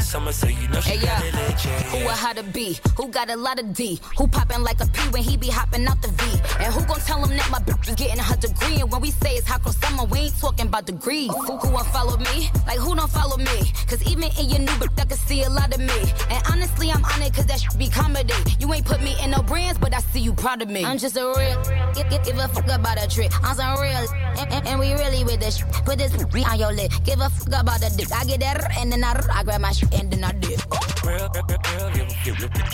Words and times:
girl 0.00 0.06
summer, 0.06 0.32
so 0.32 0.48
you 0.48 0.68
know 0.68 0.80
she 0.80 0.90
Hey, 0.90 1.06
got 1.06 1.22
yeah. 1.22 1.28
it 1.28 1.34
legit. 1.34 1.82
Who 1.92 2.08
a 2.08 2.12
how 2.12 2.32
to 2.32 2.42
be? 2.42 2.78
Who 2.96 3.08
got 3.08 3.30
a 3.30 3.36
lot 3.36 3.58
of 3.60 3.74
D? 3.74 4.00
Who 4.18 4.26
poppin' 4.28 4.62
like 4.62 4.80
a 4.80 4.86
P 4.86 5.00
when 5.10 5.22
he 5.22 5.36
be 5.36 5.48
hopping 5.48 5.86
out 5.86 6.00
the 6.02 6.08
V? 6.08 6.24
And 6.64 6.72
who 6.74 6.80
gon' 6.86 7.00
tell 7.00 7.22
him 7.24 7.36
that 7.36 7.50
my 7.50 7.58
bitch 7.58 7.88
is 7.88 7.94
getting 7.94 8.18
her 8.18 8.36
degree? 8.36 8.80
And 8.80 8.90
when 8.90 9.00
we 9.00 9.10
say 9.10 9.34
it's 9.34 9.46
hot 9.46 9.62
girl 9.62 9.72
summer, 9.72 10.04
we 10.04 10.18
ain't 10.20 10.38
talking 10.40 10.66
about 10.66 10.86
degrees. 10.86 11.30
Who, 11.46 11.56
who 11.58 11.70
won't 11.70 11.86
follow 11.88 12.16
me? 12.16 12.50
Like 12.66 12.78
who 12.78 12.94
don't 12.94 13.10
follow 13.10 13.36
me? 13.36 13.72
Cause 13.88 14.02
even 14.10 14.24
in 14.38 14.48
your 14.50 14.60
new 14.60 14.76
bitch, 14.80 15.00
I 15.00 15.04
can 15.04 15.18
see 15.18 15.42
a 15.42 15.50
lot 15.50 15.72
of 15.74 15.80
me. 15.80 16.00
And 16.30 16.42
honestly, 16.50 16.90
I'm 16.90 17.04
on 17.04 17.22
it 17.22 17.34
cause 17.34 17.46
that 17.46 17.60
should 17.60 17.78
be 17.78 17.88
comedy. 17.88 18.34
You 18.58 18.72
ain't 18.72 18.86
put 18.86 19.02
me 19.02 19.14
in 19.22 19.30
no 19.30 19.42
brands, 19.42 19.78
but 19.78 19.94
I 19.94 20.00
see 20.00 20.20
you 20.20 20.32
proud 20.32 20.62
of 20.62 20.68
me. 20.70 20.84
I'm 20.84 20.98
just 20.98 21.16
a 21.16 21.24
real, 21.36 21.62
give, 21.94 22.08
give, 22.10 22.24
give 22.24 22.38
a 22.38 22.48
fuck 22.48 22.68
about 22.70 23.02
a 23.02 23.08
trick. 23.08 23.30
I'm 23.44 23.54
some 23.56 23.78
real, 23.80 24.06
and, 24.38 24.52
and, 24.52 24.66
and 24.66 24.80
we 24.80 24.92
really 24.94 25.24
with 25.24 25.40
this. 25.40 25.58
shit. 25.58 25.68
Put 25.84 25.98
this 25.98 26.12
on 26.14 26.58
your 26.58 26.72
lip. 26.72 26.90
Give 27.04 27.20
a 27.20 27.28
fuck 27.28 27.60
about 27.60 27.80
the 27.80 27.92
dick. 27.96 28.12
I 28.12 28.24
get 28.24 28.40
that, 28.40 28.76
and 28.78 28.92
then 28.92 29.04
I, 29.04 29.12
I 29.32 29.42
grab 29.44 29.60
my 29.60 29.72
shit, 29.72 29.89
and 29.92 30.10
then 30.10 30.24
I 30.24 30.32
dip. 30.32 30.60
Real, 31.04 31.28
real, 31.34 31.90
real, 31.94 32.08
give 32.24 32.36
a- 32.36 32.48
give 32.48 32.54
a- 32.54 32.70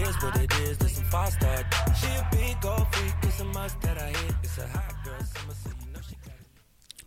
It 0.00 0.08
is 0.08 0.22
what 0.22 0.36
it 0.36 0.52
is, 0.60 0.78
this 0.78 0.96
some 0.96 1.04
five 1.04 1.32
star. 1.32 1.64
She 2.00 2.06
a 2.06 2.28
big 2.30 2.60
gold 2.60 2.86
freak, 2.92 3.14
it's 3.22 3.40
a 3.40 3.44
must 3.44 3.80
that 3.82 3.98
I 3.98 4.08
hit. 4.08 4.34
It's 4.42 4.58
a 4.58 4.66
hot 4.66 4.94
girl 5.04 5.20
summer, 5.20 5.54
so 5.54 5.70
you 5.70 5.92
know 5.92 6.00
she 6.08 6.16
got 6.24 6.34
it. 6.34 7.06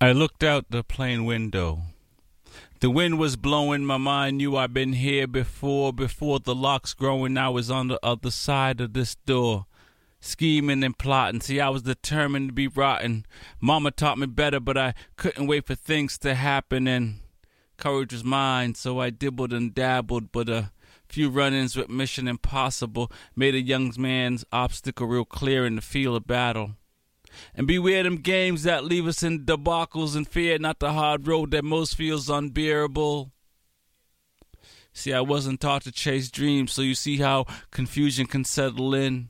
I 0.00 0.12
looked 0.12 0.42
out 0.42 0.66
the 0.70 0.82
plane 0.82 1.24
window. 1.24 1.82
The 2.80 2.90
wind 2.90 3.18
was 3.18 3.36
blowing, 3.36 3.86
my 3.86 3.96
mind 3.96 4.36
knew 4.36 4.56
I'd 4.56 4.74
been 4.74 4.92
here 4.92 5.26
before. 5.26 5.92
Before 5.94 6.38
the 6.40 6.54
locks 6.54 6.92
growing, 6.92 7.38
I 7.38 7.48
was 7.48 7.70
on 7.70 7.88
the 7.88 7.98
other 8.02 8.30
side 8.30 8.80
of 8.82 8.92
this 8.92 9.14
door. 9.14 9.64
Scheming 10.20 10.82
and 10.84 10.96
plotting. 10.98 11.40
See, 11.40 11.60
I 11.60 11.68
was 11.68 11.82
determined 11.82 12.48
to 12.48 12.52
be 12.52 12.68
rotten. 12.68 13.24
Mama 13.60 13.90
taught 13.92 14.18
me 14.18 14.26
better, 14.26 14.60
but 14.60 14.76
I 14.76 14.92
couldn't 15.16 15.46
wait 15.46 15.66
for 15.66 15.74
things 15.74 16.18
to 16.18 16.34
happen, 16.34 16.86
and 16.86 17.20
courage 17.76 18.12
was 18.12 18.24
mine, 18.24 18.74
so 18.74 19.00
I 19.00 19.10
dibbled 19.10 19.52
and 19.52 19.74
dabbled, 19.74 20.32
but 20.32 20.48
a 20.48 20.72
few 21.08 21.30
run 21.30 21.54
ins 21.54 21.76
with 21.76 21.88
Mission 21.88 22.28
Impossible 22.28 23.10
made 23.34 23.54
a 23.54 23.60
young 23.60 23.92
man's 23.96 24.44
obstacle 24.52 25.06
real 25.06 25.24
clear 25.24 25.64
in 25.64 25.76
the 25.76 25.82
field 25.82 26.16
of 26.16 26.26
battle. 26.26 26.72
And 27.54 27.66
beware 27.66 28.02
them 28.02 28.16
games 28.16 28.62
that 28.62 28.84
leave 28.84 29.06
us 29.06 29.22
in 29.22 29.44
debacles 29.44 30.16
and 30.16 30.26
fear 30.26 30.58
not 30.58 30.78
the 30.78 30.92
hard 30.92 31.26
road 31.26 31.50
that 31.50 31.64
most 31.64 31.94
feels 31.94 32.30
unbearable. 32.30 33.30
See, 34.92 35.12
I 35.12 35.20
wasn't 35.20 35.60
taught 35.60 35.82
to 35.82 35.92
chase 35.92 36.30
dreams, 36.30 36.72
so 36.72 36.80
you 36.80 36.94
see 36.94 37.18
how 37.18 37.44
confusion 37.70 38.26
can 38.26 38.44
settle 38.44 38.94
in. 38.94 39.28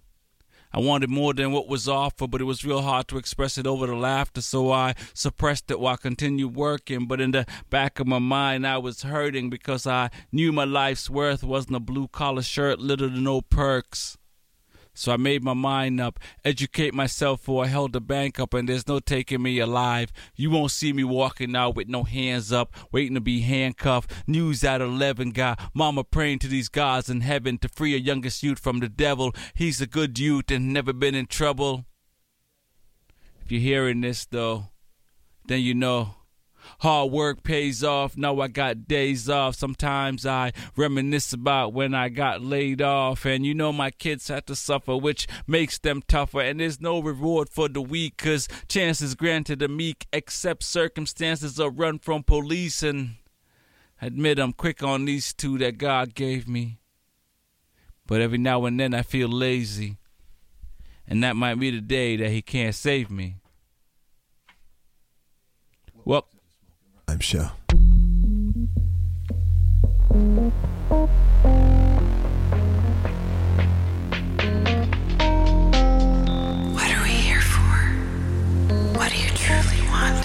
I 0.72 0.80
wanted 0.80 1.10
more 1.10 1.32
than 1.32 1.52
what 1.52 1.68
was 1.68 1.88
offered, 1.88 2.30
but 2.30 2.40
it 2.40 2.44
was 2.44 2.64
real 2.64 2.82
hard 2.82 3.08
to 3.08 3.18
express 3.18 3.58
it 3.58 3.66
over 3.66 3.86
the 3.86 3.94
laughter, 3.94 4.40
so 4.40 4.72
I 4.72 4.94
suppressed 5.14 5.70
it 5.70 5.80
while 5.80 5.96
continued 5.96 6.54
working. 6.54 7.06
But 7.06 7.20
in 7.20 7.30
the 7.30 7.46
back 7.70 7.98
of 7.98 8.06
my 8.06 8.18
mind, 8.18 8.66
I 8.66 8.78
was 8.78 9.02
hurting 9.02 9.50
because 9.50 9.86
I 9.86 10.10
knew 10.32 10.52
my 10.52 10.64
life's 10.64 11.08
worth 11.08 11.42
wasn't 11.42 11.76
a 11.76 11.80
blue 11.80 12.08
collar 12.08 12.42
shirt 12.42 12.78
littered 12.78 13.12
with 13.12 13.22
no 13.22 13.40
perks. 13.40 14.18
So 14.96 15.12
I 15.12 15.18
made 15.18 15.44
my 15.44 15.52
mind 15.52 16.00
up, 16.00 16.18
educate 16.42 16.94
myself 16.94 17.42
for 17.42 17.64
I 17.64 17.66
held 17.66 17.92
the 17.92 18.00
bank 18.00 18.40
up 18.40 18.54
and 18.54 18.66
there's 18.66 18.88
no 18.88 18.98
taking 18.98 19.42
me 19.42 19.58
alive. 19.58 20.10
You 20.34 20.50
won't 20.50 20.70
see 20.70 20.90
me 20.94 21.04
walking 21.04 21.54
out 21.54 21.76
with 21.76 21.86
no 21.86 22.04
hands 22.04 22.50
up, 22.50 22.74
waiting 22.90 23.14
to 23.14 23.20
be 23.20 23.42
handcuffed. 23.42 24.10
News 24.26 24.64
at 24.64 24.80
11 24.80 25.32
got 25.32 25.60
mama 25.74 26.02
praying 26.02 26.38
to 26.40 26.48
these 26.48 26.70
gods 26.70 27.10
in 27.10 27.20
heaven 27.20 27.58
to 27.58 27.68
free 27.68 27.94
a 27.94 27.98
youngest 27.98 28.42
youth 28.42 28.58
from 28.58 28.80
the 28.80 28.88
devil. 28.88 29.34
He's 29.54 29.82
a 29.82 29.86
good 29.86 30.18
youth 30.18 30.50
and 30.50 30.72
never 30.72 30.94
been 30.94 31.14
in 31.14 31.26
trouble. 31.26 31.84
If 33.44 33.52
you're 33.52 33.60
hearing 33.60 34.00
this 34.00 34.24
though, 34.24 34.70
then 35.46 35.60
you 35.60 35.74
know 35.74 36.14
Hard 36.80 37.12
work 37.12 37.42
pays 37.42 37.82
off. 37.82 38.16
Now 38.16 38.40
I 38.40 38.48
got 38.48 38.86
days 38.88 39.28
off. 39.28 39.56
Sometimes 39.56 40.26
I 40.26 40.52
reminisce 40.76 41.32
about 41.32 41.72
when 41.72 41.94
I 41.94 42.08
got 42.08 42.42
laid 42.42 42.82
off. 42.82 43.24
And 43.24 43.46
you 43.46 43.54
know, 43.54 43.72
my 43.72 43.90
kids 43.90 44.28
had 44.28 44.46
to 44.46 44.56
suffer, 44.56 44.96
which 44.96 45.26
makes 45.46 45.78
them 45.78 46.02
tougher. 46.06 46.40
And 46.40 46.60
there's 46.60 46.80
no 46.80 47.00
reward 47.00 47.48
for 47.48 47.68
the 47.68 47.80
weak, 47.80 48.16
cause 48.16 48.48
chances 48.68 49.14
granted 49.14 49.58
the 49.60 49.68
meek, 49.68 50.06
except 50.12 50.62
circumstances 50.62 51.58
are 51.60 51.70
run 51.70 51.98
from 51.98 52.22
police. 52.22 52.82
And 52.82 53.16
admit 54.00 54.38
I'm 54.38 54.52
quick 54.52 54.82
on 54.82 55.04
these 55.04 55.32
two 55.32 55.58
that 55.58 55.78
God 55.78 56.14
gave 56.14 56.48
me. 56.48 56.78
But 58.06 58.20
every 58.20 58.38
now 58.38 58.64
and 58.66 58.78
then 58.78 58.94
I 58.94 59.02
feel 59.02 59.28
lazy. 59.28 59.98
And 61.08 61.22
that 61.22 61.36
might 61.36 61.58
be 61.58 61.70
the 61.70 61.80
day 61.80 62.16
that 62.16 62.30
He 62.30 62.42
can't 62.42 62.74
save 62.74 63.10
me. 63.10 63.36
Well, 66.04 66.28
I'm 67.08 67.20
sure. 67.20 67.52
What 76.74 76.90
are 76.90 77.02
we 77.04 77.10
here 77.10 77.40
for? 77.40 77.76
What 78.98 79.12
do 79.12 79.18
you 79.18 79.30
truly 79.36 79.82
want? 79.88 80.24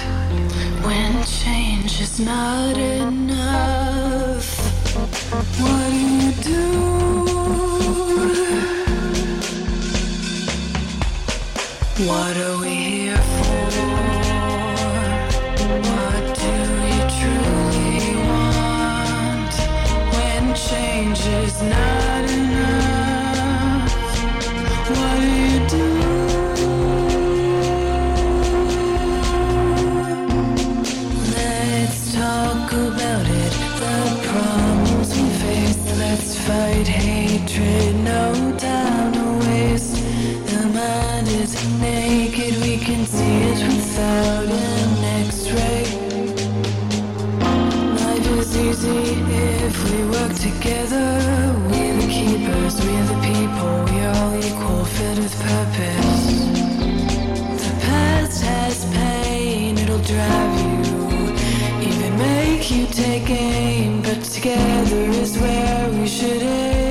When 0.84 1.24
change 1.24 2.02
is 2.02 2.19
not 2.19 2.75
enough, 2.75 4.50
what 5.62 5.90
do 5.92 6.00
you 6.00 6.31
do? 6.42 6.62
What 12.08 12.36
are 12.38 12.58
we 12.59 12.74
here 12.74 13.10
about 32.88 33.28
it. 33.28 33.52
The 33.81 33.96
problems 34.30 35.09
we 35.16 35.30
face. 35.42 35.78
Let's 35.97 36.38
fight 36.46 36.88
hatred, 36.88 37.96
no 38.03 38.58
down 38.58 39.16
a 39.16 39.40
waste. 39.46 39.96
The 40.50 40.68
mind 40.68 41.28
is 41.28 41.53
naked, 41.80 42.62
we 42.62 42.78
can 42.78 43.06
see 43.06 43.38
it 43.50 43.59
without 43.68 44.50
it. 44.50 44.70
You 50.71 51.01
It 62.03 62.17
make 62.17 62.71
you 62.71 62.87
take 62.87 63.29
aim. 63.29 64.01
But 64.01 64.23
together 64.23 65.01
is 65.21 65.37
where 65.37 65.89
we 65.89 66.07
should 66.07 66.41
aim. 66.41 66.91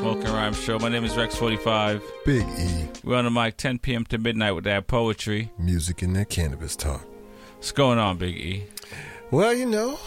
Smoking 0.00 0.24
Rhyme 0.32 0.54
Show. 0.54 0.78
My 0.78 0.88
name 0.88 1.04
is 1.04 1.12
Rex45. 1.12 2.00
Big 2.24 2.46
E, 2.58 2.88
We're 3.04 3.16
on 3.18 3.24
the 3.26 3.30
mic 3.30 3.56
10 3.58 3.78
p.m. 3.80 4.04
to 4.06 4.16
midnight 4.18 4.52
with 4.54 4.64
that 4.64 4.86
poetry. 4.86 5.50
music 5.58 6.00
and 6.02 6.16
that 6.16 6.30
cannabis 6.30 6.74
talk. 6.74 7.04
What's 7.56 7.72
going 7.72 7.98
on, 7.98 8.16
Big 8.16 8.36
E? 8.36 8.64
Well, 9.30 9.52
you 9.52 9.66
know, 9.66 9.98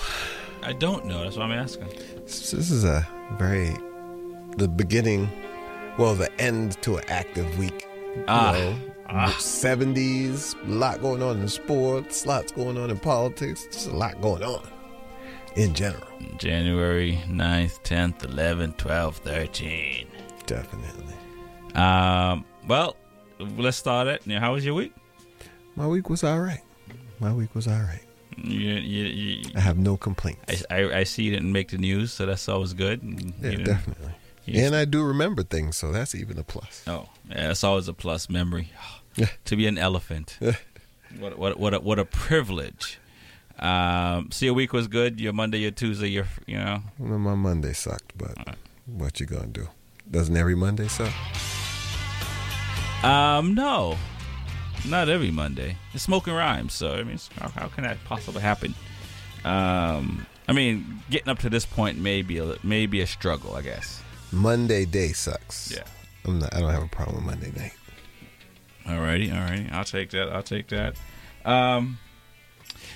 I 0.63 0.74
don't 0.74 1.06
know. 1.06 1.24
That's 1.24 1.38
what 1.38 1.44
I'm 1.45 1.51
asking. 1.51 1.90
this 2.24 2.51
this 2.51 2.72
is 2.72 2.84
a 2.86 3.07
very 3.38 3.75
the 4.57 4.68
beginning, 4.68 5.30
well, 5.98 6.16
the 6.16 6.31
end 6.42 6.81
to 6.81 6.98
an 6.98 7.04
active 7.07 7.57
week. 7.60 7.88
You 8.16 8.25
Ah. 8.28 8.51
know, 8.54 9.30
70s, 9.38 10.56
a 10.66 10.72
lot 10.72 11.01
going 11.01 11.22
on 11.22 11.40
in 11.40 11.48
sports, 11.48 12.25
lots 12.25 12.51
going 12.51 12.78
on 12.80 12.90
in 12.90 12.98
politics, 12.98 13.68
just 13.72 13.88
a 13.90 13.95
lot 13.95 14.19
going 14.22 14.44
on 14.44 14.68
in 15.55 15.73
general. 15.73 16.07
January 16.38 17.19
9th, 17.27 17.81
10th, 17.83 18.19
11th, 18.19 18.77
12th, 18.77 19.15
13. 19.15 20.07
Definitely. 20.45 21.13
Um, 21.75 22.45
well, 22.67 22.95
let's 23.39 23.77
start 23.77 24.07
it. 24.07 24.25
Now, 24.27 24.39
how 24.39 24.53
was 24.53 24.65
your 24.65 24.73
week? 24.73 24.94
My 25.75 25.88
week 25.88 26.09
was 26.09 26.23
all 26.23 26.39
right. 26.39 26.61
My 27.19 27.33
week 27.33 27.55
was 27.55 27.67
all 27.67 27.79
right. 27.79 28.01
You, 28.38 28.57
you, 28.57 29.05
you, 29.05 29.51
I 29.55 29.59
have 29.59 29.77
no 29.77 29.95
complaints. 29.95 30.63
I, 30.69 30.81
I, 30.81 31.00
I 31.00 31.03
see 31.03 31.23
you 31.23 31.31
didn't 31.31 31.51
make 31.51 31.69
the 31.69 31.77
news, 31.77 32.11
so 32.11 32.25
that's 32.25 32.49
always 32.49 32.73
good. 32.73 33.01
Yeah, 33.41 33.49
you 33.49 33.57
definitely. 33.63 34.13
And 34.47 34.75
I 34.75 34.85
do 34.85 35.03
remember 35.03 35.44
things, 35.44 35.77
so 35.77 35.91
that's 35.91 36.15
even 36.15 36.38
a 36.38 36.44
plus. 36.44 36.83
Oh, 36.88 37.07
yeah, 37.29 37.47
that's 37.47 37.63
always 37.63 37.88
a 37.88 37.94
plus 37.94 38.29
memory. 38.29 38.71
Yeah. 39.15 39.27
to 39.45 39.56
be 39.56 39.67
an 39.67 39.77
elephant. 39.77 40.39
what 41.19 41.38
what 41.38 41.59
what 41.59 41.73
a, 41.75 41.79
what 41.79 41.99
a 41.99 42.06
privilege. 42.06 42.99
Um, 43.63 44.30
so 44.31 44.45
your 44.45 44.54
week 44.54 44.74
was 44.74 44.88
good. 44.88 45.21
Your 45.21 45.33
Monday, 45.33 45.60
your 45.60 45.71
Tuesday, 45.71 46.10
your 46.10 46.27
you 46.45 46.57
know. 46.57 46.81
Well, 47.00 47.18
my 47.18 47.33
Monday 47.33 47.74
sucked, 47.74 48.18
but 48.18 48.57
what 48.86 49.19
you 49.19 49.25
gonna 49.25 49.48
do? 49.48 49.69
Doesn't 50.12 50.36
every 50.36 50.56
Monday 50.56 50.89
suck? 50.89 51.13
Um, 53.04 53.56
no, 53.56 53.98
not 54.86 55.07
every 55.10 55.31
Monday. 55.31 55.77
It's 55.94 56.04
smoking 56.04 56.33
rhymes, 56.33 56.74
so 56.74 56.94
I 56.94 57.04
mean, 57.04 57.19
how, 57.39 57.50
how 57.50 57.68
can 57.68 57.86
that 57.86 57.98
possibly 58.04 58.42
happen? 58.42 58.75
Um, 59.45 60.25
I 60.48 60.51
mean, 60.54 61.01
getting 61.09 61.30
up 61.30 61.39
to 61.39 61.50
this 61.50 61.66
point 61.66 61.98
may 61.98 62.21
be 62.21 62.39
a, 62.39 62.56
may 62.63 62.86
be 62.86 63.00
a 63.01 63.07
struggle, 63.07 63.56
I 63.56 63.62
guess. 63.62 64.01
Monday 64.31 64.86
day 64.86 65.13
sucks. 65.13 65.71
Yeah. 65.74 65.83
I'm 66.25 66.39
not. 66.39 66.54
I 66.54 66.59
don't 66.59 66.71
have 66.71 66.83
a 66.83 66.88
problem 66.88 67.18
with 67.18 67.25
Monday 67.25 67.51
night. 67.57 67.74
Alrighty, 68.86 69.31
alrighty. 69.31 69.71
I'll 69.71 69.86
take 69.86 70.09
that. 70.12 70.30
I'll 70.30 70.44
take 70.44 70.68
that. 70.69 70.95
Um, 71.45 71.98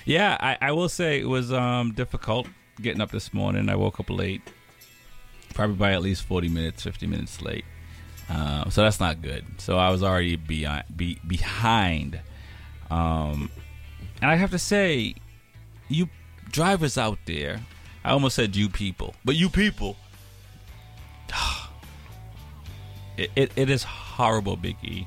yeah, 0.08 0.38
I, 0.40 0.56
I 0.68 0.72
will 0.72 0.88
say 0.88 1.20
it 1.20 1.28
was 1.28 1.52
um, 1.52 1.92
difficult 1.92 2.46
getting 2.80 3.02
up 3.02 3.10
this 3.10 3.34
morning. 3.34 3.68
I 3.68 3.76
woke 3.76 4.00
up 4.00 4.08
late, 4.08 4.40
probably 5.52 5.76
by 5.76 5.92
at 5.92 6.00
least 6.00 6.22
forty 6.22 6.48
minutes, 6.48 6.82
fifty 6.82 7.06
minutes 7.06 7.42
late. 7.42 7.66
Um, 8.30 8.70
so 8.70 8.82
that's 8.82 9.00
not 9.00 9.20
good. 9.20 9.44
So 9.58 9.76
I 9.76 9.90
was 9.90 10.02
already 10.02 10.36
behind. 10.36 10.84
Be, 10.96 11.18
behind. 11.26 12.20
Um, 12.90 13.50
and 14.22 14.30
I 14.30 14.36
have 14.36 14.50
to 14.52 14.58
say, 14.58 15.14
you 15.88 16.08
drivers 16.50 16.96
out 16.96 17.18
there, 17.26 17.60
I 18.02 18.12
almost 18.12 18.34
said 18.34 18.56
you 18.56 18.70
people, 18.70 19.14
but 19.26 19.36
you 19.36 19.50
people, 19.50 19.96
it, 23.18 23.30
it, 23.36 23.52
it 23.56 23.68
is 23.68 23.82
horrible, 23.82 24.56
Big 24.56 24.76
E. 24.82 25.06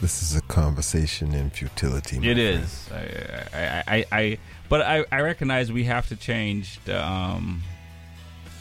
This 0.00 0.22
is 0.22 0.36
a 0.36 0.42
conversation 0.42 1.32
in 1.34 1.50
futility. 1.50 2.16
It 2.18 2.22
friend. 2.22 2.38
is. 2.38 2.90
I, 2.92 3.46
I, 3.54 3.84
I, 3.96 4.04
I, 4.12 4.38
but 4.68 4.82
I, 4.82 5.04
I 5.10 5.20
recognize 5.22 5.72
we 5.72 5.84
have 5.84 6.08
to 6.08 6.16
change 6.16 6.78
the. 6.84 7.02
Um, 7.02 7.62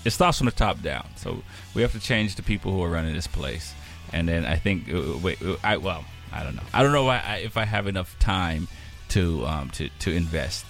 it 0.06 0.12
starts 0.12 0.38
from 0.38 0.46
the 0.46 0.52
top 0.52 0.82
down, 0.82 1.08
so 1.18 1.44
we 1.74 1.82
have 1.82 1.92
to 1.94 2.00
change 2.00 2.36
the 2.36 2.44
people 2.44 2.72
who 2.72 2.82
are 2.84 2.90
running 2.90 3.14
this 3.14 3.28
place, 3.28 3.74
and 4.14 4.28
then 4.28 4.46
I 4.46 4.56
think. 4.56 4.94
uh, 4.94 5.18
Wait, 5.22 5.42
uh, 5.42 5.58
I 5.64 5.78
well, 5.78 6.06
I 6.32 6.44
don't 6.44 6.56
know. 6.56 6.64
I 6.74 6.82
don't 6.84 6.92
know 6.94 7.10
if 7.12 7.24
I, 7.26 7.36
if 7.38 7.58
I 7.58 7.66
have 7.66 7.88
enough 7.88 8.18
time 8.20 8.68
to 9.10 9.46
um 9.46 9.70
to 9.72 9.90
to 10.00 10.12
invest, 10.12 10.66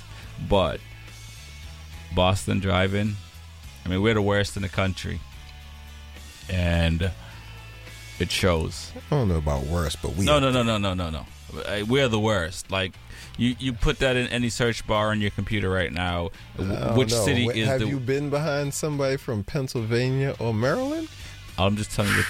but 0.50 0.80
Boston 2.16 2.60
driving. 2.60 3.16
I 3.86 3.90
mean, 3.90 4.02
we're 4.02 4.14
the 4.16 4.22
worst 4.22 4.56
in 4.56 4.64
the 4.64 4.70
country, 4.70 5.20
and 6.50 7.12
it 8.24 8.32
shows. 8.32 8.92
I 9.12 9.16
don't 9.16 9.28
know 9.28 9.38
about 9.38 9.64
worse, 9.66 9.96
but 9.96 10.16
we. 10.16 10.26
No, 10.26 10.40
no, 10.40 10.50
no, 10.52 10.64
no, 10.64 10.78
no, 10.78 10.94
no, 10.94 11.10
no. 11.10 11.26
We're 11.88 12.08
the 12.08 12.20
worst. 12.20 12.72
Like 12.72 12.94
you, 13.38 13.56
you 13.60 13.74
put 13.74 14.00
that 14.00 14.16
in 14.16 14.28
any 14.28 14.50
search 14.50 14.88
bar 14.88 15.12
on 15.12 15.22
your 15.22 15.30
computer 15.32 15.70
right 15.70 15.92
now. 15.92 16.32
W- 16.58 16.98
Which 16.98 17.12
know. 17.12 17.26
city 17.26 17.48
Wait, 17.48 17.58
is 17.58 17.68
Have 17.68 17.82
the? 17.82 17.88
you 17.88 18.00
been 18.00 18.30
behind 18.32 18.74
somebody 18.74 19.18
from 19.18 19.44
Pennsylvania 19.44 20.36
or 20.40 20.54
Maryland? 20.54 21.10
I'm 21.58 21.76
just 21.76 21.92
telling 21.92 22.12
you, 22.14 22.24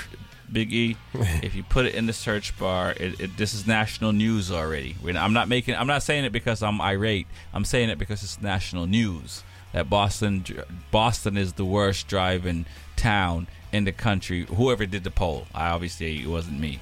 Big 0.52 0.74
E. 0.74 0.98
if 1.14 1.56
you 1.56 1.64
put 1.64 1.86
it 1.86 1.96
in 1.96 2.06
the 2.06 2.14
search 2.14 2.58
bar, 2.58 2.92
it, 3.00 3.20
it, 3.20 3.38
this 3.38 3.54
is 3.54 3.66
national 3.66 4.12
news 4.12 4.52
already. 4.52 4.98
I'm 5.16 5.32
not 5.34 5.48
making. 5.48 5.76
I'm 5.76 5.88
not 5.88 6.04
saying 6.04 6.26
it 6.26 6.32
because 6.32 6.62
I'm 6.62 6.82
irate. 6.82 7.28
I'm 7.54 7.64
saying 7.64 7.90
it 7.90 7.98
because 7.98 8.24
it's 8.24 8.42
national 8.42 8.88
news 8.88 9.44
that 9.74 9.90
Boston, 9.90 10.46
Boston 10.92 11.38
is 11.38 11.54
the 11.54 11.66
worst 11.66 12.08
driving 12.08 12.66
town 12.96 13.48
in 13.74 13.84
the 13.84 13.92
country. 13.92 14.46
Whoever 14.46 14.86
did 14.86 15.04
the 15.04 15.12
poll, 15.12 15.46
I 15.54 15.70
obviously 15.70 16.22
it 16.22 16.28
wasn't 16.28 16.60
me. 16.60 16.80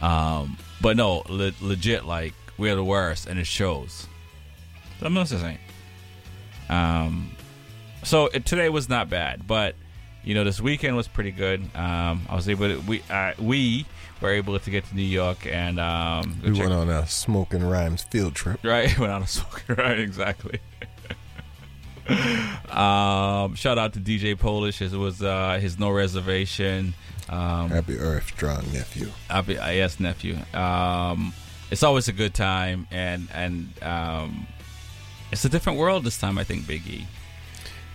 Um, 0.00 0.56
but 0.80 0.96
no, 0.96 1.22
le- 1.28 1.52
legit, 1.60 2.04
like 2.04 2.34
we're 2.58 2.76
the 2.76 2.84
worst, 2.84 3.26
and 3.26 3.38
it 3.40 3.46
shows. 3.46 4.06
So 5.00 5.06
I'm 5.06 5.14
not 5.14 5.26
just 5.26 5.42
saying. 5.42 5.58
Um, 6.68 7.32
so 8.02 8.26
it, 8.26 8.46
today 8.46 8.68
was 8.68 8.88
not 8.88 9.10
bad, 9.10 9.46
but 9.46 9.74
you 10.22 10.34
know 10.34 10.44
this 10.44 10.60
weekend 10.60 10.96
was 10.96 11.08
pretty 11.08 11.30
good. 11.32 11.60
Um, 11.74 12.26
I 12.28 12.34
was 12.34 12.48
able 12.48 12.68
to 12.68 12.80
we 12.80 13.02
uh, 13.10 13.32
we 13.38 13.86
were 14.20 14.30
able 14.30 14.58
to 14.58 14.70
get 14.70 14.84
to 14.86 14.94
New 14.94 15.02
York 15.02 15.46
and 15.46 15.78
um, 15.80 16.40
We 16.42 16.52
went 16.52 16.72
on 16.72 16.88
a 16.88 17.06
smoking 17.06 17.62
rhymes 17.64 18.04
field 18.04 18.34
trip. 18.34 18.60
right 18.62 18.96
went 18.98 19.12
on 19.12 19.22
a 19.22 19.26
smoking 19.26 19.76
right 19.76 19.98
exactly. 19.98 20.60
Um, 22.08 23.54
shout 23.54 23.78
out 23.78 23.94
to 23.94 24.00
DJ 24.00 24.38
Polish. 24.38 24.82
It 24.82 24.92
was 24.92 25.22
uh, 25.22 25.58
his 25.60 25.78
no 25.78 25.90
reservation. 25.90 26.94
Um, 27.28 27.70
Happy 27.70 27.98
Earth, 27.98 28.26
strong 28.28 28.64
nephew. 28.72 29.08
I'll 29.30 29.40
uh, 29.40 29.70
yes, 29.70 29.98
nephew. 29.98 30.36
Um, 30.52 31.32
it's 31.70 31.82
always 31.82 32.08
a 32.08 32.12
good 32.12 32.34
time, 32.34 32.86
and 32.90 33.28
and 33.32 33.72
um, 33.82 34.46
it's 35.32 35.44
a 35.44 35.48
different 35.48 35.78
world 35.78 36.04
this 36.04 36.18
time. 36.18 36.38
I 36.38 36.44
think 36.44 36.64
Biggie. 36.64 36.88
E. 36.88 37.06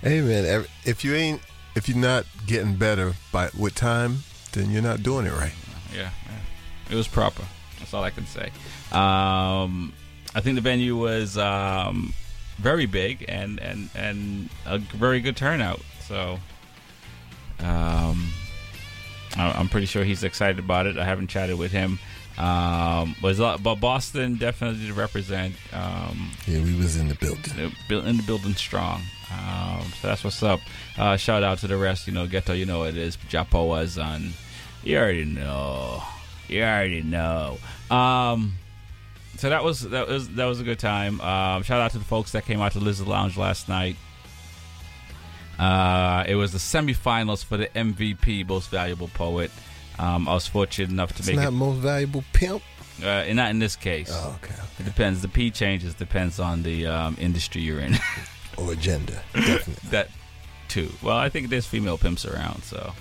Hey 0.01 0.21
man, 0.21 0.65
if 0.85 1.03
you 1.03 1.13
ain't, 1.13 1.41
if 1.75 1.88
you're 1.88 1.97
not 1.97 2.25
getting 2.47 2.75
better 2.75 3.13
by 3.31 3.50
with 3.57 3.75
time, 3.75 4.19
then 4.53 4.71
you're 4.71 4.81
not 4.81 5.03
doing 5.03 5.25
it 5.25 5.33
right. 5.33 5.53
Yeah, 5.94 6.09
yeah. 6.25 6.91
it 6.91 6.95
was 6.95 7.07
proper. 7.07 7.44
That's 7.77 7.94
all 7.94 8.03
I 8.03 8.09
can 8.09 8.25
say. 8.25 8.51
Um, 8.91 9.94
I 10.33 10.41
think 10.41 10.56
the 10.56 10.61
venue 10.61 10.95
was 10.95 11.38
um, 11.38 12.13
very 12.61 12.85
big 12.85 13.25
and 13.27 13.59
and 13.59 13.89
and 13.95 14.50
a 14.65 14.77
very 14.77 15.19
good 15.21 15.35
turnout. 15.38 15.81
So, 16.07 16.39
um, 17.59 18.31
I- 19.35 19.51
I'm 19.51 19.69
pretty 19.69 19.85
sure 19.88 20.03
he's 20.03 20.23
excited 20.23 20.59
about 20.59 20.85
it. 20.88 20.97
I 20.97 21.06
haven't 21.06 21.27
chatted 21.27 21.57
with 21.57 21.71
him. 21.71 22.00
Um, 22.38 23.15
but, 23.21 23.38
lot- 23.38 23.61
but 23.61 23.75
Boston 23.75 24.35
definitely 24.38 24.91
represent. 24.91 25.56
Um, 25.73 26.31
Yeah, 26.47 26.61
we 26.61 26.73
was 26.75 26.95
in 26.95 27.09
the 27.09 27.15
building. 27.15 27.71
in 27.89 28.17
the 28.17 28.23
building 28.23 28.56
strong. 28.56 29.01
Um, 29.31 29.81
so 30.01 30.07
that's 30.07 30.23
what's 30.23 30.41
up. 30.41 30.59
Uh, 30.97 31.17
shout 31.17 31.44
out 31.44 31.57
to 31.59 31.67
the 31.67 31.75
rest. 31.77 32.07
You 32.07 32.13
know, 32.13 32.27
Ghetto, 32.27 32.53
you 32.53 32.65
know 32.65 32.83
it 32.83 32.95
is. 32.97 33.17
Japo 33.29 33.67
was 33.67 33.97
on. 33.97 34.33
You 34.83 34.97
already 34.97 35.25
know. 35.25 36.01
You 36.47 36.63
already 36.63 37.01
know. 37.03 37.57
Um, 37.91 38.56
so 39.39 39.50
that 39.50 39.63
was 39.63 39.81
that 39.89 40.07
was 40.07 40.30
that 40.30 40.45
was 40.45 40.59
a 40.59 40.63
good 40.63 40.80
time. 40.80 41.19
Um, 41.21 41.63
shout 41.63 41.81
out 41.81 41.91
to 41.91 41.97
the 41.97 42.03
folks 42.06 42.33
that 42.33 42.45
came 42.45 42.62
out 42.62 42.74
to 42.74 42.80
Lizard 42.80 43.07
Lounge 43.07 43.38
last 43.38 43.68
night. 43.69 43.95
Uh, 45.57 46.23
it 46.28 46.35
was 46.35 46.52
the 46.54 46.57
semifinals 46.57 47.44
for 47.44 47.57
the 47.57 47.68
MVP, 47.68 48.47
Most 48.47 48.69
Valuable 48.69 49.09
Poet. 49.13 49.52
Um, 49.97 50.28
I 50.30 50.33
was 50.33 50.47
fortunate 50.47 50.90
enough 50.90 51.11
to 51.13 51.19
It's 51.19 51.28
make 51.28 51.35
not 51.37 51.47
it. 51.49 51.52
most 51.52 51.78
valuable 51.80 52.23
pimp. 52.31 52.61
Uh, 53.02 53.06
and 53.07 53.37
not 53.37 53.49
in 53.49 53.59
this 53.59 53.75
case. 53.78 54.09
Oh, 54.13 54.37
okay. 54.44 54.54
It 54.78 54.83
depends. 54.85 55.21
The 55.21 55.28
P 55.30 55.52
changes 55.52 55.94
depends 55.94 56.37
on 56.40 56.63
the 56.63 56.85
um, 56.87 57.16
industry 57.19 57.61
you're 57.61 57.80
in. 57.80 57.97
Or 58.57 58.73
agenda, 58.73 59.21
definitely. 59.33 59.75
that 59.92 60.09
too. 60.68 60.90
Well, 61.02 61.16
I 61.16 61.30
think 61.30 61.47
there's 61.47 61.66
female 61.66 61.97
pimps 61.97 62.25
around, 62.25 62.63
so 62.66 62.92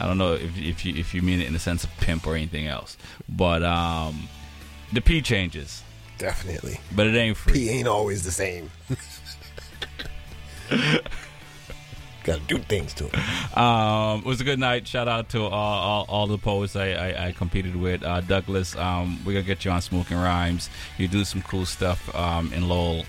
I 0.00 0.06
don't 0.06 0.16
know 0.16 0.32
if 0.32 0.56
if 0.56 0.86
you 0.86 0.94
if 0.94 1.12
you 1.12 1.20
mean 1.20 1.42
it 1.42 1.46
in 1.48 1.52
the 1.52 1.58
sense 1.58 1.84
of 1.84 1.90
pimp 1.98 2.26
or 2.26 2.34
anything 2.34 2.66
else. 2.66 2.96
But 3.28 3.62
um, 3.62 4.26
the 4.90 5.02
P 5.02 5.20
changes, 5.20 5.82
definitely. 6.22 6.78
but 6.94 7.08
it 7.08 7.16
ain't 7.16 7.36
free. 7.36 7.52
P 7.52 7.68
ain't 7.70 7.88
always 7.88 8.22
the 8.22 8.30
same. 8.30 8.70
Got 12.22 12.38
to 12.38 12.44
do 12.46 12.58
things 12.58 12.94
to 12.94 13.06
it. 13.06 13.58
Um, 13.58 14.20
it 14.20 14.26
was 14.26 14.40
a 14.40 14.44
good 14.44 14.60
night. 14.60 14.86
Shout 14.86 15.08
out 15.08 15.28
to 15.30 15.42
all 15.42 15.50
all, 15.50 16.06
all 16.08 16.26
the 16.28 16.38
poets 16.38 16.76
I, 16.76 16.92
I, 16.92 17.26
I 17.26 17.32
competed 17.32 17.74
with. 17.74 18.04
Uh, 18.04 18.20
Douglas, 18.20 18.76
um, 18.76 19.18
we're 19.24 19.32
gonna 19.32 19.42
get 19.44 19.64
you 19.64 19.72
on 19.72 19.82
Smoking 19.82 20.16
Rhymes. 20.16 20.70
You 20.98 21.08
do 21.08 21.24
some 21.24 21.42
cool 21.42 21.66
stuff 21.66 22.14
um, 22.14 22.52
in 22.52 22.68
Lowell, 22.68 23.04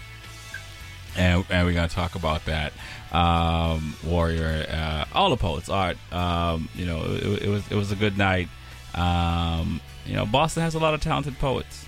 and 1.16 1.46
and 1.52 1.68
we're 1.68 1.74
gonna 1.76 1.88
talk 1.88 2.16
about 2.16 2.44
that. 2.46 2.74
Um, 3.12 3.96
Warrior, 4.04 4.66
uh, 4.68 5.06
all 5.14 5.30
the 5.30 5.38
poets, 5.38 5.70
art. 5.70 5.98
Um, 6.12 6.68
you 6.74 6.88
know, 6.88 7.04
it, 7.04 7.44
it 7.44 7.50
was 7.50 7.72
it 7.72 7.76
was 7.76 7.92
a 7.92 7.96
good 7.96 8.18
night. 8.18 8.48
Um, 8.96 9.80
you 10.08 10.16
know, 10.16 10.26
Boston 10.26 10.64
has 10.64 10.74
a 10.74 10.80
lot 10.80 10.96
of 10.96 11.02
talented 11.02 11.38
poets, 11.38 11.86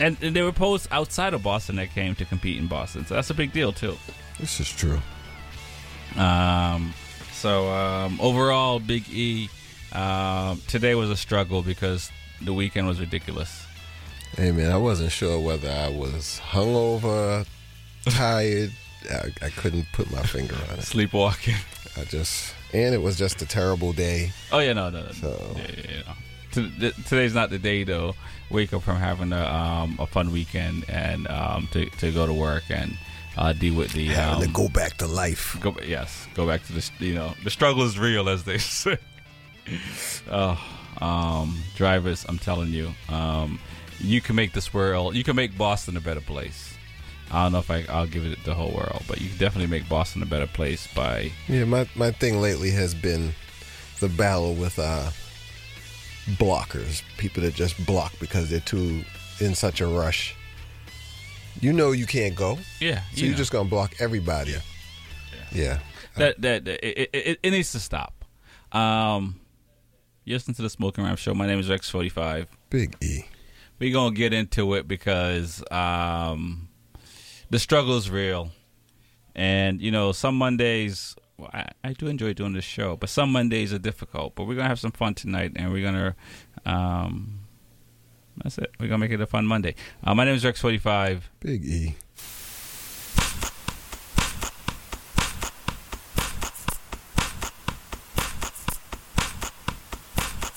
and, 0.00 0.16
and 0.22 0.34
there 0.34 0.44
were 0.44 0.52
poets 0.52 0.88
outside 0.90 1.34
of 1.34 1.42
Boston 1.42 1.76
that 1.76 1.90
came 1.90 2.14
to 2.16 2.24
compete 2.24 2.58
in 2.58 2.66
Boston. 2.66 3.06
So 3.06 3.14
that's 3.14 3.30
a 3.30 3.34
big 3.34 3.52
deal 3.52 3.72
too. 3.72 3.96
This 4.38 4.58
is 4.60 4.68
true. 4.70 5.00
Um, 6.16 6.92
so 7.32 7.68
um, 7.70 8.18
overall, 8.20 8.78
Big 8.80 9.08
E. 9.10 9.48
Um, 9.92 10.60
today 10.68 10.94
was 10.94 11.10
a 11.10 11.16
struggle 11.16 11.62
because 11.62 12.10
the 12.42 12.52
weekend 12.52 12.86
was 12.86 13.00
ridiculous. 13.00 13.66
Hey 14.36 14.52
man, 14.52 14.70
I 14.70 14.76
wasn't 14.76 15.10
sure 15.10 15.40
whether 15.40 15.68
I 15.70 15.88
was 15.88 16.40
hungover, 16.50 17.44
tired. 18.04 18.72
I, 19.10 19.30
I 19.46 19.50
couldn't 19.50 19.86
put 19.92 20.10
my 20.12 20.22
finger 20.22 20.54
on 20.70 20.78
it. 20.78 20.82
Sleepwalking. 20.84 21.56
I 21.96 22.04
just, 22.04 22.54
and 22.72 22.94
it 22.94 23.02
was 23.02 23.18
just 23.18 23.42
a 23.42 23.46
terrible 23.46 23.92
day. 23.92 24.30
Oh 24.52 24.60
yeah, 24.60 24.72
no, 24.74 24.90
no, 24.90 25.02
no. 25.02 25.12
So- 25.12 25.56
Yeah, 25.56 25.66
yeah, 25.76 26.02
yeah. 26.06 26.14
to, 26.90 26.92
today's 27.08 27.34
not 27.34 27.50
the 27.50 27.58
day 27.58 27.82
though. 27.82 28.14
Wake 28.50 28.72
up 28.72 28.82
from 28.82 28.96
having 28.96 29.32
a 29.32 29.44
um, 29.44 29.96
a 30.00 30.06
fun 30.06 30.32
weekend 30.32 30.84
and 30.88 31.26
um, 31.28 31.68
to 31.72 31.86
to 32.00 32.10
go 32.12 32.26
to 32.26 32.32
work 32.32 32.64
and 32.68 32.96
uh, 33.36 33.52
deal 33.52 33.74
with 33.74 33.92
the 33.92 34.06
Having 34.08 34.40
to 34.40 34.46
um, 34.46 34.52
go 34.52 34.68
back 34.68 34.96
to 34.98 35.06
life. 35.06 35.56
go 35.60 35.74
yes 35.86 36.26
go 36.34 36.46
back 36.46 36.64
to 36.66 36.72
the 36.72 36.90
you 36.98 37.14
know 37.14 37.34
the 37.44 37.50
struggle 37.50 37.82
is 37.84 37.98
real 37.98 38.28
as 38.28 38.42
they 38.44 38.58
say. 38.82 38.98
oh, 40.30 40.58
um, 41.00 41.58
drivers, 41.76 42.24
I'm 42.28 42.38
telling 42.38 42.70
you, 42.70 42.90
um, 43.08 43.60
you 44.00 44.20
can 44.20 44.34
make 44.36 44.52
this 44.52 44.74
world, 44.74 45.14
you 45.14 45.22
can 45.24 45.36
make 45.36 45.56
Boston 45.56 45.96
a 45.96 46.00
better 46.00 46.20
place. 46.20 46.74
I 47.30 47.44
don't 47.44 47.52
know 47.52 47.58
if 47.60 47.70
I, 47.70 47.84
I'll 47.88 48.08
give 48.08 48.26
it 48.26 48.42
the 48.44 48.54
whole 48.54 48.72
world, 48.72 49.04
but 49.06 49.20
you 49.20 49.28
can 49.28 49.38
definitely 49.38 49.70
make 49.70 49.88
Boston 49.88 50.22
a 50.22 50.26
better 50.26 50.48
place 50.48 50.88
by 50.92 51.30
Yeah, 51.46 51.64
my 51.64 51.88
my 51.94 52.10
thing 52.10 52.40
lately 52.40 52.70
has 52.72 52.92
been 52.94 53.32
the 54.00 54.08
battle 54.08 54.54
with 54.54 54.78
uh 54.80 55.10
blockers, 56.38 57.02
people 57.18 57.42
that 57.42 57.54
just 57.54 57.84
block 57.86 58.12
because 58.20 58.50
they're 58.50 58.60
too 58.60 59.04
in 59.40 59.54
such 59.54 59.80
a 59.80 59.86
rush. 59.86 60.34
You 61.60 61.72
know 61.72 61.92
you 61.92 62.06
can't 62.06 62.34
go, 62.34 62.58
yeah. 62.80 63.02
so 63.14 63.24
you're 63.26 63.34
just 63.36 63.52
gonna 63.52 63.68
block 63.68 63.94
everybody. 63.98 64.54
Yeah. 65.52 65.80
that 66.16 66.40
that 66.40 66.64
that- 66.64 66.86
it, 66.86 67.10
it, 67.12 67.38
it 67.42 67.50
needs 67.50 67.72
to 67.72 67.80
stop. 67.80 68.24
Um, 68.72 69.40
you 70.24 70.34
listen 70.34 70.54
to 70.54 70.62
the 70.62 70.70
Smoking 70.70 71.04
Rhyme 71.04 71.16
Show. 71.16 71.34
My 71.34 71.46
name 71.46 71.58
is 71.58 71.68
Rex 71.68 71.90
Forty 71.90 72.08
Five. 72.08 72.46
Big 72.70 72.96
E. 73.02 73.24
We're 73.78 73.92
gonna 73.92 74.14
get 74.14 74.32
into 74.32 74.74
it 74.74 74.86
because 74.86 75.62
um, 75.70 76.68
the 77.50 77.58
struggle 77.58 77.96
is 77.96 78.08
real, 78.10 78.50
and 79.34 79.80
you 79.80 79.90
know 79.90 80.12
some 80.12 80.36
Mondays. 80.36 81.16
Well, 81.40 81.50
I, 81.54 81.70
I 81.82 81.92
do 81.94 82.06
enjoy 82.06 82.34
doing 82.34 82.52
this 82.52 82.64
show, 82.64 82.96
but 82.96 83.08
some 83.08 83.32
Mondays 83.32 83.72
are 83.72 83.78
difficult. 83.78 84.34
But 84.34 84.44
we're 84.44 84.56
gonna 84.56 84.68
have 84.68 84.78
some 84.78 84.92
fun 84.92 85.14
tonight, 85.14 85.52
and 85.56 85.72
we're 85.72 85.82
gonna. 85.84 86.14
Um, 86.66 87.40
that's 88.42 88.58
it. 88.58 88.70
We're 88.78 88.88
gonna 88.88 88.98
make 88.98 89.10
it 89.10 89.20
a 89.20 89.26
fun 89.26 89.46
Monday. 89.46 89.74
Uh, 90.04 90.14
my 90.14 90.24
name 90.24 90.34
is 90.34 90.44
Rex 90.44 90.60
Forty 90.60 90.78
Five. 90.78 91.30
Big 91.40 91.64
E. 91.64 91.94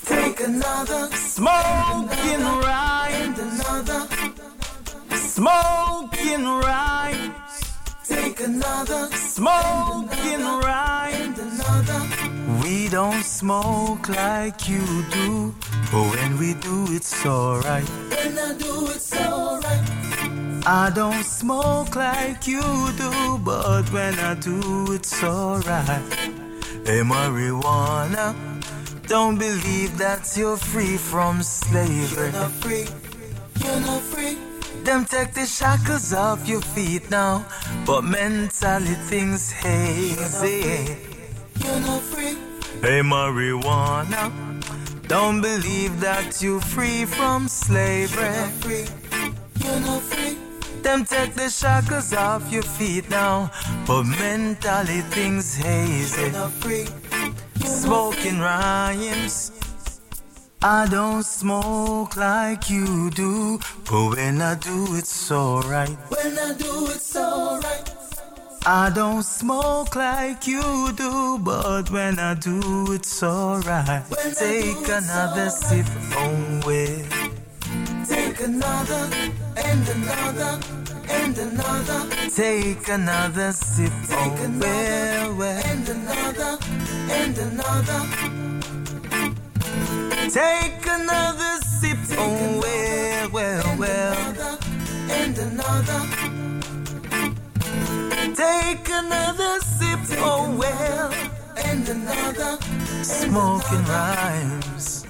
Take 0.04 0.40
another 0.40 1.08
smoking 1.16 2.40
ride. 2.40 3.34
Another 3.38 4.06
smoking 5.16 6.44
ride. 6.44 7.43
Another 8.44 9.08
smoking 9.16 10.40
ride. 10.40 11.34
Another. 11.38 12.00
We 12.62 12.90
don't 12.90 13.24
smoke 13.24 14.10
like 14.10 14.68
you 14.68 14.84
do, 15.10 15.54
but 15.90 16.04
when 16.14 16.38
we 16.38 16.52
do, 16.52 16.84
it's 16.90 17.24
alright. 17.24 17.88
When 17.88 18.38
I 18.38 18.54
do, 18.58 18.86
it's 18.90 19.16
alright. 19.16 20.66
I 20.66 20.92
don't 20.94 21.24
smoke 21.24 21.96
like 21.96 22.46
you 22.46 22.60
do, 22.98 23.38
but 23.38 23.90
when 23.90 24.18
I 24.18 24.34
do, 24.34 24.92
it's 24.92 25.24
alright. 25.24 26.12
Hey, 26.84 27.00
marijuana. 27.00 28.34
Don't 29.06 29.38
believe 29.38 29.96
that 29.96 30.36
you're 30.36 30.58
free 30.58 30.98
from 30.98 31.42
slavery. 31.42 32.30
You're 32.30 32.32
not 32.32 32.50
free. 32.50 32.86
You're 33.62 33.80
not 33.80 34.02
free. 34.02 34.53
Them 34.82 35.04
take 35.04 35.32
the 35.34 35.46
shackles 35.46 36.12
off 36.12 36.48
your 36.48 36.60
feet 36.60 37.10
now, 37.10 37.46
but 37.86 38.02
mentally 38.02 38.96
things 39.08 39.50
hazy. 39.50 40.96
You're 41.62 41.80
not 41.80 42.02
free. 42.02 42.36
Hey, 42.82 43.00
marijuana. 43.00 44.32
Don't 45.06 45.40
believe 45.40 46.00
that 46.00 46.42
you're 46.42 46.60
free 46.60 47.04
from 47.04 47.46
slavery. 47.48 48.24
You're 48.24 48.34
not 48.34 48.52
free. 48.62 48.86
You're 49.62 49.80
not 49.80 50.02
free. 50.02 50.36
Them 50.82 51.04
take 51.04 51.34
the 51.34 51.48
shackles 51.48 52.12
off 52.12 52.52
your 52.52 52.62
feet 52.62 53.08
now, 53.08 53.50
but 53.86 54.04
mentally 54.04 55.00
things 55.16 55.54
hazy. 55.54 56.22
You're 56.22 56.32
not 56.32 56.52
free 56.52 56.86
You're 57.60 57.70
smoking 57.70 58.38
rhymes. 58.38 59.50
I 60.66 60.86
don't 60.86 61.22
smoke 61.22 62.16
like 62.16 62.70
you 62.70 63.10
do, 63.10 63.58
but 63.84 64.16
when 64.16 64.40
I 64.40 64.54
do, 64.54 64.96
it's 64.96 65.30
alright. 65.30 65.90
When 66.08 66.38
I 66.38 66.54
do, 66.54 66.86
it's 66.86 67.14
alright. 67.14 67.92
I 68.64 68.88
don't 68.88 69.22
smoke 69.22 69.94
like 69.94 70.46
you 70.46 70.62
do, 70.94 71.38
but 71.40 71.90
when 71.90 72.18
I 72.18 72.32
do, 72.32 72.94
it's 72.94 73.22
alright. 73.22 74.04
Take 74.38 74.88
another 74.88 75.50
sip, 75.50 75.84
oh 76.16 76.62
well. 76.64 77.04
Take 78.08 78.40
another 78.40 79.10
and 79.56 79.86
another 79.86 80.60
and 81.10 81.36
another. 81.36 82.30
Take 82.34 82.88
another 82.88 83.52
sip, 83.52 83.92
oh 84.12 84.58
well, 84.58 85.34
well. 85.34 85.62
And 85.66 85.86
another 85.90 86.58
and 87.10 87.36
another. 87.36 88.53
Take 90.30 90.86
another 90.86 91.60
sip, 91.60 91.98
oh 92.18 92.60
well, 92.62 93.30
well, 93.30 93.78
well. 93.78 94.58
And 95.10 95.36
another. 95.38 96.00
Take 98.34 98.88
another 98.88 99.60
sip, 99.60 100.00
oh 100.18 100.56
well. 100.56 101.12
And 101.64 101.88
another. 101.88 102.58
Smoking 103.02 103.84
rhymes. 103.84 105.04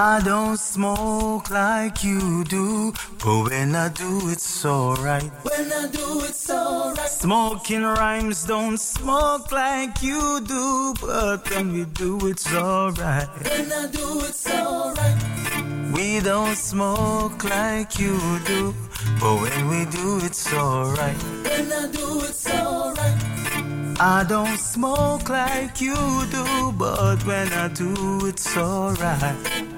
I 0.00 0.20
don't 0.20 0.56
smoke 0.56 1.50
like 1.50 2.04
you 2.04 2.44
do, 2.44 2.92
but 3.18 3.50
when 3.50 3.74
I 3.74 3.88
do, 3.88 4.30
it's 4.30 4.64
alright. 4.64 5.28
When 5.42 5.72
I 5.72 5.88
do, 5.88 6.20
it's 6.22 6.48
alright. 6.48 7.08
Smoking 7.08 7.82
rhymes 7.82 8.44
don't 8.44 8.78
smoke 8.78 9.50
like 9.50 10.00
you 10.00 10.40
do, 10.46 10.94
but 11.00 11.50
when 11.50 11.72
we 11.72 11.84
do, 11.84 12.16
it's 12.28 12.46
alright. 12.54 13.26
When 13.42 13.72
I 13.72 13.88
do, 13.88 14.20
it's 14.20 14.48
alright. 14.48 15.92
We 15.92 16.20
don't 16.20 16.54
smoke 16.54 17.42
like 17.42 17.98
you 17.98 18.20
do, 18.46 18.72
but 19.18 19.40
when 19.42 19.68
we 19.68 19.84
do, 19.86 20.20
it's 20.22 20.52
alright. 20.52 21.20
When 21.42 21.72
I 21.72 21.90
do, 21.90 22.20
it's 22.20 22.48
alright. 22.48 23.98
I 23.98 24.24
don't 24.28 24.58
smoke 24.58 25.28
like 25.28 25.80
you 25.80 25.96
do, 26.30 26.70
but 26.78 27.26
when 27.26 27.52
I 27.52 27.66
do, 27.66 28.26
it's 28.28 28.56
alright. 28.56 29.77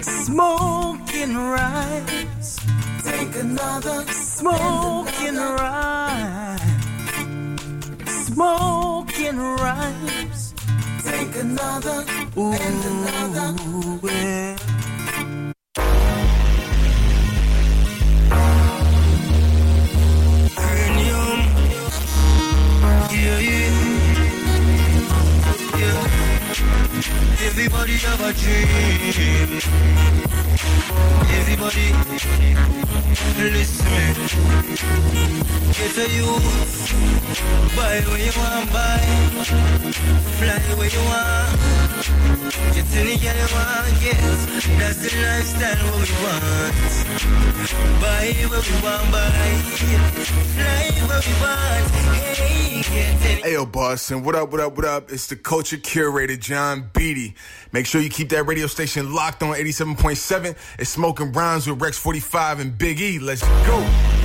Smoking 0.00 1.34
rhymes. 1.36 2.58
Take 3.04 3.36
another 3.36 4.04
smoking 4.12 5.36
rhymes. 5.36 6.60
Smoking 8.06 9.38
rhymes. 9.38 10.54
Take 11.04 11.36
another 11.36 12.04
Ooh, 12.38 12.52
and 12.52 12.84
another. 12.84 13.48
Yeah. 14.04 14.69
Everybody 27.62 27.92
have 27.98 28.20
a 28.22 28.32
dream. 28.32 29.60
Everybody, 31.28 31.92
listen. 33.52 34.14
Get 35.76 35.98
a 35.98 36.06
youth. 36.10 36.48
Buy 37.76 38.00
where 38.00 38.18
you 38.18 38.32
want, 38.40 38.72
buy. 38.72 39.00
Fly 40.38 40.58
where 40.78 40.88
you 40.88 41.02
want. 41.04 41.89
Get 42.00 42.96
any 42.96 43.18
girl 43.18 43.36
you 43.36 43.48
want, 43.52 44.00
get. 44.00 44.16
That's 44.78 45.00
the 45.04 45.10
lifestyle 45.20 45.76
what 45.90 46.08
we 46.08 46.14
want. 46.24 46.74
Buy 48.00 48.32
where 48.48 48.60
we 48.60 48.74
want, 48.82 49.12
buy. 49.12 49.28
Fly 50.56 50.90
where 51.06 51.20
we 51.20 51.32
want. 51.42 51.90
Hey, 52.24 52.80
get 52.80 53.26
any 53.26 53.42
Hey, 53.42 53.52
yo, 53.52 53.66
Boston, 53.66 54.24
what 54.24 54.34
up, 54.34 54.50
what 54.50 54.60
up, 54.60 54.76
what 54.76 54.86
up? 54.86 55.12
It's 55.12 55.26
the 55.26 55.36
culture 55.36 55.76
curator, 55.76 56.36
John 56.36 56.88
Beatty. 56.94 57.34
Make 57.72 57.84
sure 57.84 58.00
you 58.00 58.08
keep 58.08 58.30
that 58.30 58.44
radio 58.46 58.66
station 58.66 59.12
locked 59.12 59.42
on 59.42 59.54
87.7. 59.54 60.56
It's 60.78 60.88
Smoking 60.88 61.32
Rhymes 61.32 61.66
with 61.66 61.82
Rex 61.82 61.98
45 61.98 62.60
and 62.60 62.78
Big 62.78 62.98
E. 62.98 63.18
Let's 63.18 63.42
go. 63.42 64.19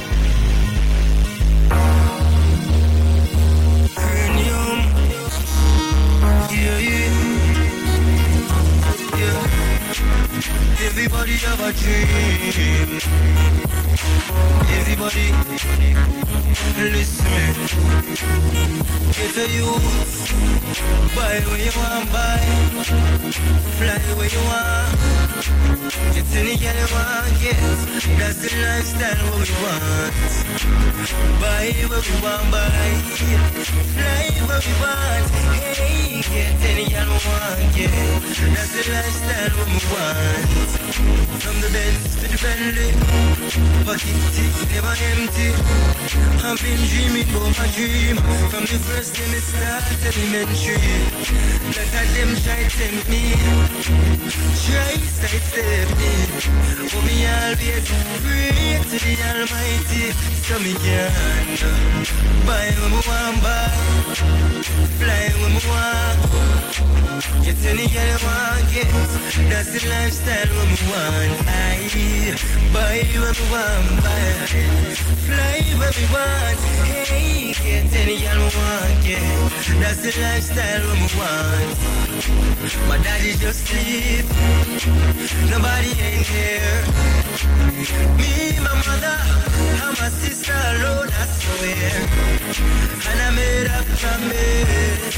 Everybody 11.06 11.38
have 11.46 11.62
a 11.62 11.72
dream. 11.72 12.98
Everybody, 14.74 15.30
listen 16.82 17.30
me. 17.30 17.46
Get 19.14 19.38
a 19.38 19.46
youth, 19.54 20.34
buy 21.14 21.46
where 21.46 21.62
you 21.62 21.74
want, 21.78 22.10
buy. 22.12 22.42
Fly 23.78 24.02
where 24.18 24.30
you 24.34 24.42
want. 24.50 24.98
Get 26.16 26.26
any 26.42 26.58
girl 26.58 26.74
you 26.74 26.90
want, 26.90 27.38
get. 27.38 27.62
That's 28.18 28.42
the 28.42 28.50
lifestyle 28.66 29.30
we 29.38 29.46
want. 29.62 30.14
Buy 31.40 31.70
where 31.86 32.02
we 32.02 32.16
want, 32.26 32.50
buy. 32.50 32.90
Fly 33.94 34.26
where 34.48 34.58
we 34.58 34.74
want. 34.82 35.30
Hey, 35.78 36.26
get 36.34 36.62
any 36.66 36.90
girl 36.90 37.06
you 37.06 37.22
want, 37.30 37.76
get. 37.76 37.94
That's 38.56 38.74
the 38.74 38.82
lifestyle 38.92 39.54
we 39.70 39.78
want. 39.94 40.95
From 40.96 41.60
the 41.60 41.68
Benz 41.76 42.16
to 42.24 42.28
the 42.32 42.40
Bentley, 42.40 42.96
pocket 43.84 44.16
tick 44.32 44.56
never 44.72 44.96
empty. 45.12 45.52
I've 46.40 46.56
been 46.64 46.80
dreaming 46.88 47.28
about 47.36 47.52
my 47.60 47.68
dream. 47.76 48.16
From 48.48 48.64
the 48.64 48.80
first 48.88 49.12
day 49.12 49.28
me 49.28 49.40
start 49.44 49.84
elementary. 50.08 50.80
Let 51.76 51.92
of 52.00 52.08
them 52.16 52.32
try 52.48 52.64
tempt 52.72 53.12
me, 53.12 53.36
try 54.64 54.96
sidestep 55.04 55.92
me, 56.00 56.16
but 56.88 57.04
me 57.04 57.28
always 57.28 57.92
pray 58.24 58.80
to 58.80 58.96
the 58.96 59.14
Almighty. 59.36 60.16
So 60.48 60.56
me 60.64 60.80
can 60.80 61.12
buy 62.48 62.72
what 62.80 62.92
me 62.96 63.00
want 63.04 63.44
buy, 63.44 63.68
fly 64.96 65.28
what 65.44 65.52
me 65.52 65.60
want, 65.68 66.24
get 67.44 67.60
any 67.68 67.88
girl 67.92 68.00
I 68.00 68.24
want 68.24 68.72
get. 68.72 68.88
That's 69.50 69.70
the 69.74 69.82
lifestyle 69.90 70.48
what 70.56 70.68
me 70.70 70.78
want. 70.92 71.34
I 71.48 72.36
buy 72.74 73.04
what 73.22 73.36
me 73.40 73.46
want 73.52 74.04
buy, 74.04 74.48
fly 75.26 75.62
what 75.80 75.94
me 75.98 76.06
want. 76.14 76.60
Hey, 76.86 77.54
get 77.54 77.94
any 78.02 78.18
girl 78.22 78.42
I 78.42 78.52
want 78.58 78.98
get. 79.06 79.22
That's 79.82 80.02
the 80.04 80.12
lifestyle 80.22 80.86
me 81.02 81.08
want. 81.20 81.78
My 82.90 82.98
daddy 83.04 83.34
just 83.34 83.66
sleep, 83.68 84.26
nobody 85.50 85.92
ain't 86.02 86.28
here. 86.28 87.25
Me, 88.20 88.58
my 88.60 88.74
mother, 88.88 89.18
and 89.84 89.96
my 90.00 90.10
sister 90.10 90.54
alone, 90.54 91.10
I 91.12 91.26
swear. 91.38 91.94
And 93.10 93.20
I 93.22 93.30
made 93.36 93.68
a 93.68 93.80
promise, 94.02 95.16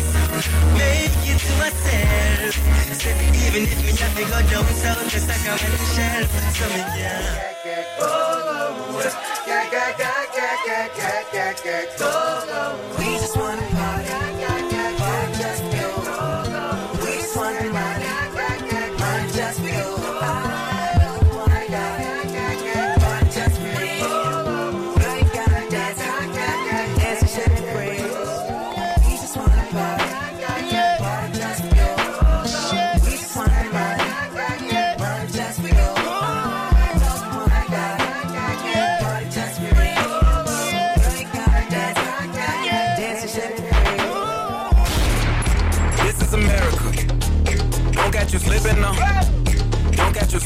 make 0.79 1.17
it 1.31 1.39
to 1.39 1.53
myself. 1.61 2.55
Said 2.97 3.19
even 3.45 3.63
if 3.63 3.79
me 3.85 3.91
have 4.01 4.15
to 4.15 4.23
go 4.25 4.39
down 4.49 4.65
south, 4.73 5.09
just 5.11 5.27
like 5.27 5.45
I'm 5.45 5.53
on 5.53 5.71
the 5.71 5.77
shelf, 5.95 6.29
so 6.57 6.65
me 6.69 6.81
yeah. 6.99 7.53
Oh, 7.99 9.01
yeah, 9.47 9.69
yeah, 9.71 9.95
yeah, 9.99 10.25
yeah, 10.35 10.55
yeah, 10.67 10.87
yeah, 10.97 11.23
yeah, 11.33 11.53
yeah, 11.65 11.85
yeah. 11.93 12.97
We 12.97 13.03
just 13.03 13.03
wanna 13.03 13.06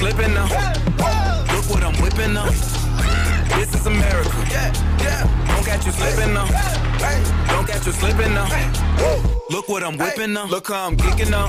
Slipping 0.00 0.32
now. 0.32 0.48
Look 1.52 1.68
what 1.68 1.82
I'm 1.84 1.94
whipping 2.00 2.32
now. 2.32 2.48
This 3.58 3.74
is 3.74 3.86
America. 3.86 4.30
Don't 5.46 5.64
catch 5.66 5.84
you 5.84 5.92
slipping 5.92 6.32
now. 6.32 6.46
Don't 7.48 7.66
catch 7.68 7.84
you 7.84 7.92
slipping 7.92 8.32
now. 8.32 8.48
Look 9.50 9.68
what 9.68 9.82
I'm 9.82 9.98
whipping 9.98 10.32
now. 10.32 10.46
Look 10.46 10.68
how 10.68 10.86
I'm 10.86 10.96
kicking 10.96 11.30
now. 11.30 11.48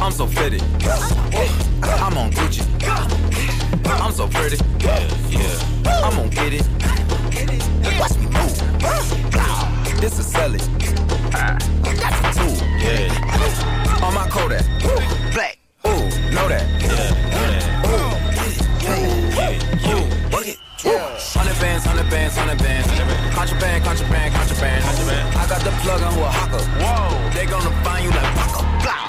I'm 0.00 0.12
so 0.12 0.28
fitted. 0.28 0.62
I'm 1.82 2.16
on 2.16 2.30
Gucci. 2.30 2.62
I'm 3.84 4.12
so 4.12 4.28
pretty. 4.28 4.58
I'm 5.86 6.14
gonna 6.14 6.28
get 6.28 6.52
it. 6.52 6.68
Watch 7.98 8.16
me 8.16 8.26
move. 8.26 8.54
This 10.00 10.20
is 10.20 10.26
selling. 10.26 10.60
That's 11.32 12.20
a 12.22 12.38
tool. 12.38 12.56
Yeah. 12.78 14.04
On 14.04 14.14
my 14.14 14.28
Kodak. 14.30 15.15
Know 16.32 16.48
that. 16.48 16.66
Yeah. 16.82 17.86
Ooh. 17.86 18.16
Ooh. 19.88 20.34
Work 20.34 20.48
it. 20.48 20.58
Hundred 20.84 21.58
bands, 21.60 21.84
hundred 21.84 22.10
bands, 22.10 22.36
hundred 22.36 22.58
bands. 22.58 22.86
Contraband, 23.34 23.84
contraband, 23.84 24.34
contraband. 24.34 24.84
I 25.36 25.46
got 25.48 25.60
the 25.62 25.70
plug 25.82 26.02
on 26.02 26.12
Oaxaca. 26.18 26.58
Whoa. 26.82 27.30
They 27.34 27.46
gonna 27.46 27.70
find 27.82 28.04
you 28.04 28.10
like 28.10 28.34
Paco. 28.34 28.62
Blah. 28.82 29.05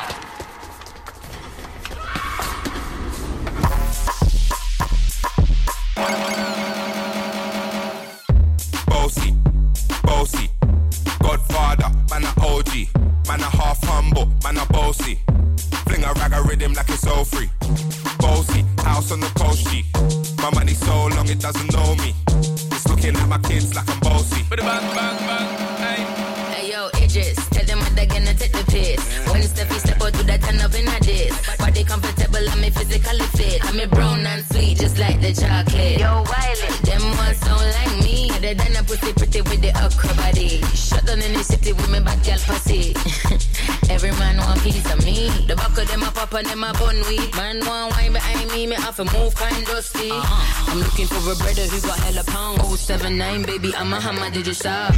To 48.97 49.05
move 49.13 49.35
kind 49.35 49.63
dusty. 49.67 50.09
Uh-huh. 50.09 50.71
I'm 50.71 50.79
looking 50.79 51.05
for 51.05 51.21
a 51.31 51.35
brother 51.35 51.67
who 51.69 51.79
got 51.85 51.99
hella 51.99 52.23
pound. 52.23 52.61
079, 52.61 53.43
baby, 53.43 53.71
I'm 53.75 53.93
a 53.93 54.01
hammer, 54.01 54.31
did 54.31 54.47
you 54.47 54.55
stop? 54.55 54.91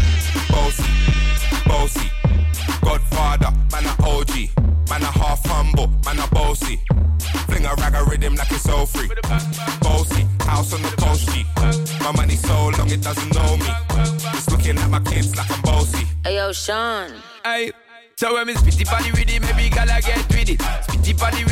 Bossy, 0.48 0.84
bossy, 1.68 2.08
Godfather, 2.82 3.52
man 3.74 3.84
a 3.84 3.94
OG, 4.08 4.56
man 4.90 5.02
a 5.02 5.12
half 5.12 5.46
humble, 5.46 5.88
man 6.06 6.18
a 6.20 6.28
bossy. 6.30 6.80
Fling 7.48 7.66
a 7.66 7.76
rag 7.76 7.96
a 7.96 8.06
rhythm 8.06 8.36
like 8.36 8.50
it's 8.52 8.64
so 8.64 8.86
free. 8.86 9.10
Bossy, 9.82 10.24
house 10.48 10.74
on 10.74 10.82
the 10.82 10.96
coast 10.96 11.28
My 12.00 12.14
money 12.14 12.36
so 12.36 12.70
long 12.78 12.90
it 12.90 13.02
doesn't 13.02 13.34
know 13.34 13.58
me. 13.58 13.68
It's 14.32 14.50
looking 14.50 14.78
at 14.78 14.90
my 14.90 15.02
kids 15.02 15.36
like 15.36 15.52
I'm 15.52 15.62
bossy. 15.62 16.08
Hey 16.24 16.38
yo, 16.38 16.54
Sean. 16.54 17.12
Hey, 17.44 17.74
so 18.16 18.34
when 18.34 18.48
me 18.48 18.54
spitty 18.54 18.86
body 18.86 19.12
with 19.12 19.30
it, 19.30 19.42
maybe 19.42 19.70
gala 19.70 20.00
get 20.00 20.26
with 20.30 20.50
it. 20.50 20.60
Spitty 20.88 21.20
body 21.20 21.44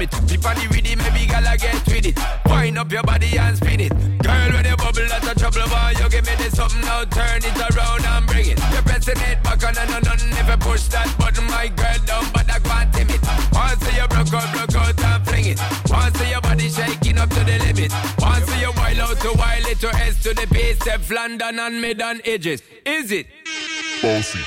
Me 0.00 0.06
tappy 0.06 0.38
body 0.38 0.66
with 0.68 0.90
it, 0.90 0.96
maybe 0.96 1.26
gala 1.26 1.58
get 1.58 1.76
with 1.84 2.06
it. 2.06 2.16
Wind 2.46 2.78
up 2.78 2.90
your 2.90 3.02
body 3.02 3.36
and 3.36 3.54
spin 3.54 3.80
it. 3.80 3.92
Girl, 4.24 4.48
when 4.48 4.64
you 4.64 4.74
bubble, 4.74 5.04
that's 5.04 5.28
a 5.28 5.34
trouble, 5.34 5.68
boy. 5.68 5.92
You 6.00 6.08
give 6.08 6.24
me 6.24 6.34
this 6.36 6.56
something 6.56 6.80
now, 6.80 7.04
turn 7.04 7.44
it 7.44 7.76
around 7.76 8.06
and 8.06 8.26
bring 8.26 8.48
it. 8.48 8.58
You're 8.72 8.80
pressing 8.80 9.20
it 9.28 9.42
back 9.44 9.62
on 9.62 9.76
and 9.76 9.90
on, 9.92 10.08
on. 10.08 10.16
If 10.40 10.48
you 10.48 10.56
push 10.56 10.88
that 10.88 11.14
button, 11.18 11.44
my 11.52 11.68
girl, 11.68 12.00
down, 12.08 12.24
but 12.32 12.48
I 12.48 12.58
can't 12.60 12.90
tame 12.94 13.10
it. 13.10 13.20
Once 13.52 13.84
you 13.92 14.08
broke 14.08 14.32
out, 14.32 14.48
broke 14.56 14.74
out 14.74 15.04
and 15.04 15.26
fling 15.28 15.46
it. 15.52 15.60
Once 15.90 16.30
your 16.30 16.40
body 16.40 16.70
shaking 16.70 17.18
up 17.18 17.28
to 17.28 17.44
the 17.44 17.58
limit. 17.60 17.92
Once 18.24 18.48
you 18.56 18.72
wild 18.80 19.00
out 19.04 19.20
to 19.20 19.32
wild 19.36 19.66
it 19.68 19.80
to 19.80 19.90
S 20.00 20.22
to 20.22 20.32
the 20.32 20.46
base, 20.48 20.80
London 21.10 21.58
and 21.58 21.78
mid 21.78 22.00
and 22.00 22.22
edges. 22.24 22.62
Is 22.86 23.12
it? 23.12 23.26
Bossy, 24.00 24.40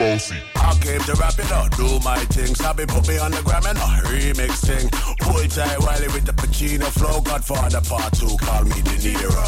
bossy. 0.00 0.40
I 0.56 0.72
came 0.80 1.00
to 1.00 1.14
rap 1.20 1.38
it 1.38 1.52
up, 1.52 1.76
do 1.76 2.00
my 2.00 2.16
thing. 2.32 2.54
Sabi 2.54 2.86
put 2.86 3.06
me 3.06 3.18
on 3.18 3.30
the 3.30 3.42
gram 3.42 3.64
and 3.68 3.76
a 3.76 3.88
remix 4.08 4.64
thing. 4.64 4.88
Hold 5.20 5.50
tight 5.50 5.78
Wiley 5.78 6.08
with 6.08 6.24
the 6.24 6.32
Pacino 6.32 6.88
flow. 6.88 7.20
Godfather 7.20 7.82
part 7.82 8.12
two, 8.16 8.34
call 8.40 8.64
me 8.64 8.80
De 8.80 8.96
Niro. 9.04 9.44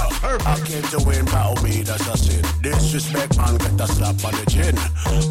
I 0.46 0.60
came 0.68 0.84
to 0.92 1.00
win, 1.08 1.24
battle 1.24 1.56
me, 1.64 1.82
that's 1.82 2.06
a 2.06 2.16
sin. 2.18 2.44
Disrespect, 2.60 3.36
man, 3.38 3.56
get 3.56 3.80
a 3.80 3.86
slap 3.88 4.20
on 4.28 4.34
the 4.36 4.46
chin. 4.52 4.76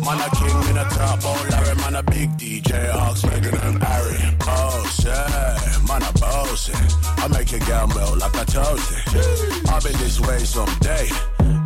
Man, 0.01 0.19
a 0.25 0.27
king 0.41 0.59
in 0.69 0.77
a 0.81 0.85
top, 0.89 1.21
oh 1.23 1.47
Larry, 1.51 1.75
man, 1.77 1.95
a 1.95 2.03
big 2.03 2.29
DJ, 2.41 2.89
Hawks, 2.89 3.23
Megan 3.23 3.55
and 3.61 3.83
Harry. 3.83 4.17
Oh, 4.41 4.83
say, 4.89 5.13
man, 5.87 6.01
a 6.01 6.11
bossy. 6.17 6.73
I 7.21 7.27
make 7.27 7.51
you 7.51 7.59
gamble 7.59 8.17
like 8.17 8.33
a 8.33 8.45
toasty. 8.49 9.69
I'll 9.69 9.81
be 9.81 9.93
this 10.01 10.19
way 10.19 10.39
someday. 10.39 11.50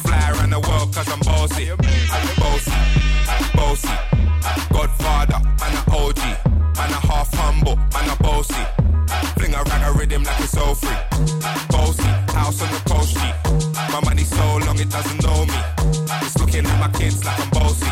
Fly 0.00 0.30
around 0.32 0.50
the 0.50 0.60
world 0.60 0.94
cause 0.94 1.08
I'm 1.12 1.20
bossy. 1.20 1.70
I'm 1.70 1.78
bossy, 2.42 2.72
bossy. 3.54 3.88
Godfather, 4.72 5.40
man 5.60 5.74
a 5.76 5.96
OG, 5.96 6.18
man 6.76 6.90
a 6.90 7.00
half 7.10 7.32
humble, 7.34 7.76
man 7.76 8.10
a 8.10 8.22
bossy. 8.22 8.64
Fling 9.36 9.54
a 9.54 9.62
rag 9.62 9.82
a 9.88 9.98
rhythm 9.98 10.22
like 10.24 10.40
it's 10.40 10.56
all 10.56 10.74
free. 10.74 10.96
Bossy, 11.70 12.02
house 12.32 12.62
on 12.62 12.70
the 12.72 12.82
coast 12.90 13.12
G. 13.14 13.92
My 13.92 14.00
money 14.04 14.24
so 14.24 14.56
long 14.66 14.78
it 14.78 14.90
doesn't 14.90 15.22
know 15.22 15.44
me. 15.46 15.58
It's 16.22 16.38
looking 16.38 16.66
at 16.66 16.78
my 16.80 16.98
kids 16.98 17.24
like 17.24 17.38
I'm 17.40 17.50
bossy. 17.50 17.86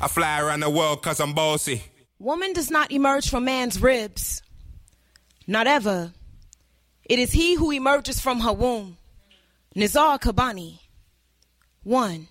I 0.00 0.08
fly 0.08 0.40
around 0.40 0.60
the 0.60 0.70
world 0.70 1.02
cause 1.02 1.20
I'm 1.20 1.34
bossy. 1.34 1.82
Woman 2.18 2.52
does 2.52 2.70
not 2.70 2.90
emerge 2.90 3.30
from 3.30 3.44
man's 3.44 3.80
ribs. 3.80 4.42
Not 5.46 5.66
ever. 5.66 6.12
It 7.04 7.18
is 7.18 7.32
he 7.32 7.54
who 7.54 7.70
emerges 7.70 8.20
from 8.20 8.40
her 8.40 8.52
womb. 8.52 8.98
Nizar 9.76 10.20
Qabbani. 10.20 10.78
One. 11.88 12.28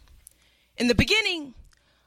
In 0.77 0.87
the 0.87 0.93
beginning, 0.93 1.55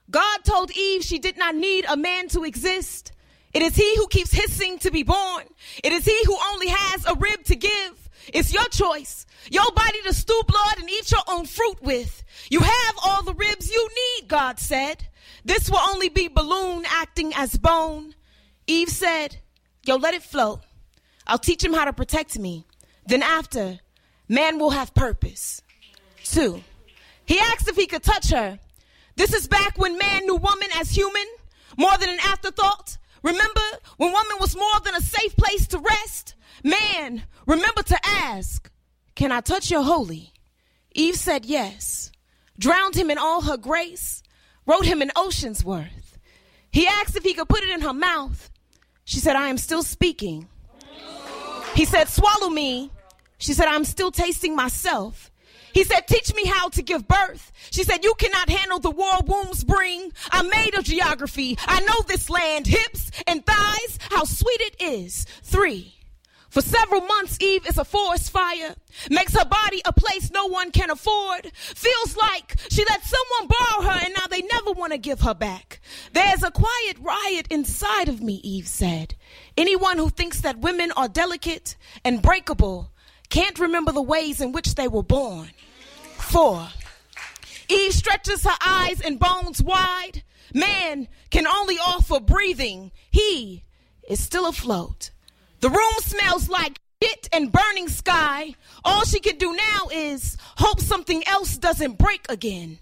God 0.09 0.45
told 0.45 0.71
Eve 0.71 1.03
she 1.03 1.19
did 1.19 1.37
not 1.37 1.57
need 1.57 1.85
a 1.89 1.97
man 1.97 2.29
to 2.29 2.45
exist. 2.45 3.11
It 3.53 3.61
is 3.61 3.75
he 3.75 3.97
who 3.97 4.07
keeps 4.07 4.31
hissing 4.31 4.79
to 4.79 4.93
be 4.93 5.03
born. 5.03 5.43
It 5.83 5.93
is 5.93 6.05
he 6.05 6.17
who 6.27 6.37
only 6.53 6.69
has 6.69 7.05
a 7.07 7.17
rib 7.17 7.43
to 7.47 7.57
give. 7.57 8.09
It's 8.33 8.53
your 8.55 8.67
choice. 8.67 9.27
Your 9.51 9.69
body 9.75 10.01
to 10.05 10.15
stew 10.15 10.41
blood 10.47 10.79
and 10.79 10.89
eat 10.89 11.11
your 11.11 11.25
own 11.27 11.45
fruit 11.45 11.83
with. 11.83 12.23
You 12.51 12.61
have 12.61 12.95
all 13.05 13.25
the 13.25 13.35
ribs 13.35 13.69
you 13.69 13.89
need, 13.89 14.29
God 14.29 14.61
said. 14.61 15.09
This 15.45 15.69
will 15.69 15.81
only 15.89 16.09
be 16.09 16.29
balloon 16.29 16.85
acting 16.89 17.33
as 17.35 17.59
bone. 17.59 18.15
Eve 18.69 18.91
said, 18.91 19.39
Yo, 19.85 19.97
let 19.97 20.15
it 20.15 20.23
float. 20.23 20.61
I'll 21.27 21.39
teach 21.39 21.65
him 21.65 21.73
how 21.73 21.87
to 21.87 21.93
protect 21.93 22.39
me. 22.39 22.65
Then 23.07 23.25
after, 23.25 23.81
man 24.29 24.61
will 24.61 24.71
have 24.71 24.95
purpose. 24.95 25.63
Two, 26.23 26.63
he 27.31 27.39
asked 27.39 27.69
if 27.69 27.77
he 27.77 27.87
could 27.87 28.03
touch 28.03 28.31
her. 28.31 28.59
This 29.15 29.33
is 29.33 29.47
back 29.47 29.79
when 29.79 29.97
man 29.97 30.27
knew 30.27 30.35
woman 30.35 30.69
as 30.75 30.91
human, 30.91 31.25
more 31.79 31.97
than 31.97 32.09
an 32.09 32.19
afterthought. 32.25 32.99
Remember 33.23 33.61
when 33.99 34.11
woman 34.11 34.37
was 34.41 34.57
more 34.57 34.81
than 34.85 34.97
a 34.97 35.01
safe 35.01 35.37
place 35.37 35.69
to 35.69 35.79
rest? 35.79 36.35
Man, 36.65 37.23
remember 37.47 37.85
to 37.85 37.97
ask, 38.05 38.69
Can 39.15 39.31
I 39.31 39.43
touch 39.43 39.71
your 39.71 39.85
holy? 39.85 40.33
Eve 40.91 41.15
said 41.15 41.45
yes, 41.45 42.11
drowned 42.59 42.97
him 42.97 43.13
in 43.13 43.19
all 43.19 43.43
her 43.43 43.57
grace, 43.57 44.25
wrote 44.67 44.85
him 44.85 45.01
an 45.01 45.13
ocean's 45.15 45.65
worth. 45.65 46.19
He 46.73 46.89
asked 46.89 47.15
if 47.15 47.23
he 47.23 47.35
could 47.35 47.49
put 47.49 47.63
it 47.63 47.71
in 47.71 47.83
her 47.83 47.95
mouth. 47.95 48.51
She 49.05 49.21
said, 49.21 49.37
I 49.37 49.47
am 49.47 49.59
still 49.59 49.85
speaking. 49.85 50.49
He 51.77 51.85
said, 51.85 52.09
Swallow 52.09 52.51
me. 52.51 52.91
She 53.39 53.53
said, 53.53 53.69
I'm 53.69 53.85
still 53.85 54.11
tasting 54.11 54.57
myself. 54.57 55.30
He 55.73 55.85
said, 55.85 56.07
Teach 56.07 56.35
me 56.35 56.47
how 56.47 56.69
to 56.71 56.83
give 56.83 57.09
birth. 57.09 57.53
She 57.71 57.85
said, 57.85 58.05
You 58.05 58.15
cannot 58.15 58.49
handle 58.49 58.79
the 58.79 58.91
war 58.91 59.19
wombs 59.25 59.65
bring. 59.65 60.13
I'm 60.31 60.49
made 60.49 60.75
of 60.75 60.85
geography. 60.85 61.57
I 61.67 61.81
know 61.81 62.03
this 62.07 62.31
land, 62.31 62.67
hips 62.67 63.11
and 63.27 63.45
thighs, 63.45 63.99
how 64.11 64.25
sweet 64.25 64.61
it 64.61 64.77
is. 64.81 65.25
Three. 65.43 65.95
For 66.51 66.63
several 66.63 67.03
months, 67.03 67.39
Eve 67.41 67.65
is 67.69 67.79
a 67.79 67.85
forest 67.85 68.33
fire. 68.33 68.75
Makes 69.09 69.37
her 69.37 69.45
body 69.45 69.81
a 69.85 69.93
place 69.93 70.33
no 70.33 70.47
one 70.47 70.73
can 70.73 70.91
afford. 70.91 71.53
Feels 71.55 72.17
like 72.17 72.57
she 72.71 72.85
let 72.85 73.05
someone 73.05 73.49
borrow 73.49 73.89
her 73.89 74.05
and 74.05 74.15
now 74.19 74.27
they 74.29 74.43
never 74.43 74.73
want 74.73 74.93
to 74.93 74.99
give 74.99 75.21
her 75.21 75.35
back. 75.35 75.81
There's 76.13 76.43
a 76.43 76.51
quiet 76.51 76.97
riot 76.99 77.47
inside 77.51 78.09
of 78.09 78.21
me, 78.21 78.41
Eve 78.43 78.67
said. 78.67 79.15
Anyone 79.57 79.97
who 79.97 80.11
thinks 80.11 80.41
that 80.41 80.59
women 80.59 80.91
are 80.97 81.07
delicate 81.07 81.77
and 82.05 82.21
breakable 82.21 82.91
can't 83.31 83.59
remember 83.59 83.93
the 83.93 84.03
ways 84.03 84.41
in 84.41 84.53
which 84.53 84.75
they 84.75 84.89
were 84.89 85.03
born. 85.03 85.49
Four. 86.19 86.69
Eve 87.69 87.93
stretches 87.93 88.45
her 88.45 88.57
eyes 88.65 89.01
and 89.01 89.19
bones 89.19 89.63
wide. 89.63 90.23
Man 90.53 91.09
can 91.31 91.47
only 91.47 91.77
offer 91.77 92.21
breathing. 92.21 92.91
He 93.11 93.63
is 94.09 94.21
still 94.21 94.47
afloat. 94.47 95.11
The 95.61 95.71
room 95.71 95.95
smells 96.01 96.49
like 96.49 96.79
shit 97.03 97.29
and 97.33 97.53
burning 97.53 97.89
sky. 97.89 98.55
All 98.85 99.05
she 99.05 99.21
can 99.21 99.37
do 99.37 99.55
now 99.55 99.89
is 99.93 100.37
hope 100.57 100.81
something 100.81 101.23
else 101.27 101.57
doesn't 101.57 101.99
break 101.99 102.27
again. 102.29 102.79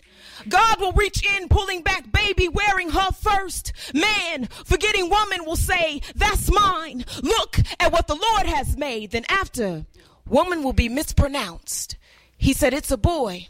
God 0.49 0.81
will 0.81 0.93
reach 0.93 1.25
in, 1.37 1.49
pulling 1.49 1.83
back 1.83 2.11
baby, 2.13 2.49
wearing 2.49 2.91
her 2.91 3.11
first. 3.13 3.73
Man, 3.93 4.47
forgetting 4.65 5.11
woman 5.11 5.45
will 5.45 5.57
say, 5.57 6.01
That's 6.15 6.51
mine. 6.51 7.05
Look 7.23 7.59
at 7.81 7.93
what 7.93 8.07
the 8.07 8.15
Lord 8.15 8.47
has 8.47 8.77
made. 8.77 9.11
Then 9.11 9.25
after, 9.29 9.85
woman 10.29 10.63
will 10.63 10.73
be 10.73 10.89
mispronounced. 10.89 11.97
He 12.37 12.53
said, 12.53 12.75
It's 12.75 12.91
a 12.91 12.97
boy. 12.97 13.49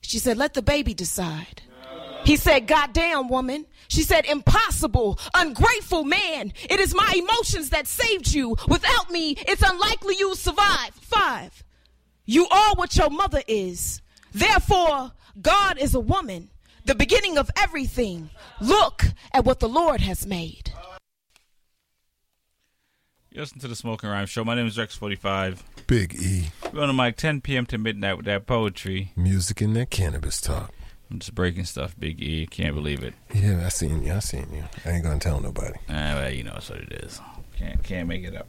She 0.00 0.18
said, 0.18 0.36
Let 0.36 0.54
the 0.54 0.62
baby 0.62 0.94
decide. 0.94 1.62
He 2.24 2.36
said, 2.36 2.66
Goddamn, 2.66 3.28
woman. 3.28 3.66
She 3.88 4.02
said, 4.02 4.24
Impossible, 4.24 5.18
ungrateful 5.34 6.04
man. 6.04 6.52
It 6.68 6.80
is 6.80 6.94
my 6.94 7.12
emotions 7.16 7.70
that 7.70 7.86
saved 7.86 8.32
you. 8.32 8.56
Without 8.66 9.10
me, 9.10 9.36
it's 9.46 9.62
unlikely 9.62 10.16
you'll 10.18 10.34
survive. 10.34 10.94
Five, 10.94 11.62
you 12.24 12.48
are 12.48 12.74
what 12.74 12.96
your 12.96 13.10
mother 13.10 13.42
is. 13.46 14.00
Therefore, 14.32 15.12
God 15.40 15.78
is 15.78 15.94
a 15.94 16.00
woman, 16.00 16.50
the 16.84 16.94
beginning 16.94 17.38
of 17.38 17.50
everything. 17.56 18.30
Look 18.60 19.04
at 19.32 19.44
what 19.44 19.60
the 19.60 19.68
Lord 19.68 20.00
has 20.00 20.26
made. 20.26 20.72
You 23.34 23.40
listen 23.40 23.58
to 23.58 23.66
the 23.66 23.74
Smoking 23.74 24.10
Rhyme 24.10 24.26
Show. 24.26 24.44
My 24.44 24.54
name 24.54 24.68
is 24.68 24.76
Rex45. 24.76 25.58
Big 25.88 26.14
E. 26.14 26.50
We're 26.72 26.82
on 26.82 26.86
the 26.86 26.94
mic 26.94 27.16
10 27.16 27.40
p.m. 27.40 27.66
to 27.66 27.78
midnight 27.78 28.16
with 28.16 28.26
that 28.26 28.46
poetry. 28.46 29.10
Music 29.16 29.60
and 29.60 29.74
that 29.74 29.90
cannabis 29.90 30.40
talk. 30.40 30.70
I'm 31.10 31.18
just 31.18 31.34
breaking 31.34 31.64
stuff, 31.64 31.98
Big 31.98 32.22
E. 32.22 32.46
Can't 32.46 32.76
believe 32.76 33.02
it. 33.02 33.12
Yeah, 33.34 33.66
I 33.66 33.70
seen 33.70 34.04
you. 34.04 34.12
I 34.12 34.20
seen 34.20 34.46
you. 34.52 34.62
I 34.84 34.90
ain't 34.90 35.02
gonna 35.02 35.18
tell 35.18 35.40
nobody. 35.40 35.76
Ah, 35.88 36.14
well, 36.14 36.30
you 36.30 36.44
know 36.44 36.52
that's 36.52 36.70
what 36.70 36.78
it 36.78 36.92
is. 36.92 37.20
Can't 37.58 37.82
can't 37.82 38.06
make 38.06 38.22
it 38.22 38.36
up. 38.36 38.46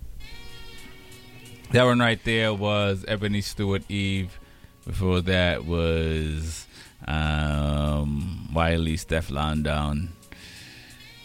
That 1.72 1.86
one 1.86 1.98
right 1.98 2.24
there 2.24 2.54
was 2.54 3.04
Ebony 3.08 3.42
Stewart 3.42 3.90
Eve. 3.90 4.40
Before 4.86 5.20
that 5.22 5.66
was 5.66 6.68
um, 7.08 8.54
Wiley 8.54 8.98
Stefflon 8.98 9.64
Don. 9.64 10.10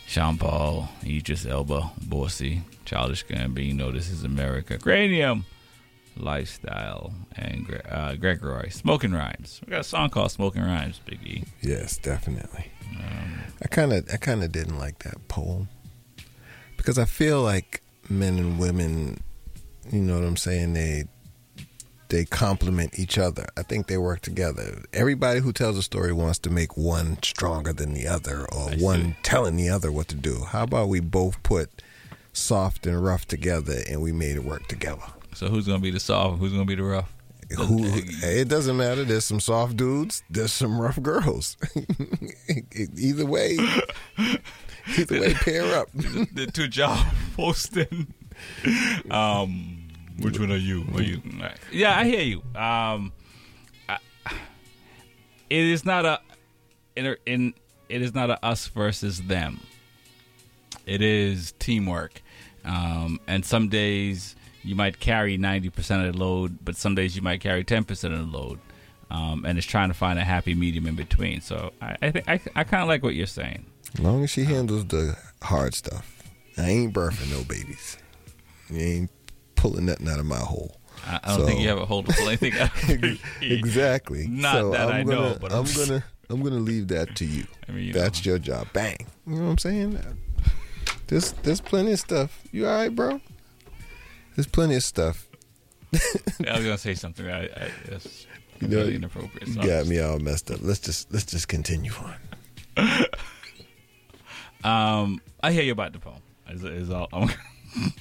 Sean 0.07 0.39
Paul, 0.39 0.89
Idris 1.05 1.47
Elba, 1.47 1.93
Boasty, 2.01 2.63
Childish 2.91 3.25
Gambino, 3.27 3.93
This 3.93 4.11
Is 4.11 4.25
America, 4.25 4.77
Cranium, 4.77 5.45
Lifestyle, 6.17 7.15
and 7.37 7.65
Gre- 7.65 7.77
uh, 7.89 8.17
Greg 8.17 8.43
Roy. 8.43 8.67
Smoking 8.69 9.13
Rhymes. 9.13 9.61
We 9.65 9.71
got 9.71 9.83
a 9.83 9.85
song 9.85 10.11
called 10.11 10.33
Smoking 10.33 10.63
Rhymes, 10.63 11.01
Big 11.07 11.23
E. 11.25 11.45
Yes, 11.61 11.99
definitely. 11.99 12.73
I 13.63 13.69
kind 13.69 13.93
of 13.93 14.09
I 14.13 14.17
kind 14.17 14.43
of 14.43 14.51
didn't 14.51 14.77
like 14.77 15.05
that 15.05 15.29
poem 15.29 15.69
because 16.77 16.99
I 16.99 17.05
feel 17.05 17.43
like 17.43 17.81
men 18.09 18.41
and 18.41 18.59
women, 18.59 19.23
you 19.93 20.01
know 20.01 20.19
what 20.19 20.27
I'm 20.27 20.37
saying, 20.37 20.73
they 20.73 21.05
they 22.09 22.25
complement 22.25 22.99
each 22.99 23.19
other. 23.19 23.47
I 23.57 23.63
think 23.63 23.87
they 23.87 23.99
work 23.99 24.21
together. 24.21 24.83
Everybody 24.93 25.39
who 25.39 25.53
tells 25.53 25.79
a 25.79 25.83
story 25.85 26.13
wants 26.13 26.41
to 26.41 26.51
make 26.51 26.77
one 26.77 27.23
stronger 27.23 27.73
than 27.73 27.95
the 27.95 28.09
other 28.09 28.47
or 28.53 28.71
one 28.81 29.15
telling 29.23 29.55
the 29.55 29.69
other 29.69 29.93
what 29.93 30.09
to 30.09 30.17
do. 30.17 30.43
How 30.43 30.65
about 30.65 30.89
we 30.89 30.99
both 30.99 31.41
put 31.45 31.83
soft 32.33 32.87
and 32.87 33.03
rough 33.03 33.27
together 33.27 33.81
and 33.89 34.01
we 34.03 34.13
made 34.13 34.37
it 34.37 34.45
work 34.45 34.67
together? 34.69 35.03
So 35.35 35.49
who's 35.49 35.67
gonna 35.67 35.81
be 35.81 35.91
the 35.91 36.01
soft? 36.01 36.39
Who's 36.39 36.53
gonna 36.53 36.65
be 36.65 36.75
the 36.75 36.85
rough? 36.85 37.13
Who, 37.57 37.81
it 37.85 38.49
doesn't 38.49 38.77
matter. 38.77 39.03
There's 39.03 39.25
some 39.25 39.41
soft 39.41 39.77
dudes. 39.77 40.23
There's 40.31 40.53
some 40.53 40.81
rough 40.81 41.03
girls. 41.03 41.57
either 42.97 43.27
way, 43.27 43.59
either 44.97 45.21
way, 45.21 45.35
pair 45.35 45.75
up. 45.75 45.89
the 45.95 46.49
two 46.53 46.69
job 46.69 47.05
posting. 47.37 48.15
Um, 49.11 49.89
which 50.21 50.39
one 50.39 50.53
are 50.53 50.57
you? 50.57 50.85
Are 50.95 51.03
you? 51.03 51.21
Yeah, 51.73 51.99
I 51.99 52.05
hear 52.05 52.21
you. 52.21 52.39
Um, 52.55 53.13
I, 53.89 53.99
it 55.49 55.65
is 55.65 55.85
not 55.85 56.05
a 56.05 56.21
in, 56.95 57.17
in 57.27 57.55
it 57.89 58.03
is 58.03 58.15
not 58.15 58.31
a 58.31 58.45
us 58.45 58.69
versus 58.69 59.23
them. 59.23 59.61
It 60.87 61.03
is 61.03 61.53
teamwork, 61.59 62.23
um, 62.65 63.21
and 63.27 63.45
some 63.45 63.69
days 63.69 64.37
you 64.63 64.75
might 64.75 65.01
carry 65.01 65.37
ninety 65.37 65.71
percent 65.71 66.07
of 66.07 66.13
the 66.13 66.19
load, 66.19 66.59
but 66.65 66.77
some 66.77 66.95
days 66.95 67.17
you 67.17 67.23
might 67.23 67.41
carry 67.41 67.65
ten 67.65 67.85
percent 67.85 68.15
of 68.15 68.21
the 68.21 68.37
load. 68.39 68.59
Um, 69.11 69.45
and 69.45 69.59
it's 69.59 69.67
trying 69.67 69.89
to 69.89 69.95
find 69.95 70.21
a 70.21 70.25
happy 70.25 70.55
medium 70.55 70.87
in 70.87 70.95
between. 70.95 71.41
So 71.41 71.73
I, 71.83 71.97
I 72.01 72.11
think 72.13 72.29
I, 72.29 72.41
I 72.55 72.63
kind 72.63 72.83
of 72.83 72.89
like 72.89 73.03
what 73.03 73.15
you're 73.17 73.27
saying. 73.27 73.67
As 73.95 74.01
long 74.01 74.23
as 74.23 74.31
she 74.31 74.45
handles 74.45 74.87
the 74.87 75.17
hard 75.43 75.75
stuff, 75.75 76.23
I 76.57 76.69
ain't 76.69 76.95
birthing 76.95 77.31
no 77.31 77.43
babies. 77.43 77.97
You 78.69 78.79
ain't 78.79 79.11
pulling 79.57 79.87
nothing 79.87 80.09
out 80.09 80.21
of 80.21 80.27
my 80.27 80.39
hole. 80.39 80.77
I, 81.05 81.21
I 81.25 81.37
don't 81.37 81.47
think 81.47 81.61
you 81.61 81.69
have 81.69 81.79
a 81.79 81.87
hold 81.87 82.07
to 82.07 82.13
pull 82.13 82.29
anything 82.29 82.55
out. 82.55 82.71
exactly. 83.41 84.27
Not 84.31 84.55
so 84.55 84.71
that 84.71 84.89
I'm 84.89 84.95
I 84.95 85.03
gonna, 85.03 85.31
know, 85.31 85.39
but 85.41 85.53
I'm, 85.53 85.67
I'm 85.67 85.75
gonna 85.75 86.05
I'm 86.29 86.43
gonna 86.43 86.57
leave 86.57 86.89
that 86.89 87.17
to 87.17 87.25
you. 87.25 87.47
I 87.69 87.73
mean, 87.73 87.87
you 87.87 87.93
That's 87.93 88.25
your 88.25 88.39
job. 88.39 88.69
Bang. 88.73 89.07
You 89.27 89.37
know 89.37 89.43
what 89.45 89.51
I'm 89.51 89.59
saying? 89.59 89.99
There's 91.07 91.33
there's 91.33 91.61
plenty 91.61 91.93
of 91.93 91.99
stuff. 92.01 92.43
You 92.53 92.67
all 92.67 92.75
right, 92.75 92.95
bro? 92.95 93.21
There's 94.37 94.47
plenty 94.47 94.77
of 94.77 94.83
stuff. 94.83 95.29
I 95.95 96.57
was 96.57 96.65
gonna 96.65 96.79
say 96.79 96.95
something. 96.95 97.29
I, 97.29 97.45
I 97.45 97.71
that's 97.89 98.27
You 98.61 98.69
know, 98.69 98.77
really 98.79 98.95
inappropriate. 98.95 99.49
You 99.49 99.55
So 99.55 99.63
got 99.63 99.87
me 99.87 99.99
all 100.01 100.19
messed 100.19 100.51
up. 100.51 100.59
Let's 100.63 100.79
just 100.81 101.13
let's 101.13 101.25
just 101.27 101.49
continue 101.49 101.93
on. 102.77 103.05
Um, 104.63 105.23
I 105.43 105.53
hear 105.53 105.63
you 105.63 105.73
about 105.73 105.95
the 105.95 105.99
poem. 105.99 106.21
Is, 106.51 106.63
is 106.65 106.91
all 106.91 107.09
I'm, 107.15 107.31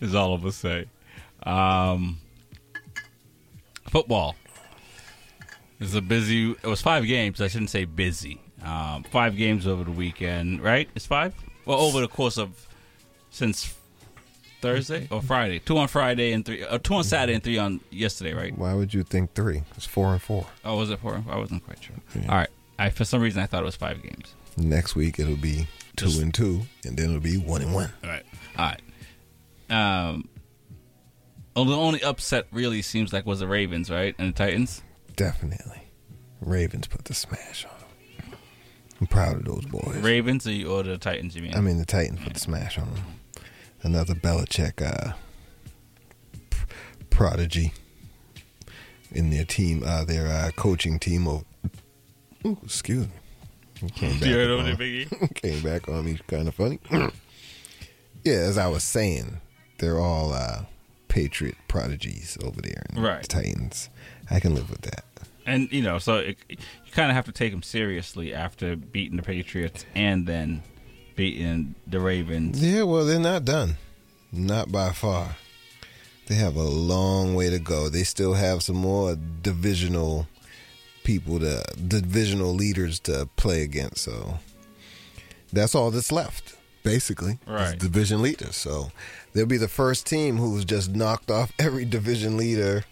is 0.00 0.14
all 0.14 0.34
I'm 0.34 0.40
gonna 0.40 0.52
say. 0.52 0.86
Um, 1.42 2.18
football 3.88 4.36
is 5.80 5.96
a 5.96 6.00
busy. 6.00 6.52
It 6.52 6.62
was 6.66 6.80
five 6.80 7.04
games. 7.06 7.40
I 7.40 7.48
shouldn't 7.48 7.70
say 7.70 7.86
busy. 7.86 8.40
Um, 8.62 9.04
five 9.04 9.36
games 9.36 9.66
over 9.66 9.84
the 9.84 9.90
weekend, 9.90 10.60
right? 10.62 10.88
It's 10.94 11.06
five. 11.06 11.34
Well, 11.64 11.78
over 11.78 12.00
the 12.00 12.08
course 12.08 12.36
of 12.38 12.66
since 13.30 13.74
Thursday 14.60 15.08
or 15.10 15.22
Friday. 15.22 15.58
Two 15.60 15.78
on 15.78 15.88
Friday 15.88 16.32
and 16.32 16.44
three. 16.44 16.64
Uh, 16.64 16.78
two 16.78 16.94
on 16.94 17.04
Saturday 17.04 17.34
and 17.34 17.42
three 17.42 17.58
on 17.58 17.80
yesterday, 17.90 18.34
right? 18.34 18.56
Why 18.56 18.74
would 18.74 18.92
you 18.92 19.02
think 19.02 19.34
three? 19.34 19.62
It's 19.76 19.86
four 19.86 20.12
and 20.12 20.20
four. 20.20 20.46
Oh, 20.64 20.76
was 20.76 20.90
it 20.90 20.98
four? 20.98 21.22
I 21.28 21.38
wasn't 21.38 21.64
quite 21.64 21.82
sure. 21.82 21.96
All 22.28 22.36
right. 22.36 22.50
I 22.78 22.90
for 22.90 23.04
some 23.04 23.20
reason 23.22 23.42
I 23.42 23.46
thought 23.46 23.62
it 23.62 23.66
was 23.66 23.76
five 23.76 24.02
games. 24.02 24.34
Next 24.56 24.94
week 24.96 25.18
it'll 25.18 25.36
be 25.36 25.66
two 25.96 26.06
Just- 26.06 26.20
and 26.20 26.34
two, 26.34 26.62
and 26.84 26.96
then 26.96 27.06
it'll 27.10 27.20
be 27.20 27.36
one 27.38 27.62
and 27.62 27.74
one. 27.74 27.92
All 28.04 28.10
right. 28.10 28.24
All 28.58 28.66
right. 28.66 28.80
Um, 29.70 30.28
oh, 31.56 31.64
the 31.64 31.76
only 31.76 32.02
upset 32.02 32.46
really 32.50 32.82
seems 32.82 33.12
like 33.12 33.24
was 33.24 33.40
the 33.40 33.46
Ravens, 33.46 33.90
right, 33.90 34.14
and 34.18 34.34
the 34.34 34.36
Titans. 34.36 34.82
Definitely. 35.16 35.82
Ravens 36.40 36.86
put 36.88 37.04
the 37.04 37.14
smash 37.14 37.64
on. 37.64 37.79
I'm 39.00 39.06
proud 39.06 39.36
of 39.36 39.44
those 39.44 39.64
boys. 39.66 39.96
Ravens 39.98 40.46
or, 40.46 40.52
you, 40.52 40.70
or 40.70 40.82
the 40.82 40.98
Titans? 40.98 41.34
You 41.34 41.42
mean? 41.42 41.54
I 41.54 41.60
mean, 41.60 41.78
the 41.78 41.86
Titans 41.86 42.20
put 42.22 42.34
the 42.34 42.40
smash 42.40 42.78
on 42.78 42.92
them. 42.94 43.04
Another 43.82 44.14
Belichick 44.14 44.82
uh, 44.82 45.14
p- 46.50 46.58
prodigy 47.08 47.72
in 49.10 49.30
their 49.30 49.44
team, 49.46 49.82
uh, 49.86 50.04
their 50.04 50.26
uh, 50.26 50.50
coaching 50.54 50.98
team. 50.98 51.26
Of, 51.26 51.44
ooh, 52.44 52.58
excuse 52.62 53.06
me. 53.80 53.88
Came 53.94 54.12
back, 54.20 54.28
You 54.28 54.34
heard 54.34 54.50
on, 54.50 54.64
there, 54.66 54.76
Biggie? 54.76 55.34
came 55.34 55.62
back 55.62 55.88
on 55.88 56.04
me, 56.04 56.18
kind 56.26 56.46
of 56.46 56.54
funny. 56.54 56.78
yeah, 56.90 57.08
as 58.34 58.58
I 58.58 58.66
was 58.68 58.84
saying, 58.84 59.40
they're 59.78 59.98
all 59.98 60.34
uh, 60.34 60.64
Patriot 61.08 61.56
prodigies 61.68 62.36
over 62.44 62.60
there 62.60 62.84
in 62.94 63.00
Right. 63.02 63.22
the 63.22 63.28
Titans. 63.28 63.88
I 64.30 64.40
can 64.40 64.54
live 64.54 64.68
with 64.68 64.82
that. 64.82 65.04
And 65.50 65.72
you 65.72 65.82
know, 65.82 65.98
so 65.98 66.16
it, 66.16 66.38
you 66.48 66.56
kind 66.92 67.10
of 67.10 67.14
have 67.14 67.26
to 67.26 67.32
take 67.32 67.52
them 67.52 67.62
seriously 67.62 68.32
after 68.32 68.76
beating 68.76 69.16
the 69.16 69.22
Patriots 69.22 69.84
and 69.94 70.26
then 70.26 70.62
beating 71.16 71.74
the 71.86 72.00
Ravens. 72.00 72.62
Yeah, 72.62 72.84
well, 72.84 73.04
they're 73.04 73.18
not 73.18 73.44
done. 73.44 73.76
Not 74.32 74.70
by 74.70 74.92
far. 74.92 75.36
They 76.28 76.36
have 76.36 76.56
a 76.56 76.62
long 76.62 77.34
way 77.34 77.50
to 77.50 77.58
go. 77.58 77.88
They 77.88 78.04
still 78.04 78.34
have 78.34 78.62
some 78.62 78.76
more 78.76 79.16
divisional 79.42 80.28
people 81.02 81.40
to 81.40 81.64
divisional 81.88 82.54
leaders 82.54 83.00
to 83.00 83.28
play 83.36 83.62
against. 83.62 83.98
So 83.98 84.38
that's 85.52 85.74
all 85.74 85.90
that's 85.90 86.12
left, 86.12 86.54
basically. 86.84 87.38
Right. 87.46 87.76
division 87.76 88.22
leaders. 88.22 88.54
So 88.54 88.92
they'll 89.32 89.46
be 89.46 89.56
the 89.56 89.66
first 89.66 90.06
team 90.06 90.36
who's 90.36 90.64
just 90.64 90.94
knocked 90.94 91.30
off 91.30 91.52
every 91.58 91.84
division 91.84 92.36
leader 92.36 92.84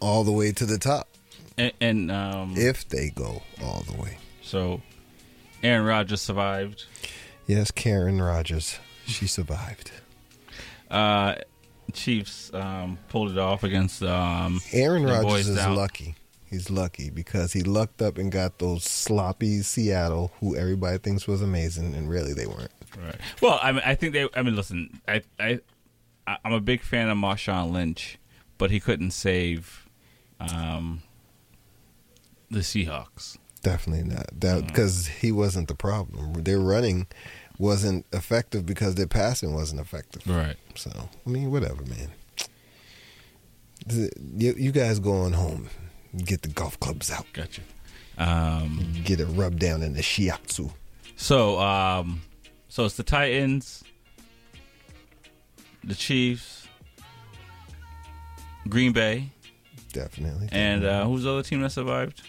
all 0.00 0.24
the 0.24 0.32
way 0.32 0.52
to 0.52 0.66
the 0.66 0.78
top. 0.78 1.08
And, 1.56 1.72
and 1.80 2.10
um, 2.12 2.54
If 2.56 2.88
they 2.88 3.10
go 3.10 3.42
all 3.62 3.82
the 3.90 4.00
way. 4.00 4.18
so, 4.42 4.80
Aaron 5.62 5.84
Rodgers 5.86 6.20
survived. 6.20 6.84
Yes, 7.46 7.70
Karen 7.70 8.20
Rogers. 8.20 8.78
She 9.06 9.26
survived. 9.26 9.90
Uh, 10.90 11.36
Chiefs 11.92 12.52
um, 12.54 12.98
pulled 13.08 13.30
it 13.30 13.38
off 13.38 13.62
against 13.64 14.02
um, 14.02 14.60
Aaron 14.72 15.04
Rodgers 15.04 15.48
is 15.48 15.56
down. 15.56 15.76
lucky. 15.76 16.14
He's 16.50 16.70
lucky 16.70 17.10
because 17.10 17.52
he 17.52 17.62
lucked 17.62 18.00
up 18.00 18.16
and 18.18 18.30
got 18.30 18.58
those 18.58 18.84
sloppy 18.84 19.60
Seattle, 19.62 20.32
who 20.40 20.54
everybody 20.56 20.98
thinks 20.98 21.26
was 21.26 21.42
amazing, 21.42 21.94
and 21.94 22.08
really 22.08 22.32
they 22.32 22.46
weren't. 22.46 22.70
Right. 23.02 23.16
Well, 23.42 23.58
I 23.62 23.72
mean, 23.72 23.82
I 23.84 23.94
think 23.94 24.12
they. 24.12 24.28
I 24.34 24.42
mean, 24.42 24.54
listen, 24.56 25.00
I, 25.08 25.22
I, 25.40 25.60
I- 26.26 26.38
I'm 26.44 26.52
a 26.52 26.60
big 26.60 26.80
fan 26.82 27.08
of 27.10 27.18
Marshawn 27.18 27.72
Lynch, 27.72 28.18
but 28.56 28.70
he 28.70 28.78
couldn't 28.80 29.10
save, 29.10 29.88
um, 30.40 31.02
the 32.54 32.60
Seahawks. 32.60 33.36
Definitely 33.62 34.04
not 34.14 34.26
that 34.40 34.66
because 34.66 35.06
he 35.06 35.32
wasn't 35.32 35.68
the 35.68 35.74
problem. 35.74 36.34
Their 36.42 36.60
running 36.60 37.06
wasn't 37.58 38.04
effective 38.12 38.66
because 38.66 38.94
their 38.96 39.06
passing 39.06 39.54
wasn't 39.54 39.80
effective. 39.80 40.26
Right. 40.26 40.56
So 40.74 40.90
I 41.26 41.30
mean, 41.30 41.50
whatever, 41.50 41.82
man. 41.84 42.10
You, 44.36 44.54
you 44.56 44.72
guys 44.72 44.98
go 44.98 45.12
on 45.12 45.32
home, 45.34 45.68
get 46.16 46.42
the 46.42 46.48
golf 46.48 46.78
clubs 46.80 47.10
out, 47.10 47.26
Gotcha. 47.32 47.60
Um, 48.16 48.92
get 49.04 49.18
it 49.20 49.26
rubbed 49.26 49.58
down 49.58 49.82
in 49.82 49.92
the 49.94 50.00
shiatsu. 50.00 50.70
so, 51.16 51.58
um, 51.60 52.22
so 52.68 52.84
it's 52.84 52.96
the 52.96 53.02
Titans, 53.02 53.82
the 55.82 55.94
Chiefs, 55.94 56.66
Green 58.68 58.92
Bay, 58.92 59.28
Definitely. 59.92 60.48
and 60.52 60.84
uh, 60.84 61.04
who's 61.06 61.24
the 61.24 61.32
other 61.32 61.42
team 61.42 61.60
that 61.62 61.70
survived? 61.72 62.22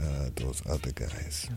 Uh, 0.00 0.30
those 0.36 0.62
other 0.68 0.92
guys. 0.92 1.48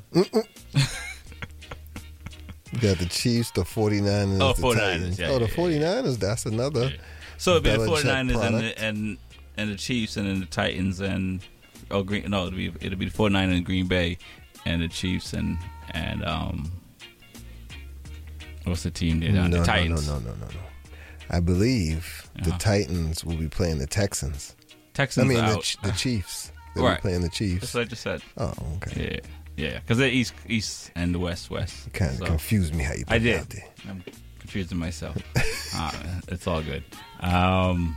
You 2.72 2.80
got 2.80 2.98
the 2.98 3.06
Chiefs, 3.10 3.52
the 3.52 3.62
49ers, 3.62 4.42
Oh, 4.42 4.54
the 4.54 4.62
49ers, 4.62 4.76
Titans. 4.80 5.20
yeah, 5.20 5.28
oh, 5.30 5.40
the 5.40 5.46
yeah, 5.46 5.52
49ers, 5.52 6.18
that's 6.20 6.46
another. 6.48 6.92
So 7.38 7.52
it'd 7.52 7.64
be 7.64 7.70
the 7.72 7.78
Belichick 7.78 8.04
49ers 8.04 8.42
and 8.48 8.58
the, 8.58 8.84
and 8.84 9.18
and 9.58 9.72
the 9.72 9.76
Chiefs 9.76 10.18
and 10.18 10.28
then 10.28 10.40
the 10.40 10.46
Titans 10.48 11.00
and 11.00 11.42
oh 11.92 12.02
Green 12.02 12.28
no 12.30 12.48
it'll 12.48 12.58
be 12.58 12.68
it'll 12.82 12.98
be 12.98 13.06
the 13.10 13.16
49ers 13.16 13.58
and 13.58 13.66
Green 13.66 13.86
Bay 13.88 14.18
and 14.66 14.82
the 14.82 14.88
Chiefs 14.88 15.34
and 15.34 15.58
and 15.92 16.24
um 16.26 16.72
what's 18.64 18.84
the 18.84 18.92
team 18.92 19.20
there? 19.20 19.32
No, 19.32 19.44
the 19.44 19.50
no, 19.58 19.64
Titans. 19.64 20.08
no, 20.08 20.18
no, 20.20 20.30
no, 20.30 20.32
no, 20.36 20.46
no. 20.48 20.60
I 21.30 21.40
believe 21.42 22.30
the 22.42 22.50
Uh-huh. 22.50 22.58
Titans 22.60 23.24
will 23.26 23.36
be 23.36 23.50
playing 23.50 23.78
the 23.80 23.88
Texans. 23.88 24.56
Texans 24.94 25.26
I 25.26 25.28
mean, 25.28 25.38
the, 25.46 25.78
the 25.84 25.92
Chiefs. 25.92 26.52
They'll 26.76 26.86
Right. 26.86 26.96
be 26.98 27.02
playing 27.02 27.22
the 27.22 27.30
Chiefs. 27.30 27.62
That's 27.62 27.74
what 27.76 27.82
I 27.82 27.84
just 27.86 28.02
said. 28.02 28.22
Oh, 28.38 28.54
okay. 28.78 29.14
Yeah. 29.14 29.30
Yeah, 29.56 29.80
because 29.80 30.00
the 30.00 30.10
east, 30.10 30.34
east, 30.48 30.90
and 30.96 31.14
the 31.14 31.20
west, 31.20 31.52
west. 31.52 31.94
Kind 31.94 32.12
of 32.14 32.18
So, 32.18 32.26
confused 32.26 32.74
me 32.74 32.84
how 32.84 32.94
you 32.96 33.06
put 33.06 33.14
I 33.14 33.18
did. 33.20 33.40
out 33.40 33.50
there. 33.52 33.66
I'm 33.88 34.04
confusing 34.40 34.80
myself. 34.80 35.16
uh, 35.76 35.92
it's 36.30 36.48
all 36.48 36.64
good. 36.64 36.84
Um, 37.20 37.96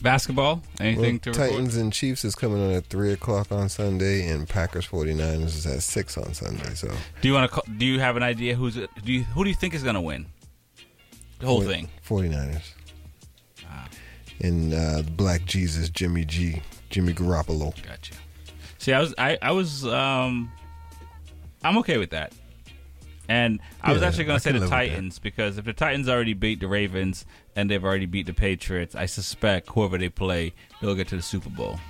basketball. 0.00 0.62
Anything 0.78 1.00
Well, 1.14 1.18
to 1.20 1.30
report? 1.30 1.50
Titans 1.50 1.76
and 1.76 1.92
Chiefs 1.92 2.24
is 2.24 2.36
coming 2.36 2.62
on 2.62 2.70
at 2.70 2.86
three 2.86 3.12
o'clock 3.12 3.50
on 3.50 3.68
Sunday, 3.68 4.28
and 4.28 4.48
Packers 4.48 4.86
49ers 4.86 5.46
is 5.46 5.66
at 5.66 5.82
six 5.82 6.16
on 6.16 6.34
Sunday. 6.34 6.72
So 6.74 6.88
Do 7.20 7.26
you 7.28 7.34
want 7.34 7.50
to? 7.52 7.62
Do 7.76 7.84
you 7.84 7.98
have 7.98 8.16
an 8.16 8.22
idea 8.22 8.54
who's? 8.54 8.74
Do 8.76 8.88
you 9.12 9.24
who 9.24 9.42
do 9.42 9.50
you 9.50 9.56
think 9.56 9.74
is 9.74 9.82
going 9.82 9.96
to 9.96 10.00
win? 10.00 10.26
The 11.40 11.46
whole 11.46 11.62
thing. 11.62 11.88
49ers. 12.08 12.62
And 14.40 14.74
uh, 14.74 15.02
Black 15.12 15.44
Jesus, 15.46 15.88
Jimmy 15.88 16.24
G, 16.24 16.60
Jimmy 16.94 17.12
Garoppolo. 17.12 17.74
Gotcha. 17.84 18.14
See, 18.78 18.92
I 18.92 19.00
was, 19.00 19.14
I, 19.18 19.36
I 19.42 19.50
was, 19.50 19.84
um, 19.84 20.52
I'm 21.64 21.76
okay 21.78 21.98
with 21.98 22.10
that. 22.10 22.32
And 23.28 23.58
I 23.82 23.92
was 23.92 24.00
Yeah, 24.02 24.08
actually 24.08 24.24
going 24.24 24.36
to 24.38 24.42
say 24.42 24.52
the 24.52 24.60
live 24.60 24.62
with 24.62 24.70
that. 24.70 24.76
Titans 24.88 25.18
because 25.18 25.58
if 25.58 25.64
the 25.64 25.72
Titans 25.72 26.08
already 26.08 26.34
beat 26.34 26.60
the 26.60 26.68
Ravens 26.68 27.24
and 27.56 27.68
they've 27.68 27.82
already 27.82 28.06
beat 28.06 28.26
the 28.26 28.32
Patriots, 28.34 28.94
I 28.94 29.06
suspect 29.06 29.70
whoever 29.70 29.98
they 29.98 30.08
play, 30.08 30.52
they'll 30.80 30.94
get 30.94 31.08
to 31.08 31.16
the 31.16 31.22
Super 31.22 31.48
Bowl. 31.50 31.80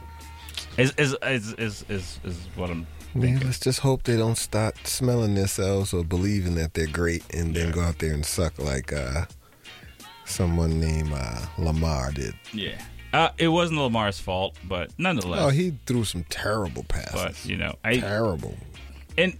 Is 0.78 0.92
is 0.96 1.14
is 1.22 1.52
is 1.54 1.84
is, 1.90 2.20
is 2.24 2.38
what 2.56 2.70
I'm. 2.70 2.86
Man, 3.14 3.40
let's 3.40 3.60
just 3.60 3.80
hope 3.80 4.04
they 4.04 4.16
don't 4.16 4.38
start 4.38 4.74
smelling 4.86 5.34
themselves 5.34 5.92
or 5.92 6.02
believing 6.04 6.54
that 6.54 6.72
they're 6.74 6.86
great 6.86 7.22
and 7.34 7.54
then 7.54 7.72
go 7.72 7.80
out 7.82 7.98
there 7.98 8.14
and 8.14 8.24
suck 8.24 8.58
like 8.58 8.92
uh, 8.92 9.24
someone 10.24 10.80
named 10.80 11.12
uh, 11.12 11.46
Lamar 11.58 12.10
did. 12.12 12.34
Yeah. 12.52 12.80
Uh, 13.14 13.30
it 13.38 13.46
wasn't 13.46 13.78
Lamar's 13.78 14.18
fault, 14.18 14.58
but 14.64 14.90
nonetheless. 14.98 15.40
Oh, 15.40 15.48
he 15.48 15.78
threw 15.86 16.02
some 16.02 16.24
terrible 16.24 16.82
passes. 16.82 17.14
But 17.14 17.46
you 17.46 17.56
know, 17.56 17.76
I 17.84 17.98
terrible. 17.98 18.56
And 19.16 19.38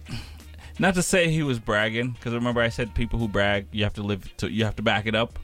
not 0.79 0.95
to 0.95 1.03
say 1.03 1.29
he 1.29 1.43
was 1.43 1.59
bragging, 1.59 2.11
because 2.11 2.33
remember 2.33 2.61
I 2.61 2.69
said 2.69 2.95
people 2.95 3.19
who 3.19 3.27
brag, 3.27 3.67
you 3.73 3.83
have 3.83 3.93
to 3.95 4.01
live 4.01 4.35
to, 4.37 4.49
you 4.49 4.63
have 4.63 4.77
to 4.77 4.81
back 4.81 5.07
it 5.07 5.13
up. 5.13 5.37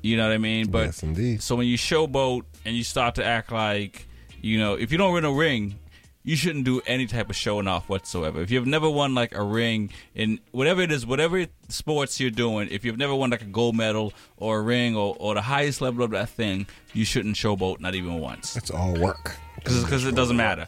You 0.00 0.16
know 0.16 0.28
what 0.28 0.32
I 0.32 0.38
mean? 0.38 0.70
But 0.70 0.86
yes, 0.86 1.02
indeed. 1.02 1.42
So 1.42 1.56
when 1.56 1.66
you 1.66 1.76
showboat 1.76 2.44
and 2.64 2.76
you 2.76 2.84
start 2.84 3.16
to 3.16 3.24
act 3.24 3.50
like, 3.50 4.06
you 4.40 4.58
know, 4.60 4.74
if 4.74 4.92
you 4.92 4.98
don't 4.98 5.12
win 5.12 5.24
a 5.24 5.32
ring, 5.32 5.76
you 6.22 6.36
shouldn't 6.36 6.64
do 6.64 6.80
any 6.86 7.06
type 7.06 7.30
of 7.30 7.36
showing 7.36 7.66
off 7.66 7.88
whatsoever. 7.88 8.42
If 8.42 8.50
you've 8.50 8.66
never 8.66 8.88
won 8.90 9.14
like 9.14 9.34
a 9.34 9.42
ring 9.42 9.90
in 10.14 10.38
whatever 10.52 10.82
it 10.82 10.92
is, 10.92 11.06
whatever 11.06 11.46
sports 11.68 12.20
you're 12.20 12.30
doing, 12.30 12.68
if 12.70 12.84
you've 12.84 12.98
never 12.98 13.14
won 13.14 13.30
like 13.30 13.42
a 13.42 13.46
gold 13.46 13.76
medal 13.76 14.12
or 14.36 14.58
a 14.58 14.62
ring 14.62 14.96
or, 14.96 15.16
or 15.18 15.34
the 15.34 15.42
highest 15.42 15.80
level 15.80 16.04
of 16.04 16.10
that 16.10 16.28
thing, 16.28 16.66
you 16.92 17.04
shouldn't 17.04 17.36
showboat 17.36 17.80
not 17.80 17.94
even 17.94 18.20
once. 18.20 18.56
It's 18.56 18.70
all 18.70 18.94
work. 18.94 19.36
Because 19.56 20.04
it 20.04 20.14
doesn't 20.14 20.36
matter. 20.36 20.66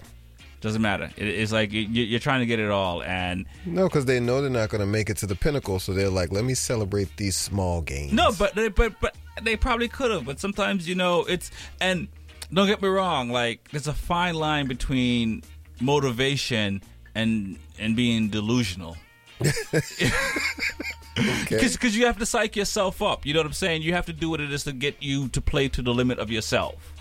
Doesn't 0.63 0.81
matter. 0.81 1.11
It, 1.17 1.27
it's 1.27 1.51
like 1.51 1.73
you, 1.73 1.81
you're 1.81 2.21
trying 2.21 2.41
to 2.41 2.47
get 2.47 2.61
it 2.61 2.71
all, 2.71 3.03
and 3.03 3.47
No, 3.67 3.89
because 3.89 4.05
they 4.05 4.21
know 4.21 4.41
they're 4.41 4.49
not 4.49 4.69
going 4.69 4.81
to 4.81 4.87
make 4.87 5.11
it 5.11 5.17
to 5.19 5.27
the 5.27 5.35
pinnacle, 5.35 5.81
so 5.81 5.93
they're 5.93 6.09
like, 6.09 6.31
let 6.31 6.45
me 6.45 6.55
celebrate 6.55 7.17
these 7.17 7.37
small 7.37 7.83
gains. 7.83 8.13
No, 8.13 8.31
but 8.39 8.55
they, 8.55 8.69
but 8.69 8.95
but 9.01 9.17
they 9.43 9.57
probably 9.57 9.89
could 9.89 10.13
have. 10.13 10.25
But 10.25 10.39
sometimes 10.39 10.89
you 10.89 10.95
know 10.95 11.25
it's 11.25 11.51
and 11.81 12.07
don't 12.53 12.67
get 12.67 12.83
me 12.83 12.89
wrong. 12.89 13.31
Like 13.31 13.71
there's 13.71 13.89
a 13.89 13.95
fine 13.95 14.35
line 14.35 14.67
between 14.69 15.43
motivation 15.81 16.83
and 17.15 17.59
and 17.79 17.97
being 17.97 18.29
delusional. 18.29 18.97
Because 21.49 21.95
you 21.95 22.07
have 22.07 22.19
to 22.19 22.27
psych 22.27 22.57
yourself 22.57 23.03
up. 23.03 23.27
You 23.27 23.35
know 23.35 23.41
what 23.41 23.47
I'm 23.47 23.53
saying? 23.53 23.83
You 23.83 23.93
have 23.93 24.07
to 24.07 24.13
do 24.13 24.31
what 24.31 24.41
it 24.41 24.51
is 24.51 24.65
to 24.65 24.73
get 24.73 25.03
you 25.03 25.29
to 25.29 25.41
play 25.41 25.69
to 25.69 25.83
the 25.83 25.93
limit 25.93 26.19
of 26.19 26.31
yourself. 26.31 26.95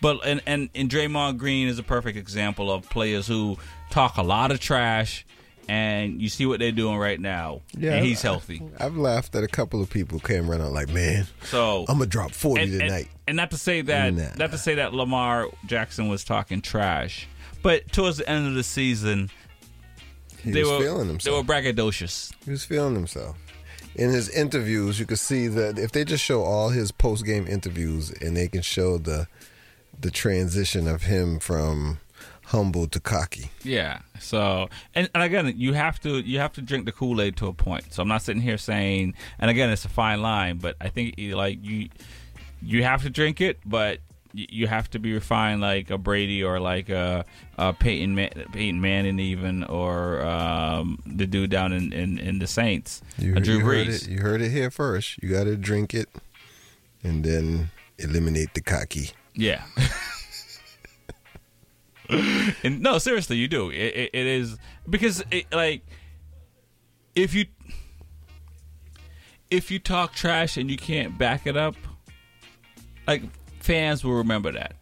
But 0.00 0.18
and 0.24 0.42
and, 0.46 0.68
and 0.74 0.90
Draymond 0.90 1.38
Green 1.38 1.68
is 1.68 1.78
a 1.78 1.82
perfect 1.82 2.18
example 2.18 2.72
of 2.72 2.88
players 2.90 3.26
who 3.26 3.56
talk 3.90 4.16
a 4.16 4.22
lot 4.22 4.50
of 4.50 4.60
trash, 4.60 5.24
and 5.68 6.20
you 6.20 6.28
see 6.28 6.46
what 6.46 6.58
they're 6.60 6.72
doing 6.72 6.96
right 6.98 7.18
now. 7.20 7.62
and 7.74 8.04
he's 8.04 8.22
healthy. 8.22 8.62
I've 8.78 8.96
laughed 8.96 9.34
at 9.34 9.42
a 9.44 9.48
couple 9.48 9.80
of 9.82 9.90
people 9.90 10.18
came 10.20 10.48
running 10.50 10.72
like, 10.72 10.88
man, 10.90 11.26
So 11.44 11.80
I'm 11.88 11.98
gonna 11.98 12.06
drop 12.06 12.32
40 12.32 12.62
and, 12.62 12.72
and- 12.72 12.80
tonight. 12.82 13.08
And, 13.26 13.36
not 13.36 13.50
to 13.52 13.56
say 13.56 13.80
that 13.82 14.12
Nah. 14.14 14.34
not 14.36 14.50
to 14.50 14.58
say 14.58 14.74
that 14.76 14.92
Lamar 14.92 15.48
Jackson 15.66 16.08
was 16.08 16.24
talking 16.24 16.60
trash, 16.60 17.26
but 17.62 17.90
towards 17.92 18.18
the 18.18 18.28
end 18.28 18.46
of 18.46 18.54
the 18.54 18.62
season, 18.64 19.30
He 20.42 20.50
they 20.50 20.60
was 20.62 20.70
were 20.72 20.80
feeling 20.80 21.18
they 21.24 21.30
were 21.30 21.42
braggadocious. 21.42 22.32
He 22.44 22.50
was 22.50 22.64
feeling 22.64 22.94
himself. 22.94 23.36
In 23.94 24.10
his 24.10 24.28
interviews, 24.28 24.98
you 24.98 25.06
could 25.06 25.20
see 25.20 25.46
that 25.48 25.78
if 25.78 25.92
they 25.92 26.04
just 26.04 26.22
show 26.24 26.42
all 26.42 26.68
his 26.70 26.90
post 26.92 27.24
game 27.24 27.46
interviews 27.46 28.10
and 28.10 28.36
they 28.36 28.48
can 28.48 28.60
show 28.62 28.98
the 28.98 29.26
the 29.98 30.10
transition 30.10 30.86
of 30.88 31.04
him 31.04 31.38
from 31.38 31.98
humble 32.54 32.86
to 32.86 33.00
cocky. 33.00 33.50
Yeah. 33.62 34.00
So 34.20 34.68
and, 34.94 35.10
and 35.14 35.22
again, 35.22 35.52
you 35.56 35.72
have 35.72 36.00
to 36.00 36.18
you 36.20 36.38
have 36.38 36.52
to 36.54 36.62
drink 36.62 36.86
the 36.86 36.92
Kool 36.92 37.20
Aid 37.20 37.36
to 37.38 37.48
a 37.48 37.52
point. 37.52 37.92
So 37.92 38.02
I'm 38.02 38.08
not 38.08 38.22
sitting 38.22 38.42
here 38.42 38.58
saying, 38.58 39.14
and 39.38 39.50
again, 39.50 39.70
it's 39.70 39.84
a 39.84 39.88
fine 39.88 40.22
line, 40.22 40.58
but 40.58 40.76
I 40.80 40.88
think 40.88 41.14
like 41.18 41.58
you 41.64 41.88
you 42.62 42.82
have 42.84 43.02
to 43.02 43.10
drink 43.10 43.40
it, 43.40 43.58
but 43.66 43.98
you 44.36 44.66
have 44.66 44.90
to 44.90 44.98
be 44.98 45.12
refined 45.12 45.60
like 45.60 45.90
a 45.90 45.98
Brady 45.98 46.42
or 46.42 46.58
like 46.58 46.88
a, 46.88 47.24
a 47.56 47.72
Peyton 47.72 48.16
Man, 48.16 48.30
Peyton 48.52 48.80
Manning 48.80 49.20
even 49.20 49.62
or 49.62 50.22
um, 50.26 50.98
the 51.06 51.24
dude 51.26 51.50
down 51.50 51.72
in, 51.72 51.92
in, 51.92 52.18
in 52.18 52.40
the 52.40 52.48
Saints, 52.48 53.00
You, 53.16 53.34
Drew 53.34 53.58
you 53.58 53.60
heard 53.60 53.86
Brees. 53.86 54.02
it. 54.02 54.08
You 54.08 54.18
heard 54.22 54.42
it 54.42 54.50
here 54.50 54.72
first. 54.72 55.22
You 55.22 55.28
got 55.28 55.44
to 55.44 55.56
drink 55.56 55.94
it, 55.94 56.08
and 57.04 57.22
then 57.24 57.70
eliminate 57.98 58.54
the 58.54 58.60
cocky. 58.60 59.10
Yeah. 59.34 59.62
and 62.62 62.80
no, 62.80 62.98
seriously, 62.98 63.36
you 63.36 63.48
do. 63.48 63.70
It, 63.70 63.76
it, 63.76 64.10
it 64.12 64.26
is 64.26 64.56
because 64.88 65.24
it, 65.30 65.46
like 65.52 65.82
if 67.14 67.34
you 67.34 67.46
if 69.50 69.70
you 69.70 69.78
talk 69.78 70.14
trash 70.14 70.56
and 70.56 70.70
you 70.70 70.76
can't 70.76 71.16
back 71.16 71.46
it 71.46 71.56
up, 71.56 71.76
like 73.06 73.22
fans 73.60 74.04
will 74.04 74.14
remember 74.14 74.52
that. 74.52 74.74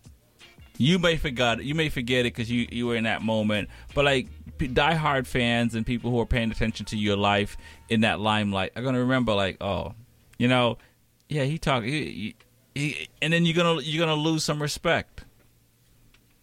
You 0.78 0.98
may 0.98 1.16
forgot 1.16 1.62
you 1.62 1.74
may 1.74 1.88
forget 1.88 2.20
it 2.20 2.34
because 2.34 2.50
you 2.50 2.66
you 2.72 2.86
were 2.86 2.96
in 2.96 3.04
that 3.04 3.22
moment, 3.22 3.68
but 3.94 4.04
like 4.04 4.26
diehard 4.58 5.26
fans 5.26 5.74
and 5.74 5.86
people 5.86 6.10
who 6.10 6.18
are 6.20 6.26
paying 6.26 6.50
attention 6.50 6.86
to 6.86 6.96
your 6.96 7.16
life 7.16 7.56
in 7.88 8.00
that 8.00 8.20
limelight 8.20 8.72
are 8.74 8.82
gonna 8.82 9.00
remember 9.00 9.34
like, 9.34 9.62
oh, 9.62 9.94
you 10.38 10.48
know, 10.48 10.78
yeah, 11.28 11.44
he 11.44 11.58
talked, 11.58 11.86
he, 11.86 12.34
he, 12.74 12.80
he, 12.80 13.08
and 13.20 13.32
then 13.32 13.44
you're 13.44 13.54
gonna 13.54 13.80
you're 13.80 14.04
gonna 14.04 14.20
lose 14.20 14.44
some 14.44 14.60
respect. 14.60 15.24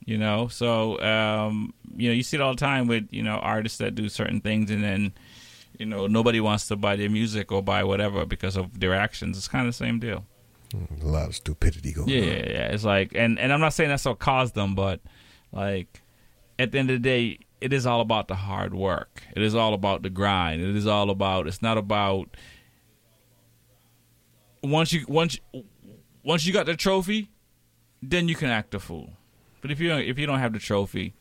You 0.09 0.17
know, 0.17 0.47
so 0.47 0.99
um, 1.01 1.71
you 1.95 2.09
know 2.09 2.15
you 2.15 2.23
see 2.23 2.35
it 2.37 2.41
all 2.41 2.55
the 2.55 2.59
time 2.59 2.87
with 2.87 3.07
you 3.11 3.21
know 3.21 3.35
artists 3.35 3.77
that 3.77 3.93
do 3.93 4.09
certain 4.09 4.41
things, 4.41 4.71
and 4.71 4.83
then 4.83 5.13
you 5.77 5.85
know 5.85 6.07
nobody 6.07 6.39
wants 6.39 6.67
to 6.69 6.75
buy 6.75 6.95
their 6.95 7.11
music 7.11 7.51
or 7.51 7.61
buy 7.61 7.83
whatever 7.83 8.25
because 8.25 8.57
of 8.57 8.79
their 8.79 8.95
actions. 8.95 9.37
It's 9.37 9.47
kind 9.47 9.67
of 9.67 9.73
the 9.73 9.77
same 9.85 9.99
deal. 9.99 10.25
A 11.01 11.05
lot 11.05 11.27
of 11.27 11.35
stupidity 11.35 11.91
going 11.93 12.09
Yeah, 12.09 12.21
on. 12.21 12.27
yeah, 12.27 12.49
yeah. 12.49 12.67
It's 12.73 12.83
like, 12.83 13.11
and 13.13 13.37
and 13.37 13.53
I'm 13.53 13.59
not 13.59 13.73
saying 13.73 13.89
that's 13.91 14.05
what 14.05 14.17
caused 14.17 14.55
them, 14.55 14.73
but 14.73 14.99
like 15.51 16.01
at 16.57 16.71
the 16.71 16.79
end 16.79 16.89
of 16.89 16.95
the 16.95 17.07
day, 17.07 17.37
it 17.61 17.71
is 17.71 17.85
all 17.85 18.01
about 18.01 18.27
the 18.29 18.35
hard 18.35 18.73
work. 18.73 19.21
It 19.35 19.43
is 19.43 19.53
all 19.53 19.75
about 19.75 20.01
the 20.01 20.09
grind. 20.09 20.59
It 20.59 20.75
is 20.75 20.87
all 20.87 21.11
about. 21.11 21.45
It's 21.45 21.61
not 21.61 21.77
about 21.77 22.35
once 24.63 24.91
you 24.91 25.05
once 25.07 25.39
once 26.23 26.47
you 26.47 26.53
got 26.53 26.65
the 26.65 26.75
trophy, 26.75 27.29
then 28.01 28.27
you 28.27 28.33
can 28.33 28.49
act 28.49 28.73
a 28.73 28.79
fool. 28.79 29.11
But 29.61 29.71
if 29.71 29.79
you 29.79 29.89
don't, 29.89 30.01
if 30.01 30.17
you 30.17 30.25
don't 30.25 30.39
have 30.39 30.53
the 30.53 30.59
trophy, 30.59 31.13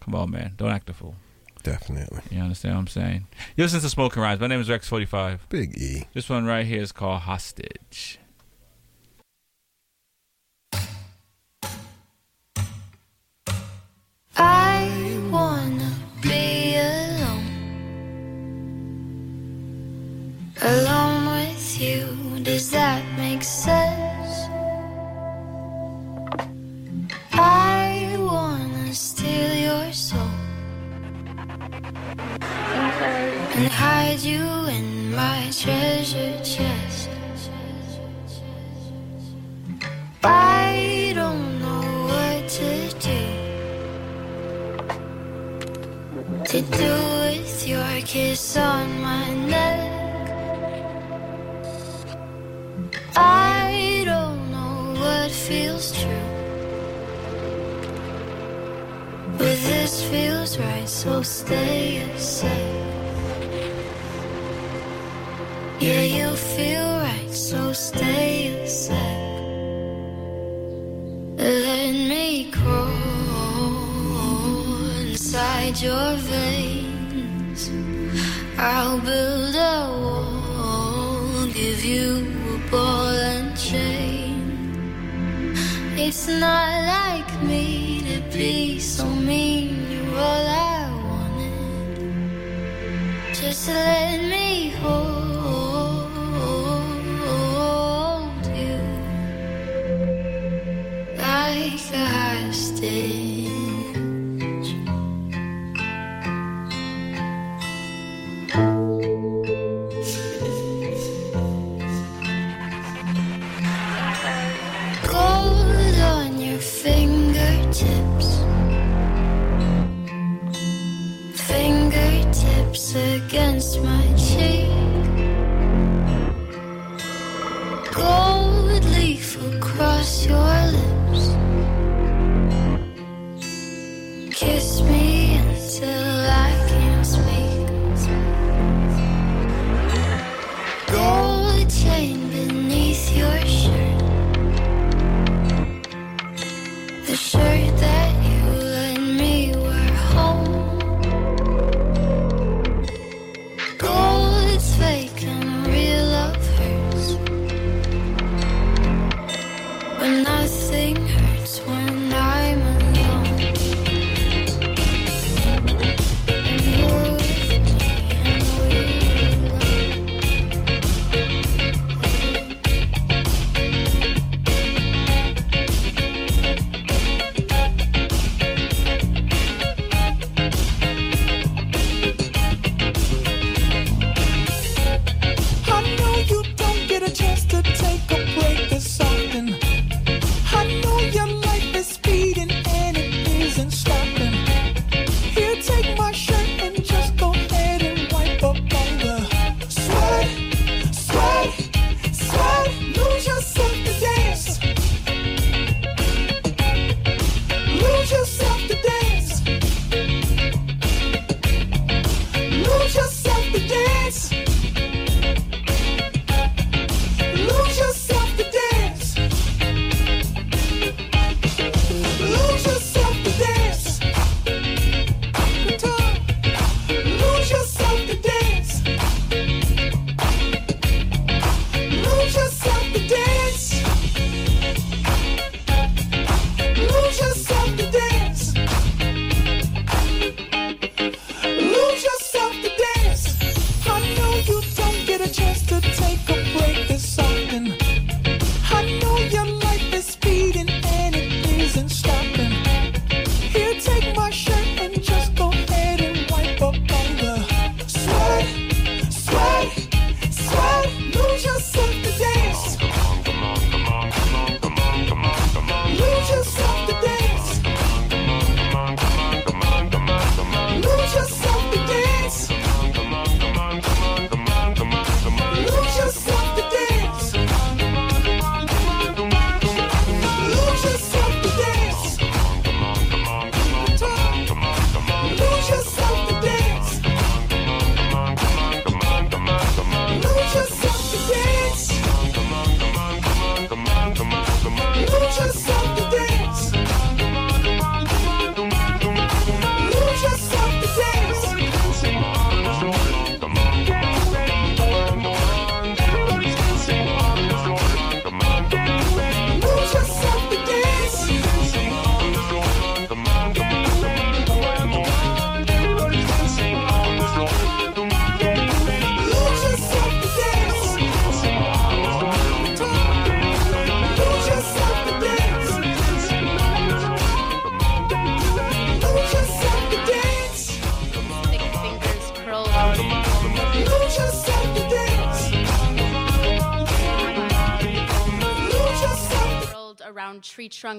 come 0.00 0.14
on, 0.14 0.30
man, 0.30 0.54
don't 0.56 0.70
act 0.70 0.90
a 0.90 0.92
fool. 0.92 1.16
Definitely. 1.62 2.20
You 2.30 2.42
understand 2.42 2.74
what 2.74 2.80
I'm 2.80 2.86
saying? 2.88 3.26
You 3.56 3.64
listen 3.64 3.80
to 3.80 3.88
Smoking 3.88 4.22
Rhymes. 4.22 4.40
My 4.40 4.48
name 4.48 4.60
is 4.60 4.68
Rex45. 4.68 5.48
Big 5.48 5.76
E. 5.78 6.04
This 6.12 6.28
one 6.28 6.44
right 6.44 6.66
here 6.66 6.82
is 6.82 6.92
called 6.92 7.22
Hostage. 7.22 8.18
you 34.22 34.66
in 34.68 35.12
my 35.12 35.50
treasure 35.50 36.38
chest. 36.44 37.08
I 40.22 41.12
don't 41.14 41.58
know 41.58 41.82
what 42.06 42.48
to 42.48 42.88
do 43.00 43.24
to 46.44 46.60
do 46.60 46.94
with 47.24 47.66
your 47.66 48.00
kiss 48.02 48.56
on 48.56 49.00
my 49.00 49.34
neck. 49.34 49.80
I 53.16 54.02
don't 54.04 54.50
know 54.52 55.00
what 55.00 55.30
feels 55.32 55.92
true. 56.00 56.30
But 59.38 59.56
this 59.68 60.04
feels 60.04 60.58
right, 60.58 60.88
so 60.88 61.22
stay. 61.22 61.84
Yeah, 65.84 66.00
you 66.00 66.28
feel 66.34 66.88
right, 67.04 67.30
so 67.30 67.74
stay 67.74 68.56
a 68.56 68.66
sec. 68.66 68.96
Let 71.36 71.92
me 71.92 72.50
crawl 72.50 72.88
inside 75.04 75.76
your 75.82 76.16
veins. 76.32 77.70
I'll 78.56 78.98
build 78.98 79.56
a 79.56 79.86
wall, 80.00 81.48
give 81.52 81.84
you 81.84 82.32
a 82.54 82.56
ball 82.70 83.14
and 83.32 83.54
chain. 83.54 84.40
It's 85.98 86.26
not 86.26 86.72
like 86.96 87.30
me 87.42 88.00
to 88.08 88.22
be 88.34 88.80
so 88.80 89.04
mean. 89.04 89.90
You're 89.90 90.16
all 90.16 90.46
I 90.48 90.88
wanted. 91.10 92.04
Just 93.34 93.68
let 93.68 94.22
me 94.22 94.70
hold. 94.80 95.03
day. 102.94 103.23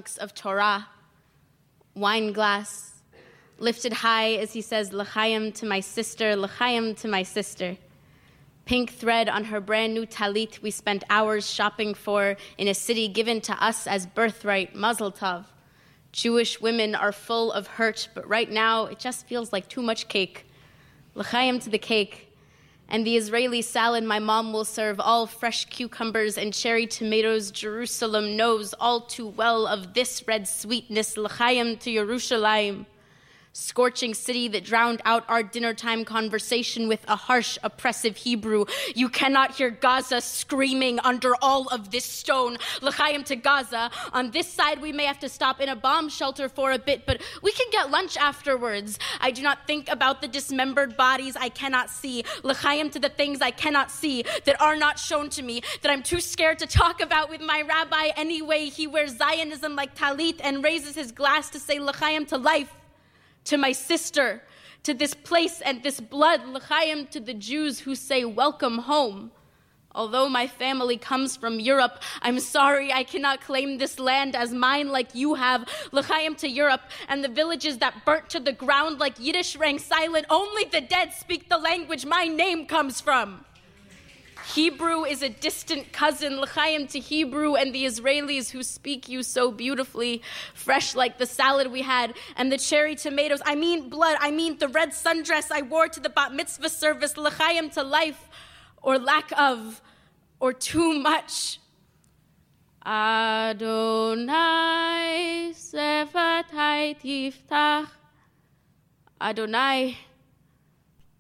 chunks 0.06 0.18
of 0.18 0.36
Torah, 0.36 0.88
wine 1.96 2.32
glass, 2.32 3.02
lifted 3.58 3.92
high 3.92 4.34
as 4.34 4.54
he 4.54 4.62
says, 4.62 4.94
L'chaim 4.94 5.52
to 5.54 5.66
my 5.66 5.80
sister, 5.80 6.36
L'chaim 6.36 6.94
to 6.96 7.08
my 7.08 7.24
sister. 7.24 7.76
Pink 8.66 8.92
thread 8.92 9.28
on 9.28 9.46
her 9.46 9.60
brand 9.60 9.96
new 9.96 10.06
talit 10.06 10.62
we 10.62 10.70
spent 10.70 11.04
hours 11.10 11.50
shopping 11.50 11.96
for 11.96 12.36
in 12.60 12.68
a 12.68 12.74
city 12.74 13.08
given 13.08 13.42
to 13.42 13.54
us 13.64 13.88
as 13.88 14.06
birthright, 14.06 14.76
Mazel 14.76 15.12
Tov. 15.12 15.46
Jewish 16.12 16.62
women 16.62 16.94
are 16.94 17.12
full 17.12 17.52
of 17.52 17.66
hurt, 17.66 18.10
but 18.14 18.28
right 18.28 18.52
now 18.52 18.86
it 18.86 19.00
just 19.00 19.26
feels 19.26 19.52
like 19.52 19.68
too 19.68 19.82
much 19.82 20.08
cake. 20.08 20.46
L'chaim 21.16 21.60
to 21.60 21.70
the 21.72 21.80
cake. 21.80 22.25
And 22.88 23.06
the 23.06 23.18
Israeli 23.18 23.62
salad 23.62 24.04
my 24.04 24.20
mom 24.20 24.54
will 24.54 24.66
serve, 24.66 25.00
all 25.00 25.26
fresh 25.26 25.66
cucumbers 25.66 26.38
and 26.38 26.54
cherry 26.54 26.88
tomatoes. 26.88 27.52
Jerusalem 27.52 28.38
knows 28.38 28.74
all 28.80 29.02
too 29.02 29.28
well 29.28 29.66
of 29.68 29.94
this 29.94 30.24
red 30.28 30.48
sweetness. 30.48 31.18
L'chaim 31.18 31.78
to 31.78 31.90
Yerushalayim 31.90 32.86
scorching 33.56 34.14
city 34.14 34.50
that 34.50 34.66
drowned 34.66 35.02
out 35.06 35.24
our 35.30 35.42
dinner 35.42 35.74
time 35.74 36.04
conversation 36.04 36.90
with 36.90 37.00
a 37.08 37.16
harsh, 37.16 37.58
oppressive 37.64 38.18
Hebrew. 38.18 38.66
You 38.94 39.08
cannot 39.08 39.56
hear 39.56 39.70
Gaza 39.70 40.20
screaming 40.20 41.00
under 41.00 41.34
all 41.42 41.70
of 41.70 41.90
this 41.90 42.04
stone. 42.04 42.58
L'chaim 42.82 43.24
to 43.24 43.38
Gaza. 43.38 43.90
On 44.12 44.30
this 44.32 44.52
side, 44.52 44.82
we 44.82 44.92
may 44.92 45.06
have 45.06 45.20
to 45.20 45.30
stop 45.30 45.62
in 45.62 45.70
a 45.70 45.76
bomb 45.76 46.10
shelter 46.10 46.50
for 46.50 46.74
a 46.74 46.80
bit, 46.80 47.06
but 47.06 47.22
we 47.42 47.54
can 47.54 47.68
get 47.72 47.90
lunch 47.90 48.18
afterwards. 48.18 49.00
I 49.22 49.32
do 49.32 49.42
not 49.42 49.66
think 49.66 49.90
about 49.90 50.22
the 50.22 50.28
dismembered 50.28 50.98
bodies 50.98 51.38
I 51.38 51.48
cannot 51.48 51.90
see. 51.90 52.26
L'chaim 52.44 52.90
to 52.90 53.00
the 53.00 53.10
things 53.10 53.42
I 53.42 53.52
cannot 53.52 53.90
see 53.90 54.26
that 54.44 54.60
are 54.62 54.76
not 54.76 55.00
shown 55.00 55.30
to 55.30 55.42
me, 55.42 55.62
that 55.82 55.92
I'm 55.92 56.04
too 56.04 56.20
scared 56.20 56.60
to 56.60 56.68
talk 56.68 57.02
about 57.02 57.30
with 57.30 57.40
my 57.40 57.62
rabbi 57.62 58.10
anyway. 58.18 58.66
He 58.66 58.86
wears 58.86 59.16
Zionism 59.18 59.78
like 59.78 59.96
talit 59.96 60.42
and 60.44 60.62
raises 60.62 60.96
his 60.96 61.14
glass 61.14 61.50
to 61.52 61.60
say 61.60 61.80
L'chaim 61.80 62.26
to 62.26 62.38
life 62.38 62.74
to 63.46 63.58
my 63.58 63.72
sister, 63.72 64.42
to 64.84 64.94
this 64.94 65.14
place 65.14 65.62
and 65.62 65.82
this 65.82 66.00
blood, 66.00 66.46
l'chaim 66.48 67.08
to 67.08 67.20
the 67.20 67.34
Jews 67.34 67.80
who 67.80 67.96
say, 67.96 68.26
Welcome 68.26 68.80
home. 68.80 69.32
Although 69.96 70.28
my 70.28 70.46
family 70.46 70.98
comes 70.98 71.38
from 71.38 71.60
Europe, 71.60 72.02
I'm 72.22 72.42
sorry 72.42 72.92
I 72.92 73.04
cannot 73.04 73.40
claim 73.40 73.78
this 73.78 73.98
land 73.98 74.36
as 74.36 74.52
mine 74.52 74.90
like 74.90 75.16
you 75.16 75.36
have. 75.36 75.70
L'chaim 75.94 76.36
to 76.36 76.50
Europe 76.50 76.82
and 77.08 77.24
the 77.24 77.30
villages 77.30 77.78
that 77.78 78.04
burnt 78.04 78.30
to 78.32 78.42
the 78.42 78.52
ground 78.52 79.00
like 79.00 79.18
Yiddish 79.18 79.56
rang 79.56 79.80
silent. 79.80 80.26
Only 80.30 80.66
the 80.66 80.82
dead 80.82 81.14
speak 81.14 81.48
the 81.48 81.58
language 81.58 82.06
my 82.06 82.26
name 82.26 82.66
comes 82.66 83.00
from. 83.00 83.45
Hebrew 84.54 85.06
is 85.06 85.22
a 85.24 85.30
distant 85.30 85.92
cousin, 85.92 86.40
l'chaim 86.40 86.88
to 86.88 87.00
Hebrew 87.00 87.56
and 87.56 87.74
the 87.74 87.86
Israelis 87.86 88.52
who 88.52 88.62
speak 88.64 89.10
you 89.10 89.24
so 89.24 89.52
beautifully, 89.52 90.22
fresh 90.54 90.94
like 90.94 91.18
the 91.18 91.26
salad 91.26 91.72
we 91.72 91.82
had 91.82 92.14
and 92.36 92.52
the 92.52 92.58
cherry 92.58 92.96
tomatoes. 92.96 93.42
I 93.46 93.56
mean 93.56 93.90
blood, 93.90 94.18
I 94.20 94.32
mean 94.32 94.58
the 94.60 94.68
red 94.68 94.92
sundress 94.92 95.52
I 95.52 95.64
wore 95.64 95.88
to 95.88 96.00
the 96.00 96.10
bat 96.10 96.34
mitzvah 96.34 96.70
service, 96.70 97.18
l'chaim 97.18 97.70
to 97.72 97.84
life 97.84 98.30
or 98.82 99.00
lack 99.00 99.32
of 99.38 99.82
or 100.40 100.54
too 100.54 100.94
much. 101.00 101.60
Adonai 102.86 104.36
sefatai 105.54 106.96
tiftach. 107.02 107.90
Adonai, 109.20 109.98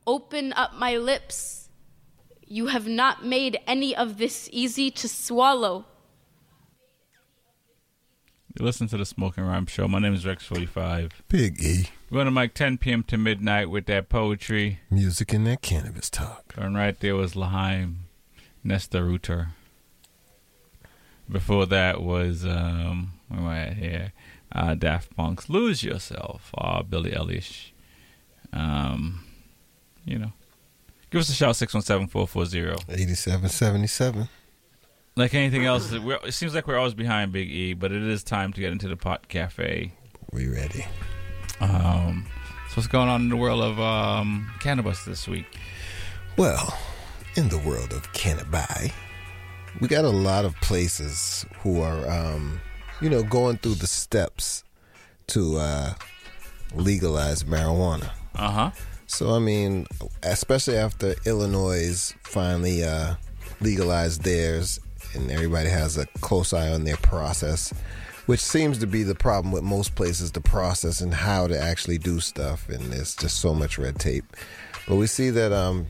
open 0.06 0.54
up 0.54 0.76
my 0.76 0.98
lips. 0.98 1.65
You 2.48 2.68
have 2.68 2.88
not 2.88 3.26
made 3.26 3.60
any 3.66 3.96
of 3.96 4.18
this 4.18 4.50
easy 4.52 4.92
to 4.92 5.08
swallow. 5.08 5.86
You 8.58 8.64
listen 8.64 8.88
to 8.90 8.98
the 8.98 9.06
Smoking 9.06 9.44
Rhyme 9.44 9.66
Show. 9.66 9.88
My 9.88 10.00
name 10.00 10.14
is 10.14 10.24
Rex45. 10.24 11.12
Big 11.28 11.60
E. 11.60 11.90
We're 12.10 12.18
going 12.18 12.26
to 12.26 12.32
mic 12.32 12.54
10 12.54 12.78
p.m. 12.78 13.04
to 13.04 13.18
midnight 13.18 13.70
with 13.70 13.88
that 13.88 14.10
poetry. 14.10 14.80
Music 14.90 15.34
and 15.34 15.46
that 15.48 15.62
cannabis 15.62 16.10
talk. 16.10 16.54
And 16.56 16.76
right 16.76 16.98
there 17.00 17.16
was 17.16 17.36
L'chaim 17.36 18.06
Nesta 18.64 19.04
Rooter. 19.04 19.50
Before 21.30 21.66
that 21.66 22.02
was, 22.02 22.46
um, 22.46 23.14
where 23.28 23.40
am 23.40 23.48
I 23.48 23.60
at 23.60 23.74
here? 23.74 24.14
Uh, 24.52 24.76
Daft 24.76 25.16
Punk's 25.16 25.50
Lose 25.50 25.84
Yourself. 25.84 26.52
Uh, 26.56 26.84
Billie 26.84 27.12
Eilish. 27.12 27.72
Um, 28.54 29.26
you 30.06 30.20
know. 30.20 30.32
Give 31.16 31.22
us 31.22 31.30
a 31.30 31.34
shout 31.34 31.56
617 31.56 32.10
440 32.10 32.92
8777. 32.92 34.28
Like 35.16 35.34
anything 35.34 35.64
else, 35.64 35.90
we're, 35.94 36.20
it 36.26 36.34
seems 36.34 36.54
like 36.54 36.68
we're 36.68 36.76
always 36.78 36.94
behind 36.94 37.32
Big 37.32 37.50
E, 37.50 37.74
but 37.74 37.94
it 37.94 38.02
is 38.04 38.22
time 38.22 38.52
to 38.52 38.60
get 38.60 38.74
into 38.74 38.90
the 38.90 38.98
pot 38.98 39.30
cafe. 39.30 39.94
We 40.34 40.50
ready. 40.50 40.86
Um, 41.62 42.26
so 42.68 42.74
what's 42.76 42.88
going 42.88 43.08
on 43.08 43.22
in 43.22 43.30
the 43.30 43.38
world 43.38 43.62
of 43.62 43.80
um, 43.80 44.52
cannabis 44.60 45.06
this 45.06 45.26
week? 45.26 45.46
Well, 46.36 46.78
in 47.38 47.48
the 47.48 47.60
world 47.60 47.94
of 47.94 48.12
cannabis, 48.12 48.92
we 49.80 49.88
got 49.88 50.04
a 50.04 50.10
lot 50.10 50.44
of 50.44 50.54
places 50.58 51.46
who 51.60 51.80
are, 51.80 52.10
um, 52.10 52.60
you 53.00 53.10
know, 53.10 53.24
going 53.24 53.56
through 53.60 53.76
the 53.76 53.88
steps 53.88 54.66
to 55.28 55.56
uh, 55.60 55.94
legalize 56.74 57.46
marijuana. 57.46 58.10
Uh 58.36 58.52
huh. 58.52 58.72
So 59.08 59.34
I 59.36 59.40
mean, 59.40 59.88
especially 60.24 60.78
after 60.78 61.16
Illinois 61.26 62.14
finally 62.24 62.84
uh, 62.84 63.16
legalized 63.62 64.24
theirs, 64.24 64.80
and 65.14 65.32
everybody 65.32 65.70
has 65.70 65.98
a 65.98 66.06
close 66.22 66.54
eye 66.54 66.70
on 66.70 66.84
their 66.84 66.98
process, 66.98 67.74
which 68.26 68.42
seems 68.42 68.80
to 68.80 68.88
be 68.88 69.04
the 69.04 69.16
problem 69.16 69.52
with 69.52 69.64
most 69.64 69.96
places: 69.96 70.32
the 70.32 70.42
process 70.42 71.02
and 71.02 71.14
how 71.14 71.48
to 71.48 71.60
actually 71.60 71.98
do 71.98 72.20
stuff, 72.20 72.68
and 72.70 72.92
there's 72.92 73.16
just 73.16 73.40
so 73.40 73.54
much 73.54 73.78
red 73.78 74.00
tape. 74.00 74.26
But 74.88 74.96
we 74.96 75.08
see 75.08 75.30
that 75.32 75.52
um, 75.52 75.88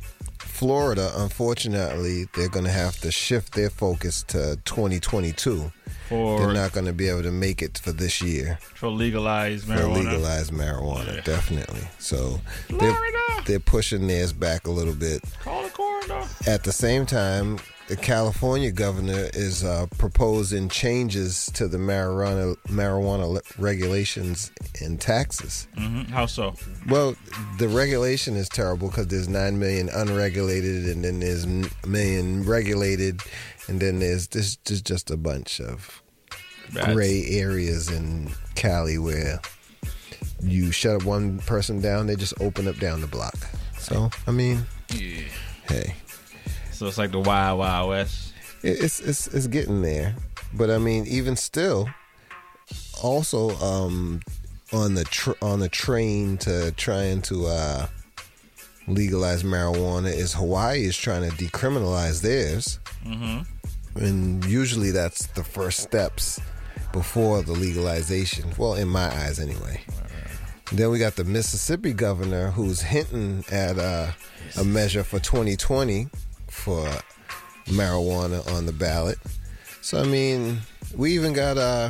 Florida, 0.56 1.12
unfortunately, 1.18 2.28
they're 2.34 2.48
going 2.48 2.64
to 2.64 2.72
have 2.72 2.98
to 3.02 3.12
shift 3.12 3.54
their 3.56 3.70
focus 3.70 4.24
to 4.30 4.58
2022. 4.64 5.70
For 6.08 6.40
They're 6.40 6.54
not 6.54 6.72
going 6.72 6.86
to 6.86 6.94
be 6.94 7.10
able 7.10 7.24
to 7.24 7.32
make 7.32 7.62
it 7.62 7.78
for 7.78 7.92
this 7.92 8.22
year 8.22 8.58
for 8.62 8.88
legalized 8.88 9.68
marijuana. 9.68 9.82
for 9.82 9.88
legalized 9.90 10.54
marijuana, 10.54 11.16
Yeah. 11.16 11.22
definitely. 11.22 11.82
So 12.00 12.40
they're, 12.70 12.78
Florida. 12.80 13.44
they're 13.46 13.60
pushing 13.60 14.08
theirs 14.08 14.32
back 14.32 14.66
a 14.68 14.72
little 14.72 14.94
bit. 14.96 15.22
Call 15.44 15.64
the 15.64 15.70
coroner. 15.72 16.24
At 16.48 16.64
the 16.64 16.72
same 16.72 17.06
time, 17.06 17.60
the 17.88 17.96
California 17.96 18.72
governor 18.72 19.30
is 19.34 19.64
uh, 19.64 19.86
proposing 19.98 20.70
changes 20.70 21.46
to 21.54 21.68
the 21.68 21.78
marijuana 21.78 22.56
marijuana 22.68 23.40
regulations 23.60 24.52
and 24.82 25.00
taxes. 25.00 25.68
hmm 25.78 26.02
How 26.04 26.26
so? 26.26 26.56
Well, 26.90 27.16
the 27.60 27.68
regulation 27.68 28.36
is 28.36 28.50
terrible 28.50 28.88
because 28.90 29.08
there's 29.08 29.28
nine 29.30 29.60
million 29.60 29.90
unregulated, 29.90 30.86
and 30.88 31.04
then 31.06 31.20
there's 31.20 31.46
million 31.86 32.44
regulated, 32.46 33.22
and 33.68 33.80
then 33.80 34.00
there's 34.00 34.28
this 34.30 34.58
there's 34.66 34.82
just 34.82 35.12
a 35.12 35.18
bunch 35.18 35.60
of 35.62 36.02
That's- 36.74 36.94
gray 36.94 37.26
areas 37.30 37.90
in 37.92 38.32
Cali 38.56 38.98
where 38.98 39.40
you 40.42 40.72
shut 40.72 40.96
up 40.98 41.04
one 41.06 41.40
person 41.40 41.82
down, 41.82 42.08
they 42.08 42.16
just 42.16 42.34
open 42.42 42.68
up 42.68 42.78
down 42.78 43.02
the 43.02 43.08
block. 43.08 43.36
So 43.78 44.10
I 44.26 44.32
mean, 44.32 44.66
Yeah. 44.92 45.22
hey, 45.70 45.96
So 46.86 46.90
it's 46.90 46.98
like 47.00 47.12
the 47.12 47.20
Wild 47.20 47.58
Wild 47.58 47.90
West. 47.90 48.32
it's 48.62 49.00
it's 49.00 49.26
it's 49.26 49.48
getting 49.48 49.82
there. 49.82 50.14
But 50.54 50.70
I 50.70 50.78
mean, 50.78 51.08
even 51.08 51.36
still, 51.36 51.90
also 53.02 53.50
um, 53.58 54.22
on 54.72 54.94
the 54.94 55.04
tr- 55.06 55.32
on 55.42 55.62
the 55.62 55.68
train 55.68 56.38
to 56.38 56.72
trying 56.74 57.24
to 57.24 57.48
uh, 57.48 57.88
legalize 58.88 59.42
marijuana 59.42 60.14
is 60.16 60.36
Hawaii 60.36 60.84
is 60.86 60.96
trying 60.96 61.28
to 61.28 61.36
decriminalize 61.36 62.22
theirs, 62.22 62.80
Mm-hmm. 63.04 63.98
and 63.98 64.46
usually 64.46 64.92
that's 64.92 65.26
the 65.26 65.44
first 65.44 65.80
steps 65.80 66.40
before 66.94 67.42
the 67.42 67.54
legalization. 67.54 68.54
Well, 68.60 68.76
in 68.76 68.90
my 68.90 69.08
eyes, 69.08 69.40
anyway. 69.40 69.82
Then 70.72 70.92
we 70.92 71.00
got 71.00 71.16
the 71.16 71.24
Mississippi 71.24 71.94
governor 71.94 72.52
who's 72.52 72.82
hinting 72.82 73.44
at 73.52 73.80
uh, 73.80 74.12
a 74.60 74.64
measure 74.64 75.04
for 75.04 75.20
2020 75.20 76.10
for 76.56 76.88
marijuana 77.66 78.46
on 78.56 78.66
the 78.66 78.74
ballot. 78.74 79.18
So 79.82 80.00
I 80.00 80.06
mean, 80.06 80.60
we 80.96 81.14
even 81.14 81.34
got 81.34 81.58
uh, 81.58 81.90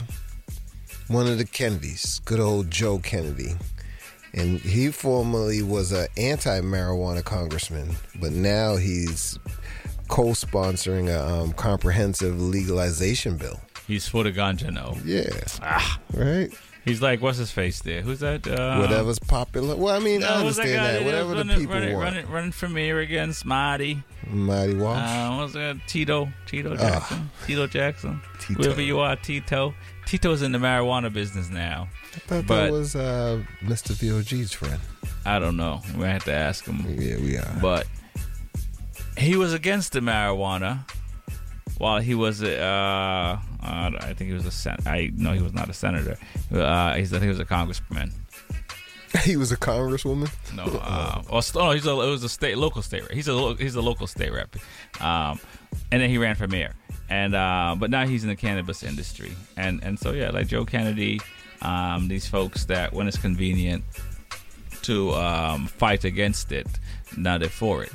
one 1.07 1.28
of 1.28 1.38
the 1.38 1.45
Kennedys, 1.45 2.20
good 2.26 2.39
old 2.39 2.70
Joe 2.72 2.99
Kennedy, 2.99 3.53
and 4.34 4.59
he 4.59 4.91
formerly 4.91 5.61
was 5.61 5.91
an 5.91 6.07
anti-marijuana 6.18 7.24
congressman, 7.24 7.95
but 8.20 8.32
now 8.32 8.76
he's 8.76 9.39
co-sponsoring 10.09 11.07
a 11.09 11.26
um, 11.26 11.51
comprehensive 11.53 12.39
legalization 12.39 13.38
bill. 13.38 13.59
He's 13.88 14.07
for 14.07 14.24
the 14.24 14.32
ganja 14.32 14.72
no. 14.74 14.97
Yeah, 15.05 15.30
Ah. 15.61 15.99
right. 16.13 16.51
He's 16.86 17.01
like, 17.01 17.19
what's 17.19 17.39
his 17.39 17.49
face 17.51 17.81
there? 17.81 18.01
Who's 18.03 18.19
that? 18.19 18.47
Uh, 18.47 18.77
Whatever's 18.77 19.17
popular. 19.17 19.75
Well, 19.75 19.95
I 19.95 19.99
mean, 19.99 20.23
I 20.23 20.27
no, 20.27 20.33
who's 20.45 20.59
understand 20.59 20.86
that. 20.86 20.99
that 20.99 21.05
Whatever 21.05 21.29
was 21.29 21.38
the 21.38 21.38
running, 21.45 21.57
people 21.59 21.73
running, 21.75 21.93
want. 21.95 22.05
Running, 22.05 22.29
running 22.31 22.51
for 22.51 22.69
mayor 22.69 22.99
again, 22.99 23.33
Smarty. 23.33 24.03
Marty 24.29 24.75
Walsh. 24.75 24.99
Uh, 24.99 25.36
what's 25.38 25.53
that? 25.53 25.77
Tito. 25.88 26.29
Tito 26.45 26.73
Ah. 26.73 26.77
Jackson. 26.77 27.29
Tito 27.47 27.67
Jackson. 27.67 28.21
Tito. 28.39 28.61
Whoever 28.63 28.81
you 28.83 28.99
are, 28.99 29.15
Tito. 29.15 29.73
Tito's 30.05 30.43
in 30.43 30.51
the 30.51 30.59
marijuana 30.59 31.11
business 31.11 31.49
now. 31.49 31.88
I 32.13 32.19
thought 32.19 32.45
but 32.47 32.65
that 32.65 32.71
was 32.71 32.95
uh, 32.95 33.41
Mr. 33.63 33.91
VOG's 33.93 34.53
friend. 34.53 34.79
I 35.25 35.39
don't 35.39 35.57
know. 35.57 35.81
We 35.97 36.03
have 36.03 36.23
to 36.25 36.33
ask 36.33 36.65
him. 36.65 36.86
Yeah, 37.01 37.17
we 37.17 37.38
are. 37.38 37.57
But 37.61 37.88
he 39.17 39.36
was 39.36 39.53
against 39.53 39.93
the 39.93 40.01
marijuana 40.01 40.88
while 41.79 41.99
he 41.99 42.13
was 42.13 42.43
uh, 42.43 43.39
Uh, 43.66 43.91
I 43.99 44.13
think 44.13 44.30
he 44.30 44.34
was 44.34 44.45
a 44.45 44.51
sen- 44.51 44.78
I 44.86 45.11
no, 45.16 45.34
he 45.34 45.41
was 45.41 45.53
not 45.53 45.70
a 45.70 45.74
senator. 45.74 46.18
Uh, 46.53 46.93
he's 46.93 47.11
I 47.11 47.18
think 47.18 47.24
he 47.24 47.30
was 47.30 47.39
a 47.39 47.45
congressman. 47.45 48.11
he 49.24 49.38
was 49.38 49.51
a 49.51 49.57
congresswoman. 49.57 50.30
No, 50.55 50.63
uh, 50.63 51.22
or, 51.30 51.41
oh, 51.55 51.72
he's 51.72 51.86
a 51.86 51.91
it 51.91 52.09
was 52.09 52.24
a 52.24 52.30
state 52.30 52.57
local 52.57 52.82
state 52.82 53.01
rep. 53.03 53.11
He's 53.11 53.28
a 53.28 53.34
lo- 53.34 53.55
he's 53.55 53.76
a 53.76 53.82
local 53.82 54.07
state 54.07 54.32
rep, 54.32 54.55
um, 55.01 55.39
and 55.91 56.01
then 56.01 56.09
he 56.09 56.18
ran 56.18 56.36
for 56.36 56.47
mayor. 56.47 56.74
And 57.09 57.36
uh, 57.36 57.76
but 57.78 57.89
now 57.89 58.05
he's 58.05 58.24
in 58.24 58.30
the 58.30 58.36
cannabis 58.36 58.84
industry, 58.84 59.34
and 59.57 59.84
and 59.84 59.99
so 59.99 60.11
yeah, 60.11 60.32
like 60.32 60.47
Joe 60.47 60.66
Kennedy, 60.66 61.22
um, 61.61 62.07
these 62.07 62.28
folks 62.28 62.66
that 62.66 62.93
when 62.93 63.07
it's 63.07 63.18
convenient 63.18 63.84
to 64.84 65.11
um, 65.13 65.68
fight 65.68 66.03
against 66.03 66.51
it, 66.51 66.68
now 67.18 67.38
they're 67.38 67.49
for 67.49 67.84
it. 67.84 67.91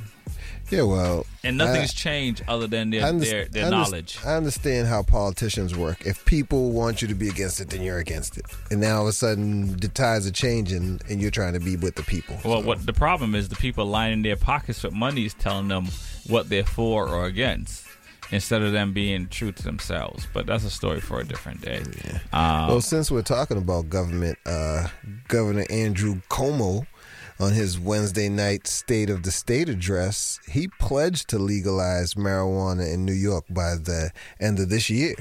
Yeah, 0.70 0.82
well, 0.82 1.26
And 1.42 1.56
nothing's 1.58 1.90
I- 1.90 1.94
changed 1.94 2.44
other 2.46 2.66
than 2.68 2.90
their 2.90 3.04
I 3.04 3.10
underst- 3.10 3.30
their, 3.30 3.44
their 3.46 3.66
I 3.66 3.70
knowledge. 3.70 4.18
I 4.24 4.34
understand 4.36 4.86
how 4.86 5.02
politicians 5.02 5.76
work. 5.76 6.06
If 6.06 6.24
people 6.24 6.70
want 6.70 7.02
you 7.02 7.08
to 7.08 7.14
be 7.14 7.28
against 7.28 7.60
it, 7.60 7.70
then 7.70 7.82
you're 7.82 7.98
against 7.98 8.38
it. 8.38 8.46
And 8.70 8.80
now 8.80 8.98
all 8.98 9.02
of 9.02 9.08
a 9.08 9.12
sudden, 9.12 9.76
the 9.78 9.88
tides 9.88 10.26
are 10.28 10.30
changing, 10.32 11.00
and 11.08 11.20
you're 11.20 11.32
trying 11.32 11.54
to 11.54 11.60
be 11.60 11.76
with 11.76 11.96
the 11.96 12.04
people. 12.04 12.36
Well, 12.44 12.62
what 12.62 12.86
the 12.86 12.92
problem 12.92 13.34
is, 13.34 13.48
the 13.48 13.56
people 13.56 13.84
lining 13.86 14.22
their 14.22 14.36
pockets 14.36 14.82
with 14.84 14.92
money 14.92 15.26
is 15.26 15.34
telling 15.34 15.68
them 15.68 15.88
what 16.28 16.48
they're 16.48 16.62
for 16.64 17.08
or 17.08 17.26
against, 17.26 17.84
instead 18.30 18.62
of 18.62 18.70
them 18.70 18.92
being 18.92 19.26
true 19.26 19.50
to 19.50 19.62
themselves. 19.64 20.28
But 20.32 20.46
that's 20.46 20.62
a 20.64 20.70
story 20.70 21.00
for 21.00 21.18
a 21.18 21.24
different 21.24 21.62
day. 21.62 21.82
Um, 22.32 22.68
well, 22.68 22.80
since 22.80 23.10
we're 23.10 23.22
talking 23.22 23.56
about 23.58 23.88
government, 23.90 24.38
uh, 24.46 24.86
Governor 25.26 25.64
Andrew 25.68 26.20
Cuomo, 26.30 26.86
on 27.40 27.52
his 27.52 27.78
Wednesday 27.78 28.28
night 28.28 28.66
State 28.66 29.08
of 29.10 29.22
the 29.22 29.30
State 29.30 29.68
address, 29.68 30.38
he 30.48 30.68
pledged 30.78 31.28
to 31.30 31.38
legalize 31.38 32.14
marijuana 32.14 32.92
in 32.92 33.04
New 33.04 33.12
York 33.14 33.44
by 33.50 33.74
the 33.76 34.10
end 34.40 34.60
of 34.60 34.68
this 34.68 34.90
year. 34.90 35.14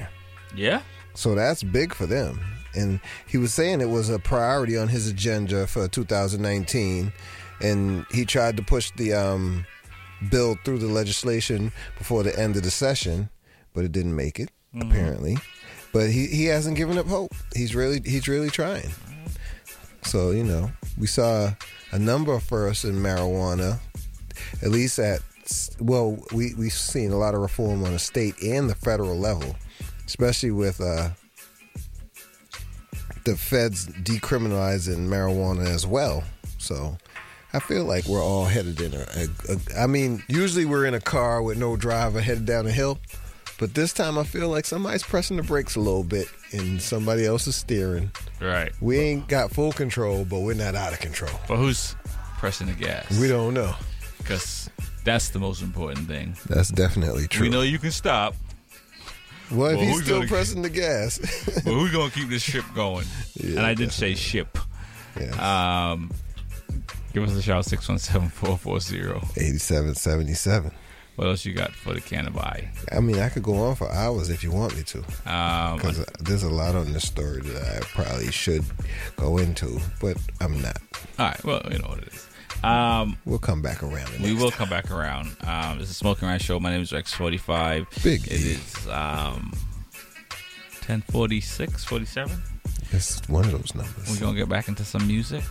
yeah, 0.54 0.82
So 1.14 1.34
that's 1.34 1.62
big 1.62 1.94
for 1.94 2.06
them. 2.06 2.40
And 2.74 3.00
he 3.26 3.38
was 3.38 3.52
saying 3.54 3.80
it 3.80 3.88
was 3.88 4.10
a 4.10 4.18
priority 4.18 4.76
on 4.76 4.88
his 4.88 5.08
agenda 5.08 5.66
for 5.66 5.88
2019. 5.88 7.12
And 7.62 8.06
he 8.12 8.24
tried 8.24 8.56
to 8.58 8.62
push 8.62 8.90
the 8.96 9.12
um, 9.14 9.66
bill 10.30 10.56
through 10.64 10.78
the 10.78 10.86
legislation 10.86 11.72
before 11.98 12.22
the 12.22 12.38
end 12.38 12.56
of 12.56 12.62
the 12.62 12.70
session, 12.70 13.28
but 13.74 13.84
it 13.84 13.92
didn't 13.92 14.14
make 14.14 14.38
it, 14.38 14.50
Mhm. 14.74 14.88
apparently. 14.90 15.36
But 15.92 16.10
he, 16.10 16.26
he 16.28 16.44
hasn't 16.44 16.76
given 16.76 16.96
up 16.98 17.06
hope. 17.06 17.34
He's 17.54 17.74
really 17.74 18.00
he's 18.04 18.28
really 18.28 18.50
trying. 18.50 18.90
So, 20.04 20.30
you 20.30 20.44
know, 20.44 20.70
we 20.96 21.06
saw 21.08 21.52
a 21.92 21.98
number 21.98 22.32
of 22.32 22.42
firsts 22.42 22.84
in 22.84 22.94
marijuana, 22.94 23.78
at 24.62 24.68
least 24.70 24.98
at, 24.98 25.20
well, 25.80 26.18
we, 26.32 26.54
we've 26.54 26.72
seen 26.72 27.12
a 27.12 27.16
lot 27.16 27.34
of 27.34 27.40
reform 27.40 27.84
on 27.84 27.92
the 27.92 27.98
state 27.98 28.40
and 28.42 28.70
the 28.70 28.74
federal 28.74 29.18
level, 29.18 29.56
especially 30.06 30.50
with 30.50 30.80
uh, 30.80 31.10
the 33.24 33.36
feds 33.36 33.86
decriminalizing 33.86 35.08
marijuana 35.08 35.66
as 35.66 35.86
well. 35.86 36.24
So 36.58 36.96
I 37.52 37.58
feel 37.58 37.84
like 37.84 38.06
we're 38.06 38.22
all 38.22 38.44
headed 38.44 38.80
in 38.80 38.94
a, 38.94 39.06
a, 39.16 39.52
a. 39.52 39.82
I 39.82 39.86
mean, 39.86 40.22
usually 40.28 40.64
we're 40.64 40.86
in 40.86 40.94
a 40.94 41.00
car 41.00 41.42
with 41.42 41.58
no 41.58 41.76
driver 41.76 42.20
headed 42.20 42.46
down 42.46 42.66
a 42.66 42.72
hill, 42.72 42.98
but 43.60 43.74
this 43.74 43.92
time 43.92 44.16
I 44.16 44.24
feel 44.24 44.48
like 44.48 44.64
somebody's 44.64 45.02
pressing 45.02 45.36
the 45.36 45.42
brakes 45.42 45.76
a 45.76 45.80
little 45.80 46.02
bit 46.02 46.26
and 46.52 46.80
somebody 46.80 47.26
else 47.26 47.46
is 47.46 47.56
steering. 47.56 48.10
right. 48.40 48.72
We 48.80 48.98
ain't 48.98 49.28
got 49.28 49.52
full 49.52 49.70
control, 49.72 50.24
but 50.24 50.40
we're 50.40 50.54
not 50.54 50.74
out 50.74 50.94
of 50.94 51.00
control. 51.00 51.38
But 51.46 51.58
who's 51.58 51.94
pressing 52.38 52.68
the 52.68 52.72
gas? 52.72 53.20
We 53.20 53.28
don't 53.28 53.52
know. 53.52 53.74
because 54.18 54.70
that's 55.04 55.28
the 55.28 55.38
most 55.38 55.60
important 55.60 56.08
thing. 56.08 56.36
That's 56.48 56.70
definitely 56.70 57.28
true. 57.28 57.42
We 57.46 57.50
know 57.50 57.60
you 57.60 57.78
can 57.78 57.90
stop. 57.90 58.34
Well, 59.50 59.72
if 59.72 59.80
he's 59.80 60.04
still 60.04 60.26
pressing 60.26 60.62
the 60.62 60.70
gas, 60.70 61.18
but 61.64 61.72
who's 61.72 61.92
gonna 61.92 62.10
keep 62.10 62.30
this 62.30 62.42
ship 62.42 62.64
going? 62.74 63.04
Yeah, 63.34 63.58
and 63.58 63.66
I 63.66 63.74
did 63.74 63.92
say 63.92 64.14
ship. 64.14 64.56
Um, 65.38 66.10
give 67.12 67.24
us 67.24 67.34
a 67.34 67.42
shout 67.42 67.64
617-440. 67.64 69.36
8777. 69.36 70.70
What 71.20 71.28
else 71.28 71.44
you 71.44 71.52
got 71.52 71.72
for 71.72 71.92
the 71.92 72.00
cannabi? 72.00 72.66
I 72.90 73.00
mean, 73.00 73.18
I 73.18 73.28
could 73.28 73.42
go 73.42 73.54
on 73.56 73.76
for 73.76 73.92
hours 73.92 74.30
if 74.30 74.42
you 74.42 74.50
want 74.50 74.74
me 74.74 74.82
to. 74.84 74.98
Um, 75.30 75.76
Because 75.76 76.02
there's 76.18 76.44
a 76.44 76.48
lot 76.48 76.74
on 76.74 76.94
this 76.94 77.06
story 77.06 77.42
that 77.42 77.76
I 77.76 77.80
probably 77.80 78.32
should 78.32 78.64
go 79.16 79.36
into, 79.36 79.78
but 80.00 80.16
I'm 80.40 80.58
not. 80.62 80.78
all 81.18 81.26
right. 81.26 81.44
Well, 81.44 81.60
you 81.70 81.78
know 81.78 81.88
what 81.88 81.98
it 81.98 82.08
is. 82.08 82.26
Um, 82.64 83.18
we'll 83.26 83.38
come 83.38 83.60
back 83.60 83.82
around. 83.82 84.18
We 84.22 84.32
will 84.32 84.50
come 84.50 84.70
back 84.70 84.90
around. 84.90 85.36
Um, 85.46 85.78
this 85.78 85.90
is 85.90 85.96
Smoking 85.98 86.26
Around 86.26 86.40
Show. 86.40 86.58
My 86.58 86.70
name 86.70 86.80
is 86.80 86.90
Rex45. 86.90 88.02
Big 88.02 88.26
It 88.26 88.32
is 88.32 88.86
um, 88.88 89.52
1046, 90.88 91.84
47. 91.84 92.42
It's 92.92 93.28
one 93.28 93.44
of 93.44 93.50
those 93.50 93.74
numbers. 93.74 94.08
We're 94.10 94.20
going 94.20 94.36
to 94.36 94.40
get 94.40 94.48
back 94.48 94.68
into 94.68 94.86
some 94.86 95.06
music. 95.06 95.44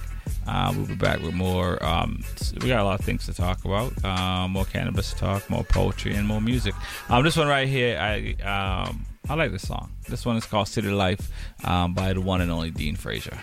Uh, 0.49 0.73
we'll 0.75 0.87
be 0.87 0.95
back 0.95 1.21
with 1.21 1.33
more. 1.33 1.83
Um, 1.85 2.23
we 2.59 2.69
got 2.69 2.79
a 2.79 2.83
lot 2.83 2.99
of 2.99 3.05
things 3.05 3.25
to 3.27 3.33
talk 3.33 3.63
about. 3.65 3.93
Uh, 4.03 4.47
more 4.47 4.65
cannabis 4.65 5.13
talk, 5.13 5.47
more 5.47 5.63
poetry, 5.63 6.15
and 6.15 6.27
more 6.27 6.41
music. 6.41 6.73
Um, 7.07 7.23
this 7.23 7.37
one 7.37 7.47
right 7.47 7.67
here, 7.67 7.99
I 7.99 8.33
um, 8.41 9.05
I 9.29 9.35
like 9.35 9.51
this 9.51 9.67
song. 9.67 9.91
This 10.07 10.25
one 10.25 10.37
is 10.37 10.45
called 10.45 10.67
City 10.67 10.89
Life 10.89 11.29
um, 11.63 11.93
by 11.93 12.13
the 12.13 12.21
one 12.21 12.41
and 12.41 12.49
only 12.49 12.71
Dean 12.71 12.95
Fraser. 12.95 13.37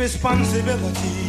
Responsibility? 0.00 1.19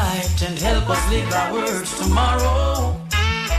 Tonight 0.00 0.42
and 0.42 0.58
help 0.58 0.88
us 0.88 1.10
live 1.10 1.32
our 1.32 1.52
words 1.52 1.98
tomorrow. 1.98 2.96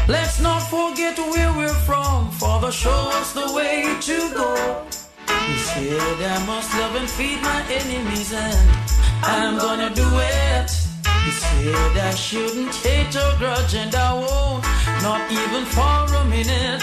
Let's 0.07 0.39
not 0.39 0.61
forget 0.61 1.17
where 1.17 1.53
we're 1.53 1.79
from, 1.85 2.31
Father, 2.31 2.71
show 2.71 3.01
us 3.19 3.33
the 3.33 3.53
way 3.53 3.95
to 4.01 4.17
go. 4.33 4.85
He 5.47 5.57
said, 5.57 6.17
I 6.35 6.45
must 6.45 6.73
love 6.79 6.95
and 6.95 7.09
feed 7.09 7.41
my 7.41 7.61
enemies, 7.69 8.33
and 8.33 8.69
I'm 9.23 9.57
gonna 9.57 9.93
do 9.93 10.07
it. 10.13 10.71
He 11.25 11.31
said, 11.31 11.97
I 11.97 12.13
shouldn't 12.15 12.75
hate 12.75 13.15
or 13.15 13.37
grudge, 13.37 13.75
and 13.75 13.93
I 13.93 14.13
won't, 14.13 14.63
not 15.03 15.21
even 15.31 15.65
for 15.65 16.01
a 16.21 16.25
minute. 16.25 16.81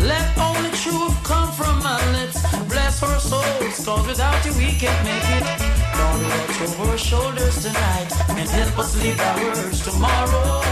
Let 0.00 0.26
only 0.38 0.70
truth 0.82 1.16
come 1.24 1.50
from 1.52 1.78
my 1.82 2.00
lips. 2.12 2.40
Bless 2.68 3.02
our 3.02 3.18
souls, 3.18 3.84
cause 3.84 4.06
without 4.06 4.44
you 4.44 4.52
we 4.52 4.72
can't 4.78 5.02
make 5.04 5.28
it. 5.38 5.67
Lord, 5.98 6.22
watch 6.22 6.60
over 6.62 6.90
our 6.92 6.98
shoulders 6.98 7.62
tonight 7.62 8.10
and 8.38 8.48
help 8.48 8.78
us 8.78 8.94
live 9.02 9.20
our 9.20 9.44
words 9.44 9.82
tomorrow. 9.84 10.62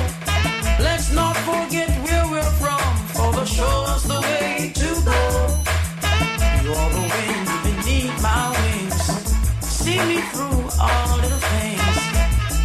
Let's 0.78 1.12
not 1.12 1.36
forget 1.48 1.88
where 2.04 2.26
we're 2.30 2.52
from, 2.62 2.92
Father, 3.16 3.46
show 3.46 3.76
us 3.94 4.04
the 4.04 4.20
way 4.20 4.72
to 4.74 4.88
go. 5.10 5.20
You're 6.64 6.90
the 6.98 7.04
wind 7.14 7.48
beneath 7.66 8.16
my 8.22 8.44
wings. 8.58 8.98
See 9.66 9.98
me 10.10 10.18
through 10.32 10.62
all 10.80 11.16
little 11.22 11.42
things. 11.54 11.96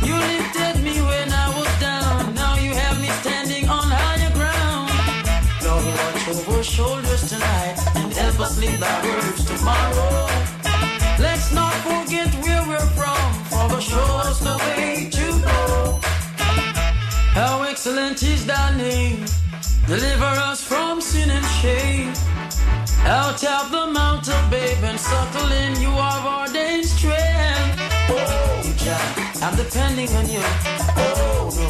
You 0.07 0.15
lifted 0.33 0.83
me 0.83 0.95
when 1.01 1.27
I 1.31 1.47
was 1.57 1.71
down. 1.79 2.35
Now 2.35 2.55
you 2.55 2.73
have 2.75 2.99
me 3.01 3.09
standing 3.21 3.69
on 3.69 3.85
higher 3.89 4.31
ground. 4.39 4.91
Lord, 5.65 5.85
watch 5.99 6.27
over 6.29 6.57
our 6.57 6.63
shoulders 6.63 7.29
tonight 7.29 7.77
and 7.95 8.13
help 8.13 8.39
us 8.39 8.59
live 8.59 8.83
our 8.83 9.03
words 9.03 9.45
tomorrow. 9.45 10.30
Excellent 17.83 18.21
is 18.21 18.45
thy 18.45 18.77
name. 18.77 19.25
Deliver 19.87 20.33
us 20.49 20.63
from 20.63 21.01
sin 21.01 21.31
and 21.31 21.45
shame. 21.61 22.13
Out 23.05 23.43
of 23.43 23.71
the 23.71 23.87
mount 23.87 24.29
of 24.29 24.51
babe 24.51 24.83
and 24.83 24.99
suckle 24.99 25.51
in 25.51 25.71
you 25.81 25.89
have 25.89 26.23
ordained 26.23 26.85
strength. 26.85 27.77
Oh, 28.07 28.73
Jah, 28.77 29.01
I'm 29.41 29.55
depending 29.55 30.09
on 30.09 30.29
you. 30.29 30.43
Oh, 30.95 31.49
no 31.57 31.69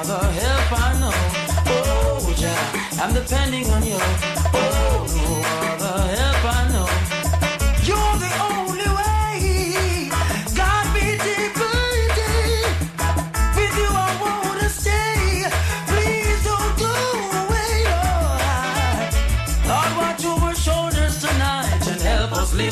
other 0.00 0.24
help 0.40 0.72
I 0.72 0.98
know. 0.98 1.14
Oh, 1.70 2.34
Jah, 2.36 3.00
I'm 3.00 3.14
depending 3.14 3.70
on 3.70 3.86
you. 3.86 4.00
Oh, 4.00 5.06
no 5.14 5.26
other 5.70 5.96
help 6.16 6.44
I 6.44 6.71
know. 6.71 6.71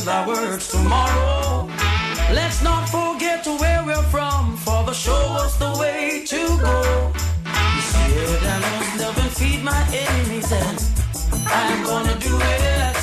Live 0.05 0.09
our 0.09 0.27
words 0.27 0.69
tomorrow. 0.69 1.69
Let's 2.33 2.63
not 2.63 2.89
forget 2.89 3.47
where 3.47 3.85
we're 3.85 4.09
from, 4.15 4.57
Father, 4.57 4.95
show 4.95 5.23
us 5.43 5.57
the 5.57 5.77
way 5.79 6.23
to 6.27 6.37
go. 6.37 7.13
You 7.75 7.83
said 7.93 8.43
I 8.43 8.59
must 8.61 9.01
love 9.01 9.19
and 9.19 9.33
feed 9.33 9.63
my 9.63 9.83
enemies, 9.93 10.53
and 10.53 10.79
I'm 11.47 11.85
gonna 11.85 12.17
do 12.19 12.35
it. 12.41 12.97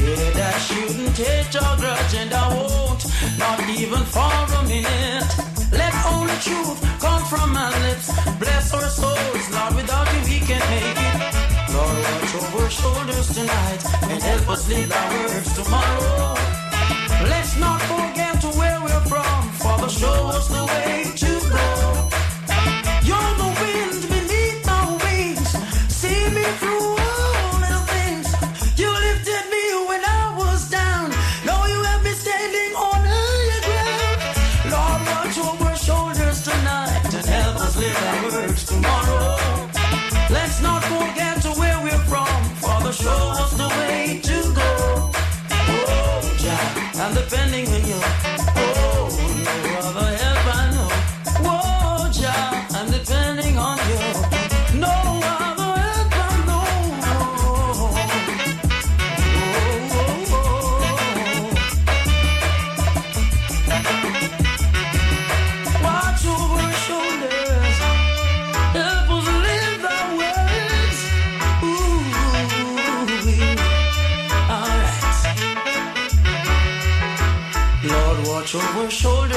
You 0.00 0.14
I 0.36 0.58
shouldn't 0.66 1.16
hate 1.16 1.52
your 1.54 1.76
grudge, 1.80 2.14
and 2.14 2.32
I 2.32 2.46
won't, 2.54 3.02
not 3.38 3.60
even 3.68 4.04
for 4.14 4.34
a 4.58 4.62
minute. 4.68 5.30
Let 5.72 5.94
only 6.12 6.36
truth 6.46 6.80
come 7.00 7.24
from 7.24 7.52
my 7.52 7.70
lips. 7.86 8.08
Bless 8.38 8.72
our 8.74 8.88
souls, 8.88 9.46
Lord, 9.54 9.74
without 9.74 10.06
you 10.14 10.20
we 10.30 10.38
can't 10.46 10.64
make 10.70 11.08
it. 11.08 11.13
Shoulders 13.24 13.36
tonight 13.36 13.84
and 14.10 14.22
help 14.22 14.48
us 14.50 14.68
live 14.68 14.92
our 14.92 15.10
words 15.12 15.54
tomorrow. 15.54 16.34
Let's 17.28 17.56
not 17.58 17.80
forget 17.82 18.42
where 18.56 18.80
we're 18.82 19.04
from, 19.06 19.48
Father, 19.52 19.88
show 19.88 20.26
us 20.28 20.48
the 20.48 20.64
way 20.64 21.12
to 21.16 21.33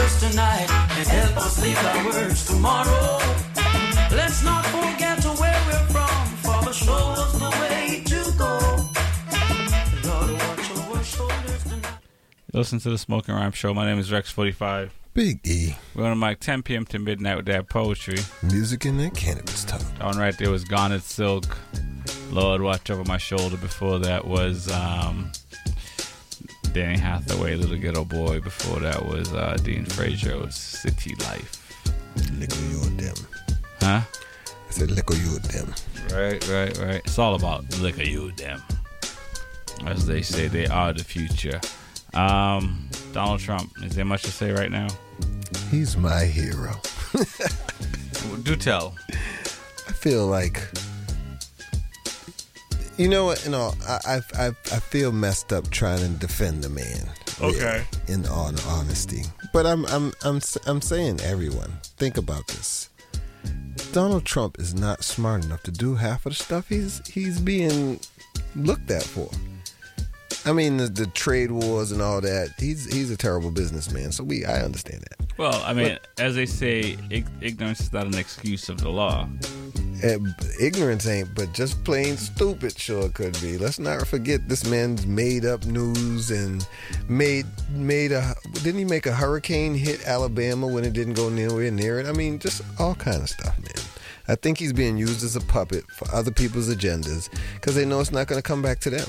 shoulders 0.08 0.32
tonight 0.32 0.70
and 0.70 1.08
help 1.08 1.38
us 1.38 1.62
leave 1.62 1.78
our 1.78 2.05
words 2.05 2.45
tomorrow. 2.45 3.18
Let's 4.12 4.43
not 4.43 4.66
forget 4.66 5.24
where 5.39 5.62
we're 5.68 5.86
from. 5.88 6.26
Father, 6.38 6.74
show 6.74 6.93
us 6.93 7.34
the 7.34 7.49
way 7.62 8.03
to 8.05 8.38
go. 8.38 8.58
Lord, 10.08 10.32
watch 10.34 10.72
over 10.72 11.03
shoulders 11.03 11.64
tonight. 11.64 11.93
Listen 12.53 12.80
to 12.80 12.89
the 12.89 12.97
Smoking 12.97 13.36
Rhyme 13.36 13.51
Show. 13.51 13.74
My 13.74 13.86
name 13.86 13.99
is 13.99 14.10
Rex45. 14.10 14.89
Big 15.14 15.39
E. 15.45 15.76
We're 15.95 16.05
on 16.05 16.20
the 16.20 16.26
mic 16.28 16.39
10 16.39 16.62
p.m. 16.64 16.86
to 16.86 16.99
midnight 16.99 17.38
with 17.38 17.47
that 17.47 17.70
poetry. 17.70 18.20
Music 18.43 18.86
and 18.86 18.99
that 18.99 19.16
cannabis 19.16 19.64
talk. 19.64 19.82
That 19.97 20.05
one 20.05 20.18
right 20.18 20.38
there 20.38 20.51
was 20.51 20.64
Garnet 20.64 21.01
Silk. 21.01 21.58
Lord, 22.30 22.62
watch 22.62 22.89
over 22.91 23.03
my 23.03 23.18
shoulder. 23.18 23.58
Before 23.58 23.99
that 23.99 24.26
was 24.26 24.72
um, 24.72 25.32
Donny 26.78 26.99
Hathaway, 26.99 27.55
Little 27.55 27.75
Ghetto 27.75 28.05
Boy. 28.05 28.39
Before 28.39 28.80
that 28.80 29.03
was 29.03 29.34
uh, 29.34 29.57
Dean 29.63 29.84
Fraser. 29.84 30.34
It 30.34 30.39
was 30.39 30.53
City 30.53 31.15
Life. 31.15 31.84
Liquor 32.38 32.61
you 32.69 32.82
them. 32.97 33.15
Huh? 33.82 34.01
I 34.01 34.71
said 34.71 34.91
liquor 34.91 35.15
you 35.15 35.39
them. 35.39 35.73
Right, 36.13 36.47
right, 36.47 36.78
right. 36.78 37.01
It's 37.03 37.17
all 37.17 37.34
about 37.34 37.63
liquor 37.80 38.03
you 38.03 38.32
them. 38.34 38.61
As 39.88 40.05
they 40.05 40.21
say, 40.21 40.47
they 40.47 40.67
are 40.67 40.93
the 40.93 41.03
future. 41.03 41.59
Um, 42.13 42.88
Donald 43.11 43.39
Trump. 43.39 43.71
Is 43.82 43.95
there 43.95 44.05
much 44.05 44.21
to 44.23 44.32
say 44.32 44.51
right 44.51 44.69
now? 44.69 44.88
He's 45.71 45.97
my 45.97 46.25
hero. 46.25 46.80
Do 48.43 48.55
tell. 48.55 48.93
I 49.09 49.93
feel 49.93 50.28
like 50.28 50.61
you 52.97 53.07
know 53.07 53.25
what? 53.25 53.43
You 53.45 53.51
know, 53.51 53.73
I 53.87 53.99
I 54.07 54.21
I, 54.35 54.47
I 54.47 54.79
feel 54.79 55.11
messed 55.11 55.53
up 55.53 55.69
trying 55.69 55.99
to 55.99 56.07
defend 56.19 56.63
the 56.63 56.69
man. 56.69 57.09
really, 57.39 57.55
Okay. 57.57 57.85
in 58.07 58.25
all 58.27 58.51
honesty, 58.67 59.23
but 59.53 59.65
I'm 59.65 59.85
I'm 59.87 60.11
I'm 60.23 60.41
I'm 60.65 60.81
saying 60.81 61.21
everyone 61.21 61.71
think 61.97 62.17
about 62.17 62.47
this. 62.47 62.89
Donald 63.93 64.25
Trump 64.25 64.59
is 64.59 64.73
not 64.73 65.03
smart 65.03 65.45
enough 65.45 65.63
to 65.63 65.71
do 65.71 65.95
half 65.95 66.25
of 66.25 66.31
the 66.35 66.43
stuff 66.43 66.67
he's 66.69 67.05
he's 67.07 67.39
being 67.39 67.99
looked 68.55 68.91
at 68.91 69.03
for. 69.03 69.29
I 70.45 70.53
mean, 70.53 70.77
the, 70.77 70.87
the 70.87 71.07
trade 71.07 71.51
wars 71.51 71.91
and 71.91 72.01
all 72.01 72.21
that. 72.21 72.53
He's 72.57 72.91
he's 72.91 73.11
a 73.11 73.17
terrible 73.17 73.51
businessman, 73.51 74.11
so 74.11 74.23
we 74.23 74.45
I 74.45 74.61
understand 74.63 75.03
that. 75.09 75.37
Well, 75.37 75.61
I 75.65 75.73
mean, 75.73 75.99
as 76.17 76.35
they 76.35 76.45
say, 76.47 76.97
ignorance 77.41 77.81
is 77.81 77.93
not 77.93 78.07
an 78.07 78.15
excuse 78.17 78.69
of 78.69 78.79
the 78.81 78.89
law. 78.89 79.27
Ignorance 80.59 81.07
ain't, 81.07 81.33
but 81.33 81.53
just 81.53 81.83
plain 81.83 82.17
stupid 82.17 82.77
sure 82.77 83.09
could 83.09 83.39
be. 83.41 83.57
Let's 83.57 83.79
not 83.79 84.05
forget 84.07 84.47
this 84.47 84.65
man's 84.69 85.05
made 85.05 85.45
up 85.45 85.65
news 85.65 86.31
and 86.31 86.67
made 87.07 87.45
made 87.71 88.11
a 88.11 88.35
didn't 88.63 88.79
he 88.79 88.85
make 88.85 89.05
a 89.05 89.13
hurricane 89.13 89.73
hit 89.73 90.05
Alabama 90.05 90.67
when 90.67 90.83
it 90.83 90.93
didn't 90.93 91.13
go 91.13 91.29
nowhere 91.29 91.71
near 91.71 91.99
it? 91.99 92.05
I 92.05 92.11
mean, 92.11 92.39
just 92.39 92.61
all 92.79 92.95
kind 92.95 93.21
of 93.21 93.29
stuff, 93.29 93.57
man. 93.59 93.85
I 94.27 94.35
think 94.35 94.57
he's 94.57 94.73
being 94.73 94.97
used 94.97 95.23
as 95.23 95.35
a 95.35 95.41
puppet 95.41 95.89
for 95.91 96.13
other 96.13 96.31
people's 96.31 96.73
agendas 96.73 97.29
because 97.55 97.75
they 97.75 97.85
know 97.85 97.99
it's 98.01 98.11
not 98.11 98.27
going 98.27 98.39
to 98.39 98.47
come 98.47 98.61
back 98.61 98.79
to 98.81 98.89
them. 98.89 99.07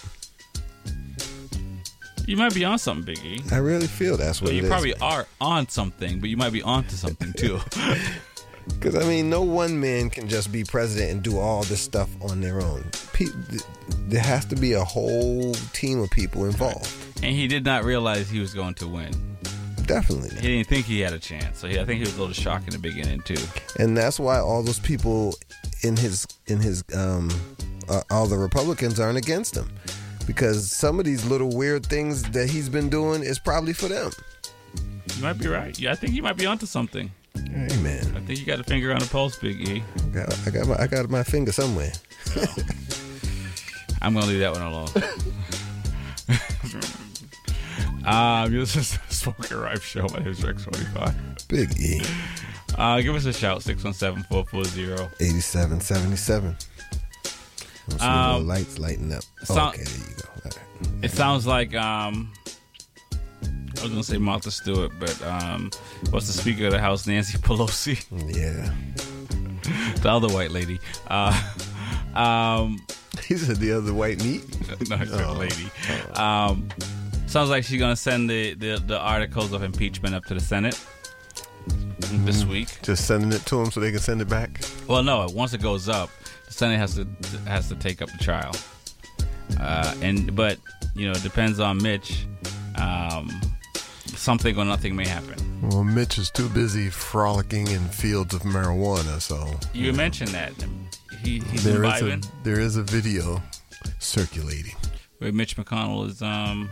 You 2.25 2.37
might 2.37 2.55
be 2.55 2.65
on 2.65 2.79
something, 2.79 3.15
Biggie. 3.15 3.53
I 3.53 3.57
really 3.57 3.87
feel 3.87 4.19
that's 4.19 4.43
what 4.43 4.53
Well, 4.53 4.63
you 4.63 4.69
probably 4.69 4.95
are 5.01 5.27
on 5.41 5.67
something, 5.69 6.21
but 6.21 6.29
you 6.29 6.37
might 6.37 6.53
be 6.53 6.63
onto 6.63 6.95
something 6.95 7.33
too. 7.33 7.59
Because 8.69 8.95
I 8.95 9.07
mean, 9.09 9.29
no 9.29 9.43
one 9.43 9.79
man 9.81 10.09
can 10.11 10.29
just 10.29 10.53
be 10.53 10.63
president 10.65 11.11
and 11.11 11.23
do 11.23 11.39
all 11.39 11.63
this 11.65 11.81
stuff 11.81 12.09
on 12.23 12.41
their 12.41 12.61
own. 12.61 12.85
Pe- 13.13 13.27
th- 13.51 13.63
there 14.09 14.23
has 14.23 14.45
to 14.47 14.57
be 14.57 14.73
a 14.75 14.85
whole 14.85 15.55
team 15.73 16.01
of 16.01 16.11
people 16.11 16.45
involved. 16.45 16.89
and 17.23 17.35
he 17.35 17.49
did 17.49 17.65
not 17.65 17.85
realize 17.85 18.31
he 18.31 18.39
was 18.41 18.55
going 18.55 18.75
to 18.75 18.87
win. 18.87 19.11
Definitely. 19.87 20.31
He 20.37 20.57
didn't 20.57 20.69
think 20.69 20.85
he 20.87 21.01
had 21.01 21.13
a 21.15 21.19
chance. 21.19 21.59
So 21.59 21.67
he, 21.67 21.81
I 21.81 21.85
think 21.85 21.97
he 21.99 22.05
was 22.05 22.17
a 22.17 22.21
little 22.21 22.35
shocked 22.35 22.67
in 22.69 22.73
the 22.75 22.79
beginning 22.79 23.21
too. 23.23 23.43
and 23.79 23.97
that's 23.97 24.21
why 24.21 24.39
all 24.39 24.63
those 24.63 24.79
people 24.79 25.35
in 25.83 25.97
his 25.97 26.27
in 26.47 26.61
his 26.61 26.85
um 26.95 27.31
uh, 27.89 28.03
all 28.11 28.27
the 28.27 28.37
Republicans 28.37 29.01
aren't 29.01 29.17
against 29.17 29.57
him 29.57 29.69
because 30.27 30.71
some 30.71 30.99
of 30.99 31.07
these 31.07 31.25
little 31.25 31.49
weird 31.57 31.87
things 31.87 32.23
that 32.33 32.51
he's 32.51 32.69
been 32.69 32.91
doing 32.91 33.23
is 33.23 33.39
probably 33.39 33.73
for 33.73 33.89
them. 33.89 34.11
You 35.17 35.23
might 35.23 35.39
be 35.39 35.49
right. 35.49 35.77
Yeah, 35.79 35.93
I 35.93 35.95
think 35.95 36.13
you 36.13 36.23
might 36.23 36.37
be 36.37 36.45
onto 36.45 36.67
something. 36.67 37.11
Hey 37.47 37.77
man, 37.83 38.17
I 38.17 38.21
think 38.21 38.39
you 38.41 38.47
got 38.47 38.61
a 38.61 38.65
finger 38.65 38.93
on 38.93 38.99
the 39.01 39.07
pulse, 39.07 39.37
Big 39.37 39.69
E. 39.69 39.83
I 39.97 40.01
got, 40.15 40.39
I 40.47 40.51
got 40.51 40.67
my 40.69 40.77
I 40.79 40.87
got 40.87 41.11
my 41.11 41.23
finger 41.23 41.53
somewhere. 41.53 41.93
I'm 44.03 44.15
gonna 44.15 44.27
leave 44.27 44.41
that 44.41 44.53
one 44.53 44.63
alone. 44.63 44.89
um, 48.05 48.53
this 48.53 48.77
is 48.77 48.93
the 48.97 49.15
Smoking 49.15 49.57
Rhyme 49.59 49.81
Show. 49.81 50.07
My 50.13 50.19
name 50.21 50.29
is 50.29 50.43
Rex 50.45 50.65
Forty 50.65 50.85
Five. 50.85 51.15
Big 51.49 51.79
E. 51.81 52.01
Uh, 52.77 53.01
give 53.01 53.15
us 53.17 53.25
a 53.25 53.33
shout 53.33 53.61
617-440. 53.61 55.11
8777. 55.21 56.57
Um, 58.01 58.43
the 58.43 58.47
lights 58.47 58.79
lighting 58.79 59.13
up. 59.13 59.25
so- 59.43 59.69
okay, 59.71 59.83
there 59.83 60.09
you 60.09 60.15
go. 60.15 60.29
Right. 60.45 60.59
It 61.03 61.11
sounds 61.11 61.45
like 61.47 61.75
um, 61.75 62.31
I 63.79 63.83
was 63.83 63.91
gonna 63.91 64.03
say 64.03 64.19
Martha 64.19 64.51
Stewart, 64.51 64.93
but 64.99 65.21
um, 65.25 65.71
what's 66.11 66.27
the 66.27 66.33
Speaker 66.33 66.67
of 66.67 66.73
the 66.73 66.81
House, 66.81 67.07
Nancy 67.07 67.39
Pelosi? 67.47 68.05
Yeah, 68.11 68.73
the 70.03 70.11
other 70.11 70.29
white 70.29 70.51
lady. 70.51 70.81
Uh, 71.07 71.33
um, 72.15 72.85
he 73.27 73.37
said 73.37 73.57
the 73.57 73.73
other 73.73 73.93
white 73.95 74.23
meat. 74.25 74.43
no, 74.89 74.99
Oh. 75.29 75.33
lady. 75.35 75.71
Um, 76.15 76.69
sounds 77.27 77.51
like 77.51 77.65
she's 77.65 77.79
gonna 77.81 77.97
send 77.97 78.29
the, 78.29 78.55
the 78.55 78.83
the 78.85 78.99
articles 78.99 79.53
of 79.53 79.63
impeachment 79.63 80.15
up 80.15 80.25
to 80.27 80.35
the 80.35 80.41
Senate 80.41 80.79
this 82.25 82.45
week. 82.45 82.69
Just 82.83 83.07
sending 83.07 83.33
it 83.33 83.45
to 83.47 83.57
them 83.57 83.71
so 83.71 83.81
they 83.81 83.91
can 83.91 84.01
send 84.01 84.21
it 84.21 84.29
back. 84.29 84.61
Well, 84.89 85.03
no. 85.03 85.27
Once 85.33 85.53
it 85.55 85.63
goes 85.63 85.89
up, 85.89 86.11
the 86.47 86.53
Senate 86.53 86.79
has 86.79 86.95
to 86.97 87.07
has 87.47 87.69
to 87.69 87.77
take 87.77 88.03
up 88.03 88.11
the 88.11 88.19
trial. 88.19 88.55
Uh, 89.61 89.95
and 90.03 90.35
but 90.35 90.59
you 90.95 91.07
know, 91.07 91.13
it 91.13 91.23
depends 91.23 91.61
on 91.61 91.81
Mitch. 91.83 92.27
Um, 92.77 93.29
something 94.19 94.57
or 94.59 94.65
nothing 94.65 94.95
may 94.97 95.07
happen. 95.07 95.37
Well, 95.63 95.85
Mitch 95.85 96.19
is 96.19 96.31
too 96.31 96.49
busy 96.51 96.89
frolicking 96.91 97.67
in 97.69 97.81
fields 97.89 98.35
of 98.35 98.43
marijuana, 98.43 99.21
so 99.21 99.55
You 99.73 99.93
mentioned 99.93 100.31
that 100.31 100.53
he, 101.23 101.41
he's 101.41 101.65
there 101.65 101.85
is 101.85 102.01
imbibing. 102.01 102.23
a 102.25 102.45
there 102.45 102.61
is 102.61 102.77
a 102.77 102.83
video 102.83 103.43
circulating. 103.99 104.75
Where 105.19 105.33
Mitch 105.33 105.57
McConnell 105.57 106.09
is 106.09 106.23
um 106.23 106.71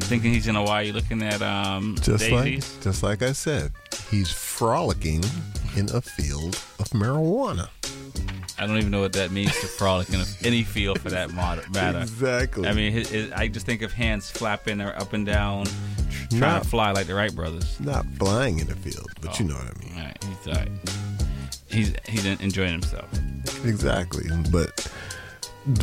thinking 0.00 0.32
he's 0.32 0.46
in 0.48 0.54
Hawaii, 0.54 0.92
looking 0.92 1.22
at 1.22 1.42
um 1.42 1.96
Just 2.02 2.24
daisies. 2.28 2.74
like 2.74 2.82
just 2.82 3.02
like 3.02 3.22
I 3.22 3.32
said, 3.32 3.72
he's 4.10 4.30
frolicking 4.30 5.24
in 5.76 5.88
a 5.94 6.00
field 6.00 6.54
of 6.78 6.88
marijuana. 6.90 7.68
I 8.60 8.66
don't 8.66 8.76
even 8.76 8.90
know 8.90 9.00
what 9.00 9.14
that 9.14 9.30
means 9.30 9.58
to 9.60 9.66
frolic 9.66 10.10
in 10.10 10.20
any 10.44 10.62
field 10.62 11.00
for 11.00 11.08
that 11.10 11.32
matter. 11.32 11.62
Exactly. 12.00 12.68
I 12.68 12.74
mean, 12.74 13.32
I 13.34 13.48
just 13.48 13.64
think 13.64 13.80
of 13.82 13.90
hands 13.92 14.30
flapping 14.30 14.80
or 14.82 14.94
up 14.96 15.14
and 15.14 15.24
down, 15.24 15.64
tr- 15.64 15.72
trying 16.28 16.40
Not- 16.40 16.62
to 16.64 16.68
fly 16.68 16.90
like 16.92 17.06
the 17.06 17.14
Wright 17.14 17.34
brothers. 17.34 17.80
Not 17.80 18.04
flying 18.18 18.58
in 18.58 18.66
the 18.66 18.76
field, 18.76 19.08
but 19.22 19.40
you 19.40 19.46
Oh. 19.46 19.48
know 19.48 19.54
what 19.54 19.74
I 19.76 19.84
mean. 19.84 19.92
All 19.96 20.04
right, 20.04 20.24
he's 20.24 20.46
all 20.46 20.54
right. 20.54 20.70
He's 21.70 21.92
he's 22.06 22.24
enjoying 22.26 22.72
himself. 22.72 23.08
Exactly. 23.64 24.28
But 24.50 24.90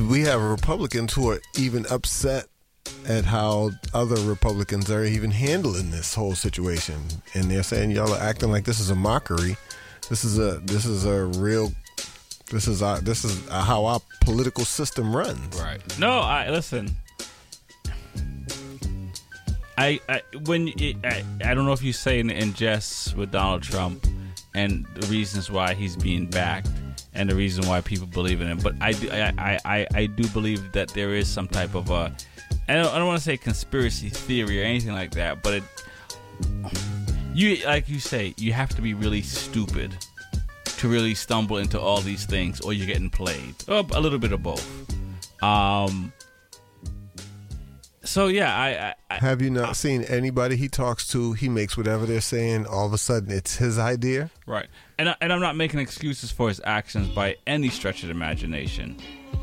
we 0.10 0.22
have 0.22 0.42
Republicans 0.42 1.14
who 1.14 1.30
are 1.32 1.42
even 1.58 1.86
upset 1.90 2.46
at 3.08 3.26
how 3.26 3.72
other 3.94 4.18
Republicans 4.30 4.92
are 4.92 5.04
even 5.04 5.32
handling 5.32 5.90
this 5.92 6.14
whole 6.14 6.36
situation, 6.36 6.96
and 7.34 7.46
they're 7.46 7.64
saying 7.64 7.92
y'all 7.92 8.14
are 8.14 8.22
acting 8.22 8.52
like 8.52 8.66
this 8.66 8.80
is 8.80 8.90
a 8.90 8.96
mockery. 8.96 9.58
This 10.10 10.24
is 10.24 10.38
a 10.38 10.60
this 10.64 10.86
is 10.86 11.06
a 11.06 11.26
real. 11.26 11.72
This 12.52 12.68
is 12.68 12.82
our, 12.82 13.00
this 13.00 13.26
is 13.26 13.48
uh, 13.50 13.64
how 13.64 13.86
our 13.86 14.00
political 14.22 14.64
system 14.64 15.16
runs. 15.16 15.60
Right. 15.60 15.82
No, 16.00 16.20
I 16.20 16.50
listen. 16.50 16.96
I, 19.78 20.00
I 20.10 20.22
when 20.46 20.70
it, 20.70 20.98
I, 21.04 21.24
I 21.44 21.54
don't 21.54 21.66
know 21.66 21.74
if 21.74 21.84
you 21.84 21.94
say 21.94 22.20
in, 22.20 22.30
in 22.30 22.54
jest 22.54 23.16
with 23.16 23.32
Donald 23.32 23.64
Trump 23.64 24.08
and 24.56 24.86
the 24.96 25.06
reasons 25.08 25.52
why 25.52 25.74
he's 25.74 25.96
being 25.96 26.26
backed 26.26 26.70
and 27.14 27.30
the 27.30 27.36
reason 27.36 27.68
why 27.68 27.82
people 27.82 28.08
believe 28.08 28.42
in 28.42 28.48
him, 28.48 28.60
but 28.60 28.76
I 28.82 28.92
do, 28.94 29.10
I, 29.12 29.34
I, 29.38 29.60
I, 29.66 29.88
I 29.94 30.06
do 30.06 30.28
believe 30.30 30.72
that 30.72 30.90
there 30.90 31.14
is 31.14 31.28
some 31.28 31.48
type 31.48 31.76
of 31.76 31.90
a 31.90 32.16
I 32.70 32.74
don't, 32.74 32.88
I 32.88 32.98
don't 32.98 33.08
want 33.08 33.20
to 33.20 33.24
say 33.24 33.38
conspiracy 33.38 34.10
theory 34.10 34.62
or 34.62 34.66
anything 34.66 34.94
like 34.94 35.12
that, 35.12 35.44
but 35.44 35.54
it 35.54 35.64
you 37.34 37.58
like 37.66 37.88
you 37.88 38.00
say 38.00 38.34
you 38.38 38.54
have 38.54 38.70
to 38.70 38.82
be 38.82 38.94
really 38.94 39.22
stupid 39.22 39.96
to 40.78 40.88
really 40.88 41.14
stumble 41.16 41.58
into 41.58 41.80
all 41.80 42.02
these 42.02 42.26
things 42.26 42.62
or 42.62 42.74
you're 42.74 42.88
getting 42.88 43.10
played 43.10 43.56
or 43.68 43.86
a 43.94 44.00
little 44.00 44.20
bit 44.20 44.32
of 44.32 44.42
both 44.44 44.64
um 45.44 46.12
so 48.04 48.28
yeah 48.28 48.56
i, 48.56 48.70
I, 48.70 49.16
I 49.16 49.20
Have 49.20 49.42
you 49.42 49.50
not 49.50 49.76
seen 49.76 50.04
anybody 50.04 50.56
he 50.56 50.68
talks 50.70 51.08
to? 51.10 51.34
He 51.34 51.50
makes 51.50 51.76
whatever 51.78 52.06
they're 52.06 52.22
saying. 52.22 52.66
All 52.68 52.86
of 52.86 52.94
a 52.94 52.98
sudden, 52.98 53.32
it's 53.32 53.56
his 53.56 53.80
idea. 53.80 54.30
right 54.46 54.68
and, 55.00 55.10
I, 55.10 55.16
and 55.22 55.34
i'm 55.34 55.42
not 55.42 55.56
making 55.56 55.80
excuses 55.80 56.32
for 56.32 56.48
his 56.50 56.62
actions 56.64 57.08
by 57.10 57.36
any 57.48 57.70
stretch 57.70 58.04
of 58.04 58.10
the 58.10 58.16
imagination 58.16 58.98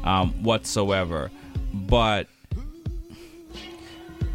um 0.05 0.31
whatsoever 0.43 1.31
but 1.73 2.29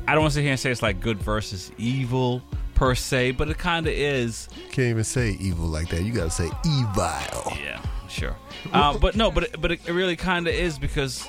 I 0.08 0.14
don't 0.14 0.22
want 0.24 0.32
to 0.34 0.36
sit 0.38 0.42
here 0.42 0.52
and 0.52 0.60
say 0.60 0.72
it's 0.72 0.82
like 0.82 1.00
good 1.02 1.20
versus 1.22 1.72
evil 1.78 2.42
per 2.80 2.96
se, 2.96 3.32
but 3.32 3.50
it 3.50 3.58
kind 3.58 3.86
of 3.88 3.94
is. 3.94 4.48
Can't 4.72 4.88
even 4.88 5.04
say 5.04 5.32
evil 5.42 5.66
like 5.66 5.90
that. 5.90 6.04
You 6.04 6.14
gotta 6.14 6.30
say 6.30 6.50
evil. 6.66 7.54
Yeah, 7.62 7.82
sure. 8.08 8.38
Uh, 8.72 8.98
but 8.98 9.18
no, 9.18 9.30
but 9.30 9.44
it, 9.44 9.62
but 9.62 9.74
it 9.74 9.86
really 9.90 10.16
kind 10.16 10.48
of 10.48 10.54
is 10.54 10.80
because 10.80 11.28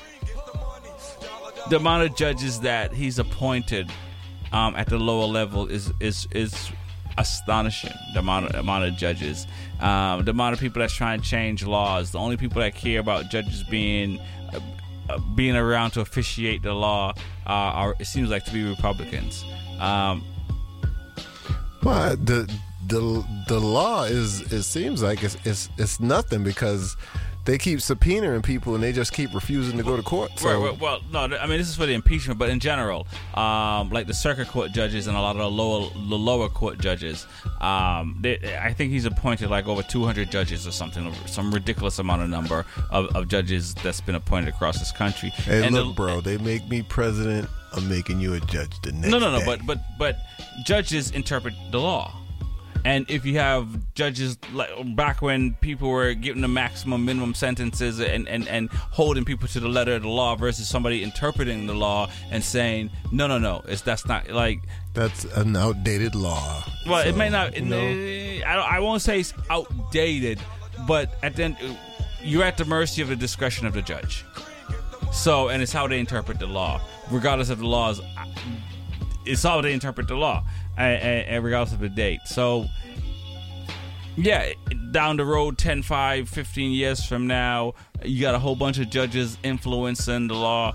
the 1.68 1.76
amount 1.76 2.08
of 2.08 2.16
judges 2.16 2.60
that 2.60 2.92
he's 2.92 3.18
appointed 3.18 3.90
um, 4.52 4.76
at 4.76 4.88
the 4.88 4.96
lower 4.96 5.26
level 5.26 5.66
is 5.66 5.92
is 5.98 6.28
is 6.30 6.70
astonishing. 7.18 7.94
The 8.14 8.20
amount 8.20 8.50
of 8.50 8.54
amount 8.54 8.84
of 8.84 8.96
judges, 8.96 9.48
um, 9.80 10.24
the 10.24 10.30
amount 10.30 10.54
of 10.54 10.60
people 10.60 10.78
that's 10.78 10.94
trying 10.94 11.20
to 11.20 11.26
change 11.26 11.66
laws. 11.66 12.12
The 12.12 12.18
only 12.20 12.36
people 12.36 12.60
that 12.60 12.76
care 12.76 13.00
about 13.00 13.28
judges 13.28 13.64
being 13.64 14.20
uh, 15.08 15.18
being 15.34 15.56
around 15.56 15.90
to 15.92 16.00
officiate 16.00 16.62
the 16.62 16.74
law 16.74 17.10
uh, 17.44 17.50
are 17.50 17.96
it 17.98 18.06
seems 18.06 18.30
like 18.30 18.44
to 18.44 18.52
be 18.52 18.62
Republicans. 18.62 19.44
Um, 19.80 20.24
Well, 21.82 22.16
the 22.16 22.50
the 22.86 23.24
the 23.48 23.58
law 23.58 24.04
is 24.04 24.52
it 24.52 24.62
seems 24.62 25.02
like 25.02 25.22
it's 25.22 25.36
it's 25.44 25.68
it's 25.78 26.00
nothing 26.00 26.42
because 26.42 26.96
they 27.50 27.58
keep 27.58 27.80
subpoenaing 27.80 28.44
people 28.44 28.74
and 28.74 28.82
they 28.82 28.92
just 28.92 29.12
keep 29.12 29.34
refusing 29.34 29.76
to 29.76 29.82
go 29.82 29.96
to 29.96 30.02
court. 30.02 30.30
So 30.36 30.48
Right, 30.48 30.62
well, 30.80 31.00
well, 31.10 31.28
no, 31.28 31.36
I 31.36 31.46
mean 31.46 31.58
this 31.58 31.68
is 31.68 31.74
for 31.74 31.84
the 31.84 31.94
impeachment, 31.94 32.38
but 32.38 32.48
in 32.48 32.60
general, 32.60 33.08
um, 33.34 33.90
like 33.90 34.06
the 34.06 34.14
circuit 34.14 34.46
court 34.46 34.70
judges 34.70 35.08
and 35.08 35.16
a 35.16 35.20
lot 35.20 35.32
of 35.34 35.38
the 35.42 35.50
lower 35.50 35.90
the 36.08 36.16
lower 36.16 36.48
court 36.48 36.78
judges, 36.78 37.26
um, 37.60 38.18
they, 38.20 38.56
I 38.56 38.72
think 38.72 38.92
he's 38.92 39.04
appointed 39.04 39.50
like 39.50 39.66
over 39.66 39.82
200 39.82 40.30
judges 40.30 40.66
or 40.66 40.70
something, 40.70 41.12
some 41.26 41.52
ridiculous 41.52 41.98
amount 41.98 42.22
of 42.22 42.28
number 42.28 42.64
of, 42.90 43.14
of 43.16 43.26
judges 43.26 43.74
that's 43.74 44.00
been 44.00 44.14
appointed 44.14 44.48
across 44.48 44.78
this 44.78 44.92
country. 44.92 45.30
hey, 45.30 45.66
and 45.66 45.74
look, 45.74 45.88
the- 45.88 45.92
bro, 45.94 46.20
they 46.20 46.38
make 46.38 46.68
me 46.68 46.82
president. 46.82 47.48
I'm 47.72 47.88
making 47.88 48.20
you 48.20 48.34
a 48.34 48.40
judge 48.40 48.80
the 48.82 48.92
next. 48.92 49.08
no, 49.10 49.18
no, 49.18 49.30
no, 49.32 49.38
day. 49.40 49.44
but 49.46 49.66
but 49.66 49.78
but 49.98 50.16
judges 50.64 51.10
interpret 51.12 51.54
the 51.70 51.80
law. 51.80 52.12
And 52.84 53.10
if 53.10 53.26
you 53.26 53.38
have 53.38 53.94
judges 53.94 54.38
like 54.52 54.70
back 54.96 55.20
when 55.20 55.54
people 55.54 55.90
were 55.90 56.14
giving 56.14 56.42
the 56.42 56.48
maximum 56.48 57.04
minimum 57.04 57.34
sentences 57.34 58.00
and, 58.00 58.28
and, 58.28 58.48
and 58.48 58.70
holding 58.70 59.24
people 59.24 59.48
to 59.48 59.60
the 59.60 59.68
letter 59.68 59.94
of 59.94 60.02
the 60.02 60.08
law 60.08 60.36
versus 60.36 60.68
somebody 60.68 61.02
interpreting 61.02 61.66
the 61.66 61.74
law 61.74 62.10
and 62.30 62.42
saying 62.42 62.90
no 63.12 63.26
no 63.26 63.38
no 63.38 63.62
it's 63.68 63.82
that's 63.82 64.06
not 64.06 64.28
like 64.30 64.60
that's 64.94 65.24
an 65.36 65.56
outdated 65.56 66.14
law. 66.14 66.64
well 66.86 67.06
it 67.06 67.16
may 67.16 67.28
not 67.28 67.54
you 67.56 67.62
know. 67.62 67.78
I, 67.78 68.54
don't, 68.56 68.72
I 68.72 68.80
won't 68.80 69.02
say 69.02 69.20
it's 69.20 69.34
outdated 69.50 70.40
but 70.86 71.10
at 71.22 71.36
the 71.36 71.44
end 71.44 71.56
you're 72.22 72.44
at 72.44 72.56
the 72.56 72.64
mercy 72.64 73.02
of 73.02 73.08
the 73.08 73.16
discretion 73.16 73.66
of 73.66 73.74
the 73.74 73.82
judge 73.82 74.24
so 75.12 75.48
and 75.48 75.62
it's 75.62 75.72
how 75.72 75.86
they 75.86 75.98
interpret 75.98 76.38
the 76.38 76.46
law 76.46 76.80
regardless 77.10 77.50
of 77.50 77.58
the 77.58 77.66
laws 77.66 78.00
it's 79.26 79.42
how 79.42 79.60
they 79.60 79.72
interpret 79.72 80.08
the 80.08 80.14
law 80.14 80.42
and, 80.80 81.44
regardless 81.44 81.72
of 81.72 81.80
the 81.80 81.88
date. 81.88 82.20
So 82.26 82.66
yeah 84.16 84.52
down 84.90 85.16
the 85.16 85.24
road 85.24 85.56
10 85.56 85.82
5 85.82 86.28
15 86.28 86.72
years 86.72 87.04
from 87.06 87.28
now 87.28 87.72
you 88.04 88.20
got 88.20 88.34
a 88.34 88.38
whole 88.40 88.56
bunch 88.56 88.78
of 88.78 88.90
judges 88.90 89.38
influencing 89.44 90.26
the 90.26 90.34
law 90.34 90.74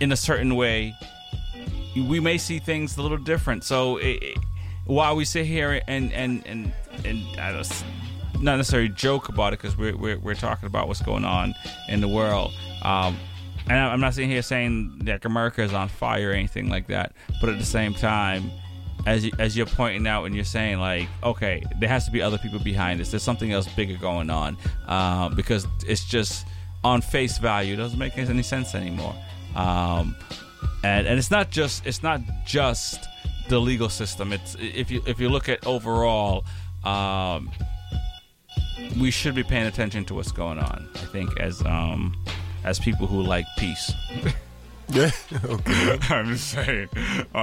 in 0.00 0.12
a 0.12 0.16
certain 0.16 0.56
way. 0.56 0.94
We 1.94 2.20
may 2.20 2.36
see 2.38 2.58
things 2.58 2.96
a 2.98 3.02
little 3.02 3.16
different. 3.18 3.64
So 3.64 3.96
it, 3.98 4.22
it- 4.22 4.38
while 4.86 5.16
we 5.16 5.24
sit 5.24 5.46
here 5.46 5.80
and 5.88 6.12
and 6.12 6.46
and 6.46 6.72
and 7.04 7.40
I 7.40 7.50
don't, 7.52 7.84
not 8.40 8.56
necessarily 8.56 8.88
joke 8.90 9.28
about 9.28 9.52
it 9.52 9.58
because 9.60 9.76
we're, 9.76 9.96
we're 9.96 10.18
we're 10.18 10.34
talking 10.34 10.66
about 10.68 10.86
what's 10.86 11.02
going 11.02 11.24
on 11.24 11.54
in 11.88 12.00
the 12.00 12.06
world 12.08 12.52
um 12.82 13.16
and 13.68 13.76
I'm 13.78 13.98
not 14.00 14.14
sitting 14.14 14.30
here 14.30 14.42
saying 14.42 15.00
that 15.06 15.24
America 15.24 15.62
is 15.62 15.72
on 15.72 15.88
fire 15.88 16.30
or 16.30 16.32
anything 16.34 16.68
like 16.68 16.86
that, 16.86 17.14
but 17.40 17.50
at 17.50 17.58
the 17.58 17.64
same 17.64 17.94
time, 17.94 18.48
as 19.06 19.24
you, 19.24 19.32
as 19.38 19.56
you're 19.56 19.66
pointing 19.66 20.06
out 20.06 20.24
and 20.24 20.34
you're 20.34 20.44
saying 20.44 20.78
like, 20.78 21.08
okay, 21.22 21.64
there 21.78 21.88
has 21.88 22.04
to 22.06 22.10
be 22.10 22.20
other 22.20 22.38
people 22.38 22.58
behind 22.58 23.00
this. 23.00 23.10
There's 23.10 23.22
something 23.22 23.52
else 23.52 23.68
bigger 23.68 23.96
going 23.96 24.28
on 24.28 24.58
uh, 24.86 25.28
because 25.30 25.66
it's 25.86 26.04
just 26.04 26.46
on 26.84 27.00
face 27.00 27.38
value 27.38 27.74
it 27.74 27.78
doesn't 27.78 27.98
make 27.98 28.18
any 28.18 28.42
sense 28.42 28.74
anymore. 28.74 29.14
Um, 29.54 30.14
and 30.84 31.06
and 31.06 31.18
it's 31.18 31.30
not 31.30 31.50
just 31.50 31.86
it's 31.86 32.02
not 32.02 32.20
just 32.44 33.06
the 33.48 33.58
legal 33.58 33.88
system. 33.88 34.32
It's 34.32 34.56
if 34.60 34.90
you 34.90 35.02
if 35.06 35.20
you 35.20 35.28
look 35.28 35.48
at 35.48 35.66
overall. 35.66 36.44
Um, 36.84 37.50
we 39.00 39.10
should 39.10 39.34
be 39.34 39.42
paying 39.42 39.66
attention 39.66 40.04
to 40.04 40.14
what's 40.14 40.30
going 40.32 40.58
on. 40.58 40.88
I 40.94 41.06
think 41.06 41.40
as 41.40 41.62
um 41.62 42.16
as 42.64 42.78
people 42.78 43.06
who 43.06 43.22
like 43.22 43.46
peace. 43.56 43.92
Yeah, 44.88 45.10
okay. 45.44 45.98
I'm 46.10 46.26
just 46.26 46.50
saying, 46.50 46.88
uh, 47.34 47.38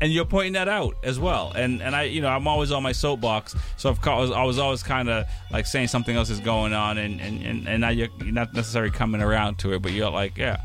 and 0.00 0.12
you're 0.12 0.24
pointing 0.24 0.54
that 0.54 0.68
out 0.68 0.96
as 1.04 1.18
well. 1.18 1.52
And 1.54 1.80
and 1.80 1.94
I, 1.94 2.04
you 2.04 2.20
know, 2.20 2.28
I'm 2.28 2.48
always 2.48 2.72
on 2.72 2.82
my 2.82 2.92
soapbox, 2.92 3.54
so 3.76 3.88
of 3.88 4.00
course 4.00 4.30
I 4.32 4.42
was 4.42 4.58
always 4.58 4.82
kind 4.82 5.08
of 5.08 5.26
like 5.52 5.66
saying 5.66 5.88
something 5.88 6.16
else 6.16 6.28
is 6.28 6.40
going 6.40 6.72
on, 6.72 6.98
and 6.98 7.20
and 7.20 7.42
and, 7.44 7.68
and 7.68 7.80
now 7.80 7.90
you're, 7.90 8.08
not 8.24 8.52
necessarily 8.52 8.90
coming 8.90 9.22
around 9.22 9.58
to 9.60 9.72
it, 9.74 9.82
but 9.82 9.92
you're 9.92 10.10
like, 10.10 10.36
yeah, 10.36 10.60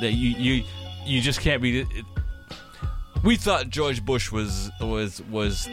that 0.00 0.12
you 0.12 0.30
you 0.30 0.64
you 1.04 1.20
just 1.20 1.40
can't 1.40 1.62
be. 1.62 1.80
It, 1.80 1.88
we 3.22 3.36
thought 3.36 3.70
George 3.70 4.04
Bush 4.04 4.30
was 4.32 4.70
was 4.80 5.22
was 5.30 5.68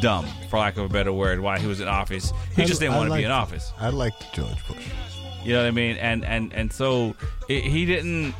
dumb, 0.00 0.26
for 0.50 0.58
lack 0.58 0.76
of 0.76 0.84
a 0.84 0.88
better 0.88 1.12
word, 1.12 1.40
while 1.40 1.58
he 1.58 1.66
was 1.66 1.80
in 1.80 1.88
office. 1.88 2.32
He 2.56 2.64
just 2.64 2.80
didn't 2.80 2.94
I 2.94 2.98
want 2.98 3.10
to 3.10 3.16
be 3.16 3.24
in 3.24 3.30
office. 3.30 3.72
I 3.78 3.88
liked 3.88 4.32
George 4.34 4.66
Bush. 4.66 4.86
You 5.44 5.54
know 5.54 5.60
what 5.60 5.68
I 5.68 5.70
mean? 5.70 5.96
And 5.96 6.24
and 6.24 6.52
and 6.52 6.72
so 6.72 7.14
it, 7.48 7.64
he 7.64 7.86
didn't. 7.86 8.34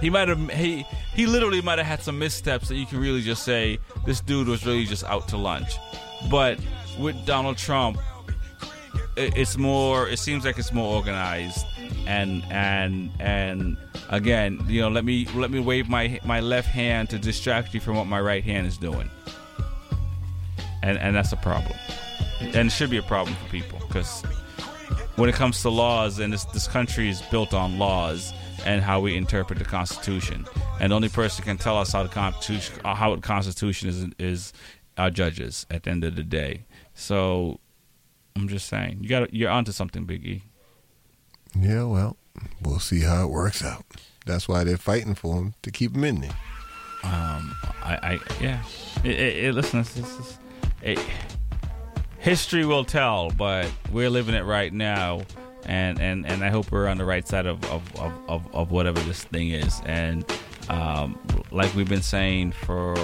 He 0.00 0.10
might 0.10 0.28
have. 0.28 0.50
He 0.50 0.86
he 1.14 1.26
literally 1.26 1.60
might 1.60 1.78
have 1.78 1.86
had 1.86 2.02
some 2.02 2.18
missteps 2.18 2.68
that 2.68 2.76
you 2.76 2.86
can 2.86 3.00
really 3.00 3.22
just 3.22 3.42
say 3.44 3.78
this 4.06 4.20
dude 4.20 4.48
was 4.48 4.64
really 4.64 4.84
just 4.84 5.04
out 5.04 5.28
to 5.28 5.36
lunch. 5.36 5.76
But 6.30 6.58
with 6.98 7.24
Donald 7.26 7.56
Trump, 7.56 7.98
it, 9.16 9.36
it's 9.36 9.56
more. 9.56 10.08
It 10.08 10.18
seems 10.18 10.44
like 10.44 10.58
it's 10.58 10.72
more 10.72 10.94
organized. 10.94 11.66
And 12.06 12.44
and 12.50 13.10
and 13.18 13.76
again, 14.08 14.60
you 14.68 14.80
know, 14.80 14.88
let 14.88 15.04
me 15.04 15.26
let 15.34 15.50
me 15.50 15.58
wave 15.60 15.88
my 15.88 16.20
my 16.24 16.40
left 16.40 16.68
hand 16.68 17.10
to 17.10 17.18
distract 17.18 17.74
you 17.74 17.80
from 17.80 17.96
what 17.96 18.06
my 18.06 18.20
right 18.20 18.44
hand 18.44 18.66
is 18.66 18.78
doing. 18.78 19.10
And 20.82 20.96
and 20.98 21.16
that's 21.16 21.32
a 21.32 21.36
problem. 21.36 21.76
And 22.40 22.68
it 22.68 22.70
should 22.70 22.90
be 22.90 22.98
a 22.98 23.02
problem 23.02 23.34
for 23.34 23.50
people 23.50 23.80
because 23.88 24.22
when 25.16 25.28
it 25.28 25.34
comes 25.34 25.60
to 25.62 25.70
laws, 25.70 26.20
and 26.20 26.32
this, 26.32 26.44
this 26.44 26.68
country 26.68 27.08
is 27.08 27.20
built 27.22 27.52
on 27.52 27.78
laws 27.78 28.32
and 28.68 28.82
how 28.82 29.00
we 29.00 29.16
interpret 29.16 29.58
the 29.58 29.64
Constitution. 29.64 30.46
And 30.78 30.92
the 30.92 30.96
only 30.96 31.08
person 31.08 31.42
can 31.42 31.56
tell 31.56 31.78
us 31.78 31.92
how 31.92 32.02
the 32.02 32.10
Constitution, 32.10 32.78
uh, 32.84 32.94
how 32.94 33.14
the 33.14 33.22
Constitution 33.22 33.88
is, 33.88 34.06
is 34.18 34.52
our 34.98 35.08
judges 35.08 35.64
at 35.70 35.84
the 35.84 35.90
end 35.90 36.04
of 36.04 36.16
the 36.16 36.22
day. 36.22 36.66
So 36.92 37.60
I'm 38.36 38.46
just 38.46 38.68
saying, 38.68 38.98
you 39.00 39.08
got 39.08 39.32
you're 39.32 39.48
onto 39.48 39.72
something, 39.72 40.06
Biggie. 40.06 40.42
Yeah, 41.58 41.84
well, 41.84 42.18
we'll 42.60 42.78
see 42.78 43.00
how 43.00 43.24
it 43.24 43.30
works 43.30 43.64
out. 43.64 43.86
That's 44.26 44.46
why 44.46 44.64
they're 44.64 44.76
fighting 44.76 45.14
for 45.14 45.36
him 45.36 45.54
to 45.62 45.70
keep 45.70 45.96
him 45.96 46.04
in 46.04 46.20
there. 46.20 46.36
Um, 47.04 47.56
I, 47.82 47.98
I 48.02 48.18
yeah. 48.38 48.62
It, 49.02 49.12
it, 49.12 49.44
it, 49.44 49.54
listen, 49.54 49.78
this 49.78 49.96
is 49.96 50.38
it, 50.82 51.00
history 52.18 52.66
will 52.66 52.84
tell, 52.84 53.30
but 53.30 53.72
we're 53.90 54.10
living 54.10 54.34
it 54.34 54.44
right 54.44 54.74
now, 54.74 55.22
and 55.66 56.00
and 56.00 56.26
and 56.26 56.44
I 56.44 56.50
hope 56.50 56.70
we're 56.70 56.88
on 56.88 56.98
the 56.98 57.04
right 57.04 57.26
side 57.26 57.46
of 57.46 57.62
of 57.66 57.96
of, 57.96 58.12
of, 58.28 58.54
of 58.54 58.70
whatever 58.70 59.00
this 59.00 59.24
thing 59.24 59.50
is. 59.50 59.80
And 59.86 60.24
um, 60.68 61.18
like 61.50 61.74
we've 61.74 61.88
been 61.88 62.02
saying 62.02 62.52
for 62.52 62.94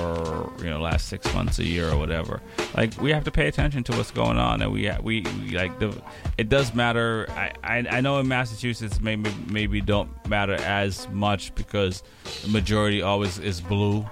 you 0.58 0.68
know 0.68 0.80
last 0.80 1.08
six 1.08 1.32
months, 1.34 1.58
a 1.58 1.64
year, 1.64 1.90
or 1.90 1.96
whatever, 1.96 2.40
like 2.76 3.00
we 3.00 3.10
have 3.12 3.24
to 3.24 3.30
pay 3.30 3.48
attention 3.48 3.82
to 3.84 3.92
what's 3.92 4.10
going 4.10 4.36
on, 4.36 4.62
and 4.62 4.72
we 4.72 4.90
we, 5.02 5.22
we 5.22 5.56
like 5.56 5.78
the 5.78 6.00
it 6.36 6.48
does 6.48 6.74
matter. 6.74 7.26
I, 7.30 7.52
I 7.62 7.86
I 7.90 8.00
know 8.00 8.18
in 8.18 8.28
Massachusetts 8.28 9.00
maybe 9.00 9.30
maybe 9.48 9.80
don't 9.80 10.10
matter 10.28 10.54
as 10.54 11.08
much 11.10 11.54
because 11.54 12.02
the 12.42 12.48
majority 12.48 13.02
always 13.02 13.38
is 13.38 13.60
blue. 13.60 14.04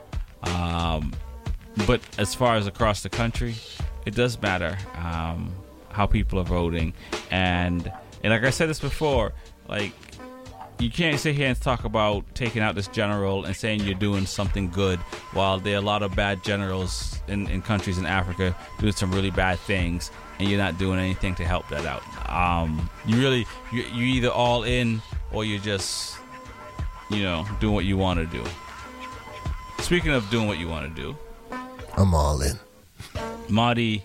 Um, 0.45 1.12
but 1.86 2.01
as 2.18 2.34
far 2.34 2.57
as 2.57 2.66
across 2.66 3.03
the 3.03 3.09
country, 3.09 3.55
it 4.07 4.14
does 4.14 4.40
matter 4.40 4.76
um, 4.97 5.53
how 5.90 6.07
people 6.07 6.38
are 6.38 6.45
voting, 6.45 6.95
and 7.30 7.93
and 8.23 8.33
like 8.33 8.45
I 8.45 8.51
said 8.51 8.68
this 8.68 8.81
before, 8.81 9.33
like 9.68 9.93
you 10.79 10.91
can't 10.91 11.18
sit 11.18 11.37
here 11.37 11.49
and 11.49 11.61
talk 11.61 11.85
about 11.85 12.25
taking 12.35 12.61
out 12.61 12.75
this 12.75 12.89
general 12.89 13.45
and 13.45 13.55
saying 13.55 13.81
you're 13.81 13.95
doing 13.95 14.27
something 14.27 14.68
good 14.70 14.99
while 15.33 15.61
there 15.61 15.75
are 15.75 15.79
a 15.79 15.83
lot 15.83 16.03
of 16.03 16.14
bad 16.16 16.43
generals 16.43 17.20
in, 17.29 17.47
in 17.49 17.62
countries 17.62 17.99
in 17.99 18.07
Africa 18.07 18.57
doing 18.81 18.93
some 18.93 19.12
really 19.12 19.31
bad 19.31 19.59
things 19.61 20.11
and 20.39 20.49
you're 20.49 20.59
not 20.59 20.79
doing 20.79 20.99
anything 20.99 21.35
to 21.37 21.45
help 21.45 21.68
that 21.68 21.87
out. 21.87 22.03
Um, 22.29 22.91
you 23.07 23.20
really 23.20 23.47
you 23.73 23.83
you 23.83 24.05
either 24.05 24.29
all 24.29 24.64
in 24.64 25.01
or 25.31 25.45
you're 25.45 25.61
just 25.61 26.16
you 27.11 27.23
know 27.23 27.47
doing 27.61 27.75
what 27.75 27.85
you 27.85 27.97
want 27.97 28.18
to 28.18 28.27
do. 28.27 28.45
Speaking 29.79 30.12
of 30.12 30.29
doing 30.31 30.47
what 30.47 30.59
you 30.59 30.68
want 30.68 30.95
to 30.95 31.01
do, 31.01 31.16
I'm 31.97 32.14
all 32.14 32.41
in. 32.43 32.59
Marty 33.49 34.05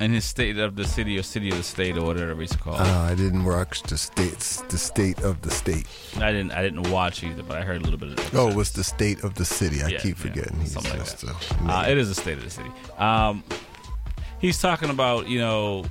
in 0.00 0.12
his 0.12 0.24
state 0.24 0.56
of 0.58 0.76
the 0.76 0.84
city 0.84 1.18
or 1.18 1.22
city 1.22 1.48
of 1.50 1.56
the 1.56 1.62
state 1.62 1.96
or 1.98 2.04
whatever 2.04 2.40
it's 2.42 2.54
called. 2.54 2.80
Uh, 2.80 3.08
I 3.10 3.14
didn't 3.14 3.44
watch 3.44 3.82
the 3.82 3.98
states, 3.98 4.60
the 4.68 4.78
state 4.78 5.18
of 5.22 5.42
the 5.42 5.50
state. 5.50 5.86
I 6.16 6.30
didn't 6.32 6.52
I 6.52 6.62
didn't 6.62 6.90
watch 6.90 7.24
either, 7.24 7.42
but 7.42 7.58
I 7.58 7.62
heard 7.62 7.80
a 7.80 7.84
little 7.84 7.98
bit 7.98 8.12
of 8.12 8.18
it. 8.18 8.34
Oh, 8.34 8.48
it 8.48 8.54
was 8.54 8.70
the 8.72 8.84
state 8.84 9.24
of 9.24 9.34
the 9.34 9.44
city. 9.44 9.82
I 9.82 9.88
Yeah, 9.88 9.98
keep 9.98 10.16
yeah, 10.18 10.22
forgetting. 10.30 10.60
He's 10.60 10.72
something 10.72 10.96
like 10.98 11.04
that. 11.06 11.24
a 11.66 11.72
Uh, 11.72 11.84
it 11.88 11.98
is 11.98 12.08
the 12.08 12.14
state 12.14 12.38
of 12.38 12.44
the 12.44 12.50
city. 12.50 12.70
Um, 12.98 13.42
he's 14.40 14.60
talking 14.60 14.90
about 14.90 15.26
you 15.28 15.38
know 15.40 15.84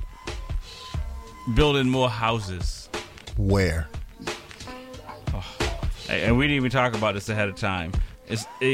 building 1.54 1.88
more 1.88 2.08
houses, 2.10 2.88
Where? 3.36 3.88
and 6.08 6.22
and 6.22 6.38
we 6.38 6.44
didn't 6.46 6.56
even 6.56 6.70
talk 6.70 6.94
about 6.94 7.14
this 7.14 7.28
ahead 7.28 7.48
of 7.48 7.56
time. 7.56 7.92
It's 8.26 8.46
it, 8.60 8.66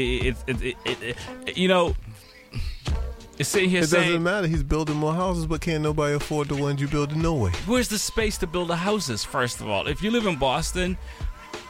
it, 0.47 0.61
it, 0.63 0.77
it, 0.85 1.17
it, 1.47 1.57
you 1.57 1.67
know 1.67 1.95
it's 3.37 3.49
sitting 3.49 3.69
here 3.69 3.81
It 3.81 3.87
saying 3.87 4.07
doesn't 4.07 4.23
matter. 4.23 4.47
He's 4.47 4.63
building 4.63 4.95
more 4.95 5.13
houses, 5.13 5.45
but 5.45 5.61
can't 5.61 5.83
nobody 5.83 6.15
afford 6.15 6.47
the 6.47 6.55
ones 6.55 6.81
you 6.81 6.87
build 6.87 7.11
in 7.11 7.21
Norway? 7.21 7.51
where's 7.65 7.87
the 7.87 7.99
space 7.99 8.37
to 8.39 8.47
build 8.47 8.69
the 8.69 8.75
houses? 8.75 9.23
First 9.23 9.61
of 9.61 9.69
all, 9.69 9.87
if 9.87 10.01
you 10.01 10.11
live 10.11 10.25
in 10.25 10.37
Boston, 10.37 10.97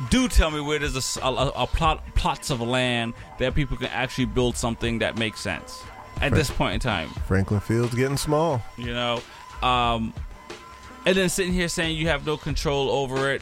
do 0.10 0.28
tell 0.28 0.52
me 0.52 0.60
where 0.60 0.80
there's 0.80 1.18
a 1.22 1.68
plot 1.68 2.04
plots 2.16 2.50
of 2.50 2.62
land 2.62 3.14
that 3.40 3.56
people 3.56 3.78
can 3.78 3.88
actually 3.88 4.26
build 4.26 4.58
something 4.58 5.00
that 5.00 5.18
makes 5.18 5.40
sense 5.40 5.82
at 6.22 6.34
this 6.34 6.50
point 6.50 6.76
in 6.76 6.80
time. 6.80 7.10
Franklin 7.28 7.60
Field's 7.60 7.96
getting 7.96 8.18
small. 8.18 8.62
You 8.78 8.94
know, 8.94 9.22
um, 9.62 10.14
and 11.06 11.16
then 11.16 11.30
sitting 11.30 11.54
here 11.54 11.68
saying 11.68 11.98
you 11.98 12.08
have 12.08 12.26
no 12.26 12.38
control 12.38 12.90
over 12.90 13.32
it, 13.32 13.42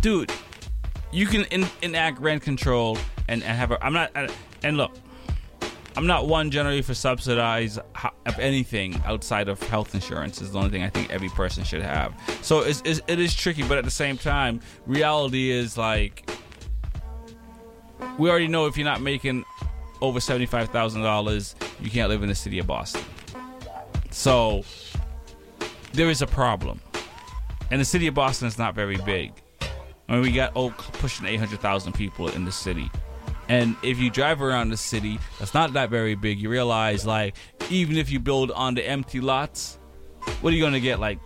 dude. 0.00 0.32
You 1.12 1.26
can 1.26 1.44
in, 1.44 1.66
enact 1.82 2.20
rent 2.20 2.42
control 2.42 2.98
and, 3.28 3.42
and 3.42 3.56
have 3.56 3.70
a. 3.70 3.84
I'm 3.84 3.92
not. 3.92 4.10
And 4.62 4.76
look, 4.76 4.92
I'm 5.96 6.06
not 6.06 6.26
one 6.26 6.50
generally 6.50 6.82
for 6.82 6.92
subsidize 6.94 7.78
anything 8.38 9.00
outside 9.04 9.48
of 9.48 9.62
health 9.62 9.94
insurance. 9.94 10.42
Is 10.42 10.52
the 10.52 10.58
only 10.58 10.70
thing 10.70 10.82
I 10.82 10.88
think 10.88 11.10
every 11.10 11.28
person 11.28 11.62
should 11.62 11.82
have. 11.82 12.12
So 12.42 12.60
it's, 12.60 12.82
it's, 12.84 13.00
it 13.06 13.20
is 13.20 13.34
tricky, 13.34 13.62
but 13.62 13.78
at 13.78 13.84
the 13.84 13.90
same 13.90 14.18
time, 14.18 14.60
reality 14.86 15.50
is 15.50 15.78
like 15.78 16.28
we 18.18 18.28
already 18.28 18.48
know 18.48 18.66
if 18.66 18.76
you're 18.76 18.84
not 18.84 19.00
making 19.00 19.44
over 20.00 20.18
seventy 20.18 20.46
five 20.46 20.70
thousand 20.70 21.02
dollars, 21.02 21.54
you 21.80 21.90
can't 21.90 22.08
live 22.08 22.22
in 22.22 22.28
the 22.28 22.34
city 22.34 22.58
of 22.58 22.66
Boston. 22.66 23.02
So 24.10 24.64
there 25.92 26.10
is 26.10 26.22
a 26.22 26.26
problem, 26.26 26.80
and 27.70 27.80
the 27.80 27.84
city 27.84 28.08
of 28.08 28.14
Boston 28.14 28.48
is 28.48 28.58
not 28.58 28.74
very 28.74 28.96
big. 28.96 29.32
I 30.08 30.14
mean, 30.14 30.22
we 30.22 30.32
got 30.32 30.52
oh, 30.56 30.70
pushing 30.70 31.26
eight 31.26 31.38
hundred 31.38 31.60
thousand 31.60 31.92
people 31.92 32.28
in 32.28 32.44
the 32.44 32.52
city. 32.52 32.90
And 33.48 33.76
if 33.82 33.98
you 33.98 34.10
drive 34.10 34.40
around 34.40 34.70
the 34.70 34.76
city, 34.76 35.18
that's 35.38 35.52
not 35.54 35.72
that 35.74 35.90
very 35.90 36.14
big. 36.14 36.38
You 36.40 36.48
realize, 36.48 37.04
like, 37.06 37.34
even 37.70 37.96
if 37.96 38.10
you 38.10 38.18
build 38.20 38.50
on 38.52 38.74
the 38.74 38.82
empty 38.88 39.20
lots, 39.20 39.78
what 40.40 40.52
are 40.52 40.56
you 40.56 40.62
going 40.62 40.72
to 40.72 40.80
get? 40.80 40.98
Like, 41.00 41.18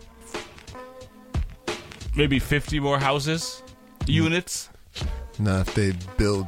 maybe 2.17 2.39
50 2.39 2.81
more 2.81 2.99
houses, 2.99 3.63
units? 4.07 4.69
Now, 5.39 5.61
if 5.61 5.75
they 5.75 5.93
build, 6.17 6.47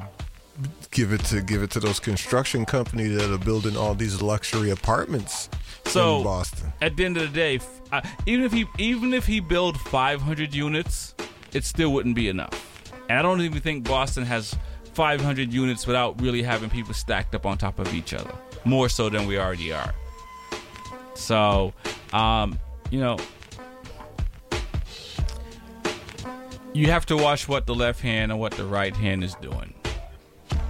give 0.91 1.13
it 1.13 1.25
to 1.27 1.41
give 1.41 1.63
it 1.63 1.71
to 1.73 1.81
those 1.81 2.01
construction 2.01 2.65
companies 2.65 3.17
that 3.17 3.33
are 3.33 3.39
building 3.39 3.77
all 3.77 3.95
these 3.95 4.21
luxury 4.21 4.71
apartments 4.71 5.49
So 5.85 6.19
in 6.19 6.25
Boston. 6.25 6.73
at 6.83 6.97
the 6.97 7.05
end 7.05 7.17
of 7.17 7.23
the 7.33 7.35
day, 7.35 7.57
f- 7.57 7.81
uh, 7.93 8.01
even 8.27 8.45
if 8.45 8.53
he 8.53 8.67
even 8.79 9.15
if 9.15 9.27
he 9.27 9.39
build 9.41 9.79
500 9.81 10.53
units, 10.55 11.15
it 11.53 11.65
still 11.65 11.93
wouldn't 11.93 12.17
be 12.17 12.29
enough. 12.29 12.67
And 13.09 13.19
I 13.19 13.23
don't 13.23 13.41
even 13.43 13.61
think 13.61 13.85
Boston 13.85 14.25
has 14.25 14.57
500 15.01 15.51
units 15.51 15.87
without 15.87 16.21
really 16.21 16.43
having 16.43 16.69
people 16.69 16.93
stacked 16.93 17.35
up 17.35 17.47
on 17.47 17.57
top 17.57 17.79
of 17.79 17.95
each 17.95 18.13
other, 18.13 18.35
more 18.67 18.87
so 18.91 19.09
than 19.09 19.27
we 19.27 19.39
already 19.39 19.73
are. 19.73 19.95
So, 21.15 21.73
um, 22.13 22.59
you 22.91 23.01
know, 23.01 23.17
you 26.75 26.89
have 26.89 27.07
to 27.07 27.17
watch 27.17 27.49
what 27.49 27.65
the 27.65 27.75
left 27.75 28.03
hand 28.03 28.31
and 28.31 28.39
what 28.39 28.53
the 28.53 28.67
right 28.67 28.95
hand 28.95 29.25
is 29.25 29.35
doing. 29.37 29.73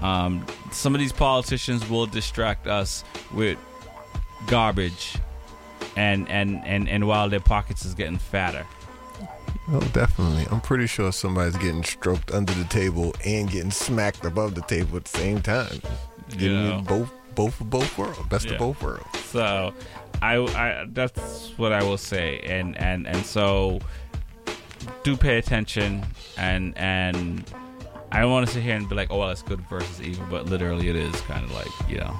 Um, 0.01 0.47
some 0.71 0.95
of 0.95 1.01
these 1.01 1.13
politicians 1.13 1.91
will 1.91 2.07
distract 2.07 2.69
us 2.69 3.03
with 3.35 3.59
garbage, 4.47 5.17
and 5.97 6.29
and 6.29 6.65
and 6.65 6.89
and 6.89 7.09
while 7.09 7.29
their 7.29 7.41
pockets 7.41 7.85
is 7.85 7.95
getting 7.95 8.19
fatter. 8.19 8.65
Oh, 9.73 9.81
definitely. 9.93 10.47
I'm 10.51 10.61
pretty 10.61 10.87
sure 10.87 11.13
somebody's 11.13 11.57
getting 11.57 11.85
stroked 11.85 12.33
under 12.33 12.53
the 12.53 12.65
table 12.65 13.15
and 13.25 13.49
getting 13.51 13.71
smacked 13.71 14.25
above 14.25 14.55
the 14.57 14.63
table 14.63 14.97
at 14.97 15.05
the 15.05 15.19
same 15.19 15.41
time. 15.43 15.81
Giving 16.31 16.57
Yeah. 16.67 16.77
you 16.79 16.83
both, 16.83 17.11
both 17.37 17.61
of 17.61 17.71
both 17.71 17.97
worlds, 17.99 18.19
best 18.29 18.47
Yeah. 18.47 18.53
of 18.55 18.59
both 18.59 18.83
worlds. 18.83 19.07
So, 19.27 19.73
I, 20.23 20.37
I 20.39 20.87
that's 20.89 21.53
what 21.57 21.73
I 21.73 21.83
will 21.85 21.97
say, 21.99 22.41
and 22.41 22.77
and 22.79 23.07
and 23.07 23.25
so 23.25 23.79
do 25.05 25.17
pay 25.17 25.39
attention, 25.39 26.05
and 26.37 26.77
and 26.77 27.45
I 28.13 28.21
don't 28.21 28.31
want 28.33 28.47
to 28.49 28.53
sit 28.53 28.63
here 28.63 28.75
and 28.77 28.89
be 28.89 28.95
like, 28.97 29.11
oh, 29.11 29.19
well, 29.19 29.29
that's 29.29 29.43
good 29.43 29.61
versus 29.69 30.01
evil, 30.03 30.27
but 30.31 30.47
literally 30.47 30.89
it 30.89 30.97
is 30.97 31.19
kind 31.23 31.45
of 31.45 31.53
like 31.53 31.69
you 31.89 31.99
know, 31.99 32.15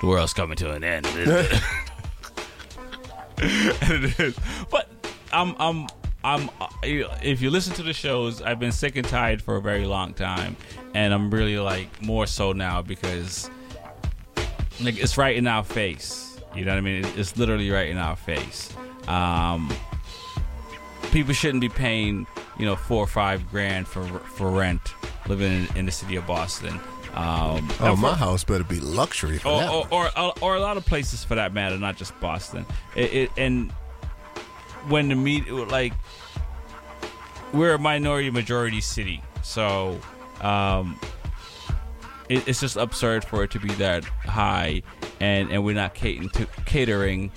the 0.00 0.06
world's 0.06 0.32
coming 0.32 0.56
to 0.58 0.70
an 0.72 0.84
end. 0.84 1.06
and 1.16 1.34
it 4.04 4.20
is, 4.20 4.36
but 4.70 4.88
I'm 5.32 5.54
I'm. 5.58 5.86
I'm 6.24 6.48
if 6.82 7.42
you 7.42 7.50
listen 7.50 7.74
to 7.74 7.82
the 7.82 7.92
shows, 7.92 8.40
I've 8.42 8.58
been 8.58 8.72
sick 8.72 8.96
and 8.96 9.06
tired 9.06 9.42
for 9.42 9.56
a 9.56 9.60
very 9.60 9.84
long 9.84 10.14
time, 10.14 10.56
and 10.94 11.12
I'm 11.12 11.30
really 11.30 11.58
like 11.58 12.00
more 12.02 12.26
so 12.26 12.52
now 12.52 12.80
because 12.82 13.50
like 14.82 14.96
it's 14.98 15.16
right 15.18 15.36
in 15.36 15.46
our 15.46 15.62
face. 15.62 16.40
You 16.54 16.64
know 16.64 16.72
what 16.72 16.78
I 16.78 16.82
mean? 16.82 17.04
It's 17.16 17.36
literally 17.36 17.70
right 17.70 17.88
in 17.88 17.98
our 17.98 18.16
face. 18.16 18.72
Um, 19.08 19.70
people 21.12 21.34
shouldn't 21.34 21.60
be 21.60 21.68
paying, 21.68 22.26
you 22.58 22.64
know, 22.64 22.76
four 22.76 23.02
or 23.04 23.06
five 23.06 23.48
grand 23.50 23.86
for 23.86 24.02
for 24.20 24.50
rent 24.50 24.80
living 25.28 25.52
in, 25.52 25.76
in 25.76 25.86
the 25.86 25.92
city 25.92 26.16
of 26.16 26.26
Boston. 26.26 26.80
Um, 27.14 27.70
Oh, 27.80 27.92
and 27.92 28.00
my 28.00 28.10
for- 28.10 28.16
house 28.16 28.44
better 28.44 28.64
be 28.64 28.80
luxury 28.80 29.38
for 29.38 29.48
or, 29.48 29.60
that. 29.60 29.70
or, 29.70 29.86
or, 29.92 30.18
or, 30.18 30.32
or 30.40 30.56
a 30.56 30.60
lot 30.60 30.76
of 30.76 30.84
places 30.84 31.22
for 31.22 31.34
that 31.36 31.52
matter, 31.54 31.78
not 31.78 31.96
just 31.96 32.18
Boston. 32.18 32.66
It, 32.96 33.12
it, 33.14 33.30
and 33.36 33.72
when 34.88 35.08
the 35.08 35.14
media, 35.14 35.52
like, 35.52 35.92
we're 37.52 37.74
a 37.74 37.78
minority 37.78 38.30
majority 38.30 38.80
city, 38.80 39.22
so 39.42 40.00
um, 40.40 40.98
it, 42.28 42.46
it's 42.48 42.60
just 42.60 42.76
absurd 42.76 43.24
for 43.24 43.44
it 43.44 43.50
to 43.52 43.60
be 43.60 43.68
that 43.74 44.04
high, 44.04 44.82
and, 45.20 45.50
and 45.50 45.64
we're 45.64 45.74
not 45.74 45.94
catering 45.94 46.28
to 46.30 46.46
catering. 46.64 47.30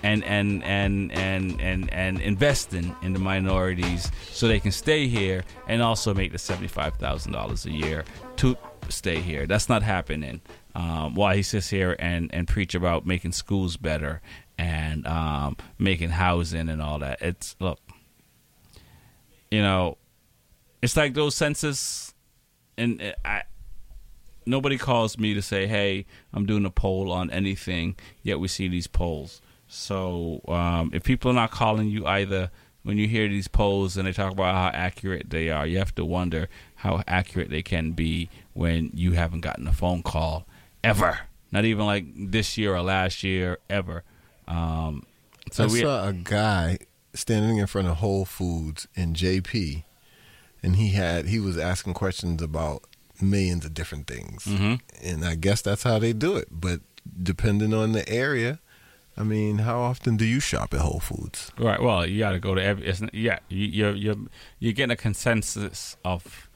And 0.00 0.22
and, 0.22 0.62
and 0.62 1.10
and 1.10 1.60
and 1.60 1.92
and 1.92 2.20
investing 2.20 2.94
in 3.02 3.14
the 3.14 3.18
minorities 3.18 4.12
so 4.30 4.46
they 4.46 4.60
can 4.60 4.70
stay 4.70 5.08
here 5.08 5.42
and 5.66 5.82
also 5.82 6.14
make 6.14 6.30
the 6.30 6.38
seventy 6.38 6.68
five 6.68 6.94
thousand 6.98 7.32
dollars 7.32 7.66
a 7.66 7.72
year 7.72 8.04
to 8.36 8.56
stay 8.88 9.20
here. 9.20 9.48
That's 9.48 9.68
not 9.68 9.82
happening. 9.82 10.40
Um, 10.76 11.16
while 11.16 11.34
he 11.34 11.42
sits 11.42 11.68
here 11.68 11.96
and, 11.98 12.32
and 12.32 12.46
preach 12.46 12.76
about 12.76 13.06
making 13.06 13.32
schools 13.32 13.76
better 13.76 14.22
and 14.58 15.06
um, 15.06 15.56
making 15.78 16.10
housing 16.10 16.68
and 16.68 16.82
all 16.82 16.98
that. 16.98 17.22
It's 17.22 17.56
look, 17.60 17.80
you 19.50 19.62
know, 19.62 19.96
it's 20.82 20.96
like 20.96 21.14
those 21.14 21.34
census, 21.34 22.14
and 22.76 23.00
uh, 23.00 23.12
I 23.24 23.42
nobody 24.44 24.78
calls 24.78 25.18
me 25.18 25.34
to 25.34 25.42
say, 25.42 25.66
"Hey, 25.66 26.06
I'm 26.32 26.46
doing 26.46 26.64
a 26.64 26.70
poll 26.70 27.12
on 27.12 27.30
anything." 27.30 27.96
Yet 28.22 28.40
we 28.40 28.48
see 28.48 28.68
these 28.68 28.86
polls. 28.86 29.40
So 29.68 30.40
um, 30.48 30.90
if 30.92 31.04
people 31.04 31.30
are 31.30 31.34
not 31.34 31.50
calling 31.50 31.88
you 31.88 32.06
either 32.06 32.50
when 32.82 32.96
you 32.96 33.06
hear 33.06 33.28
these 33.28 33.48
polls 33.48 33.98
and 33.98 34.08
they 34.08 34.12
talk 34.12 34.32
about 34.32 34.54
how 34.54 34.68
accurate 34.78 35.28
they 35.28 35.50
are, 35.50 35.66
you 35.66 35.78
have 35.78 35.94
to 35.96 36.04
wonder 36.04 36.48
how 36.76 37.02
accurate 37.06 37.50
they 37.50 37.62
can 37.62 37.92
be 37.92 38.30
when 38.54 38.90
you 38.94 39.12
haven't 39.12 39.42
gotten 39.42 39.68
a 39.68 39.72
phone 39.72 40.02
call 40.02 40.46
ever. 40.82 41.18
Not 41.52 41.66
even 41.66 41.84
like 41.84 42.04
this 42.16 42.56
year 42.56 42.74
or 42.74 42.82
last 42.82 43.22
year, 43.22 43.58
ever. 43.68 44.04
Um, 44.48 45.04
so 45.52 45.64
I 45.64 45.66
we, 45.68 45.80
saw 45.80 46.08
a 46.08 46.12
guy 46.12 46.78
standing 47.14 47.58
in 47.58 47.66
front 47.66 47.88
of 47.88 47.98
Whole 47.98 48.24
Foods 48.24 48.88
in 48.94 49.14
JP, 49.14 49.84
and 50.62 50.76
he 50.76 50.90
had 50.90 51.26
he 51.28 51.38
was 51.38 51.56
asking 51.58 51.94
questions 51.94 52.42
about 52.42 52.82
millions 53.20 53.64
of 53.64 53.74
different 53.74 54.06
things, 54.06 54.44
Mhm. 54.44 54.80
and 55.02 55.24
I 55.24 55.34
guess 55.34 55.60
that's 55.62 55.82
how 55.82 55.98
they 55.98 56.12
do 56.12 56.36
it. 56.36 56.48
But 56.50 56.80
depending 57.22 57.72
on 57.74 57.92
the 57.92 58.08
area, 58.08 58.58
I 59.16 59.22
mean, 59.24 59.58
how 59.58 59.80
often 59.80 60.16
do 60.16 60.24
you 60.24 60.38
shop 60.40 60.72
at 60.74 60.80
Whole 60.80 61.00
Foods? 61.00 61.50
Right. 61.58 61.82
Well, 61.82 62.06
you 62.06 62.18
got 62.20 62.32
to 62.32 62.38
go 62.40 62.54
to 62.54 62.62
every. 62.62 62.92
Yeah, 63.12 63.38
you, 63.48 63.66
you're 63.66 63.94
you're 63.94 64.16
you're 64.60 64.72
getting 64.72 64.92
a 64.92 64.96
consensus 64.96 65.96
of 66.04 66.48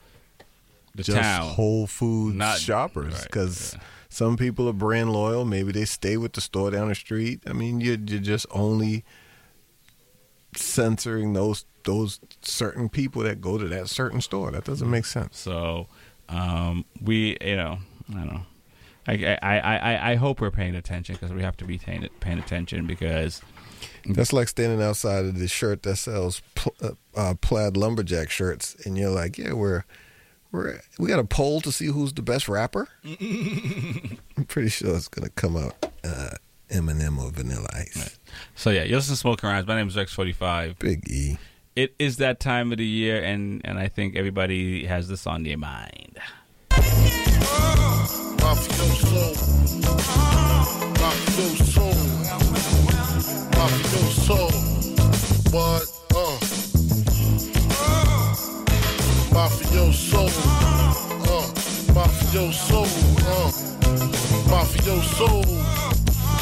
the 0.95 1.03
Just 1.03 1.19
town. 1.19 1.49
Whole 1.49 1.87
Foods 1.87 2.37
Not- 2.37 2.59
shoppers, 2.59 3.15
right, 3.15 3.23
because 3.25 3.77
some 4.13 4.37
people 4.37 4.69
are 4.69 4.75
brand 4.75 5.11
loyal. 5.11 5.47
Maybe 5.47 5.73
they 5.73 5.87
stay 5.87 6.19
with 6.19 6.35
the 6.35 6.43
store 6.43 6.71
down 6.71 6.89
the 6.89 6.95
street. 6.95 7.43
I 7.47 7.55
mean, 7.55 7.81
you're 7.81 7.97
you're 7.97 8.21
just 8.21 8.47
only 8.51 9.05
censoring 10.55 11.33
those 11.33 11.65
those 11.85 12.21
certain 12.43 12.91
people 12.91 13.23
that 13.23 13.41
go 13.41 13.57
to 13.57 13.67
that 13.69 13.89
certain 13.89 14.21
store. 14.21 14.51
That 14.51 14.65
doesn't 14.65 14.91
make 14.91 15.07
sense. 15.07 15.39
So 15.39 15.89
um, 16.29 16.85
we, 17.01 17.39
you 17.41 17.57
know, 17.57 17.79
I 18.11 18.13
don't 18.13 18.27
know. 18.27 18.47
I, 19.09 19.39
I, 19.43 19.59
I, 19.59 20.11
I 20.13 20.15
hope 20.17 20.41
we're 20.41 20.51
paying 20.53 20.77
attention 20.77 21.17
because 21.17 21.33
we 21.33 21.43
have 21.43 21.57
to 21.57 21.65
be 21.65 21.79
paying, 21.79 22.07
paying 22.21 22.39
attention 22.39 22.87
because 22.87 23.43
That's 24.05 24.33
like 24.33 24.49
standing 24.49 24.81
outside 24.83 25.25
of 25.25 25.39
the 25.39 25.49
shirt 25.49 25.83
that 25.85 25.97
sells 25.97 26.43
pl- 26.55 26.75
uh, 26.83 26.91
uh, 27.17 27.35
plaid 27.41 27.77
lumberjack 27.77 28.31
shirts, 28.31 28.77
and 28.85 28.97
you're 28.99 29.11
like, 29.11 29.39
"Yeah, 29.39 29.55
we're 29.55 29.85
we're 30.53 30.81
we 30.99 31.09
got 31.09 31.19
a 31.19 31.25
poll 31.25 31.61
to 31.63 31.73
see 31.73 31.87
who's 31.87 32.13
the 32.13 32.23
best 32.23 32.49
rapper." 32.49 32.89
I'm 33.05 34.45
pretty 34.47 34.69
sure 34.69 34.95
it's 34.95 35.09
gonna 35.09 35.31
come 35.31 35.57
out 35.57 35.75
uh, 36.05 36.31
Eminem 36.71 37.19
or 37.19 37.31
Vanilla 37.31 37.69
Ice. 37.75 38.19
So 38.55 38.71
yeah, 38.71 38.85
you 38.85 38.97
listen 38.97 39.15
to 39.15 39.19
Smoking 39.19 39.49
Rhymes. 39.49 39.67
My 39.67 39.77
name 39.77 39.89
is 39.89 39.97
Rex45. 39.97 40.79
Big 40.79 41.11
E. 41.11 41.39
It 41.75 41.95
is 41.99 42.19
that 42.19 42.39
time 42.39 42.71
of 42.71 42.79
the 42.79 42.87
year, 42.87 43.23
and 43.23 43.63
and 43.65 43.79
I 43.79 43.89
think 43.89 44.15
everybody 44.15 44.85
has 44.85 45.09
this 45.09 45.27
on 45.27 45.43
their 45.43 45.59
mind. 45.59 46.19
Mafioso. 48.43 49.23
Mafioso. 51.01 51.87
Mafioso. 53.53 54.41
What? 55.53 56.02
Uh. 59.33 59.49
Mafioso. 59.49 60.27
Uh. 61.25 61.47
Mafioso. 61.95 62.83
Uh. 63.27 63.51
Mafioso. 64.49 65.45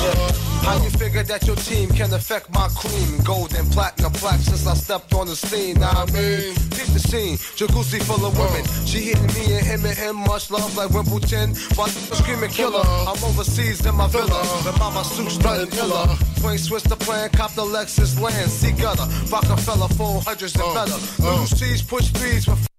Yeah. 0.03 0.33
How 0.63 0.83
you 0.83 0.91
figure 0.91 1.23
that 1.23 1.47
your 1.47 1.57
team 1.57 1.89
can 1.91 2.13
affect 2.13 2.53
my 2.53 2.69
cream? 2.69 3.19
Gold 3.25 3.55
and 3.55 3.71
platinum 3.73 4.13
plaque 4.13 4.41
since 4.41 4.67
I 4.67 4.75
stepped 4.75 5.15
on 5.15 5.27
the 5.27 5.37
scene. 5.37 5.79
Now 5.81 5.91
I 5.91 6.07
mean, 6.13 6.55
keep 6.71 6.89
the 6.93 6.99
scene. 6.99 7.37
Jacuzzi 7.57 8.03
full 8.03 8.25
of 8.27 8.37
women. 8.39 8.65
She 8.87 8.99
hitting 9.01 9.27
me 9.35 9.57
and 9.57 9.67
him 9.67 9.85
and 9.85 9.97
him. 9.97 10.17
Much 10.17 10.51
love 10.51 10.77
like 10.77 10.91
Wimbledon. 10.91 11.55
While 11.77 11.89
screaming 11.89 12.51
killer. 12.51 12.83
I'm 12.85 13.23
overseas 13.25 13.85
in 13.87 13.95
my 13.95 14.09
villa. 14.09 14.43
The 14.65 14.75
mama 14.79 15.05
suits 15.05 15.39
nothing 15.39 15.73
iller. 15.79 16.07
Swing 16.39 16.59
switch 16.59 16.85
the 16.85 16.97
plan. 16.97 17.31
Cop 17.31 17.53
the 17.53 17.63
Lexus 17.63 18.21
land. 18.21 18.51
See 18.51 18.73
gutter. 18.73 19.07
Rockefeller. 19.31 19.89
Four 19.89 20.23
hundreds 20.23 20.55
and 20.57 20.75
better. 20.75 20.99
Little 21.23 21.47
C's 21.47 21.83
push 21.83 22.09
threes 22.09 22.47
with 22.47 22.70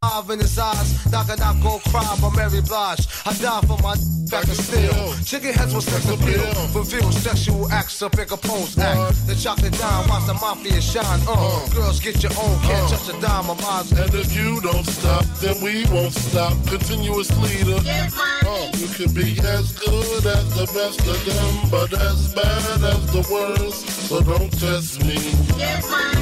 Five 0.00 0.30
in 0.30 0.38
his 0.38 0.56
eyes, 0.56 1.10
knock 1.10 1.28
and 1.28 1.40
knock, 1.40 1.60
go 1.60 1.80
cry 1.90 2.06
by 2.22 2.30
Mary 2.36 2.60
Blige. 2.62 3.04
I 3.26 3.34
die 3.34 3.60
for 3.66 3.82
my 3.82 3.96
back 4.30 4.46
and 4.46 4.56
steel. 4.56 4.94
Chicken 5.24 5.52
heads 5.52 5.74
with 5.74 5.82
sex 5.82 6.06
appeal. 6.08 6.46
Reveal 6.70 7.10
sexual 7.10 7.68
acts 7.72 8.00
up 8.00 8.16
in 8.16 8.28
Capone's 8.28 8.78
act. 8.78 9.26
The 9.26 9.34
chocolate 9.34 9.72
dime, 9.72 10.06
watch 10.06 10.24
the 10.26 10.34
mafia 10.34 10.80
shine. 10.80 11.20
Uh, 11.26 11.66
girls 11.74 11.98
get 11.98 12.22
your 12.22 12.30
own, 12.38 12.60
can't 12.60 12.88
touch 12.88 13.08
a 13.08 13.20
dime 13.20 13.50
of 13.50 13.60
mine. 13.60 13.86
And 13.98 14.14
if 14.14 14.36
you 14.36 14.60
don't 14.60 14.86
stop, 14.86 15.24
then 15.42 15.60
we 15.60 15.84
won't 15.90 16.14
stop. 16.14 16.54
Continuous 16.68 17.34
leader. 17.42 17.82
Uh, 17.82 18.70
you 18.78 18.86
can 18.94 19.12
be 19.12 19.34
as 19.50 19.72
good 19.82 20.24
as 20.26 20.46
the 20.54 20.70
best 20.78 21.00
of 21.10 21.18
them, 21.26 21.70
but 21.72 21.92
as 21.92 22.32
bad 22.34 22.84
as 22.86 23.02
the 23.10 23.26
worst. 23.34 23.88
So 24.06 24.20
don't 24.20 24.52
test 24.60 25.02
me. 25.02 25.18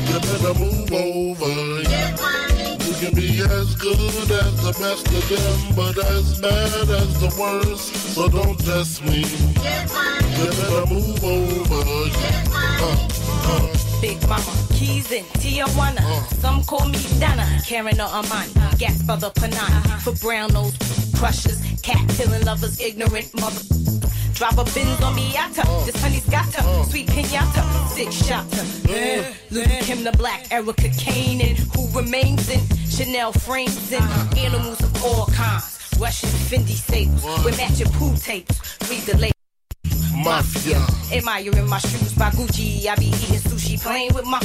You 0.09 0.19
better 0.25 0.55
move 0.59 0.91
over. 0.93 2.56
You 2.99 3.09
can 3.09 3.15
be 3.15 3.43
as 3.43 3.75
good 3.75 4.01
as 4.01 4.57
the 4.65 4.73
best 4.81 5.07
of 5.09 5.29
them, 5.29 5.77
but 5.77 5.99
as 5.99 6.41
bad 6.41 6.89
as 6.89 7.21
the 7.21 7.29
worst. 7.39 7.95
So 8.15 8.27
don't 8.27 8.59
test 8.59 9.05
me. 9.05 9.21
You 9.21 10.47
better 10.49 10.87
move 10.95 11.23
over. 11.23 11.83
Uh, 12.49 13.07
uh. 13.45 14.01
Big 14.01 14.19
Mama, 14.27 14.51
Keys 14.73 15.13
in 15.13 15.25
Tijuana. 15.25 16.01
Some 16.41 16.65
call 16.65 16.89
me 16.89 16.99
Donna, 17.21 17.61
Karan 17.67 18.01
or 18.01 18.09
Armani. 18.09 18.79
Gas 18.79 19.03
for 19.03 19.19
the 19.19 19.31
Panani. 19.31 20.01
For 20.01 20.13
brown 20.13 20.55
nose 20.55 20.75
crushers, 21.17 21.61
cat 21.83 22.03
killing 22.17 22.47
lovers, 22.47 22.81
ignorant 22.81 23.29
mother. 23.39 24.06
Drop 24.37 24.59
a 24.59 24.65
bins 24.65 25.01
on 25.01 25.17
Miata. 25.17 25.65
Uh. 25.65 25.87
This 25.87 25.97
honey's 26.03 26.27
got 26.27 26.53
her. 26.55 26.63
Uh. 26.63 26.85
Sweet 26.85 27.09
pinata. 27.09 27.89
Six 27.89 28.15
shotter. 28.27 28.61
Uh, 28.61 29.25
mm. 29.25 29.35
Luke 29.51 29.65
Kim 29.81 30.05
the 30.05 30.13
Black, 30.13 30.53
Erica 30.53 30.91
Kane, 30.91 31.41
and 31.41 31.57
who 31.57 31.89
remains 31.99 32.51
in 32.51 32.61
Chanel 32.91 33.33
frames 33.33 33.91
and 33.91 34.05
uh-huh. 34.05 34.35
animals 34.37 34.83
of 34.83 35.03
all 35.03 35.25
kinds. 35.29 35.81
Russian 35.99 36.29
Fendi 36.29 36.77
staples 36.77 37.25
with 37.47 37.57
matching 37.57 37.91
pool 37.93 38.15
tapes. 38.17 38.77
Read 38.91 39.01
the 39.05 39.17
label. 39.17 39.33
Mafia. 40.23 40.85
Admiring 41.17 41.67
my 41.67 41.79
shoes 41.79 42.13
by 42.13 42.29
Gucci. 42.29 42.87
I 42.87 42.95
be 42.97 43.07
eating 43.07 43.41
sushi, 43.41 43.83
playing 43.83 44.13
with 44.13 44.27
my 44.27 44.41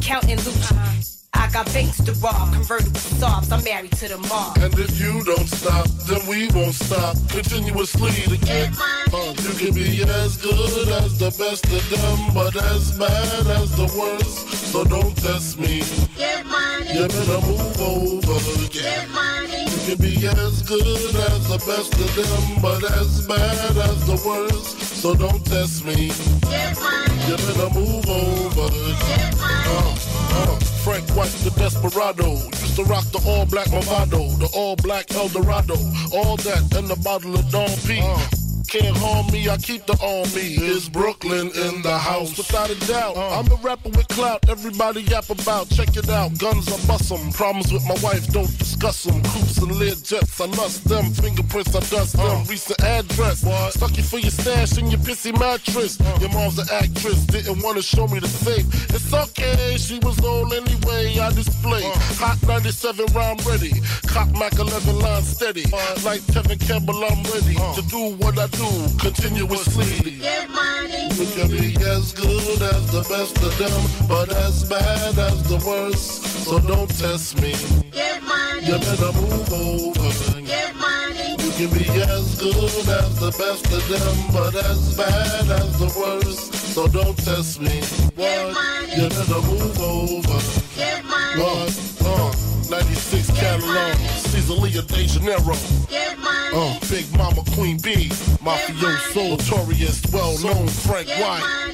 counting 0.00 0.38
Lucci. 0.38 0.72
Uh-huh. 0.72 1.23
I 1.34 1.48
got 1.52 1.66
banks 1.72 2.02
to 2.04 2.12
rob, 2.14 2.52
convertible 2.52 3.00
Saabs. 3.18 3.52
I'm 3.52 3.62
married 3.64 3.92
to 3.92 4.08
the 4.08 4.18
mob. 4.28 4.58
And 4.58 4.72
if 4.78 5.00
you 5.00 5.24
don't 5.24 5.48
stop, 5.48 5.86
then 6.06 6.26
we 6.26 6.48
won't 6.48 6.74
stop. 6.74 7.16
Continuously 7.28 8.12
to 8.30 8.36
get 8.44 8.70
uh, 9.12 9.34
You 9.42 9.52
can 9.58 9.74
be 9.74 10.02
as 10.02 10.36
good 10.36 10.88
as 10.88 11.18
the 11.18 11.30
best 11.38 11.64
of 11.66 11.84
them, 11.90 12.34
but 12.34 12.56
as 12.56 12.96
bad 12.98 13.46
as 13.58 13.76
the 13.76 13.88
worst. 13.98 14.48
So 14.72 14.84
don't 14.84 15.16
test 15.16 15.58
me. 15.58 15.82
Give 16.16 16.46
money. 16.46 16.94
You 16.94 17.08
better 17.08 17.40
move 17.46 17.80
over. 17.80 18.34
You 18.60 19.73
can 19.84 19.98
be 19.98 20.26
as 20.26 20.62
good 20.62 20.86
as 20.86 21.48
the 21.48 21.58
best 21.66 21.92
of 21.94 22.14
them, 22.16 22.62
but 22.62 22.82
as 22.92 23.26
bad 23.26 23.76
as 23.76 24.06
the 24.06 24.20
worst. 24.26 24.80
So 24.80 25.14
don't 25.14 25.44
test 25.44 25.84
me. 25.84 26.08
You 27.28 27.36
better 27.36 27.70
move 27.74 28.08
over. 28.08 28.68
Uh, 29.66 29.96
uh. 30.30 30.58
Frank 30.84 31.08
White, 31.10 31.36
the 31.44 31.50
desperado. 31.56 32.32
Used 32.32 32.76
to 32.76 32.84
rock 32.84 33.04
the 33.12 33.22
all 33.26 33.44
black 33.46 33.66
Movado, 33.68 34.38
the 34.38 34.48
all 34.54 34.76
black 34.76 35.12
Eldorado. 35.14 35.76
All 36.12 36.36
that 36.38 36.74
and 36.76 36.88
the 36.88 36.96
bottle 37.02 37.34
of 37.34 37.50
Don 37.50 37.68
P. 37.86 38.43
Can't 38.74 38.96
harm 38.96 39.30
me, 39.30 39.48
I 39.48 39.56
keep 39.56 39.86
the 39.86 39.92
on 40.02 40.26
me. 40.34 40.58
Is 40.58 40.88
Brooklyn 40.88 41.46
in 41.46 41.82
the 41.82 41.96
house? 41.96 42.36
Without 42.36 42.70
a 42.70 42.74
doubt, 42.88 43.16
uh. 43.16 43.38
I'm 43.38 43.46
a 43.52 43.54
rapper 43.62 43.88
with 43.90 44.08
clout. 44.08 44.48
Everybody 44.48 45.02
yap 45.02 45.30
about. 45.30 45.68
Check 45.70 45.96
it 45.96 46.08
out. 46.08 46.36
Guns 46.38 46.66
I 46.66 46.84
bust 46.88 47.12
'em. 47.12 47.30
Problems 47.30 47.72
with 47.72 47.86
my 47.86 47.94
wife, 48.02 48.26
don't 48.32 48.50
discuss 48.58 49.06
'em. 49.06 49.22
Coops 49.22 49.58
and 49.58 49.76
Lear 49.76 49.94
jets, 49.94 50.40
I 50.40 50.46
lust 50.46 50.88
them. 50.88 51.14
Fingerprints, 51.14 51.72
I 51.76 51.80
dust 51.86 52.18
uh. 52.18 52.26
them. 52.26 52.46
Recent 52.46 52.82
address. 52.82 53.46
Stuck 53.76 53.96
you 53.96 54.02
for 54.02 54.18
your 54.18 54.32
stash 54.32 54.76
in 54.76 54.90
your 54.90 54.98
pissy 55.06 55.30
mattress. 55.38 56.00
Uh. 56.00 56.18
Your 56.20 56.30
mom's 56.30 56.58
an 56.58 56.66
actress, 56.72 57.20
didn't 57.26 57.62
wanna 57.62 57.80
show 57.80 58.08
me 58.08 58.18
the 58.18 58.26
safe. 58.26 58.66
It's 58.92 59.14
okay, 59.14 59.76
she 59.78 60.00
was 60.00 60.18
old 60.24 60.52
anyway. 60.52 61.16
I 61.20 61.30
display 61.30 61.82
hot 62.18 62.42
97 62.42 63.06
round 63.14 63.46
ready. 63.46 63.70
Cock 64.08 64.32
Mac 64.32 64.58
11 64.58 64.98
line 64.98 65.22
steady. 65.22 65.62
Like 66.02 66.22
Tevin 66.34 66.58
Campbell, 66.58 67.04
I'm 67.04 67.22
ready 67.30 67.54
to 67.76 67.82
do 67.88 68.16
what 68.18 68.36
I 68.36 68.48
do 68.48 68.63
continuously. 68.98 70.20
You 71.14 71.26
can 71.26 71.48
be 71.48 71.76
as 71.86 72.12
good 72.12 72.62
as 72.62 72.90
the 72.90 73.04
best 73.08 73.36
of 73.42 73.56
them, 73.58 74.08
but 74.08 74.32
as 74.32 74.68
bad 74.68 75.18
as 75.18 75.42
the 75.44 75.58
worst. 75.66 76.22
So 76.44 76.58
don't 76.58 76.88
test 76.88 77.40
me. 77.40 77.54
Get 77.92 78.22
money. 78.22 78.66
You 78.66 78.78
better 78.78 79.12
move 79.12 79.52
over. 79.52 80.40
Give 80.40 80.74
money. 80.76 81.36
You 81.42 81.50
can 81.58 81.70
be 81.78 81.86
as 82.02 82.38
good 82.40 82.88
as 82.88 83.18
the 83.20 83.32
best 83.38 83.66
of 83.72 83.88
them, 83.88 84.16
but 84.32 84.54
as 84.54 84.96
bad 84.96 85.50
as 85.50 85.78
the 85.78 85.90
worst. 85.98 86.54
So 86.74 86.86
don't 86.88 87.16
test 87.16 87.60
me. 87.60 87.80
What? 88.16 88.96
You 88.96 89.08
better 89.08 89.40
move 89.42 89.80
over. 89.80 90.40
What? 91.36 91.74
Uh, 92.04 92.53
96 92.70 93.30
catalog, 93.38 93.96
Caesar 93.96 94.82
De 94.82 95.06
Janeiro. 95.06 95.54
Uh, 96.56 96.78
Big 96.88 97.10
Mama 97.16 97.42
Queen 97.54 97.78
B, 97.78 98.08
Mafioso, 98.42 99.30
notorious, 99.30 100.02
well 100.12 100.38
known 100.40 100.68
Frank 100.68 101.08
White. 101.08 101.64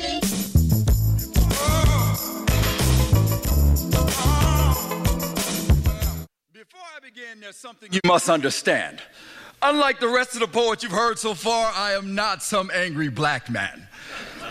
There's 7.40 7.56
something 7.56 7.92
you 7.92 8.00
must 8.04 8.28
understand. 8.28 9.02
Unlike 9.60 9.98
the 9.98 10.08
rest 10.08 10.34
of 10.34 10.40
the 10.40 10.46
poets 10.46 10.84
you've 10.84 10.92
heard 10.92 11.18
so 11.18 11.34
far, 11.34 11.72
I 11.74 11.92
am 11.92 12.14
not 12.14 12.44
some 12.44 12.70
angry 12.72 13.08
black 13.08 13.50
man. 13.50 13.88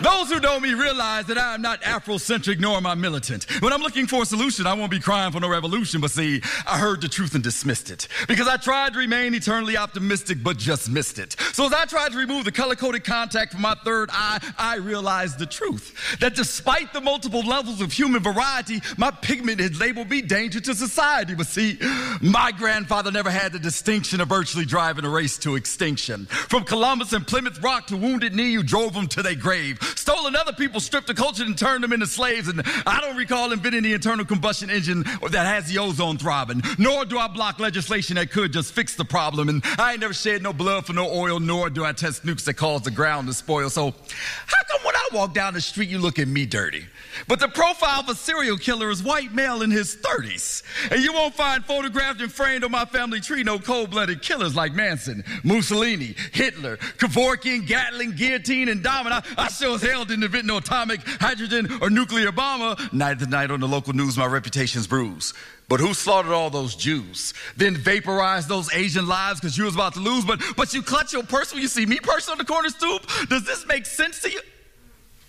Those 0.02 0.30
who 0.30 0.40
know 0.40 0.58
me 0.58 0.72
realize 0.72 1.26
that 1.26 1.36
I 1.36 1.54
am 1.54 1.60
not 1.60 1.82
Afrocentric 1.82 2.58
nor 2.58 2.78
am 2.78 2.86
I 2.86 2.94
militant. 2.94 3.44
When 3.60 3.70
I'm 3.70 3.82
looking 3.82 4.06
for 4.06 4.22
a 4.22 4.26
solution, 4.26 4.66
I 4.66 4.72
won't 4.72 4.90
be 4.90 4.98
crying 4.98 5.30
for 5.30 5.40
no 5.40 5.48
revolution, 5.48 6.00
but 6.00 6.10
see, 6.10 6.40
I 6.66 6.78
heard 6.78 7.02
the 7.02 7.08
truth 7.08 7.34
and 7.34 7.44
dismissed 7.44 7.90
it. 7.90 8.08
Because 8.26 8.48
I 8.48 8.56
tried 8.56 8.94
to 8.94 8.98
remain 8.98 9.34
eternally 9.34 9.76
optimistic, 9.76 10.42
but 10.42 10.56
just 10.56 10.88
missed 10.88 11.18
it. 11.18 11.36
So 11.52 11.66
as 11.66 11.74
I 11.74 11.84
tried 11.84 12.12
to 12.12 12.18
remove 12.18 12.46
the 12.46 12.52
color 12.52 12.76
coded 12.76 13.04
contact 13.04 13.52
from 13.52 13.60
my 13.60 13.74
third 13.84 14.08
eye, 14.10 14.38
I 14.56 14.76
realized 14.76 15.38
the 15.38 15.44
truth. 15.44 15.94
That 16.20 16.34
despite 16.34 16.94
the 16.94 17.02
multiple 17.02 17.42
levels 17.42 17.82
of 17.82 17.92
human 17.92 18.22
variety, 18.22 18.80
my 18.96 19.10
pigment 19.10 19.60
had 19.60 19.76
labeled 19.76 20.08
me 20.08 20.22
danger 20.22 20.60
to 20.60 20.74
society. 20.74 21.34
But 21.34 21.46
see, 21.46 21.78
my 22.22 22.52
grandfather 22.56 23.10
never 23.10 23.30
had 23.30 23.52
the 23.52 23.58
distinction 23.58 24.22
of 24.22 24.28
virtually 24.28 24.64
driving 24.64 25.04
a 25.04 25.10
race 25.10 25.36
to 25.38 25.56
extinction. 25.56 26.24
From 26.24 26.64
Columbus 26.64 27.12
and 27.12 27.26
Plymouth 27.26 27.62
Rock 27.62 27.88
to 27.88 27.98
Wounded 27.98 28.34
Knee, 28.34 28.50
you 28.50 28.62
drove 28.62 28.94
them 28.94 29.06
to 29.08 29.22
their 29.22 29.34
grave. 29.34 29.78
Stolen 29.96 30.36
other 30.36 30.52
people's 30.52 30.84
stripped 30.84 31.06
the 31.06 31.14
culture 31.14 31.44
and 31.44 31.56
turned 31.56 31.84
them 31.84 31.92
into 31.92 32.06
slaves. 32.06 32.48
And 32.48 32.62
I 32.86 33.00
don't 33.00 33.16
recall 33.16 33.52
inventing 33.52 33.82
the 33.82 33.92
internal 33.92 34.24
combustion 34.24 34.70
engine 34.70 35.02
that 35.02 35.46
has 35.46 35.68
the 35.68 35.78
ozone 35.78 36.18
thriving, 36.18 36.62
nor 36.78 37.04
do 37.04 37.18
I 37.18 37.28
block 37.28 37.58
legislation 37.58 38.16
that 38.16 38.30
could 38.30 38.52
just 38.52 38.72
fix 38.72 38.94
the 38.94 39.04
problem. 39.04 39.48
And 39.48 39.62
I 39.78 39.92
ain't 39.92 40.00
never 40.00 40.14
shed 40.14 40.42
no 40.42 40.52
blood 40.52 40.86
for 40.86 40.92
no 40.92 41.10
oil, 41.10 41.40
nor 41.40 41.70
do 41.70 41.84
I 41.84 41.92
test 41.92 42.24
nukes 42.24 42.44
that 42.44 42.54
cause 42.54 42.82
the 42.82 42.90
ground 42.90 43.28
to 43.28 43.34
spoil. 43.34 43.70
So 43.70 43.90
how 43.90 44.62
come 44.68 44.84
when 44.84 44.94
I 44.94 45.08
walk 45.12 45.34
down 45.34 45.54
the 45.54 45.60
street, 45.60 45.88
you 45.88 45.98
look 45.98 46.18
at 46.18 46.28
me 46.28 46.46
dirty? 46.46 46.86
But 47.28 47.40
the 47.40 47.48
profile 47.48 48.00
of 48.00 48.08
a 48.08 48.14
serial 48.14 48.56
killer 48.56 48.90
is 48.90 49.02
white 49.02 49.32
male 49.32 49.62
in 49.62 49.70
his 49.70 49.96
30s. 49.96 50.62
And 50.90 51.02
you 51.02 51.12
won't 51.12 51.34
find 51.34 51.64
photographed 51.64 52.20
and 52.20 52.32
framed 52.32 52.64
on 52.64 52.70
my 52.70 52.84
family 52.84 53.20
tree 53.20 53.42
no 53.42 53.58
cold 53.58 53.90
blooded 53.90 54.22
killers 54.22 54.54
like 54.54 54.74
Manson, 54.74 55.24
Mussolini, 55.44 56.14
Hitler, 56.32 56.76
Kevorkian, 56.76 57.66
Gatling, 57.66 58.12
Guillotine, 58.12 58.68
and 58.68 58.82
Dahmer. 58.82 59.10
I, 59.10 59.22
I 59.36 59.48
sure 59.48 59.78
as 59.82 59.90
hell 59.90 60.04
didn't 60.04 60.24
invent 60.24 60.46
no 60.46 60.58
atomic, 60.58 61.00
hydrogen, 61.20 61.68
or 61.80 61.90
nuclear 61.90 62.32
bomber. 62.32 62.76
Night 62.92 63.18
to 63.20 63.26
night 63.26 63.50
on 63.50 63.60
the 63.60 63.68
local 63.68 63.92
news, 63.92 64.16
my 64.16 64.26
reputation's 64.26 64.86
bruised. 64.86 65.34
But 65.68 65.80
who 65.80 65.94
slaughtered 65.94 66.32
all 66.32 66.50
those 66.50 66.74
Jews? 66.74 67.32
Then 67.56 67.76
vaporized 67.76 68.48
those 68.48 68.72
Asian 68.72 69.06
lives 69.06 69.40
because 69.40 69.56
you 69.56 69.64
was 69.64 69.74
about 69.74 69.94
to 69.94 70.00
lose. 70.00 70.24
But 70.24 70.42
but 70.56 70.74
you 70.74 70.82
clutch 70.82 71.12
your 71.12 71.22
purse 71.22 71.52
when 71.52 71.62
you 71.62 71.68
see 71.68 71.86
me 71.86 71.98
purse 72.02 72.28
on 72.28 72.38
the 72.38 72.44
corner 72.44 72.68
stoop. 72.70 73.02
Does 73.28 73.44
this 73.44 73.66
make 73.66 73.86
sense 73.86 74.20
to 74.22 74.30
you? 74.30 74.40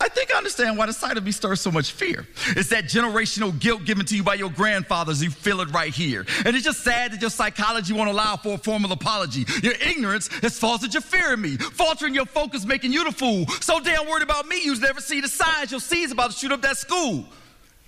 I 0.01 0.07
think 0.07 0.33
I 0.33 0.37
understand 0.37 0.79
why 0.79 0.87
the 0.87 0.93
sight 0.93 1.15
of 1.15 1.23
me 1.23 1.31
stirs 1.31 1.61
so 1.61 1.69
much 1.69 1.91
fear. 1.91 2.27
It's 2.47 2.69
that 2.69 2.85
generational 2.85 3.57
guilt 3.57 3.85
given 3.85 4.03
to 4.07 4.15
you 4.15 4.23
by 4.23 4.33
your 4.33 4.49
grandfathers. 4.49 5.21
You 5.21 5.29
feel 5.29 5.61
it 5.61 5.71
right 5.71 5.93
here. 5.93 6.25
And 6.43 6.55
it's 6.55 6.65
just 6.65 6.83
sad 6.83 7.13
that 7.13 7.21
your 7.21 7.29
psychology 7.29 7.93
won't 7.93 8.09
allow 8.09 8.35
for 8.35 8.55
a 8.55 8.57
formal 8.57 8.91
apology. 8.93 9.45
Your 9.61 9.73
ignorance 9.73 10.27
has 10.41 10.57
fostered 10.57 10.95
your 10.95 11.01
fear 11.01 11.33
in 11.33 11.41
me, 11.41 11.57
faltering 11.57 12.15
your 12.15 12.25
focus, 12.25 12.65
making 12.65 12.91
you 12.91 13.03
the 13.03 13.11
fool. 13.11 13.45
So 13.61 13.79
damn 13.79 14.07
worried 14.07 14.23
about 14.23 14.47
me, 14.47 14.63
you 14.63 14.75
never 14.79 15.01
see 15.01 15.21
the 15.21 15.27
signs 15.27 15.69
your 15.69 15.79
seeds 15.79 16.11
about 16.11 16.31
to 16.31 16.37
shoot 16.37 16.51
up 16.51 16.63
that 16.63 16.77
school, 16.77 17.25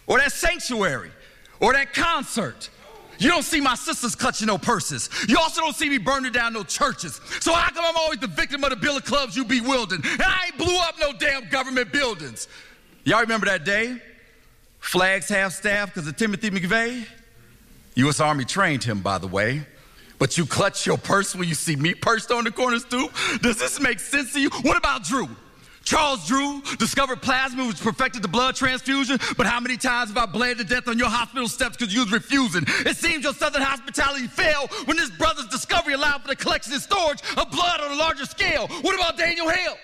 or 0.06 0.20
that 0.20 0.32
sanctuary, 0.32 1.12
or 1.60 1.74
that 1.74 1.94
concert. 1.94 2.70
You 3.24 3.30
don't 3.30 3.44
see 3.44 3.62
my 3.62 3.76
sisters 3.76 4.16
clutching 4.16 4.48
no 4.48 4.58
purses. 4.58 5.10
You 5.30 5.38
also 5.38 5.62
don't 5.62 5.76
see 5.76 5.88
me 5.88 5.98
burning 5.98 6.34
down 6.34 6.52
no 6.52 6.64
churches. 6.64 7.22
So 7.40 7.54
how 7.54 7.70
come 7.72 7.86
I'm 7.86 7.96
always 7.96 8.20
the 8.20 8.28
victim 8.28 8.64
of 8.66 8.70
the 8.70 8.76
bill 8.76 8.98
of 8.98 9.06
clubs 9.06 9.38
you 9.38 9.46
bewildering? 9.46 10.02
And 10.04 10.22
I 10.22 10.48
ain't 10.48 10.58
blew 10.58 10.78
up 10.78 10.96
no 11.00 11.14
damn 11.14 11.48
government 11.48 11.94
buildings. 11.94 12.50
Y'all 13.06 13.22
remember 13.22 13.46
that 13.46 13.64
day? 13.64 13.98
Flags 14.80 15.30
half 15.30 15.54
staff 15.54 15.94
because 15.94 16.06
of 16.06 16.18
Timothy 16.18 16.50
McVeigh? 16.50 17.08
U.S. 17.96 18.20
Army 18.20 18.44
trained 18.44 18.84
him, 18.84 19.00
by 19.00 19.18
the 19.20 19.28
way. 19.28 19.66
But 20.20 20.38
you 20.38 20.46
clutch 20.46 20.86
your 20.86 20.98
purse 20.98 21.34
when 21.34 21.48
you 21.48 21.56
see 21.56 21.78
me 21.78 21.94
perched 21.94 22.30
on 22.32 22.44
the 22.44 22.52
corner 22.52 22.80
stoop? 22.80 23.12
Does 23.42 23.58
this 23.58 23.80
make 23.80 24.00
sense 24.00 24.34
to 24.34 24.42
you? 24.42 24.50
What 24.64 24.78
about 24.78 25.04
Drew? 25.04 25.30
Charles 25.84 26.26
Drew 26.28 26.62
discovered 26.78 27.22
plasma, 27.22 27.68
which 27.68 27.82
perfected 27.82 28.22
the 28.22 28.28
blood 28.28 28.56
transfusion. 28.56 29.20
But 29.38 29.46
how 29.46 29.60
many 29.60 29.78
times 29.78 30.10
have 30.10 30.18
I 30.18 30.26
bled 30.26 30.58
to 30.58 30.64
death 30.64 30.88
on 30.88 30.98
your 30.98 31.10
hospital 31.10 31.48
steps 31.48 31.78
because 31.78 31.94
you 31.94 32.02
was 32.02 32.12
refusing? 32.12 32.64
It 32.86 32.98
seems 32.98 33.24
your 33.24 33.34
southern 33.34 33.62
hospitality 33.62 34.28
failed 34.28 34.72
when 34.86 34.98
this 34.98 35.10
brother's 35.12 35.48
discovery 35.48 35.94
allowed 35.94 36.22
for 36.22 36.30
the 36.30 36.36
collection 36.36 36.74
and 36.74 36.82
storage 36.82 37.22
of 37.38 37.52
blood 37.52 37.82
on 37.82 37.92
a 37.92 37.96
larger 37.96 38.26
scale. 38.26 38.68
What 38.68 38.96
about 38.96 39.18
Daniel 39.18 39.50
Hale? 39.50 39.76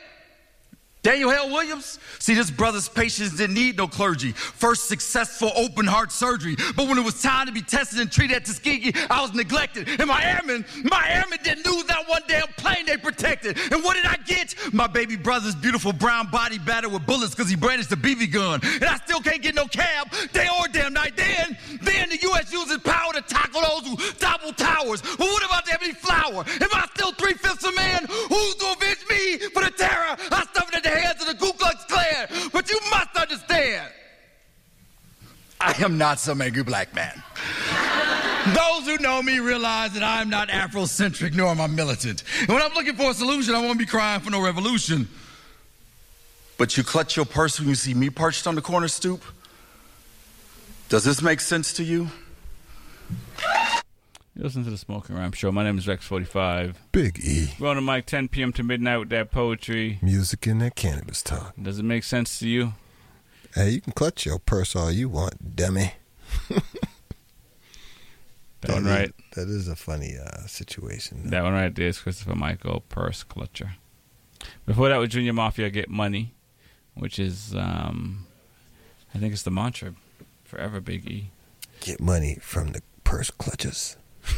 Daniel 1.10 1.32
Hale 1.32 1.50
Williams? 1.50 1.98
See, 2.20 2.36
this 2.36 2.52
brother's 2.52 2.88
patients 2.88 3.36
didn't 3.38 3.56
need 3.56 3.78
no 3.78 3.88
clergy. 3.88 4.32
First 4.32 4.88
successful 4.88 5.52
open 5.56 5.88
heart 5.88 6.12
surgery. 6.12 6.56
But 6.76 6.88
when 6.88 7.00
it 7.00 7.04
was 7.04 7.20
time 7.20 7.48
to 7.48 7.52
be 7.52 7.64
tested 7.64 8.00
and 8.00 8.12
treated 8.12 8.36
at 8.36 8.46
Tuskegee, 8.46 8.94
I 9.10 9.20
was 9.20 9.34
neglected. 9.34 9.90
And 10.00 10.08
my 10.08 10.24
airmen, 10.24 10.66
my 10.84 11.10
airmen 11.10 11.40
didn't 11.44 11.66
lose 11.66 11.86
that 11.86 12.08
one 12.08 12.22
damn 12.28 12.48
plane 12.58 12.86
they 12.86 12.98
protected. 12.98 13.58
And 13.72 13.84
what 13.84 13.96
did 13.96 14.06
I 14.06 14.18
get? 14.18 14.54
My 14.72 14.86
baby 14.86 15.16
brother's 15.16 15.56
beautiful 15.56 15.94
brown 15.94 16.30
body 16.30 16.60
battered 16.60 16.92
with 16.92 17.08
bullets 17.08 17.34
because 17.34 17.50
he 17.50 17.56
brandished 17.56 17.92
a 17.92 17.98
BB 17.98 18.32
gun. 18.32 18.60
And 18.64 18.86
I 18.86 18.98
still 18.98 19.20
can't 19.20 19.42
get 19.42 19.56
no 19.56 19.66
cab 19.66 20.12
day 20.32 20.48
or 20.60 20.68
damn 20.68 20.94
night. 20.94 21.18
Then, 21.18 21.58
then 21.82 22.10
the 22.10 22.20
U.S. 22.22 22.54
uses 22.54 22.78
power 22.80 23.14
to 23.14 23.22
tackle 23.24 23.62
those 23.62 23.88
who 23.88 23.98
topple 24.20 24.54
towers. 24.54 25.02
But 25.02 25.22
what 25.22 25.44
about 25.44 25.66
the 25.66 25.74
Ebony 25.74 25.94
Flower? 25.94 26.46
Am 26.62 26.70
I 26.72 26.86
still 26.94 27.14
three-fifths 27.14 27.64
a 27.64 27.72
man? 27.72 28.06
Who's 28.06 28.56
to 28.56 28.76
avenge 28.78 29.06
me 29.10 29.40
for 29.50 29.64
the 29.64 29.72
terror 29.72 30.16
I 30.32 30.46
suffered 30.54 30.76
at 30.76 30.84
the 30.84 30.90
hands 30.90 31.22
of 31.22 31.28
the 31.28 31.36
Ku 31.36 31.52
Klux 31.54 31.86
Klan? 31.86 32.28
But 32.52 32.70
you 32.70 32.80
must 32.92 33.16
understand, 33.16 33.92
I 35.62 35.76
am 35.84 35.98
not 35.98 36.20
some 36.20 36.42
angry 36.42 36.64
black 36.64 36.94
man. 36.96 37.22
Those 38.56 38.88
who 38.88 38.98
know 39.00 39.22
me 39.22 39.40
realize 39.40 39.94
that 39.94 40.04
I'm 40.04 40.30
not 40.30 40.50
Afrocentric 40.50 41.36
nor 41.36 41.48
am 41.48 41.60
I 41.60 41.68
militant. 41.68 42.24
And 42.42 42.50
when 42.50 42.62
I'm 42.62 42.74
looking 42.74 42.96
for 42.96 43.12
a 43.12 43.14
solution, 43.14 43.54
I 43.54 43.62
won't 43.62 43.78
be 43.78 43.86
crying 43.86 44.22
for 44.22 44.30
no 44.30 44.42
revolution. 44.42 45.10
But 46.58 46.78
you 46.78 46.84
clutch 46.84 47.16
your 47.16 47.26
purse 47.26 47.60
when 47.60 47.70
you 47.70 47.76
see 47.76 47.94
me 47.94 48.10
perched 48.10 48.48
on 48.48 48.56
the 48.56 48.62
corner 48.62 48.88
stoop? 48.88 49.24
Does 50.88 51.04
this 51.04 51.22
make 51.22 51.40
sense 51.42 51.74
to 51.74 51.84
you? 51.84 52.10
You 54.36 54.44
listen 54.44 54.64
to 54.64 54.70
the 54.70 54.78
Smoking 54.78 55.18
Rhyme 55.18 55.34
Show. 55.34 55.52
My 55.52 55.64
name 55.64 55.78
is 55.78 55.86
Rex45. 55.86 56.76
Big 56.94 57.20
E. 57.20 57.54
We're 57.60 57.68
on 57.68 57.76
the 57.76 57.82
mic 57.82 58.06
10 58.06 58.30
p.m. 58.30 58.54
to 58.54 58.64
midnight 58.64 59.00
with 59.00 59.10
that 59.10 59.32
poetry. 59.32 60.00
Music 60.02 60.48
and 60.48 60.62
that 60.62 60.76
cannabis 60.76 61.22
talk. 61.22 61.54
Does 61.62 61.80
it 61.80 61.84
make 61.84 62.04
sense 62.06 62.40
to 62.40 62.48
you? 62.48 62.74
Hey, 63.56 63.70
you 63.72 63.82
can 63.82 63.94
clutch 63.94 64.26
your 64.26 64.40
purse 64.40 64.76
all 64.76 64.92
you 64.92 65.10
want, 65.10 65.56
dummy. 65.56 65.94
That 68.62 68.74
one 68.74 68.86
is- 68.88 68.92
right. 68.92 69.14
That 69.36 69.48
is 69.48 69.70
a 69.70 69.76
funny 69.78 70.18
uh, 70.18 70.46
situation. 70.46 71.30
That 71.30 71.44
one 71.44 71.54
right 71.54 71.74
there 71.74 71.88
is 71.88 72.00
Christopher 72.00 72.36
Michael, 72.36 72.82
Purse 72.90 73.24
Clutcher. 73.24 73.70
Before 74.66 74.90
that 74.90 74.98
was 74.98 75.08
Junior 75.10 75.32
Mafia, 75.32 75.70
Get 75.70 75.90
Money, 75.90 76.34
which 76.94 77.20
is, 77.20 77.56
um, 77.56 78.26
I 79.16 79.18
think 79.18 79.32
it's 79.32 79.44
the 79.44 79.52
mantra 79.52 79.94
forever, 80.44 80.82
Big 80.82 81.10
E. 81.10 81.30
Get 81.80 82.02
money 82.02 82.38
from 82.42 82.74
the 82.74 82.82
purse 83.06 83.32
clutches. 83.32 83.96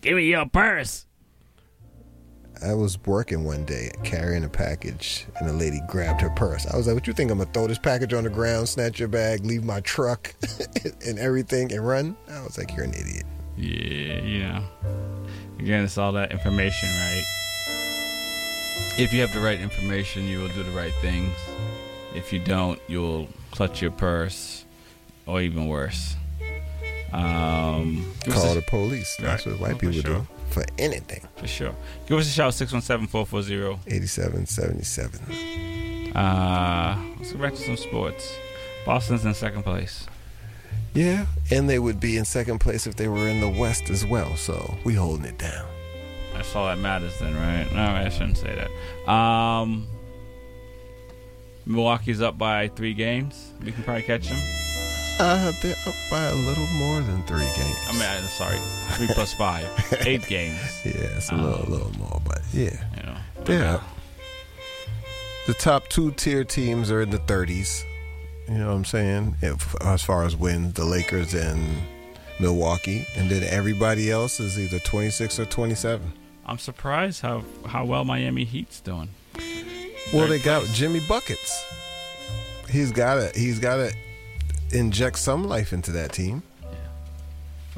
Give 0.00 0.16
me 0.16 0.24
your 0.24 0.46
purse. 0.46 1.06
I 2.64 2.74
was 2.74 2.98
working 3.06 3.44
one 3.44 3.64
day 3.64 3.90
carrying 4.04 4.44
a 4.44 4.48
package, 4.48 5.26
and 5.40 5.48
a 5.48 5.52
lady 5.52 5.80
grabbed 5.88 6.20
her 6.20 6.30
purse. 6.30 6.66
I 6.66 6.76
was 6.76 6.86
like, 6.86 6.94
"What 6.94 7.06
you 7.06 7.12
think? 7.12 7.30
I'm 7.30 7.38
gonna 7.38 7.50
throw 7.52 7.66
this 7.66 7.78
package 7.78 8.12
on 8.14 8.24
the 8.24 8.30
ground, 8.30 8.68
snatch 8.68 8.98
your 8.98 9.08
bag, 9.08 9.44
leave 9.44 9.64
my 9.64 9.80
truck, 9.80 10.32
and 11.06 11.18
everything, 11.18 11.72
and 11.72 11.86
run?" 11.86 12.16
I 12.30 12.40
was 12.42 12.56
like, 12.58 12.74
"You're 12.76 12.84
an 12.84 12.94
idiot." 12.94 13.24
Yeah, 13.56 14.20
you 14.22 14.38
know. 14.44 14.64
Again, 15.58 15.84
it's 15.84 15.98
all 15.98 16.12
that 16.12 16.32
information, 16.32 16.88
right? 16.88 17.24
If 18.98 19.12
you 19.12 19.20
have 19.22 19.32
the 19.32 19.40
right 19.40 19.60
information, 19.60 20.26
you 20.26 20.40
will 20.40 20.48
do 20.48 20.62
the 20.62 20.70
right 20.72 20.94
things. 21.00 21.32
If 22.14 22.32
you 22.32 22.38
don't, 22.40 22.78
you'll 22.88 23.28
clutch 23.50 23.80
your 23.82 23.90
purse, 23.90 24.64
or 25.26 25.40
even 25.40 25.66
worse. 25.68 26.16
Um, 27.12 28.10
Call 28.28 28.54
the 28.54 28.62
police. 28.62 29.16
That's 29.20 29.46
Right. 29.46 29.52
what 29.52 29.60
white 29.60 29.74
Oh, 29.74 29.78
people 29.78 30.00
sure. 30.00 30.02
do 30.20 30.26
for 30.52 30.64
anything. 30.78 31.26
For 31.36 31.46
sure. 31.46 31.74
Give 32.06 32.18
us 32.18 32.26
a 32.26 32.30
shout 32.30 32.54
617 32.54 33.08
440 33.08 33.94
8777. 33.94 36.14
Uh, 36.14 37.02
let's 37.18 37.32
go 37.32 37.38
back 37.38 37.54
to 37.54 37.60
some 37.60 37.76
sports. 37.76 38.34
Boston's 38.84 39.24
in 39.24 39.34
second 39.34 39.62
place. 39.62 40.06
Yeah, 40.94 41.26
and 41.50 41.70
they 41.70 41.78
would 41.78 42.00
be 42.00 42.18
in 42.18 42.24
second 42.24 42.58
place 42.58 42.86
if 42.86 42.96
they 42.96 43.08
were 43.08 43.28
in 43.28 43.40
the 43.40 43.48
West 43.48 43.88
as 43.88 44.04
well. 44.04 44.36
So 44.36 44.76
we 44.84 44.94
holding 44.94 45.24
it 45.24 45.38
down. 45.38 45.66
That's 46.34 46.54
all 46.54 46.66
that 46.66 46.78
matters 46.78 47.18
then, 47.18 47.34
right? 47.34 47.72
No, 47.72 47.82
I 47.82 48.08
shouldn't 48.08 48.38
say 48.38 48.54
that. 48.54 49.10
Um, 49.10 49.86
Milwaukee's 51.64 52.20
up 52.20 52.36
by 52.36 52.68
three 52.68 52.94
games. 52.94 53.52
We 53.64 53.72
can 53.72 53.84
probably 53.84 54.02
catch 54.02 54.28
them. 54.28 54.61
Uh, 55.24 55.52
they're 55.62 55.76
up 55.86 55.94
by 56.10 56.20
a 56.24 56.34
little 56.34 56.66
more 56.66 57.00
than 57.00 57.22
three 57.22 57.46
games. 57.56 57.76
I 57.88 57.92
mean, 57.92 58.02
I'm 58.02 58.24
sorry, 58.24 58.58
three 58.96 59.06
plus 59.06 59.32
five, 59.32 59.66
eight 60.06 60.26
games. 60.26 60.58
Yeah, 60.84 60.92
it's 61.16 61.30
a 61.30 61.34
Um, 61.34 61.44
little, 61.44 61.70
little 61.70 61.92
more, 61.96 62.20
but 62.24 62.40
yeah, 62.52 62.76
You 62.96 63.02
know, 63.04 63.16
yeah. 63.48 63.80
The 65.46 65.54
top 65.54 65.86
two 65.88 66.10
tier 66.10 66.42
teams 66.42 66.90
are 66.90 67.00
in 67.02 67.10
the 67.10 67.18
30s. 67.18 67.84
You 68.48 68.58
know 68.58 68.68
what 68.68 68.74
I'm 68.74 68.84
saying? 68.84 69.36
If, 69.42 69.74
as 69.82 70.02
far 70.02 70.24
as 70.24 70.34
wins, 70.36 70.74
the 70.74 70.84
Lakers 70.84 71.34
and 71.34 71.82
Milwaukee, 72.40 73.06
and 73.16 73.30
then 73.30 73.44
everybody 73.44 74.10
else 74.10 74.40
is 74.40 74.58
either 74.58 74.80
26 74.80 75.38
or 75.38 75.44
27. 75.44 76.12
I'm 76.46 76.58
surprised 76.58 77.20
how 77.22 77.44
how 77.64 77.84
well 77.84 78.04
Miami 78.04 78.42
Heat's 78.44 78.80
doing. 78.80 79.08
Well, 80.12 80.26
they 80.26 80.40
got 80.40 80.64
Jimmy 80.74 81.00
buckets. 81.08 81.64
He's 82.68 82.90
got 82.90 83.14
to. 83.14 83.38
He's 83.38 83.60
got 83.60 83.76
to 83.76 83.92
inject 84.72 85.18
some 85.18 85.48
life 85.48 85.72
into 85.72 85.90
that 85.92 86.12
team. 86.12 86.42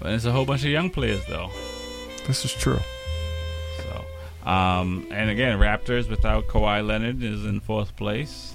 Well, 0.00 0.10
there's 0.10 0.26
a 0.26 0.32
whole 0.32 0.44
bunch 0.44 0.64
of 0.64 0.70
young 0.70 0.90
players 0.90 1.24
though. 1.26 1.50
This 2.26 2.44
is 2.44 2.52
true. 2.52 2.80
So, 3.78 4.50
um, 4.50 5.06
and 5.10 5.30
again, 5.30 5.58
Raptors 5.58 6.08
without 6.08 6.46
Kawhi 6.48 6.86
Leonard 6.86 7.22
is 7.22 7.44
in 7.44 7.60
fourth 7.60 7.94
place. 7.96 8.54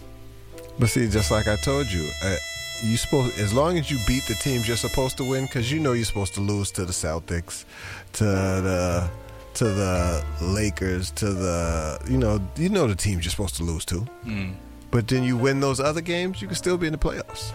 But 0.77 0.89
see, 0.89 1.07
just 1.09 1.31
like 1.31 1.47
I 1.47 1.55
told 1.57 1.91
you, 1.91 2.09
uh, 2.23 2.35
you 2.83 2.97
supposed 2.97 3.37
as 3.37 3.53
long 3.53 3.77
as 3.77 3.91
you 3.91 3.97
beat 4.07 4.25
the 4.25 4.35
teams 4.35 4.67
you're 4.67 4.77
supposed 4.77 5.17
to 5.17 5.23
win, 5.23 5.45
because 5.45 5.71
you 5.71 5.79
know 5.79 5.93
you're 5.93 6.05
supposed 6.05 6.33
to 6.35 6.41
lose 6.41 6.71
to 6.71 6.85
the 6.85 6.93
Celtics, 6.93 7.65
to 8.13 8.23
the 8.23 9.09
to 9.55 9.65
the 9.65 10.23
Lakers, 10.41 11.11
to 11.11 11.33
the 11.33 11.99
you 12.09 12.17
know 12.17 12.41
you 12.55 12.69
know 12.69 12.87
the 12.87 12.95
teams 12.95 13.25
you're 13.25 13.31
supposed 13.31 13.55
to 13.57 13.63
lose 13.63 13.85
to. 13.85 14.07
Mm. 14.25 14.55
But 14.91 15.07
then 15.07 15.23
you 15.23 15.37
win 15.37 15.59
those 15.59 15.79
other 15.79 16.01
games, 16.01 16.41
you 16.41 16.47
can 16.47 16.55
still 16.55 16.77
be 16.77 16.87
in 16.87 16.93
the 16.93 16.97
playoffs. 16.97 17.53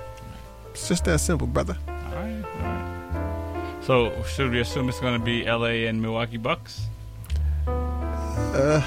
It's 0.75 0.89
just 0.89 1.05
that 1.05 1.21
simple, 1.21 1.47
brother. 1.47 1.77
All 1.89 1.95
right, 1.95 2.45
all 2.45 2.61
right. 2.63 3.85
So 3.85 4.23
should 4.25 4.51
we 4.51 4.61
assume 4.61 4.89
it's 4.89 5.01
going 5.01 5.19
to 5.19 5.25
be 5.25 5.47
L.A. 5.47 5.87
and 5.87 6.01
Milwaukee 6.03 6.37
Bucks? 6.37 6.87
Uh, 7.67 8.83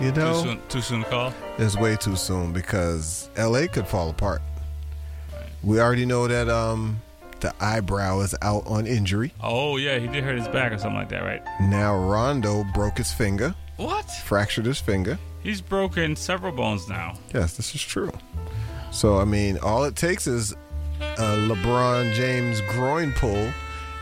you 0.00 0.12
know, 0.12 0.34
Too 0.34 0.48
soon, 0.48 0.60
too 0.68 0.80
soon 0.80 1.02
to 1.04 1.08
call. 1.10 1.34
it's 1.58 1.76
way 1.76 1.96
too 1.96 2.16
soon 2.16 2.52
because 2.52 3.30
LA 3.38 3.66
could 3.66 3.86
fall 3.86 4.10
apart. 4.10 4.42
We 5.62 5.80
already 5.80 6.06
know 6.06 6.28
that 6.28 6.48
um 6.48 7.00
the 7.40 7.52
eyebrow 7.60 8.20
is 8.20 8.34
out 8.42 8.66
on 8.66 8.86
injury. 8.86 9.32
Oh 9.42 9.76
yeah, 9.78 9.98
he 9.98 10.06
did 10.06 10.22
hurt 10.24 10.36
his 10.38 10.48
back 10.48 10.72
or 10.72 10.78
something 10.78 10.98
like 10.98 11.08
that, 11.10 11.22
right? 11.22 11.42
Now 11.60 11.96
Rondo 11.96 12.64
broke 12.74 12.98
his 12.98 13.12
finger, 13.12 13.54
What? 13.76 14.10
fractured 14.24 14.66
his 14.66 14.78
finger. 14.80 15.18
He's 15.42 15.60
broken 15.60 16.14
several 16.16 16.52
bones 16.52 16.88
now. 16.88 17.14
Yes, 17.32 17.56
this 17.56 17.74
is 17.74 17.82
true. 17.82 18.12
So 18.90 19.18
I 19.18 19.24
mean, 19.24 19.58
all 19.62 19.84
it 19.84 19.96
takes 19.96 20.26
is 20.26 20.54
LeBron 21.00 22.12
James 22.14 22.60
groin 22.62 23.12
pull, 23.12 23.50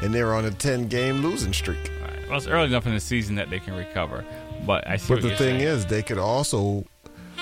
and 0.02 0.14
they're 0.14 0.34
on 0.34 0.44
a 0.44 0.50
ten 0.50 0.88
game 0.88 1.16
losing 1.18 1.52
streak. 1.52 1.90
Well, 2.28 2.38
it's 2.38 2.46
early 2.46 2.66
enough 2.66 2.86
in 2.86 2.94
the 2.94 3.00
season 3.00 3.34
that 3.36 3.50
they 3.50 3.60
can 3.60 3.74
recover. 3.74 4.24
But 4.66 4.86
I 4.88 4.96
see 4.96 5.14
But 5.14 5.22
the 5.22 5.28
thing 5.30 5.58
saying. 5.58 5.60
is, 5.60 5.86
they 5.86 6.02
could 6.02 6.18
also, 6.18 6.84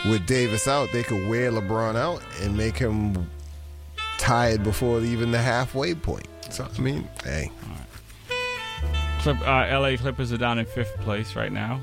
with 0.09 0.27
Davis 0.27 0.67
out, 0.67 0.89
they 0.93 1.03
could 1.05 1.29
wear 1.29 1.53
LeBron 1.53 1.95
out 1.95 2.21
and 2.41 2.57
make 2.57 2.77
him 2.77 3.31
tired 4.19 4.63
before 4.65 5.01
even 5.01 5.31
the 5.31 5.39
halfway 5.39 5.95
point. 5.95 6.27
So 6.51 6.67
I 6.77 6.81
mean, 6.81 7.09
hey, 7.25 7.51
Clip, 9.21 9.41
uh, 9.47 9.67
L.A. 9.69 9.97
Clippers 9.97 10.33
are 10.33 10.37
down 10.39 10.59
in 10.59 10.67
fifth 10.67 10.97
place 11.01 11.37
right 11.37 11.53
now. 11.53 11.81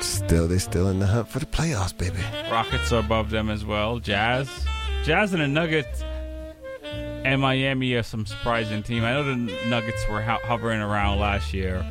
still 0.00 0.46
they're 0.46 0.58
still 0.58 0.90
in 0.90 0.98
the 0.98 1.06
hunt 1.06 1.28
for 1.28 1.38
the 1.38 1.46
playoffs, 1.46 1.96
baby. 1.96 2.18
Rockets 2.50 2.92
are 2.92 3.00
above 3.00 3.30
them 3.30 3.48
as 3.48 3.64
well. 3.64 3.98
Jazz, 4.00 4.48
Jazz 5.02 5.32
and 5.32 5.40
the 5.42 5.48
Nuggets 5.48 6.04
and 7.24 7.40
Miami 7.40 7.94
are 7.94 8.02
some 8.02 8.26
surprising 8.26 8.82
team. 8.82 9.04
I 9.04 9.12
know 9.12 9.24
the 9.24 9.36
Nuggets 9.66 10.06
were 10.08 10.22
ho- 10.22 10.40
hovering 10.44 10.80
around 10.80 11.18
last 11.18 11.52
year, 11.54 11.84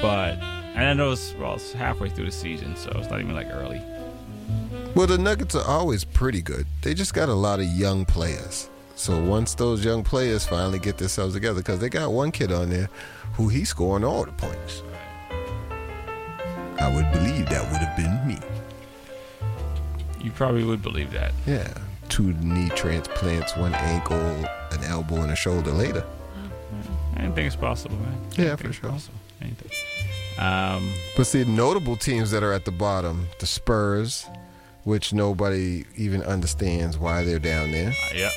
but 0.00 0.38
and 0.74 0.84
I 0.84 0.92
know 0.94 1.12
it's 1.12 1.34
well 1.34 1.54
it's 1.54 1.72
halfway 1.72 2.08
through 2.08 2.26
the 2.26 2.32
season, 2.32 2.76
so 2.76 2.90
it's 2.96 3.10
not 3.10 3.20
even 3.20 3.34
like 3.34 3.48
early. 3.50 3.80
Well, 4.94 5.06
the 5.06 5.18
Nuggets 5.18 5.54
are 5.54 5.66
always 5.66 6.04
pretty 6.04 6.42
good. 6.42 6.66
They 6.82 6.92
just 6.94 7.14
got 7.14 7.28
a 7.28 7.34
lot 7.34 7.60
of 7.60 7.66
young 7.66 8.04
players. 8.04 8.68
So 8.94 9.22
once 9.22 9.54
those 9.54 9.84
young 9.84 10.04
players 10.04 10.44
finally 10.46 10.78
get 10.78 10.98
themselves 10.98 11.34
together, 11.34 11.60
because 11.60 11.78
they 11.80 11.88
got 11.88 12.12
one 12.12 12.30
kid 12.30 12.52
on 12.52 12.68
there 12.68 12.90
who 13.34 13.48
he's 13.48 13.70
scoring 13.70 14.04
all 14.04 14.24
the 14.24 14.32
points. 14.32 14.82
I 16.78 16.94
would 16.94 17.10
believe 17.12 17.48
that 17.48 17.70
would 17.70 17.80
have 17.80 17.96
been 17.96 18.26
me. 18.26 18.38
You 20.22 20.30
probably 20.32 20.64
would 20.64 20.82
believe 20.82 21.10
that. 21.12 21.32
Yeah, 21.46 21.72
two 22.12 22.34
knee 22.34 22.68
transplants, 22.76 23.56
one 23.56 23.74
ankle, 23.74 24.16
an 24.18 24.84
elbow, 24.84 25.22
and 25.22 25.32
a 25.32 25.36
shoulder 25.36 25.70
later. 25.72 26.04
Anything 27.16 27.46
is 27.46 27.56
possible, 27.56 27.96
man. 27.96 28.18
Yeah, 28.36 28.56
for 28.56 28.70
sure. 28.70 28.90
possible. 28.90 29.18
Anything. 29.40 29.70
Um, 30.38 30.92
But 31.16 31.26
see, 31.26 31.44
notable 31.44 31.96
teams 31.96 32.30
that 32.32 32.42
are 32.42 32.52
at 32.52 32.66
the 32.66 32.70
bottom, 32.70 33.28
the 33.38 33.46
Spurs, 33.46 34.26
which 34.84 35.14
nobody 35.14 35.84
even 35.96 36.22
understands 36.22 36.98
why 36.98 37.24
they're 37.24 37.38
down 37.38 37.70
there. 37.72 37.88
uh, 37.90 38.14
yeah. 38.14 38.30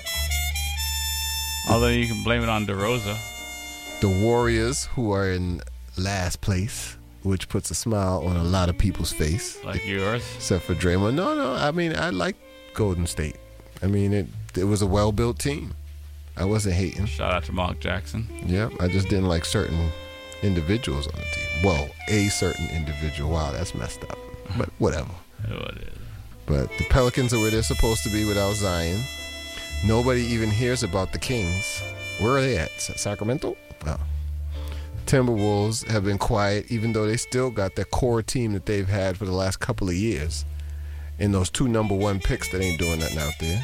Although 1.70 1.88
you 1.90 2.08
can 2.08 2.24
blame 2.24 2.44
it 2.44 2.50
on 2.50 2.66
DeRozan. 2.66 3.18
The 4.00 4.10
Warriors, 4.24 4.86
who 4.86 5.12
are 5.12 5.30
in 5.32 5.62
last 5.98 6.40
place, 6.40 6.96
which 7.24 7.50
puts 7.50 7.72
a 7.72 7.76
smile 7.76 8.24
on 8.26 8.38
a 8.38 8.44
lot 8.44 8.70
of 8.70 8.78
people's 8.78 9.12
face. 9.12 9.58
Like 9.66 9.86
yours. 9.86 10.24
Except 10.38 10.64
for 10.64 10.76
Draymond. 10.76 11.16
No, 11.16 11.34
no, 11.36 11.54
I 11.56 11.72
mean, 11.72 11.94
I 11.98 12.10
like 12.12 12.36
Golden 12.74 13.06
State. 13.08 13.36
I 13.82 13.88
mean, 13.88 14.14
it, 14.14 14.28
it 14.56 14.64
was 14.66 14.82
a 14.82 14.88
well 14.88 15.12
built 15.12 15.40
team. 15.40 15.74
I 16.38 16.46
wasn't 16.46 16.76
hating. 16.76 17.06
Shout 17.06 17.32
out 17.32 17.44
to 17.46 17.54
Mark 17.54 17.80
Jackson. 17.80 18.28
Yeah, 18.46 18.70
I 18.80 18.88
just 18.88 19.08
didn't 19.08 19.28
like 19.28 19.46
certain 19.46 19.90
individuals 20.44 21.08
on 21.08 21.14
the 21.14 21.20
team. 21.22 21.64
Well, 21.64 21.90
a 22.10 22.28
certain 22.28 22.68
individual. 22.70 23.32
Wow, 23.32 23.52
that's 23.52 23.74
messed 23.74 24.04
up. 24.04 24.18
But 24.58 24.70
whatever. 24.80 25.12
But 26.46 26.70
the 26.78 26.84
Pelicans 26.90 27.34
are 27.34 27.40
where 27.40 27.52
they're 27.52 27.64
supposed 27.64 28.04
to 28.04 28.10
be 28.10 28.26
without 28.26 28.56
Zion. 28.56 29.02
Nobody 29.86 30.22
even 30.22 30.52
hears 30.52 30.84
about 30.84 31.12
the 31.12 31.20
Kings. 31.20 31.82
Where 32.20 32.38
are 32.38 32.42
they 32.42 32.58
at? 32.58 32.72
Sacramento? 32.80 33.56
No. 33.86 33.98
Timberwolves 35.06 35.88
have 35.88 36.04
been 36.04 36.18
quiet, 36.18 36.72
even 36.72 36.94
though 36.94 37.06
they 37.06 37.18
still 37.18 37.52
got 37.52 37.76
their 37.76 37.86
core 37.86 38.24
team 38.24 38.54
that 38.54 38.66
they've 38.66 38.88
had 38.88 39.18
for 39.18 39.26
the 39.26 39.32
last 39.32 39.60
couple 39.60 39.88
of 39.88 39.96
years. 39.96 40.46
And 41.20 41.34
those 41.34 41.50
two 41.50 41.68
number 41.68 41.96
one 41.96 42.20
picks 42.20 42.50
that 42.50 42.62
ain't 42.62 42.80
doing 42.80 43.00
nothing 43.00 43.20
out 43.20 43.34
there. 43.40 43.62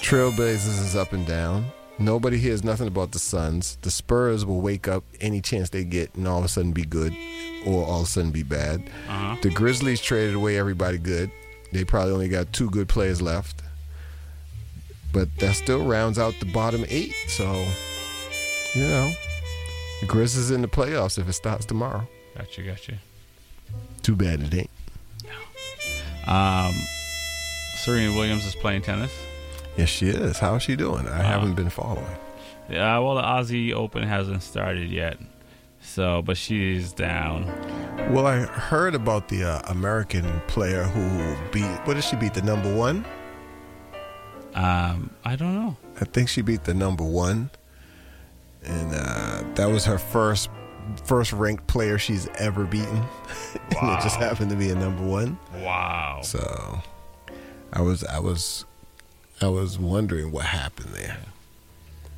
Trailblazers 0.00 0.80
is 0.80 0.96
up 0.96 1.12
and 1.12 1.26
down. 1.26 1.66
Nobody 1.98 2.38
hears 2.38 2.64
nothing 2.64 2.88
about 2.88 3.12
the 3.12 3.18
Suns. 3.18 3.76
The 3.82 3.90
Spurs 3.90 4.44
will 4.44 4.60
wake 4.60 4.88
up 4.88 5.04
any 5.20 5.40
chance 5.40 5.70
they 5.70 5.84
get 5.84 6.14
and 6.14 6.26
all 6.26 6.38
of 6.38 6.44
a 6.44 6.48
sudden 6.48 6.72
be 6.72 6.84
good 6.84 7.14
or 7.66 7.84
all 7.84 8.00
of 8.00 8.06
a 8.06 8.10
sudden 8.10 8.30
be 8.30 8.42
bad. 8.42 8.82
Uh-huh. 9.08 9.36
The 9.42 9.50
Grizzlies 9.50 10.00
traded 10.00 10.34
away 10.34 10.58
everybody 10.58 10.98
good. 10.98 11.30
They 11.72 11.84
probably 11.84 12.12
only 12.12 12.28
got 12.28 12.52
two 12.52 12.70
good 12.70 12.88
players 12.88 13.22
left. 13.22 13.62
But 15.12 15.28
that 15.38 15.54
still 15.54 15.84
rounds 15.84 16.18
out 16.18 16.34
the 16.40 16.46
bottom 16.46 16.84
eight. 16.88 17.14
So, 17.28 17.44
you 18.74 18.88
know, 18.88 19.12
the 20.00 20.06
Grizzlies 20.06 20.50
in 20.50 20.62
the 20.62 20.68
playoffs 20.68 21.18
if 21.18 21.28
it 21.28 21.34
starts 21.34 21.66
tomorrow. 21.66 22.08
Gotcha, 22.36 22.62
gotcha. 22.62 22.94
Too 24.02 24.16
bad 24.16 24.40
it 24.40 24.54
ain't. 24.54 24.70
Um, 26.26 26.74
Serena 27.76 28.14
Williams 28.14 28.46
is 28.46 28.54
playing 28.54 28.82
tennis. 28.82 29.12
Yes, 29.76 29.88
she 29.88 30.08
is. 30.08 30.38
How's 30.38 30.62
she 30.62 30.76
doing? 30.76 31.08
I 31.08 31.22
haven't 31.22 31.54
been 31.54 31.70
following. 31.70 32.16
Yeah, 32.68 32.98
well, 32.98 33.16
the 33.16 33.22
Aussie 33.22 33.72
Open 33.72 34.02
hasn't 34.02 34.42
started 34.42 34.90
yet, 34.90 35.18
so 35.80 36.22
but 36.22 36.36
she's 36.36 36.92
down. 36.92 37.46
Well, 38.12 38.26
I 38.26 38.40
heard 38.40 38.94
about 38.94 39.28
the 39.28 39.44
uh, 39.44 39.62
American 39.66 40.40
player 40.46 40.84
who 40.84 41.36
beat. 41.50 41.64
What 41.86 41.94
did 41.94 42.04
she 42.04 42.16
beat? 42.16 42.34
The 42.34 42.42
number 42.42 42.72
one? 42.74 43.04
Um, 44.54 45.10
I 45.24 45.34
don't 45.36 45.54
know. 45.54 45.76
I 46.00 46.04
think 46.04 46.28
she 46.28 46.42
beat 46.42 46.64
the 46.64 46.74
number 46.74 47.04
one, 47.04 47.50
and 48.64 48.92
uh, 48.94 49.42
that 49.54 49.70
was 49.70 49.84
her 49.86 49.98
first 49.98 50.50
first 51.04 51.32
ranked 51.32 51.66
player 51.66 51.98
she's 51.98 52.28
ever 52.38 52.64
beaten. 52.64 52.96
and 53.80 53.98
it 53.98 54.02
just 54.02 54.16
happened 54.16 54.50
to 54.50 54.56
be 54.56 54.70
a 54.70 54.74
number 54.74 55.02
one. 55.02 55.38
Wow. 55.56 56.20
So, 56.22 56.82
I 57.72 57.80
was 57.80 58.04
I 58.04 58.18
was 58.18 58.64
I 59.40 59.48
was 59.48 59.78
wondering 59.78 60.30
what 60.30 60.46
happened 60.46 60.94
there. 60.94 61.18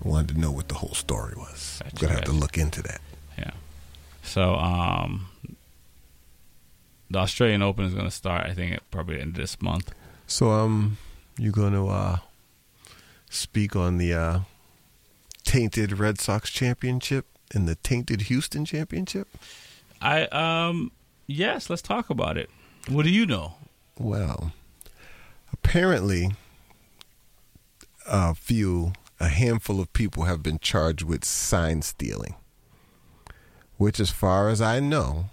I 0.05 0.09
wanted 0.09 0.35
to 0.35 0.41
know 0.41 0.51
what 0.51 0.69
the 0.69 0.75
whole 0.75 0.95
story 0.95 1.35
was. 1.37 1.81
I'm 1.85 1.91
gonna 1.99 2.15
have 2.15 2.25
to 2.25 2.33
look 2.33 2.59
into 2.59 2.83
that. 2.83 3.01
Yeah. 3.39 3.53
So, 4.23 4.55
um, 4.57 5.29
the 7.11 7.19
Australian 7.19 7.63
Open 7.63 7.85
is 7.85 7.95
going 7.95 8.07
to 8.07 8.11
start. 8.11 8.47
I 8.47 8.55
think 8.55 8.75
at 8.75 8.91
probably 8.91 9.21
end 9.21 9.31
of 9.31 9.35
this 9.37 9.61
month. 9.63 9.95
So, 10.27 10.51
um, 10.51 10.99
you 11.39 11.53
gonna 11.53 11.87
uh, 11.87 12.17
speak 13.31 13.77
on 13.77 13.99
the 13.99 14.13
uh, 14.15 14.41
tainted 15.45 15.99
Red 15.99 16.21
Sox 16.21 16.51
championship 16.51 17.27
and 17.55 17.69
the 17.69 17.77
tainted 17.77 18.23
Houston 18.23 18.65
championship? 18.65 19.29
I 20.01 20.25
um, 20.27 20.93
yes, 21.27 21.71
let's 21.71 21.83
talk 21.83 22.11
about 22.11 22.37
it. 22.37 22.51
What 22.89 23.05
do 23.05 23.11
you 23.11 23.27
know? 23.27 23.55
Well, 23.99 24.53
apparently, 25.53 26.33
a 28.07 28.35
few, 28.35 28.93
a 29.19 29.29
handful 29.29 29.81
of 29.81 29.93
people 29.93 30.25
have 30.25 30.43
been 30.43 30.59
charged 30.59 31.03
with 31.03 31.25
sign 31.25 31.83
stealing, 31.83 32.35
which, 33.77 34.01
as 34.01 34.11
far 34.11 34.49
as 34.49 34.61
I 34.61 34.81
know, 34.81 35.27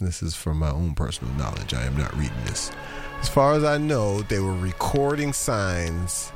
this 0.00 0.22
is 0.22 0.34
from 0.34 0.58
my 0.58 0.70
own 0.70 0.94
personal 0.94 1.32
knowledge. 1.34 1.74
I 1.74 1.84
am 1.84 1.96
not 1.96 2.16
reading 2.16 2.44
this. 2.44 2.72
As 3.20 3.28
far 3.28 3.54
as 3.54 3.62
I 3.62 3.78
know, 3.78 4.22
they 4.22 4.40
were 4.40 4.52
recording 4.52 5.32
signs 5.32 6.32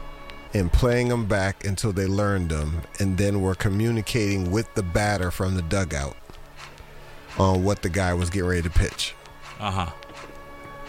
and 0.57 0.73
playing 0.73 1.09
them 1.09 1.27
back 1.27 1.65
until 1.65 1.93
they 1.93 2.07
learned 2.07 2.51
them, 2.51 2.81
and 2.99 3.19
then 3.19 3.41
were 3.41 3.55
communicating 3.55 4.51
with 4.51 4.73
the 4.75 4.83
batter 4.83 5.31
from 5.31 5.55
the 5.55 5.63
dugout 5.63 6.17
on 7.39 7.63
what 7.63 7.83
the 7.83 7.89
guy 7.89 8.15
was 8.15 8.31
getting 8.31 8.49
ready 8.49 8.63
to 8.63 8.71
pitch 8.71 9.15
Uh 9.61 9.71
huh. 9.71 9.91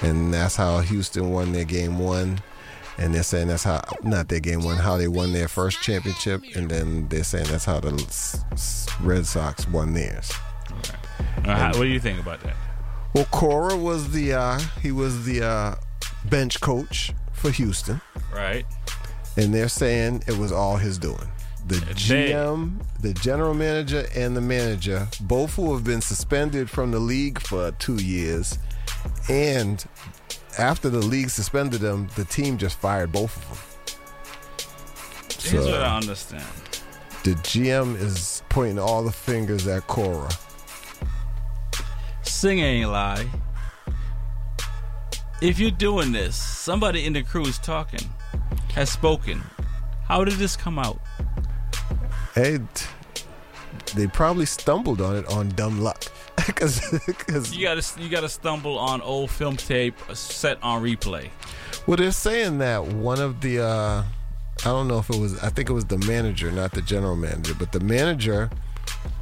and 0.02 0.34
that's 0.34 0.56
how 0.56 0.80
Houston 0.80 1.30
won 1.32 1.52
their 1.52 1.66
game 1.66 2.00
one. 2.00 2.40
And 3.00 3.14
they're 3.14 3.22
saying 3.22 3.50
that's 3.50 3.64
how 3.64 3.84
not 4.02 4.28
their 4.28 4.40
game 4.40 4.64
one, 4.64 4.78
how 4.78 4.98
they 4.98 5.08
won 5.08 5.32
their 5.32 5.48
first 5.48 5.84
championship, 5.84 6.42
and 6.56 6.68
then 6.68 7.08
they're 7.10 7.24
saying 7.24 7.46
that's 7.52 7.66
how 7.66 7.80
the 7.80 7.92
Red 9.04 9.28
Sox 9.28 9.68
won 9.68 9.94
theirs. 9.94 10.32
Uh, 11.46 11.56
how- 11.56 11.68
what 11.68 11.82
do 11.84 11.86
you 11.88 12.00
think 12.00 12.20
about 12.20 12.42
that? 12.42 12.56
Well, 13.14 13.26
Cora 13.26 13.76
was 13.76 14.12
the 14.14 14.34
uh, 14.34 14.60
he 14.82 14.92
was 14.92 15.26
the 15.26 15.44
uh, 15.44 15.76
bench 16.26 16.60
coach 16.60 17.14
for 17.34 17.52
Houston, 17.52 18.02
Right. 18.34 18.66
And 19.38 19.54
they're 19.54 19.70
saying 19.70 20.24
it 20.28 20.38
was 20.38 20.52
all 20.52 20.76
his 20.78 20.98
doing. 20.98 21.30
the 21.68 21.76
GM, 21.76 22.82
the 23.02 23.14
general 23.14 23.54
manager, 23.54 24.06
and 24.16 24.36
the 24.36 24.42
manager, 24.42 25.08
both 25.22 25.56
who 25.56 25.74
have 25.74 25.84
been 25.84 26.02
suspended 26.02 26.70
from 26.70 26.92
the 26.92 27.00
league 27.00 27.40
for 27.40 27.72
two 27.74 27.96
years, 27.96 28.58
and 29.30 29.86
after 30.58 30.90
the 30.90 31.00
league 31.00 31.30
suspended 31.30 31.82
them, 31.82 32.08
the 32.16 32.26
team 32.26 32.58
just 32.58 32.78
fired 32.80 33.12
both 33.12 33.36
of 33.38 33.48
them. 33.50 33.58
Here's 35.52 35.66
what 35.66 35.82
I 35.82 35.98
understand. 35.98 36.44
the 37.24 37.32
GM 37.36 37.96
is 38.00 38.42
pointing 38.50 38.80
all 38.80 39.04
the 39.04 39.12
fingers 39.12 39.68
at 39.68 39.86
Cora. 39.88 40.30
Sing 42.24 42.60
ain't 42.60 42.90
lie. 42.90 43.28
If 45.42 45.60
you're 45.60 45.70
doing 45.72 46.12
this, 46.12 46.36
somebody 46.36 47.06
in 47.06 47.14
the 47.14 47.22
crew 47.24 47.44
is 47.46 47.60
talking, 47.60 48.10
has 48.74 48.90
spoken. 48.90 49.42
How 50.06 50.24
did 50.24 50.36
this 50.36 50.56
come 50.56 50.80
out? 50.80 51.00
And 52.36 52.68
they 53.96 54.08
probably 54.08 54.46
stumbled 54.46 55.02
on 55.02 55.16
it 55.16 55.26
on 55.28 55.50
dumb 55.50 55.82
luck. 55.82 56.04
Because 56.48 57.54
You 57.54 57.64
gotta 57.64 58.02
you 58.02 58.10
gotta 58.10 58.30
stumble 58.30 58.80
on 58.80 59.02
old 59.02 59.32
film 59.32 59.58
tape 59.58 59.96
set 60.14 60.58
on 60.64 60.82
replay. 60.82 61.30
well, 61.86 61.98
they're 61.98 62.12
saying 62.12 62.60
that 62.60 62.86
one 62.86 63.20
of 63.20 63.42
the 63.42 63.60
uh, 63.60 64.04
I 64.60 64.64
don't 64.64 64.88
know 64.88 65.00
if 65.00 65.10
it 65.10 65.20
was 65.20 65.44
I 65.44 65.50
think 65.50 65.70
it 65.70 65.74
was 65.74 65.86
the 65.86 65.98
manager, 65.98 66.50
not 66.52 66.72
the 66.72 66.82
general 66.82 67.18
manager, 67.18 67.54
but 67.54 67.74
the 67.74 67.82
manager 67.82 68.50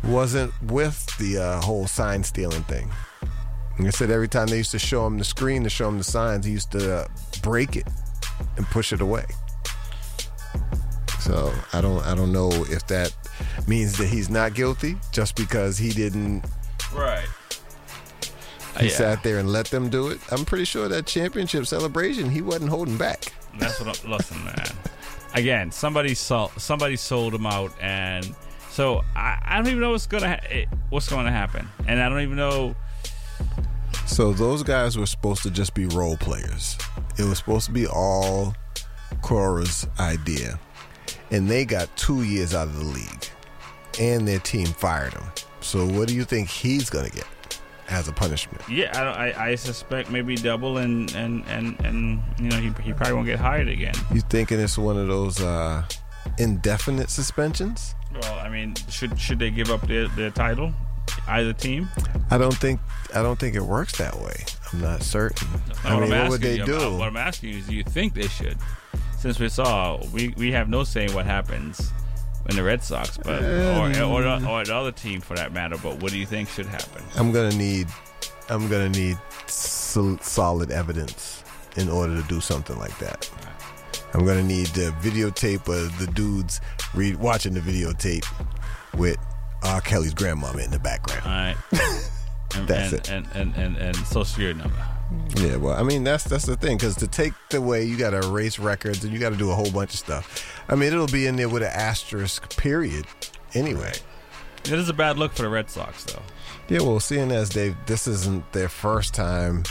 wasn't 0.03 0.51
with 0.63 1.05
the 1.17 1.39
uh, 1.39 1.61
whole 1.61 1.87
sign 1.87 2.23
stealing 2.23 2.63
thing. 2.63 2.91
And 3.77 3.87
they 3.87 3.91
said 3.91 4.11
every 4.11 4.27
time 4.27 4.47
they 4.47 4.57
used 4.57 4.71
to 4.71 4.79
show 4.79 5.07
him 5.07 5.17
the 5.17 5.23
screen 5.25 5.63
to 5.63 5.69
show 5.69 5.87
him 5.87 5.97
the 5.97 6.03
signs, 6.03 6.45
he 6.45 6.51
used 6.51 6.71
to 6.73 6.95
uh, 6.97 7.07
break 7.41 7.75
it 7.75 7.87
and 8.57 8.65
push 8.67 8.93
it 8.93 9.01
away. 9.01 9.25
So 11.19 11.51
I 11.73 11.81
don't 11.81 12.05
I 12.05 12.13
don't 12.15 12.31
know 12.31 12.49
if 12.69 12.85
that 12.87 13.11
means 13.67 13.97
that 13.97 14.07
he's 14.07 14.29
not 14.29 14.53
guilty 14.53 14.95
just 15.11 15.35
because 15.35 15.77
he 15.77 15.89
didn't 15.91 16.45
Right. 16.93 17.25
he 18.79 18.87
Yeah. 18.87 18.91
sat 18.93 19.23
there 19.23 19.39
and 19.39 19.51
let 19.51 19.67
them 19.67 19.89
do 19.89 20.09
it. 20.09 20.19
I'm 20.31 20.45
pretty 20.45 20.65
sure 20.65 20.87
that 20.87 21.05
championship 21.07 21.65
celebration 21.65 22.29
he 22.29 22.41
wasn't 22.41 22.69
holding 22.69 22.97
back. 22.97 23.33
That's 23.57 23.79
what 23.79 23.99
I'm 24.03 24.11
listen, 24.11 24.43
man. 24.45 24.65
Again, 25.33 25.71
somebody 25.71 26.13
sold 26.13 26.51
somebody 26.57 26.95
sold 26.95 27.33
him 27.33 27.45
out, 27.47 27.73
and 27.81 28.35
so 28.71 29.03
I, 29.15 29.37
I 29.43 29.55
don't 29.57 29.67
even 29.67 29.79
know 29.79 29.91
what's 29.91 30.05
gonna 30.07 30.29
ha- 30.29 30.47
eh, 30.49 30.65
what's 30.89 31.09
going 31.09 31.25
to 31.25 31.31
happen, 31.31 31.67
and 31.87 32.01
I 32.01 32.07
don't 32.07 32.21
even 32.21 32.37
know. 32.37 32.75
So 34.05 34.31
those 34.33 34.63
guys 34.63 34.97
were 34.97 35.05
supposed 35.07 35.43
to 35.43 35.49
just 35.49 35.73
be 35.73 35.87
role 35.87 36.15
players. 36.17 36.77
It 37.17 37.23
was 37.23 37.37
supposed 37.37 37.65
to 37.67 37.71
be 37.71 37.87
all 37.87 38.53
Cora's 39.21 39.87
idea. 39.99 40.59
And 41.31 41.49
they 41.49 41.65
got 41.65 41.95
two 41.97 42.23
years 42.23 42.53
out 42.53 42.67
of 42.67 42.77
the 42.77 42.85
league. 42.85 43.25
And 43.99 44.27
their 44.27 44.39
team 44.39 44.67
fired 44.67 45.13
him. 45.13 45.23
So 45.61 45.85
what 45.87 46.07
do 46.07 46.15
you 46.15 46.25
think 46.25 46.49
he's 46.49 46.89
gonna 46.89 47.09
get 47.09 47.25
as 47.89 48.07
a 48.07 48.11
punishment? 48.11 48.61
Yeah, 48.69 48.91
I, 48.93 49.03
don't- 49.03 49.17
I, 49.17 49.49
I 49.51 49.55
suspect 49.55 50.11
maybe 50.11 50.35
double, 50.35 50.77
and 50.79 51.13
and 51.15 51.43
and 51.47 51.79
and 51.85 52.21
you 52.37 52.49
know 52.49 52.57
he, 52.57 52.71
he 52.83 52.93
probably 52.93 53.13
won't 53.13 53.25
get 53.25 53.39
hired 53.39 53.67
again. 53.69 53.93
You 54.13 54.21
thinking 54.21 54.59
it's 54.59 54.77
one 54.77 54.97
of 54.97 55.07
those 55.07 55.41
uh, 55.41 55.83
indefinite 56.37 57.09
suspensions? 57.09 57.95
Well, 58.21 58.35
I 58.39 58.49
mean, 58.49 58.75
should 58.89 59.19
should 59.19 59.39
they 59.39 59.49
give 59.49 59.69
up 59.71 59.81
their, 59.87 60.07
their 60.09 60.29
title, 60.29 60.73
either 61.27 61.53
team? 61.53 61.89
I 62.29 62.37
don't 62.37 62.55
think 62.55 62.79
I 63.13 63.21
don't 63.23 63.39
think 63.39 63.55
it 63.55 63.61
works 63.63 63.97
that 63.97 64.15
way. 64.19 64.35
I'm 64.73 64.81
not 64.81 65.01
certain. 65.03 65.47
I 65.83 65.99
mean, 65.99 66.09
what 66.09 66.29
would 66.29 66.41
they 66.41 66.57
you. 66.57 66.65
do? 66.65 66.79
I'm- 66.79 66.97
What 66.97 67.07
I'm 67.07 67.17
asking 67.17 67.49
you 67.51 67.57
is, 67.59 67.67
do 67.67 67.75
you 67.75 67.83
think 67.83 68.13
they 68.13 68.27
should? 68.27 68.57
Since 69.19 69.39
we 69.39 69.49
saw, 69.49 70.03
we, 70.13 70.29
we 70.37 70.51
have 70.51 70.69
no 70.69 70.83
say 70.83 71.05
in 71.05 71.13
what 71.13 71.25
happens 71.25 71.91
in 72.49 72.55
the 72.55 72.63
Red 72.63 72.83
Sox, 72.83 73.17
but 73.17 73.41
or, 73.43 74.03
or, 74.03 74.27
um, 74.27 74.47
or 74.47 74.63
the 74.63 74.75
other 74.75 74.91
team 74.91 75.19
for 75.21 75.35
that 75.35 75.51
matter. 75.51 75.77
But 75.81 76.01
what 76.01 76.11
do 76.11 76.17
you 76.19 76.25
think 76.27 76.47
should 76.49 76.67
happen? 76.67 77.03
I'm 77.15 77.31
gonna 77.31 77.55
need 77.55 77.87
I'm 78.49 78.67
gonna 78.69 78.89
need 78.89 79.17
sol- 79.47 80.19
solid 80.21 80.69
evidence 80.69 81.43
in 81.77 81.89
order 81.89 82.21
to 82.21 82.27
do 82.27 82.39
something 82.39 82.77
like 82.77 82.95
that. 82.99 83.29
I'm 84.13 84.25
gonna 84.25 84.43
need 84.43 84.67
the 84.67 84.91
videotape 85.01 85.67
of 85.67 85.97
the 85.97 86.05
dudes 86.13 86.61
read 86.93 87.15
watching 87.15 87.53
the 87.55 87.59
videotape 87.61 88.25
with 88.95 89.17
R. 89.63 89.81
Kelly's 89.81 90.13
grandmama 90.13 90.59
in 90.59 90.69
the 90.69 90.79
background. 90.79 91.23
All 91.25 91.31
right. 91.31 91.55
And, 92.55 92.67
That's 92.67 92.93
and, 92.93 92.99
it. 92.99 93.09
And, 93.09 93.27
and, 93.33 93.55
and, 93.55 93.77
and 93.77 93.95
social 93.95 94.25
security 94.25 94.59
number. 94.59 94.87
Yeah, 95.37 95.57
well, 95.57 95.75
I 95.75 95.83
mean 95.83 96.03
that's 96.03 96.23
that's 96.23 96.45
the 96.45 96.55
thing 96.55 96.77
because 96.77 96.95
to 96.95 97.07
take 97.07 97.33
the 97.49 97.61
way 97.61 97.83
you 97.83 97.97
got 97.97 98.11
to 98.11 98.27
erase 98.27 98.57
records 98.57 99.03
and 99.03 99.13
you 99.13 99.19
got 99.19 99.29
to 99.29 99.35
do 99.35 99.51
a 99.51 99.55
whole 99.55 99.71
bunch 99.71 99.93
of 99.93 99.99
stuff. 99.99 100.63
I 100.67 100.75
mean, 100.75 100.93
it'll 100.93 101.07
be 101.07 101.27
in 101.27 101.35
there 101.35 101.49
with 101.49 101.61
an 101.61 101.71
asterisk 101.71 102.57
period 102.57 103.05
anyway. 103.53 103.93
It 104.63 104.73
is 104.73 104.89
a 104.89 104.93
bad 104.93 105.19
look 105.19 105.33
for 105.33 105.43
the 105.43 105.49
Red 105.49 105.69
Sox, 105.69 106.05
though. 106.05 106.21
Yeah, 106.69 106.81
well, 106.81 106.99
seeing 106.99 107.31
as 107.31 107.49
they 107.49 107.75
this 107.85 108.07
isn't 108.07 108.51
their 108.51 108.69
first 108.69 109.13
time 109.13 109.63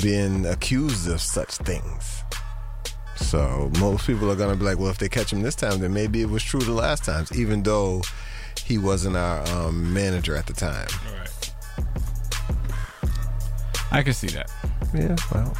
being 0.00 0.46
accused 0.46 1.08
of 1.10 1.20
such 1.20 1.56
things. 1.56 2.22
So 3.16 3.72
most 3.80 4.06
people 4.06 4.30
are 4.30 4.36
gonna 4.36 4.56
be 4.56 4.64
like, 4.64 4.78
well, 4.78 4.90
if 4.90 4.98
they 4.98 5.08
catch 5.08 5.32
him 5.32 5.42
this 5.42 5.56
time, 5.56 5.80
then 5.80 5.92
maybe 5.92 6.22
it 6.22 6.30
was 6.30 6.44
true 6.44 6.60
the 6.60 6.72
last 6.72 7.04
times, 7.04 7.36
even 7.36 7.62
though 7.62 8.02
he 8.64 8.78
wasn't 8.78 9.16
our 9.16 9.46
um, 9.48 9.92
manager 9.92 10.36
at 10.36 10.46
the 10.46 10.52
time. 10.52 10.88
All 11.08 11.18
right. 11.18 11.35
I 13.90 14.02
can 14.02 14.12
see 14.12 14.28
that. 14.28 14.50
Yeah, 14.94 15.16
well, 15.32 15.56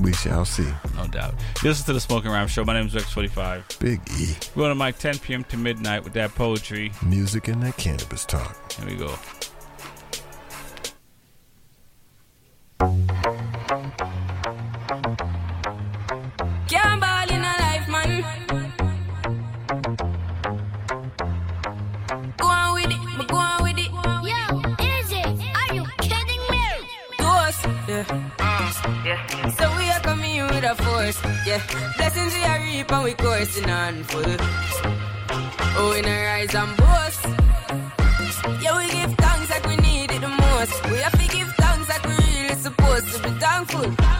we 0.00 0.12
shall 0.12 0.44
see. 0.44 0.66
No 0.94 1.06
doubt. 1.06 1.34
You 1.62 1.70
Listen 1.70 1.86
to 1.86 1.92
the 1.94 2.00
Smoking 2.00 2.30
Rhyme 2.30 2.48
Show. 2.48 2.64
My 2.64 2.74
name 2.74 2.86
is 2.86 2.94
Rex45. 2.94 3.78
Big 3.80 4.00
E, 4.18 4.34
We're 4.54 4.70
on 4.70 4.76
the 4.78 4.84
mic 4.84 4.98
10 4.98 5.18
p.m. 5.18 5.44
to 5.44 5.56
midnight 5.56 6.04
with 6.04 6.12
that 6.14 6.34
poetry. 6.34 6.92
music 7.04 7.48
and 7.48 7.62
that 7.62 7.76
cannabis 7.76 8.24
talk. 8.24 8.72
Here 8.72 8.86
we 8.86 8.96
go. 8.96 9.14
Force, 31.12 31.46
yeah. 31.46 31.62
Blessings 31.96 32.34
we 32.34 32.42
are 32.44 32.60
reap 32.60 32.92
and 32.92 33.04
we 33.04 33.14
coursing 33.14 33.70
on 33.70 34.02
full. 34.04 34.36
Oh, 35.78 35.94
in 35.96 36.04
a 36.04 36.24
rise 36.24 36.54
and 36.54 36.76
boast. 36.76 37.24
Yeah, 38.62 38.76
we 38.76 38.88
give 38.88 39.14
thanks 39.16 39.50
like 39.50 39.66
we 39.66 39.76
need 39.76 40.10
it 40.10 40.20
the 40.20 40.28
most. 40.28 40.90
We 40.90 40.98
have 40.98 41.12
to 41.12 41.28
give 41.36 41.48
thanks 41.56 41.88
like 41.88 42.04
we 42.06 42.42
really 42.42 42.54
supposed 42.54 43.12
to 43.14 43.22
be 43.22 43.30
thankful. 43.38 44.15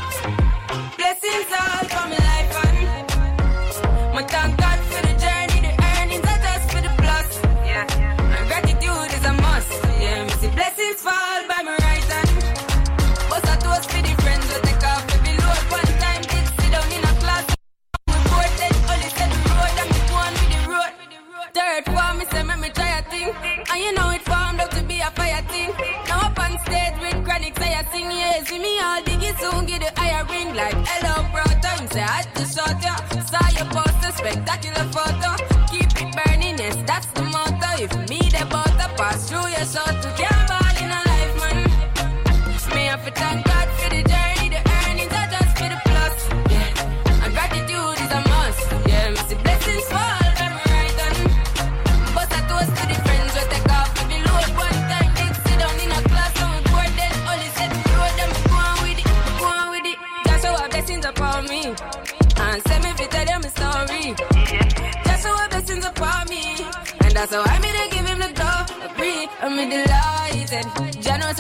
And 23.77 23.85
you 23.85 23.93
know 23.93 24.11
it 24.11 24.23
formed 24.23 24.61
up 24.61 24.71
to 24.71 24.83
be 24.85 25.01
a 25.01 25.11
fire 25.11 25.43
thing. 25.53 25.71
Now 26.09 26.29
up 26.29 26.39
on 26.39 26.59
stage 26.65 26.97
with 27.01 27.25
chronic 27.25 27.59
say 27.59 27.75
I 27.75 27.85
sing, 27.93 28.11
yeah, 28.11 28.43
see 28.45 28.59
me 28.59 28.73
all 28.81 29.03
diggy 29.03 29.33
soon 29.39 29.67
get 29.67 29.81
the 29.85 29.91
higher 30.01 30.25
ring 30.33 30.55
like 30.55 30.77
hello 30.91 31.15
bro. 31.33 31.45
Time 31.61 31.87
say 31.89 32.03
I 32.03 32.23
had 32.23 32.35
to 32.37 32.45
shot 32.55 32.77
ya, 32.87 32.97
saw 33.31 33.47
your 33.57 33.69
poster, 33.75 34.13
spectacular 34.21 34.87
photo. 34.95 35.31
Keep 35.71 35.93
it 36.03 36.11
burning, 36.17 36.59
yes 36.59 36.77
that's 36.87 37.07
the 37.17 37.23
motto. 37.23 37.71
If 37.85 37.93
me 38.09 38.21
the 38.35 38.47
butter 38.51 38.91
pass 38.97 39.29
through 39.29 39.49
your 39.55 39.67
soul 39.75 39.93
to 40.03 40.11
can't 40.17 40.36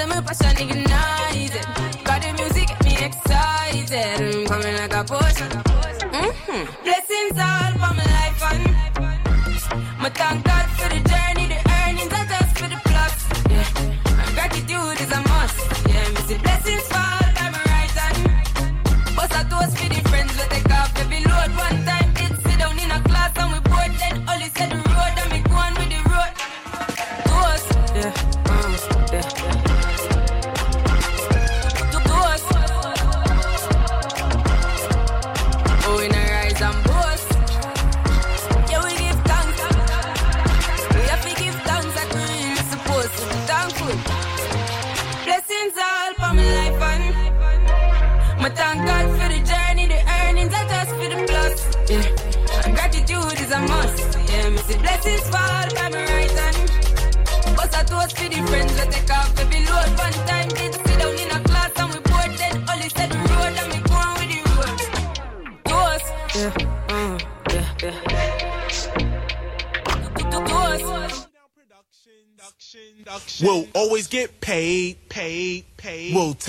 Jah 0.08 0.22
knows 0.22 0.40
I'm 0.40 0.85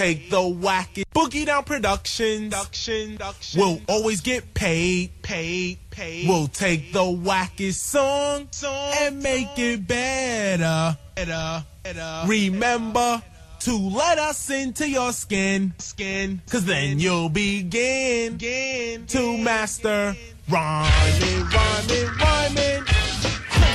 take 0.08 0.30
the 0.30 0.38
wacky 0.38 1.04
boogie 1.14 1.46
down 1.46 1.64
production, 1.66 2.50
production, 2.50 3.18
production. 3.18 3.60
We'll 3.60 3.82
always 3.90 4.22
get 4.22 4.54
paid, 4.54 5.22
paid, 5.22 5.80
paid. 5.90 6.30
We'll 6.30 6.48
take 6.48 6.94
the 6.94 7.00
wackest 7.00 7.74
song, 7.74 8.48
song 8.52 8.94
and 9.02 9.22
make 9.22 9.58
it 9.58 9.86
better, 9.86 10.98
better, 11.16 11.66
better. 11.84 12.24
Remember 12.26 13.22
to 13.60 13.78
let 13.78 14.18
us 14.18 14.50
into 14.50 14.90
your 14.90 15.12
skin, 15.12 15.74
skin, 15.78 16.42
cause 16.50 16.64
then 16.64 17.00
you'll 17.00 17.28
begin, 17.28 18.34
begin. 18.34 19.08
to 19.08 19.38
master 19.38 20.16
rhyming, 20.50 21.44
rhyming, 21.50 22.18
rhyming. 22.18 22.97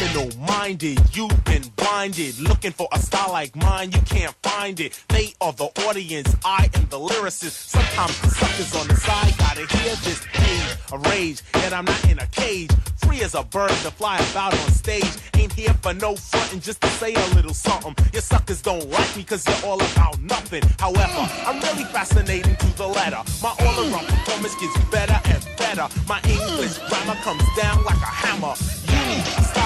Criminal 0.02 0.36
minded, 0.36 0.98
you've 1.14 1.44
been 1.44 1.62
blinded. 1.76 2.36
Looking 2.40 2.72
for 2.72 2.88
a 2.92 2.98
style 2.98 3.30
like 3.30 3.54
mine, 3.54 3.92
you 3.92 4.00
can't 4.00 4.34
find 4.42 4.80
it. 4.80 5.00
They 5.08 5.32
are 5.40 5.52
the 5.52 5.70
audience, 5.86 6.34
I 6.44 6.68
am 6.74 6.86
the 6.86 6.98
lyricist. 6.98 7.68
Sometimes 7.68 8.20
the 8.20 8.30
suckers 8.30 8.74
on 8.74 8.88
the 8.88 8.96
side 8.96 9.38
gotta 9.38 9.60
hear 9.60 9.94
this 10.02 10.26
of 10.92 11.06
rage. 11.06 11.42
That 11.52 11.72
I'm 11.72 11.84
not 11.84 12.10
in 12.10 12.18
a 12.18 12.26
cage, 12.26 12.70
free 12.96 13.22
as 13.22 13.34
a 13.36 13.44
bird 13.44 13.70
to 13.70 13.90
fly 13.92 14.18
about 14.30 14.52
on 14.54 14.70
stage. 14.72 15.06
Ain't 15.34 15.52
here 15.52 15.74
for 15.82 15.94
no 15.94 16.16
frontin', 16.16 16.60
just 16.60 16.80
to 16.80 16.88
say 16.88 17.14
a 17.14 17.26
little 17.36 17.54
something. 17.54 17.94
Your 18.12 18.22
suckers 18.22 18.60
don't 18.60 18.88
like 18.90 19.16
me 19.16 19.22
cause 19.22 19.46
you're 19.46 19.70
all 19.70 19.80
about 19.80 20.20
nothing. 20.20 20.62
However, 20.80 21.30
I'm 21.46 21.60
really 21.60 21.84
fascinating 21.84 22.56
to 22.56 22.76
the 22.76 22.88
letter. 22.88 23.22
My 23.40 23.54
all 23.60 23.80
around 23.80 24.06
performance 24.06 24.56
gets 24.56 24.76
better 24.90 25.20
and 25.24 25.46
better. 25.56 25.88
My 26.08 26.20
English 26.28 26.78
grammar 26.88 27.18
comes 27.22 27.44
down 27.56 27.84
like 27.84 28.02
a 28.02 28.12
hammer. 28.22 28.54
You 28.90 29.61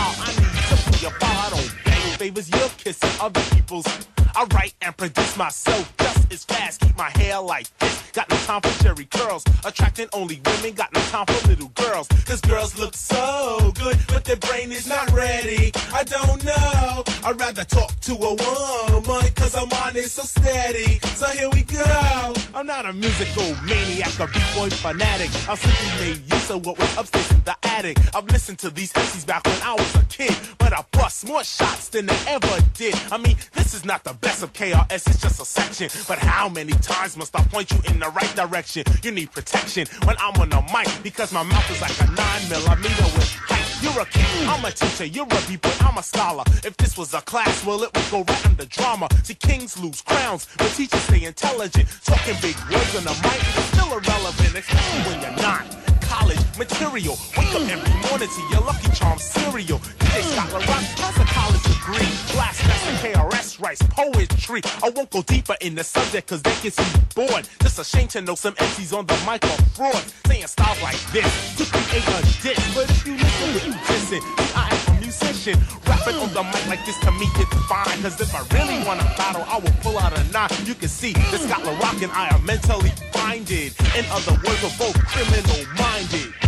a 1.05 1.11
bar. 1.11 1.19
I 1.21 1.51
don't 1.51 1.75
beg 1.85 2.03
favors, 2.19 2.49
you're 2.51 2.69
kissing 2.79 3.11
other 3.21 3.41
people's. 3.55 3.87
I 4.35 4.45
write 4.55 4.75
and 4.83 4.97
produce 4.97 5.37
myself 5.37 5.93
just 5.99 6.16
as 6.33 6.45
fast. 6.45 6.81
Keep 6.81 6.97
my 6.97 7.11
hair 7.11 7.41
like 7.41 7.67
this. 7.79 8.03
Got 8.13 8.31
no 8.31 8.37
time 8.37 8.61
for 8.63 8.83
cherry 8.83 9.05
curls. 9.07 9.45
Attracting 9.65 10.09
only 10.13 10.41
women. 10.45 10.73
Got 10.75 10.93
no 10.95 11.01
time 11.01 11.27
for 11.27 11.49
little 11.49 11.69
girls. 11.75 12.09
Cause 12.25 12.41
girls 12.41 12.79
look 12.79 12.95
so 12.95 13.73
good, 13.75 13.99
but 14.09 14.25
their 14.25 14.37
brain 14.37 14.73
is 14.73 14.87
not 14.87 15.11
ready. 15.13 15.73
I 15.93 16.03
don't 16.05 16.45
know. 16.45 17.05
I'd 17.25 17.39
rather 17.39 17.65
talk 17.65 17.99
to 18.01 18.13
a 18.15 18.35
woman. 18.35 19.33
Cause 19.35 19.55
I'm 19.55 19.71
on 19.85 19.97
it 19.97 20.11
so 20.11 20.23
steady. 20.23 20.99
So 21.15 21.27
here 21.27 21.51
we 21.51 21.63
go. 21.63 22.35
I'm 22.55 22.67
not 22.67 22.87
a 22.87 22.93
musical 22.93 23.55
maniac 23.65 24.19
or 24.19 24.29
b-boy 24.29 24.71
fanatic. 24.71 25.31
I 25.49 25.55
simply 25.57 26.07
made 26.07 26.33
use 26.33 26.51
of 26.51 26.65
what 26.65 26.79
was 26.79 26.97
upstairs 26.97 27.31
in 27.33 27.43
the 27.45 27.57
attic. 27.65 27.99
I've 28.15 28.27
listened 28.31 28.59
to 28.61 28.71
these 28.71 28.93
MCs 28.93 29.27
back 29.27 29.45
when 29.47 29.61
I 29.63 29.75
was 29.75 29.95
a 29.97 30.05
kid. 30.07 30.35
But 30.59 30.73
I 30.73 30.85
bust 30.93 31.27
more 31.27 31.45
shots 31.45 31.89
than 31.91 32.07
they 32.07 32.19
ever 32.29 32.59
did. 32.75 32.95
I 33.13 33.19
mean, 33.19 33.37
this 33.53 33.75
is 33.75 33.85
not 33.85 34.05
the 34.05 34.15
best 34.15 34.43
of 34.43 34.53
KRS, 34.53 35.07
it's 35.07 35.21
just 35.21 35.41
a 35.41 35.45
section. 35.45 35.89
But 36.09 36.16
how 36.17 36.49
many 36.49 36.73
times 36.75 37.17
must 37.17 37.37
I 37.37 37.43
point 37.45 37.71
you 37.73 37.79
in 37.89 37.99
the 37.99 38.09
right 38.11 38.35
direction? 38.35 38.85
You 39.03 39.11
need 39.11 39.33
protection 39.33 39.87
when 40.05 40.17
I'm 40.19 40.41
on 40.41 40.51
the 40.51 40.63
mic 40.73 40.89
because 41.03 41.33
my 41.33 41.43
mouth 41.43 41.71
is 41.71 41.81
like 41.81 41.99
a 42.01 42.11
nine 42.13 42.49
millimeter 42.49 43.05
with 43.15 43.33
height. 43.49 43.67
You're 43.83 44.03
a 44.03 44.07
king, 44.07 44.49
I'm 44.49 44.65
a 44.65 44.71
teacher, 44.71 45.05
you're 45.05 45.27
a 45.27 45.49
b-boy, 45.49 45.71
I'm 45.81 45.99
a 45.99 46.03
scholar. 46.03 46.45
If 46.65 46.77
this 46.77 46.97
was 46.97 47.13
a 47.15 47.21
class, 47.21 47.65
well, 47.65 47.83
it 47.83 47.91
would 47.95 48.11
go 48.11 48.25
right 48.25 48.47
under 48.47 48.65
drama. 48.65 49.09
See, 49.23 49.35
kings 49.35 49.79
lose 49.79 50.01
crowns, 50.01 50.49
but 50.57 50.69
teachers 50.73 51.01
stay 51.03 51.25
intelligent. 51.25 51.89
Talking 52.05 52.37
big 52.41 52.57
words 52.71 52.97
on 52.97 53.05
the 53.05 53.17
mic 53.23 53.41
is 53.57 53.65
still 53.73 53.93
irrelevant, 53.93 54.55
especially 54.57 55.03
when 55.11 55.21
you're 55.21 55.43
not 55.43 55.96
college 56.17 56.59
material. 56.59 57.17
Wake 57.37 57.55
up 57.55 57.63
every 57.69 57.95
morning 58.09 58.29
to 58.29 58.43
your 58.51 58.63
Lucky 58.63 58.91
Charm 58.93 59.19
cereal. 59.19 59.79
DJ 60.01 60.23
Scott 60.23 60.49
LaRock 60.49 60.85
has 61.05 61.17
a 61.21 61.27
college 61.37 61.63
degree. 61.63 62.09
Blast 62.33 62.65
Master 62.67 62.95
KRS 63.03 63.61
writes 63.61 63.83
poetry. 63.91 64.63
I 64.83 64.89
won't 64.91 65.11
go 65.11 65.23
deeper 65.23 65.57
in 65.61 65.75
the 65.75 65.85
subject 65.85 66.29
cause 66.29 66.43
they 66.43 66.55
can 66.63 66.71
see 66.71 66.89
you 66.95 67.05
bored. 67.15 67.49
Just 67.61 67.79
a 67.79 67.85
shame 67.85 68.09
to 68.09 68.21
know 68.23 68.35
some 68.35 68.55
MCs 68.55 68.97
on 68.97 69.07
the 69.07 69.17
mic 69.29 69.45
are 69.45 69.63
fraud. 69.77 70.05
Saying 70.27 70.47
styles 70.47 70.83
like 70.83 71.01
this 71.13 71.31
to 71.59 71.65
create 71.73 72.09
a 72.09 72.21
diss. 72.43 72.75
But 72.75 72.91
if 72.91 73.07
you 73.07 73.17
listen, 73.17 73.49
you 73.69 73.79
listen? 73.89 74.21
I 74.55 74.85
am 74.89 74.96
musician. 75.07 75.59
Rapping 75.87 76.17
on 76.17 76.35
the 76.35 76.43
mic 76.43 76.67
like 76.67 76.85
this 76.85 76.99
to 77.01 77.13
me 77.13 77.27
it's 77.39 77.57
fine. 77.71 78.03
Cause 78.03 78.21
if 78.21 78.35
I 78.35 78.43
really 78.57 78.85
want 78.85 79.01
to 79.01 79.07
battle, 79.17 79.45
I 79.47 79.59
will 79.59 79.77
pull 79.83 79.99
out 79.99 80.13
a 80.19 80.23
knife. 80.33 80.67
You 80.67 80.75
can 80.75 80.89
see 80.89 81.13
that 81.13 81.41
Scott 81.41 81.63
LaRock 81.63 82.03
and 82.03 82.13
I 82.13 82.29
are 82.31 82.43
mentally 82.43 82.93
minded. 83.15 83.73
In 83.95 84.05
other 84.11 84.35
words, 84.43 84.61
we're 84.63 84.79
both 84.79 84.99
criminal 85.07 85.61
minded. 85.79 86.46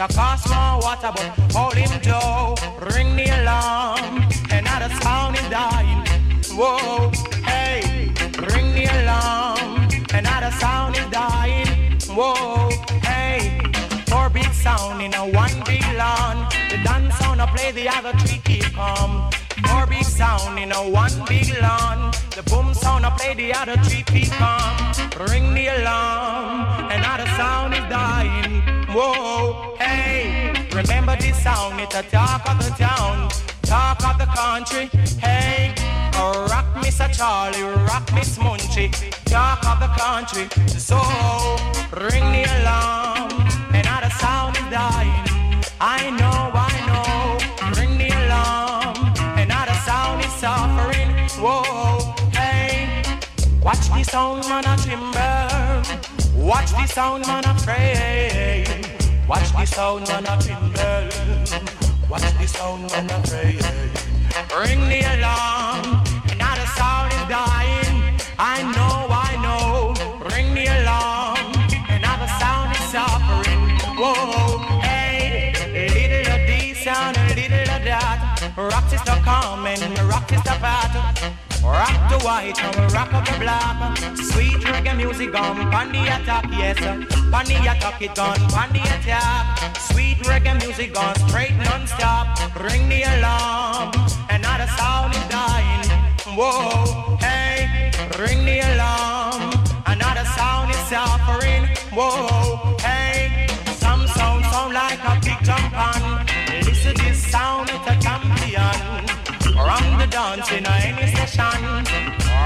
The 0.00 0.06
cost 0.14 0.48
want 0.48 0.82
water, 0.82 1.12
but 1.14 1.52
hold 1.52 1.74
him 1.74 2.00
Joe. 2.00 2.54
Ring 2.94 3.16
the 3.16 3.28
alarm. 3.42 4.24
Another 4.50 4.88
sound 5.02 5.36
is 5.36 5.46
dying. 5.50 6.06
Whoa, 6.56 7.10
hey, 7.44 8.10
ring 8.48 8.72
the 8.72 8.86
alarm. 9.02 9.90
Another 10.14 10.52
sound 10.52 10.96
is 10.96 11.04
dying. 11.10 11.98
Whoa, 12.16 12.70
hey, 13.02 13.60
four 14.06 14.30
big 14.30 14.50
sound 14.54 15.02
in 15.02 15.12
a 15.12 15.28
one 15.28 15.62
big 15.66 15.84
lawn. 15.98 16.48
The 16.70 16.78
dance 16.82 17.14
sound 17.16 17.42
I 17.42 17.46
play, 17.54 17.70
the 17.72 17.86
other 17.90 18.16
three 18.20 18.38
keep 18.38 18.72
calm. 18.72 19.30
Four 19.68 19.86
big 19.86 20.04
sound 20.04 20.58
in 20.58 20.72
a 20.72 20.88
one 20.88 21.12
big 21.28 21.60
lawn. 21.60 22.10
The 22.34 22.42
boom 22.44 22.72
sound 22.72 23.04
I 23.04 23.10
play 23.18 23.34
the 23.34 23.52
other 23.52 23.76
three 23.84 24.02
feet 24.04 24.30
calm. 24.32 24.94
Ring 25.28 25.52
the 25.52 25.68
sound? 31.50 31.80
It's 31.80 31.94
a 31.94 32.02
talk 32.02 32.48
of 32.50 32.58
the 32.58 32.70
town, 32.76 33.28
talk 33.62 33.98
of 34.08 34.16
the 34.18 34.28
country. 34.42 34.86
Hey, 35.18 35.74
oh, 36.14 36.46
rock 36.50 36.66
Mr. 36.82 37.06
Charlie, 37.16 37.62
rock 37.88 38.06
Miss 38.14 38.38
Munchie, 38.38 38.90
talk 39.24 39.60
of 39.70 39.78
the 39.84 39.90
country. 40.02 40.46
So 40.88 40.98
ring 42.06 42.26
the 42.36 42.44
alarm, 42.56 43.30
another 43.80 44.12
sound 44.22 44.56
is 44.60 44.68
dying. 44.70 45.26
I 45.80 46.00
know, 46.20 46.40
I 46.68 46.74
know, 46.88 47.10
ring 47.78 47.94
the 48.02 48.10
alarm, 48.22 48.96
another 49.44 49.76
sound 49.88 50.24
is 50.24 50.32
suffering. 50.42 51.10
Whoa, 51.42 52.14
hey, 52.38 53.02
watch 53.62 53.88
the 53.88 54.02
sound 54.04 54.44
man 54.48 54.64
a 54.72 54.76
timber, 54.84 55.38
watch 56.36 56.70
the 56.72 56.86
sound 56.86 57.26
man 57.26 57.44
a 57.44 57.54
pray, 57.64 58.89
watch 59.30 59.52
the 59.52 59.64
sound 59.64 60.08
man 60.08 60.26
a 60.26 60.36
timber, 60.42 61.08
watch 62.10 62.22
the 62.38 62.46
sound 62.48 62.90
when 62.90 63.08
I 63.08 63.22
pray. 63.30 63.54
Ring 64.58 64.82
the 64.88 65.00
alarm, 65.14 66.02
another 66.32 66.66
sound 66.74 67.12
is 67.12 67.24
dying. 67.30 68.18
I 68.40 68.58
know, 68.74 68.96
I 69.08 69.30
know, 69.44 69.94
ring 70.34 70.52
the 70.52 70.66
alarm, 70.78 71.46
another 71.96 72.30
sound 72.40 72.74
is 72.74 72.82
suffering. 72.90 73.70
Whoa, 74.00 74.58
hey, 74.82 75.54
little 75.94 76.34
of 76.34 76.42
this 76.48 76.82
sound, 76.82 77.16
a 77.16 77.34
little 77.38 77.70
of 77.76 77.82
that. 77.84 78.52
Rock 78.56 78.92
is 78.92 79.02
the 79.04 79.16
and 79.84 79.98
rock 80.08 80.32
is 80.32 80.42
the 80.42 80.56
battle. 80.60 81.49
Rock 81.62 82.10
the 82.10 82.18
white 82.24 82.58
and 82.62 82.92
rock 82.92 83.12
up 83.12 83.24
the 83.26 83.38
black. 83.38 83.96
Sweet 84.16 84.60
reggae 84.64 84.96
music 84.96 85.34
on 85.34 85.70
pan 85.70 85.92
the 85.92 86.02
attack, 86.02 86.46
yes. 86.50 86.78
Pan 86.78 87.46
the 87.46 87.56
attack 87.70 88.00
it 88.02 88.18
on 88.18 88.38
pan 88.50 88.72
the 88.72 88.80
attack. 88.80 89.76
Sweet 89.78 90.18
reggae 90.18 90.58
music 90.64 90.98
on 90.98 91.14
straight 91.28 91.54
non-stop. 91.56 92.38
Ring 92.62 92.88
the 92.88 93.02
alarm, 93.02 93.92
another 94.30 94.66
sound 94.78 95.14
is 95.14 95.24
dying. 95.28 95.86
Whoa, 96.36 97.16
hey, 97.20 97.90
ring 98.18 98.44
the 98.44 98.60
alarm, 98.60 99.52
another 99.86 100.24
sound 100.36 100.70
is 100.70 100.78
suffering. 100.88 101.68
Whoa, 101.92 102.76
hey, 102.80 103.46
some 103.76 104.06
sound 104.08 104.44
sound 104.46 104.74
like 104.74 105.00
a 105.04 105.20
big 105.22 105.44
jump 105.44 105.74
on. 105.76 106.26
Listen 106.64 106.94
this 106.96 107.18
sound, 107.30 107.68
it's 107.70 107.86
a 107.86 107.96
champion. 108.00 109.19
Dance 110.10 110.50
in 110.50 110.66
any 110.66 111.06
session. 111.14 111.62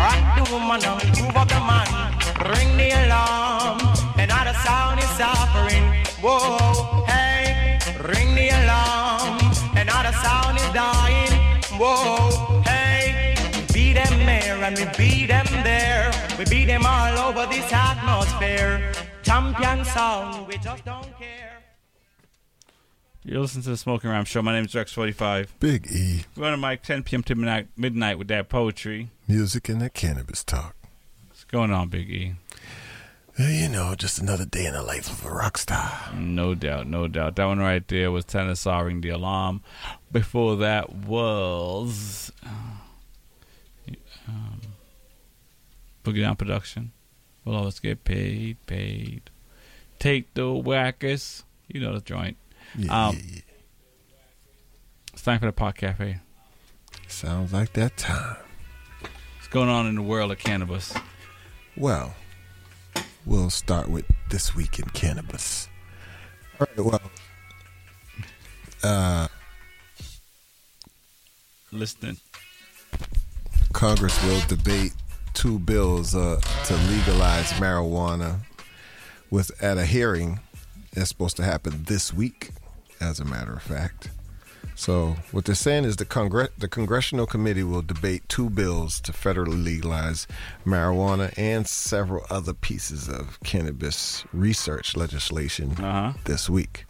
Rock 0.05 0.36
the 0.36 0.53
woman 0.53 0.85
and 0.85 1.20
move 1.20 1.35
up 1.35 1.49
the 1.49 1.61
man. 1.61 1.89
Ring 2.53 2.77
the 2.77 2.91
alarm, 3.07 3.78
another 4.19 4.53
sound 4.65 5.01
is 5.01 5.09
suffering. 5.16 5.85
Whoa, 6.20 7.05
hey, 7.07 7.78
ring 8.03 8.35
the 8.35 8.51
alarm, 8.51 9.39
another 9.74 10.12
sound 10.12 10.59
is 10.59 10.69
dying. 10.74 11.32
Whoa, 11.81 12.62
hey, 12.66 13.35
beat 13.73 13.95
them 13.95 14.27
there 14.27 14.62
and 14.62 14.77
we 14.77 14.85
beat 14.99 15.27
them 15.28 15.47
there. 15.62 16.12
We 16.39 16.45
beat 16.45 16.66
them 16.66 16.85
all 16.85 17.19
over 17.19 17.47
this 17.47 17.73
atmosphere. 17.73 18.93
Champion 19.23 19.86
sound, 19.86 20.47
we 20.49 20.59
just 20.59 20.85
don't 20.85 21.19
care. 21.19 21.64
You 23.27 23.41
listen 23.41 23.63
to 23.63 23.71
the 23.71 23.79
Smoking 23.79 24.11
Rhyme 24.11 24.27
Show. 24.27 24.43
My 24.43 24.53
name 24.53 24.67
is 24.67 24.73
Rex45. 24.73 25.49
Big 25.59 25.87
E. 25.91 26.27
We're 26.37 26.53
on 26.53 26.61
mic 26.61 26.83
10 26.83 27.05
p.m. 27.05 27.23
to 27.23 27.35
midnight, 27.35 27.69
midnight 27.75 28.19
with 28.19 28.29
that 28.29 28.51
poetry. 28.51 29.09
Music 29.27 29.71
and 29.71 29.81
that 29.81 29.95
cannabis 29.95 30.45
talk. 30.45 30.77
What's 31.29 31.45
going 31.45 31.71
on, 31.71 31.89
Big 31.89 32.11
E? 32.11 32.35
You 33.39 33.71
know, 33.71 33.95
just 33.95 34.19
another 34.19 34.45
day 34.45 34.67
in 34.67 34.75
the 34.75 34.83
life 34.83 35.11
of 35.11 35.25
a 35.25 35.35
rock 35.35 35.57
star. 35.57 36.13
No 36.15 36.55
doubt, 36.55 36.87
no 36.87 37.09
doubt. 37.09 37.37
That 37.37 37.47
one 37.47 37.61
right 37.61 37.87
there 37.89 38.11
was 38.11 38.27
Tenor 38.27 38.57
Saw's 38.57 38.85
Ring 38.85 39.01
the 39.01 39.09
Alarm. 39.09 39.63
Before 40.13 40.57
that 40.57 40.95
was 40.95 42.31
uh, 42.45 43.95
um, 44.29 44.61
Boogie 46.05 46.21
Down 46.21 46.37
Production. 46.37 46.93
We'll 47.47 47.57
always 47.57 47.81
get 47.81 48.05
paid, 48.05 48.59
paid. 48.67 49.31
Take 49.99 50.35
the 50.35 50.53
whackers. 50.53 51.45
You 51.69 51.81
know 51.81 51.95
the 51.95 52.03
joint. 52.03 52.37
Yeah, 52.77 53.09
um, 53.09 53.19
It's 55.13 55.23
time 55.23 55.39
for 55.39 55.47
the 55.47 55.53
Pot 55.53 55.77
Cafe. 55.77 56.19
Sounds 57.09 57.53
like 57.53 57.73
that 57.75 57.97
time. 57.97 58.37
What's 59.37 59.49
going 59.49 59.69
on 59.69 59.87
in 59.87 59.95
the 59.95 60.03
world 60.03 60.33
of 60.33 60.39
cannabis? 60.39 60.93
Well, 61.77 62.15
we'll 63.25 63.51
start 63.51 63.89
with 63.89 64.05
this 64.31 64.55
week 64.55 64.79
in 64.79 64.87
cannabis. 64.87 65.69
All 66.61 66.67
right, 66.67 66.85
well, 66.85 67.11
uh, 68.83 69.29
Listening. 71.73 72.19
Congress 73.73 74.23
will 74.25 74.41
debate 74.47 74.93
two 75.33 75.59
bills 75.59 76.15
uh, 76.15 76.41
to 76.67 76.77
legalize 76.89 77.51
marijuana 77.55 78.39
with 79.31 79.51
at 79.63 79.77
a 79.77 79.85
hearing 79.85 80.39
that's 80.93 81.09
supposed 81.09 81.37
to 81.37 81.43
happen 81.43 81.83
this 81.85 82.15
week, 82.15 82.51
as 83.05 83.20
a 83.20 83.24
matter 83.24 83.52
of 83.52 83.62
fact. 83.62 84.10
So 84.76 85.16
what 85.31 85.44
they're 85.44 85.55
saying 85.55 85.85
is 85.85 85.97
the 85.97 86.05
Congre- 86.05 86.48
the 86.59 86.68
congressional 86.68 87.26
committee 87.26 87.62
will 87.62 87.82
debate 87.82 88.28
two 88.28 88.51
bills 88.51 89.01
to 89.02 89.12
federally 89.12 89.62
legalize 89.62 90.26
marijuana 90.66 91.32
and 91.36 91.66
several 91.66 92.24
other 92.28 92.55
pieces 92.55 93.09
of 93.09 93.39
cannabis 93.44 94.24
research 94.32 94.97
legislation 94.97 95.76
this 96.24 96.51
week. 96.51 96.86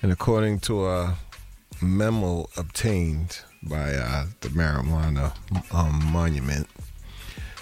And 0.00 0.12
according 0.12 0.60
to 0.60 0.86
a 0.86 1.16
memo 1.82 2.48
obtained 2.56 3.40
by 3.62 3.94
uh, 3.94 4.26
the 4.40 4.50
marijuana 4.50 5.32
um, 5.72 6.04
Moment, 6.12 6.68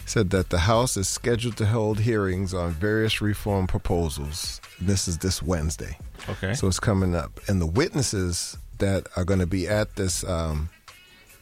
said 0.06 0.30
that 0.30 0.48
the 0.50 0.60
House 0.60 0.96
is 0.96 1.06
scheduled 1.08 1.56
to 1.58 1.66
hold 1.66 2.00
hearings 2.00 2.54
on 2.54 2.70
various 2.72 3.20
reform 3.20 3.66
proposals. 3.66 4.60
This 4.80 5.06
is 5.08 5.18
this 5.18 5.42
Wednesday. 5.42 5.98
Okay. 6.28 6.54
So 6.54 6.66
it's 6.68 6.80
coming 6.80 7.14
up, 7.14 7.40
and 7.48 7.60
the 7.60 7.66
witnesses 7.66 8.56
that 8.78 9.06
are 9.16 9.24
going 9.24 9.40
to 9.40 9.46
be 9.46 9.68
at 9.68 9.96
this 9.96 10.24
um, 10.24 10.70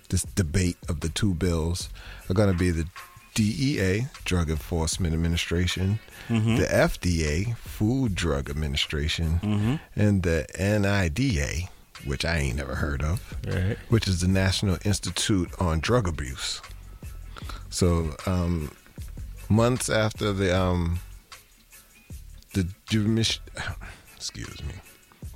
this 0.09 0.23
debate 0.23 0.77
of 0.89 1.01
the 1.01 1.09
two 1.11 1.35
bills 1.35 1.89
are 2.31 2.35
going 2.35 2.53
to 2.53 2.59
be 2.59 2.71
the 2.71 2.87
DEA, 3.35 4.07
Drug 4.25 4.49
Enforcement 4.51 5.13
Administration, 5.13 5.99
Mhm. 6.29 6.57
the 6.59 6.67
FDA, 6.73 7.57
Food 7.57 8.15
Drug 8.15 8.49
Administration, 8.49 9.41
Mhm. 9.43 9.81
and 9.97 10.23
the 10.23 10.47
NIDA, 10.57 11.69
which 12.05 12.25
I 12.25 12.37
ain't 12.39 12.57
never 12.57 12.77
heard 12.77 13.03
of, 13.03 13.35
Right. 13.47 13.77
which 13.89 14.07
is 14.07 14.21
the 14.21 14.29
National 14.29 14.79
Institute 14.85 15.51
on 15.59 15.81
Drug 15.81 16.07
Abuse. 16.07 16.61
So, 17.75 18.15
um, 18.27 18.71
months 19.49 19.91
after 19.91 20.33
the 20.33 20.57
um, 20.57 21.01
the 22.53 22.69
excuse 24.17 24.63
me, 24.63 24.75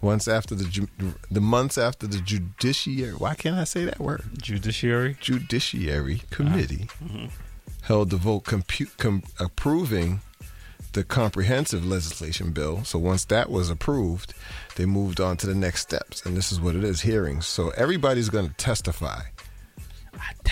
once 0.01 0.29
after 0.29 0.55
the 0.55 0.89
the 1.33 1.41
months 1.41 1.77
after 1.77 2.07
the 2.07 2.21
judiciary, 2.21 3.11
why 3.13 3.35
can't 3.35 3.57
I 3.57 3.65
say 3.65 3.85
that 3.87 3.99
word? 3.99 4.23
Judiciary. 4.41 5.17
Judiciary 5.21 6.23
Committee 6.31 6.89
Mhm. 7.05 7.31
held 7.83 8.11
the 8.11 8.17
vote 8.17 8.45
compu- 8.45 8.97
com- 8.99 9.25
approving 9.41 10.21
the 10.93 11.03
comprehensive 11.03 11.85
legislation 11.85 12.53
bill. 12.53 12.85
So 12.85 13.01
once 13.01 13.25
that 13.27 13.51
was 13.51 13.69
approved, 13.69 14.33
they 14.77 14.87
moved 14.87 15.21
on 15.21 15.37
to 15.39 15.47
the 15.49 15.57
next 15.57 15.81
steps, 15.83 16.25
and 16.25 16.37
this 16.37 16.53
is 16.53 16.61
what 16.61 16.77
it 16.77 16.85
is: 16.85 17.01
hearings. 17.01 17.49
So 17.49 17.71
everybody's 17.71 18.29
going 18.31 18.49
to 18.49 18.55
testify 18.55 19.23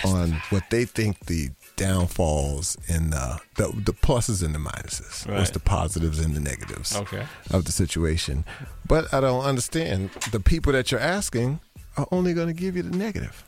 on 0.05 0.41
what 0.49 0.63
they 0.69 0.85
think 0.85 1.25
the 1.25 1.49
downfalls 1.77 2.77
and 2.89 3.13
the, 3.13 3.39
the 3.55 3.67
the 3.85 3.93
pluses 3.93 4.43
and 4.43 4.53
the 4.53 4.59
minuses. 4.59 5.25
What's 5.33 5.51
the 5.51 5.59
positives 5.59 6.19
and 6.19 6.35
the 6.35 6.39
negatives 6.41 6.95
Okay. 6.95 7.25
of 7.51 7.63
the 7.65 7.71
situation. 7.71 8.43
But 8.87 9.13
I 9.13 9.21
don't 9.21 9.45
understand 9.45 10.09
the 10.31 10.39
people 10.41 10.73
that 10.73 10.91
you're 10.91 10.99
asking 10.99 11.61
are 11.95 12.07
only 12.11 12.33
going 12.33 12.47
to 12.47 12.53
give 12.53 12.75
you 12.75 12.83
the 12.83 12.95
negative. 12.97 13.43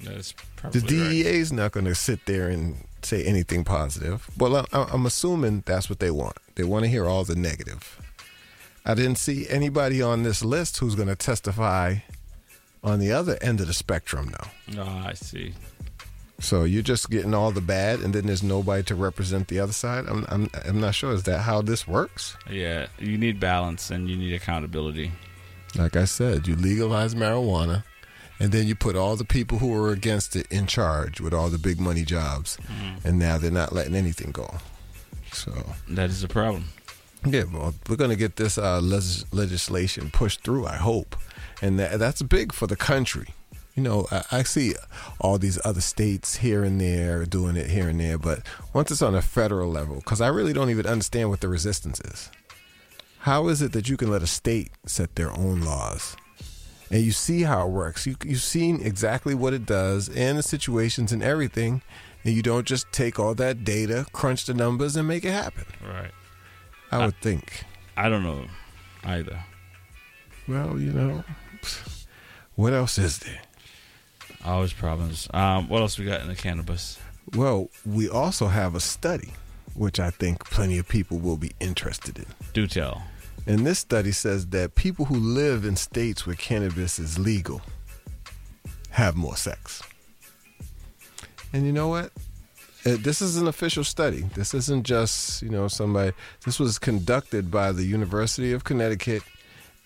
That's 0.00 0.32
The 0.32 0.38
probably 0.56 0.80
right. 0.80 0.88
DEA 1.10 1.26
is 1.40 1.52
not 1.52 1.72
going 1.72 1.86
to 1.86 1.94
sit 1.94 2.24
there 2.26 2.48
and 2.48 2.76
say 3.02 3.22
anything 3.24 3.64
positive. 3.64 4.28
Well, 4.38 4.56
I, 4.56 4.64
I'm 4.92 5.06
assuming 5.06 5.62
that's 5.66 5.88
what 5.90 5.98
they 6.00 6.10
want. 6.10 6.36
They 6.56 6.64
want 6.64 6.84
to 6.84 6.88
hear 6.90 7.06
all 7.06 7.24
the 7.24 7.36
negative. 7.36 8.00
I 8.84 8.94
didn't 8.94 9.16
see 9.18 9.48
anybody 9.48 10.00
on 10.02 10.22
this 10.22 10.44
list 10.44 10.78
who's 10.78 10.94
going 10.94 11.08
to 11.08 11.16
testify 11.16 11.96
on 12.84 12.98
the 13.00 13.10
other 13.12 13.36
end 13.40 13.60
of 13.60 13.66
the 13.66 13.72
spectrum, 13.72 14.32
though. 14.32 14.82
Oh, 14.82 15.02
I 15.06 15.14
see. 15.14 15.54
So 16.38 16.64
you're 16.64 16.82
just 16.82 17.08
getting 17.10 17.32
all 17.34 17.50
the 17.50 17.60
bad, 17.62 18.00
and 18.00 18.14
then 18.14 18.26
there's 18.26 18.42
nobody 18.42 18.82
to 18.84 18.94
represent 18.94 19.48
the 19.48 19.58
other 19.58 19.72
side. 19.72 20.04
I'm, 20.06 20.26
I'm, 20.28 20.50
I'm 20.66 20.80
not 20.80 20.94
sure. 20.94 21.12
Is 21.12 21.22
that 21.24 21.40
how 21.40 21.62
this 21.62 21.88
works? 21.88 22.36
Yeah, 22.50 22.88
you 22.98 23.16
need 23.16 23.40
balance 23.40 23.90
and 23.90 24.08
you 24.08 24.16
need 24.16 24.34
accountability. 24.34 25.12
Like 25.78 25.96
I 25.96 26.04
said, 26.04 26.46
you 26.46 26.54
legalize 26.56 27.14
marijuana, 27.14 27.84
And 28.38 28.52
then 28.52 28.66
you 28.66 28.74
put 28.74 28.96
all 28.96 29.16
the 29.16 29.24
people 29.24 29.58
who 29.58 29.68
were 29.68 29.90
against 29.92 30.36
it 30.36 30.46
in 30.52 30.66
charge 30.66 31.20
with 31.22 31.32
all 31.32 31.48
the 31.48 31.58
big 31.58 31.80
money 31.80 32.04
jobs, 32.04 32.58
Mm. 32.68 33.04
and 33.06 33.18
now 33.18 33.38
they're 33.38 33.50
not 33.50 33.72
letting 33.72 33.94
anything 33.96 34.30
go. 34.30 34.58
So 35.32 35.52
That 35.88 36.10
is 36.10 36.22
a 36.22 36.28
problem. 36.28 36.64
yeah, 37.24 37.44
well, 37.50 37.74
we're 37.88 37.96
going 37.96 38.10
to 38.10 38.16
get 38.16 38.36
this 38.36 38.58
uh, 38.58 38.80
legis- 38.80 39.24
legislation 39.32 40.10
pushed 40.10 40.42
through. 40.44 40.66
I 40.66 40.76
hope, 40.76 41.16
and 41.62 41.78
tha- 41.78 41.96
that's 41.98 42.20
big 42.22 42.52
for 42.52 42.66
the 42.66 42.76
country. 42.76 43.28
You 43.76 43.82
know, 43.82 44.06
I, 44.10 44.24
I 44.32 44.42
see 44.42 44.74
all 45.20 45.38
these 45.38 45.60
other 45.64 45.82
states 45.82 46.36
here 46.36 46.64
and 46.64 46.80
there 46.80 47.24
doing 47.26 47.56
it 47.56 47.70
here 47.70 47.88
and 47.88 48.00
there, 48.00 48.18
but 48.18 48.40
once 48.72 48.90
it's 48.90 49.02
on 49.02 49.14
a 49.14 49.22
federal 49.22 49.70
level, 49.70 49.96
because 49.96 50.20
I 50.20 50.28
really 50.28 50.54
don't 50.54 50.70
even 50.70 50.86
understand 50.86 51.28
what 51.28 51.42
the 51.42 51.48
resistance 51.48 52.00
is. 52.00 52.30
How 53.20 53.48
is 53.48 53.60
it 53.60 53.72
that 53.72 53.88
you 53.88 53.96
can 53.96 54.10
let 54.10 54.22
a 54.22 54.26
state 54.26 54.70
set 54.86 55.14
their 55.14 55.30
own 55.30 55.60
laws? 55.60 56.16
And 56.90 57.02
you 57.02 57.12
see 57.12 57.42
how 57.42 57.66
it 57.66 57.70
works. 57.70 58.06
You, 58.06 58.16
you've 58.24 58.40
seen 58.40 58.80
exactly 58.80 59.34
what 59.34 59.52
it 59.52 59.66
does 59.66 60.08
and 60.08 60.38
the 60.38 60.42
situations 60.42 61.12
and 61.12 61.22
everything. 61.22 61.82
And 62.24 62.34
you 62.34 62.42
don't 62.42 62.66
just 62.66 62.90
take 62.92 63.18
all 63.18 63.34
that 63.34 63.64
data, 63.64 64.06
crunch 64.12 64.46
the 64.46 64.54
numbers, 64.54 64.96
and 64.96 65.06
make 65.06 65.24
it 65.24 65.32
happen. 65.32 65.64
Right. 65.84 66.12
I 66.90 67.04
would 67.04 67.20
think. 67.20 67.64
I 67.96 68.08
don't 68.08 68.22
know 68.22 68.46
either. 69.04 69.44
Well, 70.48 70.78
you 70.78 70.92
know, 70.92 71.24
what 72.54 72.72
else 72.72 72.98
is 72.98 73.18
there? 73.18 73.40
Always 74.44 74.72
problems. 74.72 75.28
Um, 75.32 75.68
what 75.68 75.82
else 75.82 75.98
we 75.98 76.04
got 76.04 76.20
in 76.20 76.28
the 76.28 76.34
cannabis? 76.34 76.98
Well, 77.34 77.70
we 77.84 78.08
also 78.08 78.46
have 78.46 78.74
a 78.74 78.80
study, 78.80 79.32
which 79.74 79.98
I 79.98 80.10
think 80.10 80.44
plenty 80.44 80.78
of 80.78 80.88
people 80.88 81.18
will 81.18 81.36
be 81.36 81.52
interested 81.60 82.18
in. 82.18 82.26
Do 82.52 82.66
tell. 82.66 83.02
And 83.46 83.66
this 83.66 83.78
study 83.78 84.12
says 84.12 84.46
that 84.48 84.74
people 84.74 85.04
who 85.06 85.16
live 85.16 85.64
in 85.64 85.76
states 85.76 86.26
where 86.26 86.36
cannabis 86.36 86.98
is 86.98 87.18
legal 87.18 87.62
have 88.90 89.14
more 89.16 89.36
sex. 89.36 89.82
And 91.52 91.66
you 91.66 91.72
know 91.72 91.88
what? 91.88 92.10
Uh, 92.84 92.96
This 93.00 93.20
is 93.20 93.36
an 93.36 93.46
official 93.46 93.84
study. 93.84 94.22
This 94.34 94.54
isn't 94.54 94.84
just, 94.84 95.42
you 95.42 95.48
know, 95.48 95.68
somebody. 95.68 96.12
This 96.44 96.58
was 96.58 96.78
conducted 96.78 97.50
by 97.50 97.72
the 97.72 97.84
University 97.84 98.52
of 98.52 98.64
Connecticut 98.64 99.22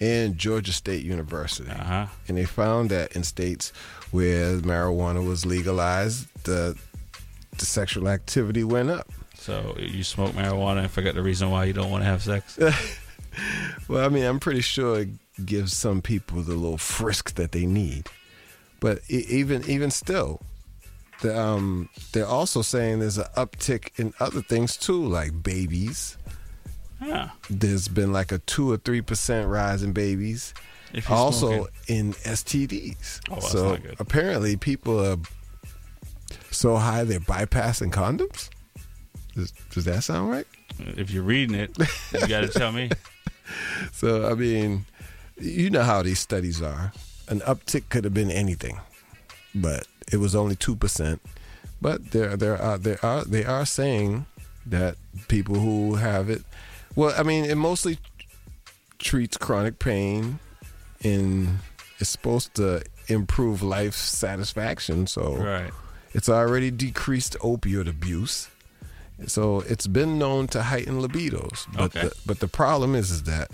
and 0.01 0.39
Georgia 0.39 0.73
State 0.73 1.05
University. 1.05 1.71
Uh-huh. 1.71 2.07
And 2.29 2.37
they 2.39 2.47
found 2.47 2.91
that 2.91 3.13
in 3.13 3.25
states 3.25 3.73
where 4.11 4.57
marijuana 4.59 5.27
was 5.27 5.47
legalized, 5.47 6.27
the 6.45 6.77
the 7.59 7.67
sexual 7.67 8.09
activity 8.09 8.65
went 8.65 8.91
up. 8.91 9.09
So 9.35 9.77
you 9.79 10.05
smoke 10.05 10.33
marijuana 10.33 10.81
and 10.81 10.91
forget 10.91 11.15
the 11.15 11.23
reason 11.23 11.51
why 11.51 11.65
you 11.65 11.73
don't 11.73 11.91
want 11.91 12.03
to 12.03 12.07
have 12.07 12.23
sex. 12.23 12.59
Well, 13.89 14.05
I 14.05 14.09
mean, 14.09 14.25
I'm 14.25 14.41
pretty 14.41 14.61
sure 14.61 15.01
it 15.01 15.09
gives 15.45 15.73
some 15.73 16.03
people 16.03 16.43
the 16.43 16.55
little 16.55 16.79
frisk 16.79 17.35
that 17.35 17.53
they 17.53 17.67
need, 17.67 18.07
but 18.79 19.01
even 19.09 19.69
even 19.69 19.91
still, 19.91 20.41
the, 21.23 21.39
um, 21.39 21.89
they're 22.13 22.27
also 22.27 22.63
saying 22.63 23.01
there's 23.01 23.19
an 23.19 23.27
uptick 23.37 23.99
in 23.99 24.15
other 24.21 24.43
things 24.43 24.77
too, 24.77 25.05
like 25.05 25.43
babies. 25.43 26.17
Huh. 27.01 27.29
There's 27.49 27.89
been 27.89 28.13
like 28.13 28.31
a 28.31 28.39
two 28.39 28.71
or 28.71 28.77
three 28.77 29.01
percent 29.01 29.49
rise 29.49 29.83
in 29.83 29.93
babies. 29.93 30.55
Also 31.09 31.69
in 31.87 32.13
STDs. 32.15 33.21
Oh, 33.31 33.41
so 33.41 33.79
apparently 33.99 34.57
people 34.57 35.05
are 35.05 35.17
so 36.51 36.77
high 36.77 37.05
they're 37.05 37.21
bypassing 37.21 37.93
condoms. 37.93 38.51
Does, 39.35 39.53
does 39.71 39.85
that 39.85 40.03
sound 40.03 40.31
right? 40.31 40.47
If 40.79 41.11
you're 41.11 41.23
reading 41.23 41.57
it, 41.57 41.77
you 42.13 42.27
got 42.27 42.41
to 42.41 42.49
tell 42.59 42.73
me. 42.73 42.91
So 43.93 44.29
I 44.31 44.35
mean, 44.35 44.87
you 45.41 45.71
know 45.71 45.83
how 45.83 46.03
these 46.03 46.19
studies 46.19 46.63
are. 46.63 46.93
An 47.29 47.41
uptick 47.41 47.89
could 47.89 48.05
have 48.05 48.15
been 48.15 48.31
anything, 48.31 48.81
but 49.55 49.87
it 50.13 50.17
was 50.17 50.35
only 50.35 50.57
two 50.57 50.75
percent. 50.75 51.21
But 51.81 52.11
there, 52.11 52.37
there 52.37 52.61
are, 52.61 52.77
there 52.77 52.99
are, 53.03 53.25
they 53.25 53.45
are 53.45 53.65
saying 53.65 54.27
that 54.67 54.97
people 55.29 55.55
who 55.55 55.95
have 55.95 56.29
it, 56.29 56.43
well, 56.95 57.15
I 57.17 57.23
mean, 57.23 57.45
it 57.45 57.55
mostly 57.55 57.99
treats 58.99 59.39
chronic 59.39 59.79
pain, 59.79 60.39
and 61.03 61.59
it's 61.99 62.11
supposed 62.11 62.55
to 62.55 62.83
improve 63.09 63.63
life 63.63 63.95
satisfaction. 63.95 65.07
So 65.07 65.35
Right. 65.37 65.73
it's 66.13 66.29
already 66.29 66.71
decreased 66.71 67.37
opioid 67.41 67.89
abuse. 67.89 68.49
So 69.27 69.61
it's 69.61 69.87
been 69.87 70.19
known 70.19 70.49
to 70.49 70.63
heighten 70.63 71.01
libidos. 71.03 71.67
But 71.73 71.83
Okay. 71.97 72.01
the, 72.09 72.15
but 72.25 72.41
the 72.41 72.49
problem 72.49 72.95
is 72.95 73.11
is 73.11 73.25
that 73.25 73.51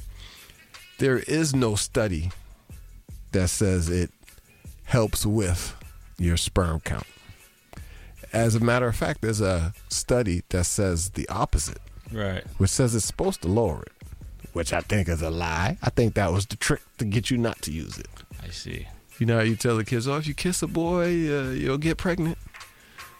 there 0.98 1.18
is 1.18 1.54
no 1.54 1.74
study 1.74 2.30
that 3.32 3.48
says 3.48 3.88
it 3.88 4.10
helps 4.84 5.26
with 5.26 5.74
your 6.18 6.36
sperm 6.36 6.80
count. 6.80 7.06
As 8.32 8.54
a 8.54 8.60
matter 8.60 8.86
of 8.86 8.96
fact, 8.96 9.22
there's 9.22 9.40
a 9.40 9.72
study 9.88 10.42
that 10.50 10.64
says 10.64 11.10
the 11.10 11.28
opposite, 11.28 11.80
Right. 12.12 12.44
which 12.58 12.70
says 12.70 12.94
it's 12.94 13.04
supposed 13.04 13.42
to 13.42 13.48
lower 13.48 13.82
it, 13.82 13.92
which 14.56 14.72
I 14.72 14.80
think 14.80 15.06
is 15.08 15.20
a 15.20 15.28
lie. 15.28 15.76
I 15.82 15.90
think 15.90 16.14
that 16.14 16.32
was 16.32 16.46
the 16.46 16.56
trick 16.56 16.80
to 16.96 17.04
get 17.04 17.30
you 17.30 17.36
not 17.36 17.60
to 17.62 17.70
use 17.70 17.98
it. 17.98 18.08
I 18.42 18.48
see. 18.48 18.88
You 19.18 19.26
know 19.26 19.36
how 19.36 19.42
you 19.44 19.54
tell 19.54 19.76
the 19.76 19.84
kids, 19.84 20.08
oh, 20.08 20.16
if 20.16 20.26
you 20.26 20.32
kiss 20.32 20.62
a 20.62 20.66
boy, 20.66 21.04
uh, 21.04 21.50
you'll 21.50 21.76
get 21.76 21.98
pregnant. 21.98 22.38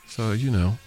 So, 0.09 0.33
you 0.33 0.51
know, 0.51 0.79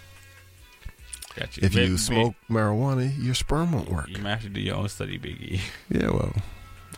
Got 1.35 1.55
you. 1.55 1.61
if 1.67 1.73
Big- 1.73 1.88
you 1.89 1.93
big- 1.93 1.99
smoke 1.99 2.35
marijuana, 2.49 3.13
your 3.23 3.35
sperm 3.35 3.73
won't 3.73 3.89
work. 3.91 4.09
You 4.09 4.17
might 4.23 4.31
have 4.31 4.41
to 4.41 4.49
do 4.49 4.59
your 4.59 4.76
own 4.77 4.89
study, 4.89 5.19
Biggie. 5.19 5.59
Yeah, 5.89 6.09
well, 6.09 6.34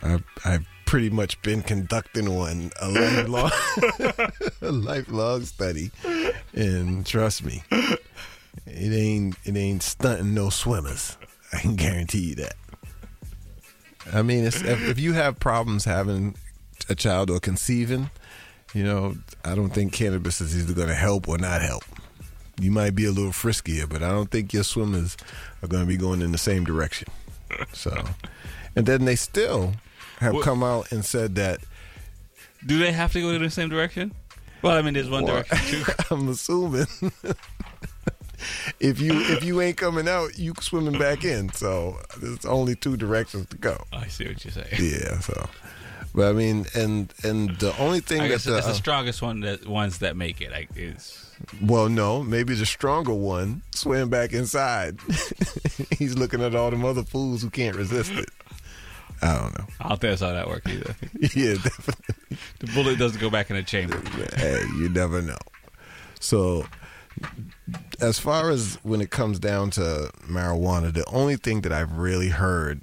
I've, 0.01 0.23
I've 0.45 0.65
pretty 0.85 1.09
much 1.09 1.41
been 1.41 1.61
conducting 1.61 2.33
one 2.33 2.71
a 2.81 2.87
lifelong, 2.89 3.51
a 4.61 4.71
lifelong 4.71 5.43
study, 5.43 5.91
and 6.53 7.05
trust 7.05 7.43
me, 7.45 7.63
it 8.65 8.93
ain't 8.93 9.35
it 9.45 9.55
ain't 9.57 9.83
stunting 9.83 10.33
no 10.33 10.49
swimmers. 10.49 11.17
I 11.53 11.59
can 11.59 11.75
guarantee 11.75 12.29
you 12.29 12.35
that. 12.35 12.55
I 14.13 14.21
mean, 14.21 14.43
it's, 14.45 14.61
if, 14.61 14.81
if 14.87 14.99
you 14.99 15.13
have 15.13 15.39
problems 15.39 15.85
having 15.85 16.35
a 16.89 16.95
child 16.95 17.29
or 17.29 17.39
conceiving, 17.39 18.09
you 18.73 18.83
know, 18.83 19.15
I 19.45 19.55
don't 19.55 19.69
think 19.71 19.93
cannabis 19.93 20.41
is 20.41 20.57
either 20.57 20.73
going 20.73 20.87
to 20.89 20.95
help 20.95 21.27
or 21.27 21.37
not 21.37 21.61
help. 21.61 21.83
You 22.59 22.71
might 22.71 22.93
be 22.95 23.05
a 23.05 23.11
little 23.11 23.31
friskier, 23.31 23.87
but 23.89 24.03
I 24.03 24.09
don't 24.09 24.29
think 24.29 24.53
your 24.53 24.63
swimmers 24.63 25.17
are 25.63 25.67
going 25.67 25.83
to 25.83 25.87
be 25.87 25.97
going 25.97 26.21
in 26.21 26.31
the 26.31 26.37
same 26.37 26.63
direction. 26.63 27.07
So, 27.73 28.03
and 28.75 28.85
then 28.85 29.05
they 29.05 29.15
still 29.15 29.73
have 30.19 30.33
What- 30.33 30.43
come 30.43 30.63
out 30.63 30.91
and 30.91 31.03
said 31.03 31.35
that. 31.35 31.59
Do 32.65 32.77
they 32.77 32.91
have 32.91 33.11
to 33.13 33.21
go 33.21 33.29
in 33.31 33.41
the 33.41 33.49
same 33.49 33.69
direction? 33.69 34.13
Well, 34.61 34.77
I 34.77 34.81
mean, 34.83 34.93
there's 34.93 35.09
one 35.09 35.23
Well, 35.25 35.41
direction 35.43 35.83
too. 35.83 35.91
I'm 36.11 36.29
assuming 36.29 36.85
if 38.79 38.99
you 38.99 39.13
if 39.13 39.43
you 39.43 39.61
ain't 39.61 39.77
coming 39.77 40.07
out, 40.07 40.37
you 40.37 40.53
swimming 40.59 40.99
back 40.99 41.23
in. 41.23 41.51
So 41.53 41.99
there's 42.19 42.45
only 42.45 42.75
two 42.75 42.97
directions 42.97 43.47
to 43.47 43.57
go. 43.57 43.83
I 43.91 44.07
see 44.07 44.27
what 44.27 44.43
you're 44.43 44.51
saying. 44.51 44.67
Yeah. 44.79 45.19
So, 45.19 45.49
but 46.13 46.29
I 46.29 46.33
mean, 46.33 46.65
and 46.75 47.13
and 47.23 47.51
the 47.57 47.75
only 47.79 47.99
thing 47.99 48.21
I 48.21 48.27
that 48.29 48.41
the, 48.41 48.51
the 48.51 48.57
uh, 48.67 48.73
strongest 48.73 49.21
one 49.21 49.41
that 49.41 49.67
ones 49.67 49.99
that 49.99 50.15
make 50.15 50.41
it. 50.41 50.51
Like 50.51 50.69
is 50.75 51.31
well, 51.61 51.89
no, 51.89 52.23
maybe 52.23 52.53
the 52.53 52.65
stronger 52.65 53.13
one 53.13 53.61
swam 53.73 54.09
back 54.09 54.33
inside. 54.33 54.99
He's 55.97 56.17
looking 56.17 56.41
at 56.41 56.55
all 56.55 56.71
them 56.71 56.85
other 56.85 57.03
fools 57.03 57.41
who 57.41 57.49
can't 57.49 57.75
resist 57.75 58.11
it. 58.11 58.29
I 59.21 59.37
don't 59.37 59.57
know. 59.57 59.65
I 59.79 59.89
don't 59.89 60.01
think 60.01 60.11
that's 60.11 60.21
how 60.21 60.33
that 60.33 60.47
works 60.47 60.69
either. 60.71 60.95
yeah, 61.35 61.53
definitely. 61.53 62.37
The 62.59 62.67
bullet 62.73 62.97
doesn't 62.97 63.21
go 63.21 63.29
back 63.29 63.49
in 63.51 63.55
the 63.55 63.63
chamber. 63.63 64.01
hey, 64.35 64.63
you 64.77 64.89
never 64.89 65.21
know. 65.21 65.37
So, 66.19 66.65
as 67.99 68.19
far 68.19 68.49
as 68.49 68.77
when 68.83 69.01
it 69.01 69.09
comes 69.11 69.39
down 69.39 69.69
to 69.71 70.11
marijuana, 70.27 70.93
the 70.93 71.05
only 71.11 71.35
thing 71.35 71.61
that 71.61 71.71
I've 71.71 71.97
really 71.97 72.29
heard 72.29 72.81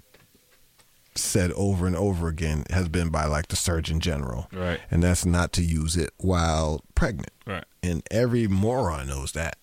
said 1.14 1.50
over 1.52 1.86
and 1.86 1.96
over 1.96 2.28
again 2.28 2.64
has 2.70 2.88
been 2.88 3.08
by 3.08 3.24
like 3.24 3.48
the 3.48 3.56
Surgeon 3.56 3.98
General, 3.98 4.48
Right. 4.52 4.80
And 4.90 5.02
that's 5.02 5.26
not 5.26 5.52
to 5.54 5.62
use 5.62 5.96
it 5.96 6.10
while 6.18 6.84
pregnant, 6.94 7.32
Right. 7.46 7.64
And 7.82 8.02
every 8.10 8.46
moron 8.46 9.08
knows 9.08 9.32
that. 9.32 9.56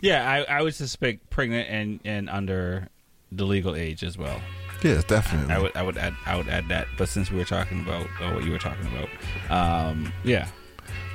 Yeah, 0.00 0.28
I, 0.28 0.58
I 0.58 0.62
would 0.62 0.74
suspect 0.74 1.28
pregnant 1.30 1.68
and, 1.68 2.00
and 2.04 2.30
under 2.30 2.88
the 3.30 3.44
legal 3.44 3.76
age 3.76 4.02
as 4.02 4.16
well. 4.16 4.40
Yes, 4.82 5.04
definitely. 5.04 5.52
I 5.52 5.58
would 5.58 5.76
I 5.76 5.82
would 5.82 5.98
add 5.98 6.14
I 6.24 6.36
would 6.36 6.48
add 6.48 6.68
that. 6.68 6.86
But 6.96 7.08
since 7.08 7.30
we 7.30 7.38
were 7.38 7.44
talking 7.44 7.80
about 7.80 8.06
uh, 8.20 8.32
what 8.32 8.44
you 8.44 8.52
were 8.52 8.58
talking 8.58 8.86
about, 8.86 9.90
um, 9.90 10.12
yeah, 10.24 10.46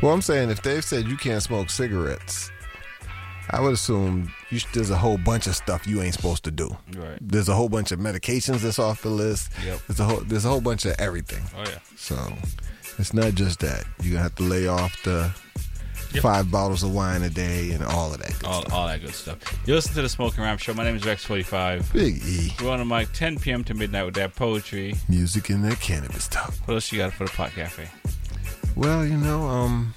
Well, 0.01 0.13
I'm 0.13 0.21
saying 0.21 0.49
if 0.49 0.61
they've 0.61 0.83
said 0.83 1.07
you 1.07 1.15
can't 1.17 1.41
smoke 1.41 1.69
cigarettes, 1.69 2.51
I 3.49 3.59
would 3.61 3.73
assume 3.73 4.31
sh- 4.51 4.65
there's 4.73 4.89
a 4.89 4.97
whole 4.97 5.17
bunch 5.17 5.47
of 5.47 5.55
stuff 5.55 5.85
you 5.85 6.01
ain't 6.01 6.13
supposed 6.13 6.43
to 6.45 6.51
do. 6.51 6.75
Right. 6.95 7.17
There's 7.21 7.49
a 7.49 7.53
whole 7.55 7.69
bunch 7.69 7.91
of 7.91 7.99
medications 7.99 8.59
that's 8.61 8.79
off 8.79 9.01
the 9.01 9.09
list. 9.09 9.51
Yep. 9.65 9.79
There's 9.87 9.99
a 9.99 10.03
whole 10.05 10.19
there's 10.21 10.45
a 10.45 10.49
whole 10.49 10.61
bunch 10.61 10.85
of 10.85 10.95
everything. 10.99 11.43
Oh, 11.57 11.63
yeah. 11.69 11.79
So 11.97 12.15
it's 12.97 13.13
not 13.13 13.33
just 13.35 13.59
that. 13.59 13.83
You're 14.01 14.13
gonna 14.13 14.23
have 14.23 14.35
to 14.35 14.43
lay 14.43 14.67
off 14.67 15.01
the 15.03 15.31
Yep. 16.13 16.21
five 16.21 16.51
bottles 16.51 16.83
of 16.83 16.93
wine 16.93 17.23
a 17.23 17.29
day 17.29 17.71
and 17.71 17.83
all 17.83 18.13
of 18.13 18.19
that. 18.19 18.33
Good 18.39 18.45
all, 18.45 18.61
stuff. 18.61 18.73
all 18.73 18.85
that 18.87 19.01
good 19.01 19.15
stuff. 19.15 19.37
You 19.65 19.73
listen 19.73 19.95
to 19.95 20.03
the 20.03 20.09
Smoking 20.09 20.43
Rhyme 20.43 20.59
Show. 20.59 20.75
My 20.75 20.83
name 20.83 20.95
is 20.95 21.03
Rex 21.05 21.25
Forty 21.25 21.41
Five. 21.41 21.91
Big 21.91 22.17
E. 22.23 22.53
We're 22.61 22.69
on 22.69 22.77
the 22.77 22.85
mic 22.85 23.11
10 23.13 23.39
p.m. 23.39 23.63
to 23.63 23.73
midnight 23.73 24.05
with 24.05 24.13
that 24.15 24.35
poetry. 24.35 24.93
Music 25.09 25.49
and 25.49 25.63
that 25.65 25.79
cannabis 25.79 26.27
talk. 26.27 26.53
What 26.65 26.75
else 26.75 26.91
you 26.91 26.99
got 26.99 27.13
for 27.13 27.25
the 27.25 27.31
pot 27.31 27.51
cafe? 27.55 27.89
Well, 28.75 29.03
you 29.05 29.17
know, 29.17 29.41
um, 29.47 29.95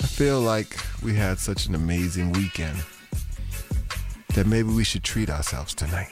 I 0.00 0.06
feel 0.06 0.40
like 0.40 0.76
we 1.02 1.14
had 1.14 1.38
such 1.38 1.66
an 1.66 1.74
amazing 1.74 2.32
weekend 2.32 2.76
that 4.34 4.46
maybe 4.46 4.68
we 4.68 4.84
should 4.84 5.02
treat 5.02 5.30
ourselves 5.30 5.74
tonight. 5.74 6.10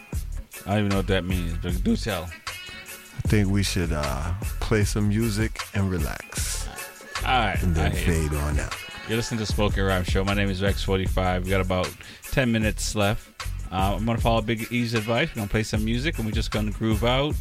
I 0.67 0.71
don't 0.71 0.79
even 0.79 0.89
know 0.91 0.97
what 0.97 1.07
that 1.09 1.25
means, 1.25 1.59
but 1.63 1.83
do 1.85 1.97
tell. 1.97 2.23
I 2.23 3.29
think 3.29 3.51
we 3.51 3.63
should 3.63 3.93
uh, 3.93 4.35
play 4.61 4.85
some 4.85 5.09
music 5.09 5.61
and 5.75 5.91
relax. 5.91 6.67
All 7.25 7.31
right. 7.31 7.63
And 7.63 7.75
then 7.75 7.93
I 7.93 7.95
hear 7.95 8.15
you. 8.15 8.29
fade 8.29 8.39
on 8.39 8.59
out. 8.59 8.75
You're 9.09 9.17
listening 9.17 9.39
to 9.41 9.47
Smoking 9.47 9.85
Rhyme 9.85 10.05
Show. 10.05 10.25
My 10.25 10.35
name 10.35 10.49
is 10.49 10.63
Rex45. 10.63 11.45
We 11.45 11.51
got 11.51 11.61
about 11.61 11.91
10 12.31 12.51
minutes 12.51 12.95
left. 12.95 13.29
Uh, 13.71 13.97
I'm 13.97 14.05
going 14.07 14.17
to 14.17 14.23
follow 14.23 14.41
Big 14.41 14.71
E's 14.73 14.95
advice. 14.95 15.29
We're 15.31 15.37
going 15.37 15.49
to 15.49 15.53
play 15.53 15.63
some 15.63 15.85
music 15.85 16.17
and 16.17 16.27
we're 16.27 16.33
just 16.33 16.51
going 16.51 16.73
to 16.73 16.79
groove 16.79 17.05
out. 17.05 17.35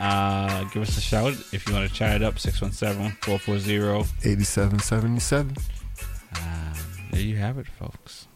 Uh, 0.00 0.64
give 0.64 0.82
us 0.82 0.96
a 0.98 1.00
shout 1.00 1.32
if 1.52 1.66
you 1.66 1.74
want 1.74 1.88
to 1.88 1.94
chat 1.94 2.16
it 2.16 2.22
up 2.22 2.38
617 2.38 3.16
440 3.22 4.28
8777. 4.28 5.56
There 7.10 7.20
you 7.20 7.36
have 7.36 7.58
it, 7.58 7.66
folks. 7.68 8.26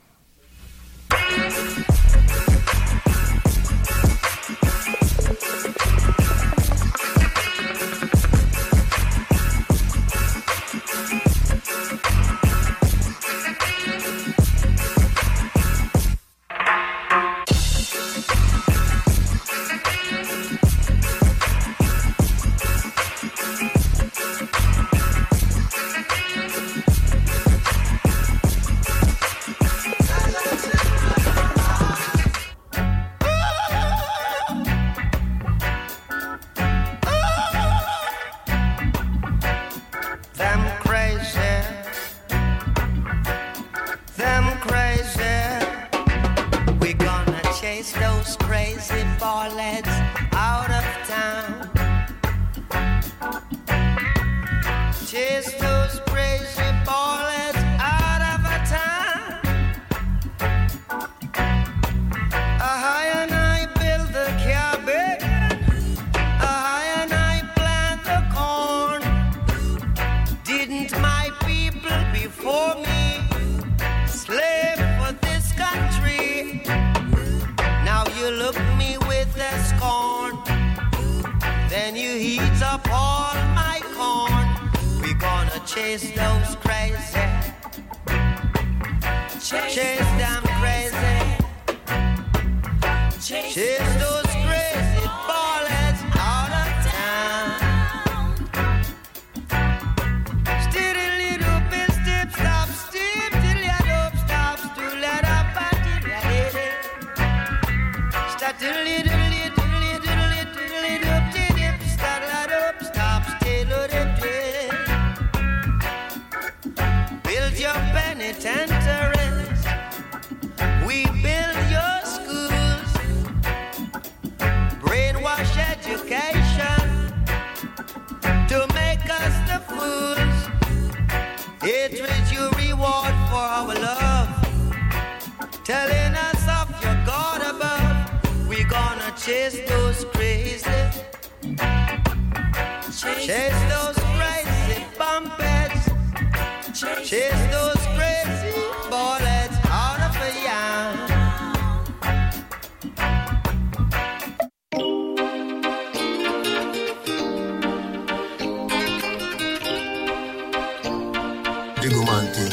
Diggle 161.91 162.05
man 162.05 162.27
thing. 162.33 162.53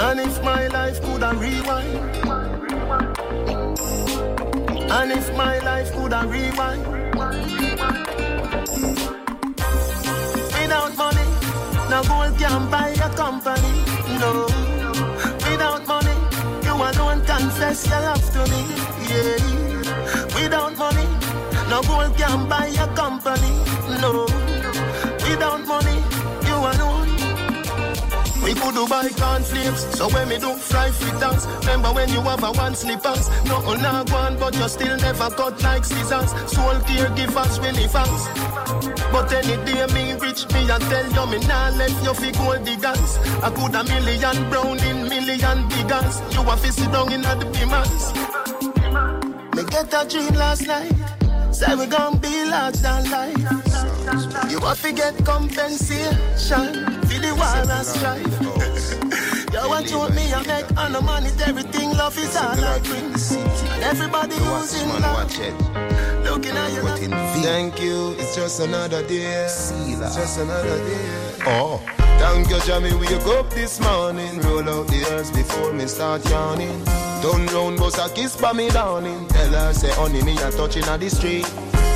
And 0.00 0.20
if 0.20 0.40
my 0.44 0.68
life 0.68 1.02
could 1.02 1.22
a 1.24 1.34
rewind, 1.34 1.98
and 4.92 5.10
if 5.10 5.36
my 5.36 5.58
life 5.58 5.90
could 5.94 6.12
a 6.12 6.26
rewind, 6.28 6.86
without 10.54 10.96
money, 10.96 11.26
no 11.90 12.02
gold 12.06 12.38
can 12.38 12.70
buy 12.70 12.90
a 12.90 13.10
company. 13.16 13.74
No, 14.20 14.46
without 15.50 15.84
money, 15.88 16.16
you 16.62 16.74
alone 16.74 17.20
confess 17.26 17.84
your 17.88 18.00
love 18.00 18.30
to 18.34 18.46
me. 18.52 18.62
Yeah, 19.10 19.38
without 20.38 20.78
money, 20.78 21.08
no 21.68 21.82
gold 21.82 22.16
can 22.16 22.48
buy 22.48 22.68
a 22.68 22.86
company. 22.94 23.52
No, 24.00 24.26
without 25.26 25.66
money. 25.66 25.97
We 28.48 28.54
could 28.54 28.74
do 28.74 28.88
buy 28.88 29.10
cornflakes, 29.10 29.84
so 29.98 30.08
when 30.08 30.26
me 30.30 30.38
do 30.38 30.54
fry 30.54 30.90
fritters 30.90 31.46
Remember 31.66 31.92
when 31.92 32.08
you 32.08 32.22
have 32.22 32.42
a 32.42 32.50
one 32.52 32.74
slippers 32.74 33.28
Nothing 33.44 33.68
oh, 33.68 33.74
not 33.76 34.10
one, 34.10 34.38
but 34.38 34.56
you 34.56 34.66
still 34.70 34.96
never 34.96 35.28
cut 35.28 35.62
like 35.62 35.84
scissors. 35.84 36.30
Soul 36.50 36.80
caregivers 36.88 37.60
will 37.60 37.74
live 37.74 37.92
fast 37.92 38.24
But 39.12 39.30
any 39.34 39.62
day 39.66 39.84
me 39.92 40.14
rich 40.14 40.48
me 40.48 40.60
and 40.64 40.82
tell 40.84 41.04
you 41.12 41.26
me 41.30 41.46
nah 41.46 41.68
left 41.76 42.02
you 42.02 42.14
fi 42.14 42.32
gold 42.32 42.64
diggers 42.64 43.18
I 43.44 43.50
could 43.50 43.74
a 43.74 43.84
million 43.84 44.48
brown 44.48 44.78
in 44.78 45.06
million 45.10 45.68
diggers 45.68 46.22
You 46.32 46.40
a 46.40 46.56
fi 46.56 46.70
sit 46.70 46.90
down 46.90 47.12
in 47.12 47.26
a 47.26 47.36
the 47.36 47.44
beamers 47.52 48.14
Me 49.54 49.62
get 49.64 49.92
a 49.92 50.08
dream 50.08 50.34
last 50.40 50.66
night. 50.66 50.94
Say 51.52 51.74
we 51.74 51.86
gon' 51.86 52.16
be 52.18 52.48
large 52.48 52.76
than 52.76 53.10
life. 53.10 53.88
You 54.50 54.60
have 54.60 54.80
to 54.82 54.92
get 54.92 55.24
compensation 55.24 56.72
For 57.02 57.18
the 57.20 57.34
war 57.36 57.44
and 57.44 57.86
strife 57.86 58.37
You 59.52 59.68
want 59.68 59.88
to 59.88 60.08
me 60.14 60.32
I 60.32 60.42
make 60.46 60.76
on 60.78 60.92
the 60.92 61.00
money 61.00 61.30
Everything 61.46 61.90
love 61.96 62.18
is 62.18 62.36
all 62.36 62.64
I 62.64 62.78
bring 62.80 63.12
And 63.72 63.82
everybody 63.82 64.34
using 64.34 64.88
love 65.00 65.30
Looking 66.24 66.56
at 66.56 66.72
you 66.72 66.82
Thank 67.42 67.80
you, 67.80 68.14
it's 68.18 68.36
just 68.36 68.60
another 68.60 69.06
day. 69.06 69.44
It's 69.44 69.70
just 70.14 70.38
another 70.38 70.76
day. 70.78 71.34
Oh, 71.46 71.80
thank 72.18 72.50
you, 72.50 72.60
Jamie. 72.60 72.92
Wake 72.94 73.26
up 73.26 73.48
this 73.50 73.80
morning. 73.80 74.40
Roll 74.40 74.68
out 74.68 74.88
the 74.88 75.06
earth 75.12 75.32
before 75.34 75.72
me 75.72 75.86
start 75.86 76.28
yawning. 76.28 76.84
Turn 77.22 77.46
round, 77.46 77.78
bust 77.78 77.98
a 77.98 78.12
kiss 78.12 78.36
by 78.36 78.52
me 78.52 78.68
dawning. 78.70 79.26
Tell 79.28 79.50
her, 79.50 79.72
say, 79.72 79.90
honey, 79.92 80.22
me 80.22 80.32
a 80.38 80.50
touching 80.50 80.84
at 80.84 81.00
the 81.00 81.08
street. 81.08 81.46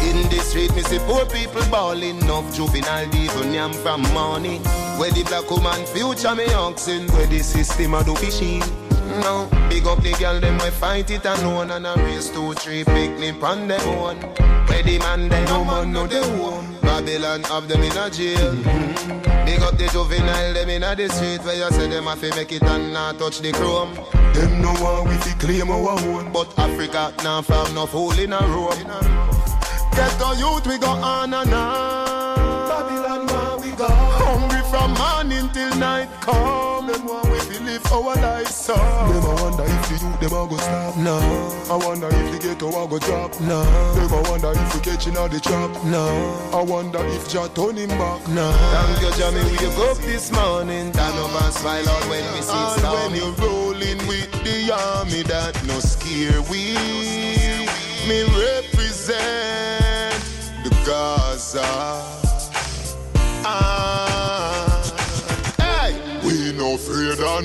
In 0.04 0.28
the 0.30 0.40
street, 0.40 0.74
me 0.74 0.82
see 0.82 0.98
poor 1.00 1.26
people 1.26 1.62
balling. 1.70 2.20
Enough 2.20 2.54
juvenile 2.54 3.08
devil 3.10 3.46
yam 3.52 3.72
from 3.72 4.02
morning. 4.14 4.62
Where 4.98 5.10
the 5.10 5.24
black 5.24 5.50
woman 5.50 5.84
future 5.86 6.34
me 6.34 6.46
oxen. 6.54 7.06
Where 7.08 7.26
the 7.26 7.40
system 7.40 7.94
a 7.94 8.04
do 8.04 8.14
fishy. 8.16 8.60
No, 9.20 9.48
big 9.68 9.86
up 9.86 10.00
the 10.02 10.12
girl, 10.18 10.40
them 10.40 10.56
we 10.58 10.70
fight 10.70 11.10
it 11.10 11.26
alone 11.26 11.70
And 11.70 11.86
a 11.86 11.94
race 11.96 12.30
two, 12.30 12.54
three, 12.54 12.82
picnic 12.82 13.42
on 13.42 13.68
them 13.68 13.98
one 13.98 14.16
Where 14.16 14.82
the 14.82 14.98
man, 15.00 15.28
they 15.28 15.44
no 15.44 15.64
man, 15.64 15.92
no 15.92 16.06
they 16.06 16.22
home 16.38 16.72
Babylon 16.92 17.42
have 17.44 17.68
them 17.68 17.80
in 17.80 17.96
a 17.96 18.10
jail. 18.10 18.52
Mm-hmm. 18.52 19.46
Big 19.46 19.60
up 19.60 19.78
the 19.78 19.88
juvenile, 19.92 20.52
them 20.52 20.68
in 20.68 20.82
a 20.82 20.94
the 20.94 21.08
street 21.08 21.42
where 21.42 21.56
you 21.56 21.70
say 21.70 21.88
them 21.88 22.04
have 22.04 22.20
to 22.20 22.36
make 22.36 22.52
it 22.52 22.62
and 22.62 22.92
not 22.92 23.18
touch 23.18 23.40
the 23.40 23.50
chrome. 23.52 23.94
Them 24.34 24.60
no 24.60 24.74
one 24.74 25.08
we 25.08 25.14
fi 25.16 25.32
claim 25.38 25.70
our 25.70 25.98
own, 25.98 26.30
but 26.32 26.52
Africa 26.58 27.14
now 27.24 27.40
found 27.40 27.74
no 27.74 27.86
fool 27.86 28.12
in 28.18 28.34
a 28.34 28.40
room. 28.46 28.76
Get 29.92 30.20
our 30.20 30.34
youth, 30.34 30.66
we 30.66 30.76
go 30.76 30.88
on 30.88 31.32
and 31.32 31.54
on. 31.54 32.11
Night 35.82 36.08
come. 36.20 36.86
Them 36.86 37.04
want 37.06 37.26
we 37.32 37.38
believe 37.50 37.84
our 37.92 38.14
life 38.26 38.46
so. 38.46 38.74
Them 38.74 39.24
I 39.26 39.34
wonder 39.42 39.64
if 39.66 39.82
the 39.88 39.94
youth 40.02 40.20
them 40.22 40.34
a 40.38 40.46
go 40.48 40.56
stop. 40.56 40.96
No. 40.96 41.16
I 41.74 41.76
wonder 41.84 42.08
if 42.08 42.26
the 42.32 42.38
ghetto 42.44 42.68
a 42.68 42.88
go 42.88 42.98
drop. 42.98 43.30
No. 43.40 43.60
Them 43.96 44.12
I 44.14 44.20
wonder 44.30 44.52
if 44.54 44.74
we 44.74 44.80
catching 44.80 45.16
all 45.16 45.28
the 45.28 45.40
trap. 45.40 45.70
No. 45.84 46.06
I 46.54 46.62
wonder 46.62 47.02
if 47.16 47.28
Jah 47.28 47.48
turn 47.54 47.76
him 47.76 47.90
back. 48.00 48.20
No. 48.28 48.46
Thank 48.74 49.02
you, 49.02 49.12
Jamie. 49.18 49.42
We 49.50 49.56
up 49.90 49.98
this 50.10 50.30
morning. 50.30 50.92
Turn 50.92 51.18
up 51.24 51.42
and 51.42 51.54
smile 51.54 51.88
out 51.88 52.04
when 52.08 52.24
we 52.32 52.40
see 52.50 52.64
it 52.70 52.82
when 52.94 53.10
you're 53.18 53.34
rolling 53.42 54.00
with 54.06 54.30
the 54.46 54.58
army 54.72 55.22
that 55.32 55.54
no 55.66 55.76
scare 55.80 56.42
we. 56.50 56.62
Me 58.08 58.18
represent 58.46 59.22
the 60.64 60.70
Gaza. 60.86 61.70
Ah, 63.44 64.11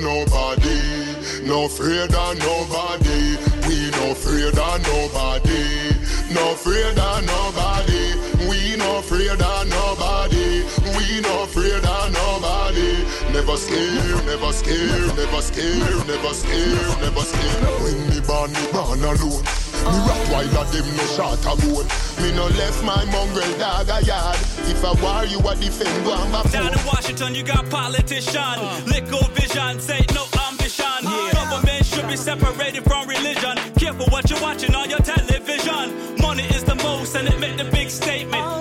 nobody, 0.02 1.46
no 1.46 1.66
afraid 1.66 2.14
of 2.14 2.38
nobody. 2.40 3.38
We 3.68 3.92
no 3.92 4.12
afraid 4.12 4.58
of 4.58 4.82
nobody, 4.84 5.92
no 6.34 6.54
afraid 6.54 6.98
of 6.98 7.26
nobody. 7.26 8.14
We 8.50 8.76
no 8.78 9.00
afraid 9.00 9.42
of 9.42 9.68
nobody, 9.68 10.64
we 10.96 11.22
no 11.22 11.44
afraid 11.44 11.84
of 11.84 12.14
nobody. 12.14 13.04
Never 13.34 13.58
scared, 13.58 14.26
never 14.26 14.52
scared, 14.54 15.16
never 15.16 15.42
scared, 15.42 16.08
never 16.08 16.34
scared, 16.34 17.02
never 17.02 17.22
scared. 17.22 17.82
When 17.84 18.10
me 18.10 18.20
born, 18.22 18.52
me 18.54 18.72
born 18.72 19.04
alone. 19.04 19.67
Me 19.92 20.00
Rottweiler 20.08 20.66
them 20.72 20.88
no 20.98 21.06
shot 21.16 21.40
a 21.46 21.54
bone. 21.62 21.88
Me 22.22 22.32
no 22.36 22.48
left 22.60 22.84
my 22.84 23.04
mongrel 23.06 23.58
dog 23.58 23.90
a 23.90 24.04
yard. 24.06 24.38
If 24.68 24.84
I 24.84 24.92
war 25.02 25.26
you 25.26 25.40
a 25.40 25.56
defend 25.56 26.04
go 26.06 26.14
and 26.14 26.32
back 26.32 26.52
Down 26.52 26.74
in 26.74 26.86
Washington, 26.86 27.36
you 27.36 27.44
got 27.44 27.70
politician. 27.70 28.36
Uh. 28.38 28.82
Liquor 28.86 29.26
vision, 29.34 29.80
say 29.80 30.06
no 30.14 30.26
ambition. 30.50 30.86
Uh, 31.06 31.32
Government 31.34 31.86
should 31.86 32.08
be 32.08 32.18
separated 32.18 32.84
from 32.84 33.08
religion. 33.08 33.56
Careful 33.80 34.08
what 34.08 34.30
you're 34.30 34.42
watching 34.42 34.76
on 34.76 34.90
your 34.90 35.00
television. 35.00 36.18
Money 36.20 36.44
is 36.44 36.64
the 36.64 36.76
most, 36.76 37.16
and 37.16 37.28
it 37.28 37.40
make 37.40 37.58
the 37.58 37.66
big 37.66 37.90
statement. 37.90 38.57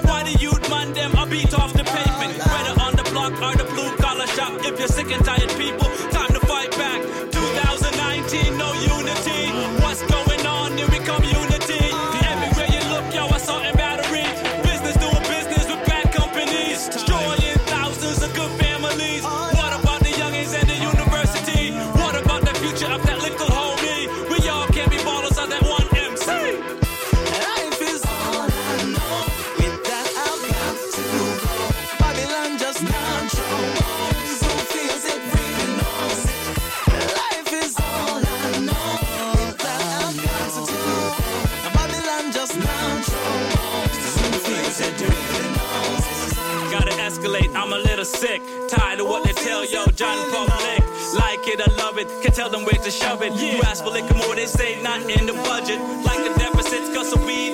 Or 51.57 51.73
love 51.77 51.97
it, 51.97 52.09
can 52.23 52.33
tell 52.33 52.51
them 52.51 52.65
where 52.65 52.75
to 52.77 52.91
shove 52.91 53.23
it. 53.23 53.33
You 53.33 53.63
ask 53.63 53.83
for 53.83 53.91
liquor 53.91 54.15
more, 54.15 54.35
they 54.35 54.47
say 54.47 54.83
not 54.83 55.01
in 55.09 55.25
the 55.25 55.33
budget. 55.33 55.81
Like 56.05 56.23
the 56.23 56.39
deficits, 56.39 56.95
cause 56.95 57.17
we 57.25 57.46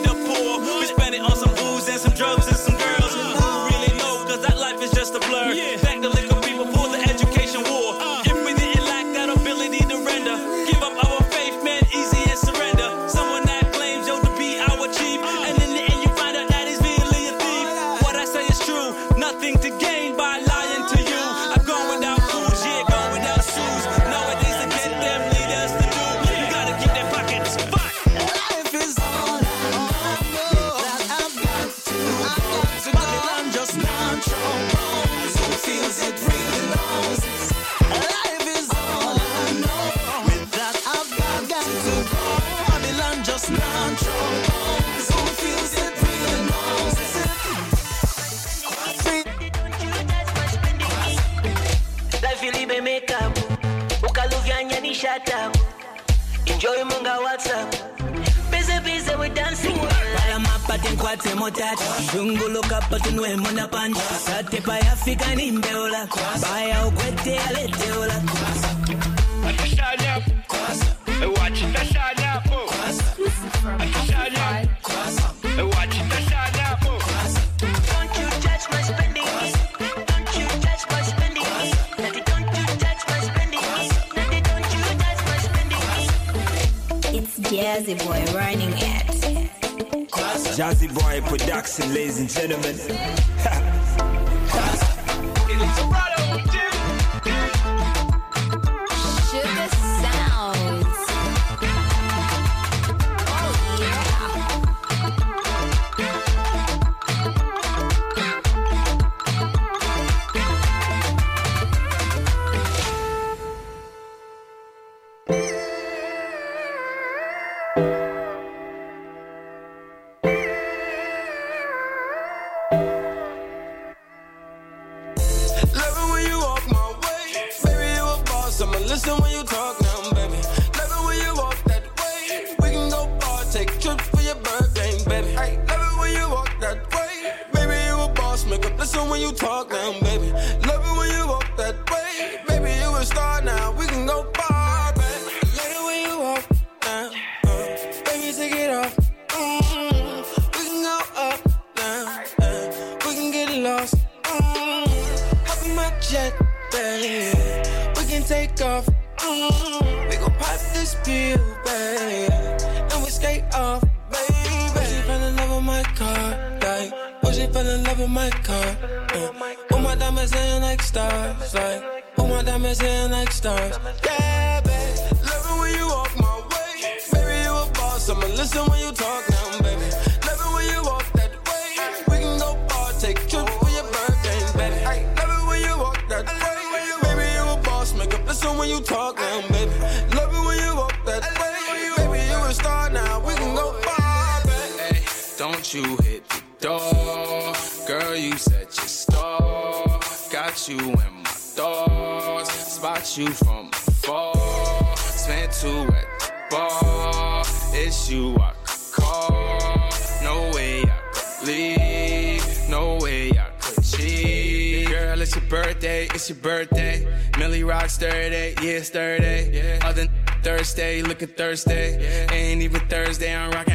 door. 196.62 197.52
Girl, 197.88 198.14
you 198.14 198.38
set 198.38 198.74
your 198.76 198.86
store. 198.86 200.00
Got 200.30 200.68
you 200.68 200.78
in 200.78 200.94
my 200.94 201.28
thoughts. 201.28 202.52
Spot 202.52 203.18
you 203.18 203.28
from 203.30 203.68
afar. 203.72 204.96
Spent 204.96 205.52
two 205.52 205.68
at 205.68 206.06
the 206.20 206.32
bar. 206.50 207.42
It's 207.74 208.08
you 208.08 208.36
I 208.36 208.52
could 208.64 208.92
call. 208.92 209.90
No 210.22 210.52
way 210.54 210.82
I 210.82 210.98
could 211.12 211.48
leave. 211.48 212.68
No 212.70 212.96
way 213.02 213.30
I 213.30 213.50
could 213.60 213.82
cheat. 213.82 214.88
Girl, 214.88 215.20
it's 215.20 215.34
your 215.34 215.44
birthday. 215.46 216.06
It's 216.14 216.28
your 216.28 216.38
birthday. 216.38 217.08
Millie 217.38 217.64
Rock's 217.64 217.98
30. 217.98 218.62
Yeah, 218.64 218.78
it's 218.78 218.90
30. 218.90 219.80
Other 219.84 220.06
Thursday, 220.44 221.02
looking 221.02 221.28
Thursday. 221.28 222.26
Ain't 222.30 222.62
even 222.62 222.80
Thursday. 222.88 223.34
I'm 223.34 223.50
rocking. 223.50 223.71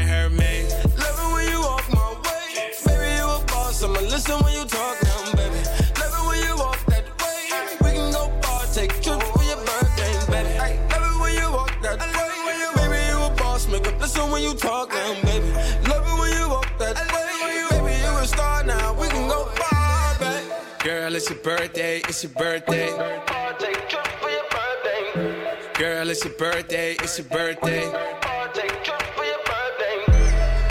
it's 21.30 21.36
your 21.36 21.58
birthday, 21.58 21.98
it's 22.08 22.24
your 22.24 22.32
birthday. 22.32 22.88
Girl, 25.74 26.10
it's 26.10 26.24
your 26.24 26.34
birthday, 26.36 26.94
it's 26.94 27.18
your 27.18 27.28
birthday. 27.28 27.92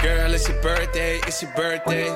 Girl, 0.03 0.33
it's 0.33 0.49
your 0.49 0.63
birthday, 0.63 1.19
it's 1.27 1.43
your 1.43 1.53
birthday. 1.55 2.09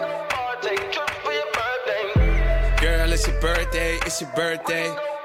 Girl, 2.80 3.12
it's 3.12 3.26
your 3.26 3.40
birthday, 3.42 3.98
it's 4.06 4.22
your 4.22 4.30
birthday. 4.34 5.19